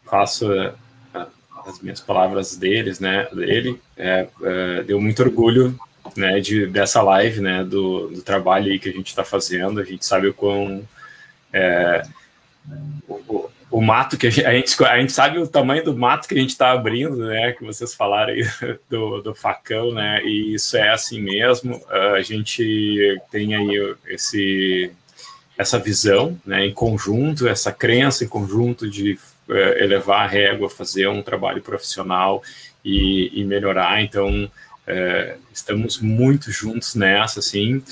faço 0.04 0.52
uh, 0.52 0.74
as 1.66 1.80
minhas 1.80 2.02
palavras 2.02 2.58
deles, 2.58 3.00
né, 3.00 3.28
dele. 3.32 3.82
É, 3.96 4.28
é, 4.44 4.84
deu 4.84 5.00
muito 5.00 5.24
orgulho, 5.24 5.80
né, 6.18 6.42
de, 6.42 6.68
dessa 6.68 7.02
live, 7.02 7.40
né, 7.40 7.64
do, 7.64 8.10
do 8.10 8.22
trabalho 8.22 8.72
aí 8.72 8.80
que 8.80 8.90
a 8.90 8.94
gente 8.94 9.08
está 9.08 9.24
fazendo. 9.24 9.80
A 9.80 9.86
gente 9.86 10.06
sabe 10.06 10.28
o 10.28 10.34
quão 10.34 10.86
é, 11.54 12.04
o, 13.08 13.50
o 13.72 13.82
mato 13.82 14.18
que 14.18 14.28
a 14.28 14.30
gente, 14.30 14.84
a 14.84 15.00
gente, 15.00 15.12
sabe 15.12 15.38
o 15.38 15.48
tamanho 15.48 15.84
do 15.84 15.96
mato 15.96 16.28
que 16.28 16.34
a 16.34 16.38
gente 16.38 16.50
está 16.50 16.72
abrindo, 16.72 17.18
né? 17.18 17.52
Que 17.52 17.64
vocês 17.64 17.94
falaram 17.94 18.34
aí 18.34 18.44
do, 18.90 19.22
do 19.22 19.36
facão, 19.36 19.94
né? 19.94 20.24
E 20.24 20.56
isso 20.56 20.76
é 20.76 20.90
assim 20.90 21.22
mesmo. 21.22 21.80
A 22.16 22.22
gente 22.22 23.22
tem 23.32 23.56
aí 23.56 23.96
esse, 24.08 24.92
essa 25.58 25.78
visão, 25.78 26.40
né? 26.46 26.66
Em 26.66 26.74
conjunto, 26.74 27.48
essa 27.48 27.72
crença 27.72 28.24
em 28.24 28.28
conjunto 28.28 28.90
de 28.90 29.20
uh, 29.48 29.54
elevar 29.78 30.22
a 30.22 30.28
régua, 30.28 30.70
fazer 30.70 31.08
um 31.08 31.22
trabalho 31.22 31.62
profissional 31.62 32.42
e, 32.84 33.40
e 33.40 33.44
melhorar. 33.44 34.02
Então, 34.02 34.46
uh, 34.46 35.40
estamos 35.54 36.00
muito 36.00 36.52
juntos 36.52 36.96
nessa, 36.96 37.40
assim. 37.40 37.84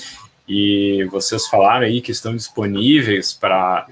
E 0.48 1.04
vocês 1.12 1.46
falaram 1.46 1.86
aí 1.86 2.02
que 2.02 2.12
estão 2.12 2.36
disponíveis 2.36 3.34
para 3.34 3.86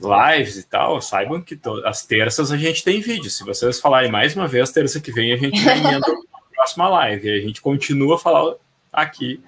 lives 0.00 0.56
e 0.56 0.62
tal, 0.64 1.00
saibam 1.00 1.40
que 1.40 1.58
as 1.84 2.04
terças 2.04 2.50
a 2.50 2.56
gente 2.56 2.84
tem 2.84 3.00
vídeo. 3.00 3.30
Se 3.30 3.44
vocês 3.44 3.80
falarem 3.80 4.10
mais 4.10 4.34
uma 4.36 4.46
vez, 4.46 4.70
terça 4.70 5.00
que 5.00 5.12
vem 5.12 5.32
a 5.32 5.36
gente 5.36 5.58
emenda 5.66 6.06
a 6.34 6.54
próxima 6.54 6.88
live. 6.88 7.28
E 7.28 7.32
a 7.32 7.40
gente 7.40 7.60
continua 7.60 8.16
a 8.16 8.18
falar 8.18 8.54
aqui, 8.92 9.42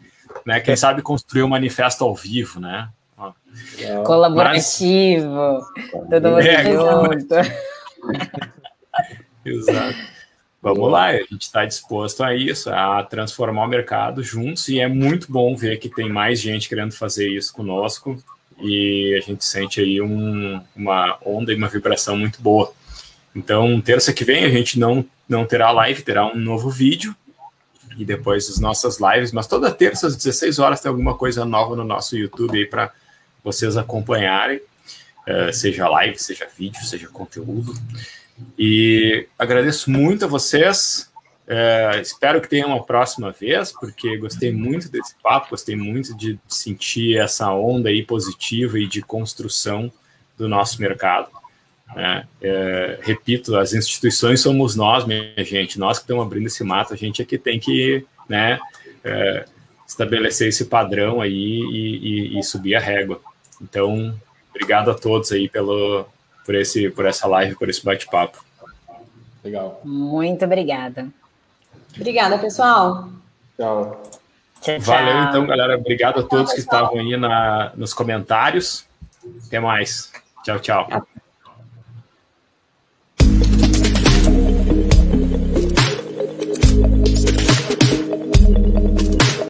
né? 0.45 0.61
Quem 0.61 0.77
sabe 0.77 1.03
construir 1.03 1.43
um 1.43 1.49
manifesto 1.49 2.05
ao 2.05 2.15
vivo, 2.15 2.61
né? 2.61 2.89
Colaborativo. 4.05 5.61
Mas... 5.75 5.91
Todo 5.91 6.29
mundo 6.29 6.41
é, 6.41 6.65
junto. 6.65 7.35
Exato. 9.45 9.99
Vamos 10.63 10.93
lá, 10.93 11.07
a 11.07 11.17
gente 11.17 11.41
está 11.41 11.65
disposto 11.65 12.23
a 12.23 12.35
isso, 12.35 12.69
a 12.69 13.03
transformar 13.03 13.65
o 13.65 13.69
mercado 13.69 14.23
juntos, 14.23 14.69
e 14.69 14.79
é 14.79 14.87
muito 14.87 15.33
bom 15.33 15.57
ver 15.57 15.79
que 15.79 15.89
tem 15.89 16.11
mais 16.11 16.39
gente 16.39 16.69
querendo 16.69 16.93
fazer 16.93 17.31
isso 17.31 17.51
conosco 17.55 18.23
e 18.61 19.17
a 19.17 19.21
gente 19.21 19.45
sente 19.45 19.81
aí 19.81 20.01
um, 20.01 20.61
uma 20.75 21.19
onda 21.25 21.53
e 21.53 21.57
uma 21.57 21.69
vibração 21.69 22.17
muito 22.17 22.41
boa. 22.41 22.73
Então, 23.35 23.81
terça 23.81 24.13
que 24.13 24.25
vem 24.25 24.45
a 24.45 24.51
gente 24.51 24.79
não, 24.79 25.05
não 25.29 25.45
terá 25.45 25.71
live, 25.71 26.03
terá 26.03 26.27
um 26.27 26.37
novo 26.37 26.71
vídeo 26.71 27.15
e 27.97 28.05
depois 28.05 28.49
as 28.49 28.59
nossas 28.59 28.99
lives, 28.99 29.33
mas 29.33 29.47
toda 29.47 29.71
terça 29.71 30.07
às 30.07 30.17
16 30.17 30.59
horas 30.59 30.81
tem 30.81 30.89
alguma 30.89 31.15
coisa 31.15 31.45
nova 31.45 31.77
no 31.77 31.85
nosso 31.85 32.17
YouTube 32.17 32.59
aí 32.59 32.67
para 32.67 32.93
vocês 33.43 33.77
acompanharem, 33.77 34.59
uh, 34.59 35.53
seja 35.53 35.89
live, 35.89 36.19
seja 36.19 36.49
vídeo, 36.57 36.85
seja 36.85 37.09
conteúdo. 37.09 37.75
E 38.59 39.27
agradeço 39.39 39.91
muito 39.91 40.25
a 40.25 40.29
vocês 40.29 41.10
é, 41.53 42.01
espero 42.01 42.41
que 42.41 42.49
tenha 42.49 42.65
uma 42.65 42.81
próxima 42.81 43.33
vez, 43.33 43.73
porque 43.73 44.17
gostei 44.17 44.53
muito 44.53 44.89
desse 44.89 45.17
papo, 45.21 45.51
gostei 45.51 45.75
muito 45.75 46.17
de 46.17 46.39
sentir 46.47 47.19
essa 47.19 47.53
onda 47.53 47.89
aí 47.89 48.05
positiva 48.05 48.79
e 48.79 48.87
de 48.87 49.03
construção 49.03 49.91
do 50.39 50.49
nosso 50.49 50.81
mercado. 50.81 51.29
É, 51.97 52.25
é, 52.41 52.99
repito, 53.03 53.57
as 53.57 53.75
instituições 53.75 54.41
somos 54.41 54.77
nós, 54.77 55.05
minha 55.05 55.35
gente, 55.39 55.77
nós 55.77 55.99
que 55.99 56.05
estamos 56.05 56.25
abrindo 56.25 56.47
esse 56.47 56.63
mato, 56.63 56.95
a 56.95 56.97
gente 56.97 57.21
é 57.21 57.25
que 57.25 57.37
tem 57.37 57.59
que 57.59 58.07
né, 58.29 58.61
é, 59.03 59.45
estabelecer 59.89 60.51
esse 60.51 60.67
padrão 60.67 61.21
aí 61.21 61.33
e, 61.33 62.37
e, 62.37 62.39
e, 62.39 62.43
subir 62.45 62.77
a 62.77 62.81
régua. 62.81 63.21
Então, 63.61 64.17
obrigado 64.51 64.89
a 64.89 64.95
todos 64.95 65.33
aí 65.33 65.49
pelo, 65.49 66.07
por, 66.47 66.55
esse, 66.55 66.89
por 66.91 67.07
essa 67.07 67.27
live, 67.27 67.57
por 67.57 67.69
esse 67.69 67.85
bate-papo. 67.85 68.39
Legal. 69.43 69.81
Muito 69.85 70.45
obrigada. 70.45 71.09
Obrigada, 71.97 72.39
pessoal. 72.39 73.09
Tchau. 73.57 74.03
Tchau, 74.61 74.81
Valeu, 74.81 75.23
então, 75.25 75.47
galera. 75.47 75.77
Obrigado 75.77 76.21
a 76.21 76.23
todos 76.23 76.47
tchau, 76.47 76.55
que 76.55 76.61
estavam 76.61 76.99
aí 76.99 77.17
na, 77.17 77.73
nos 77.75 77.95
comentários. 77.95 78.85
Até 79.47 79.59
mais. 79.61 80.13
Tchau, 80.45 80.59
tchau. 80.61 81.07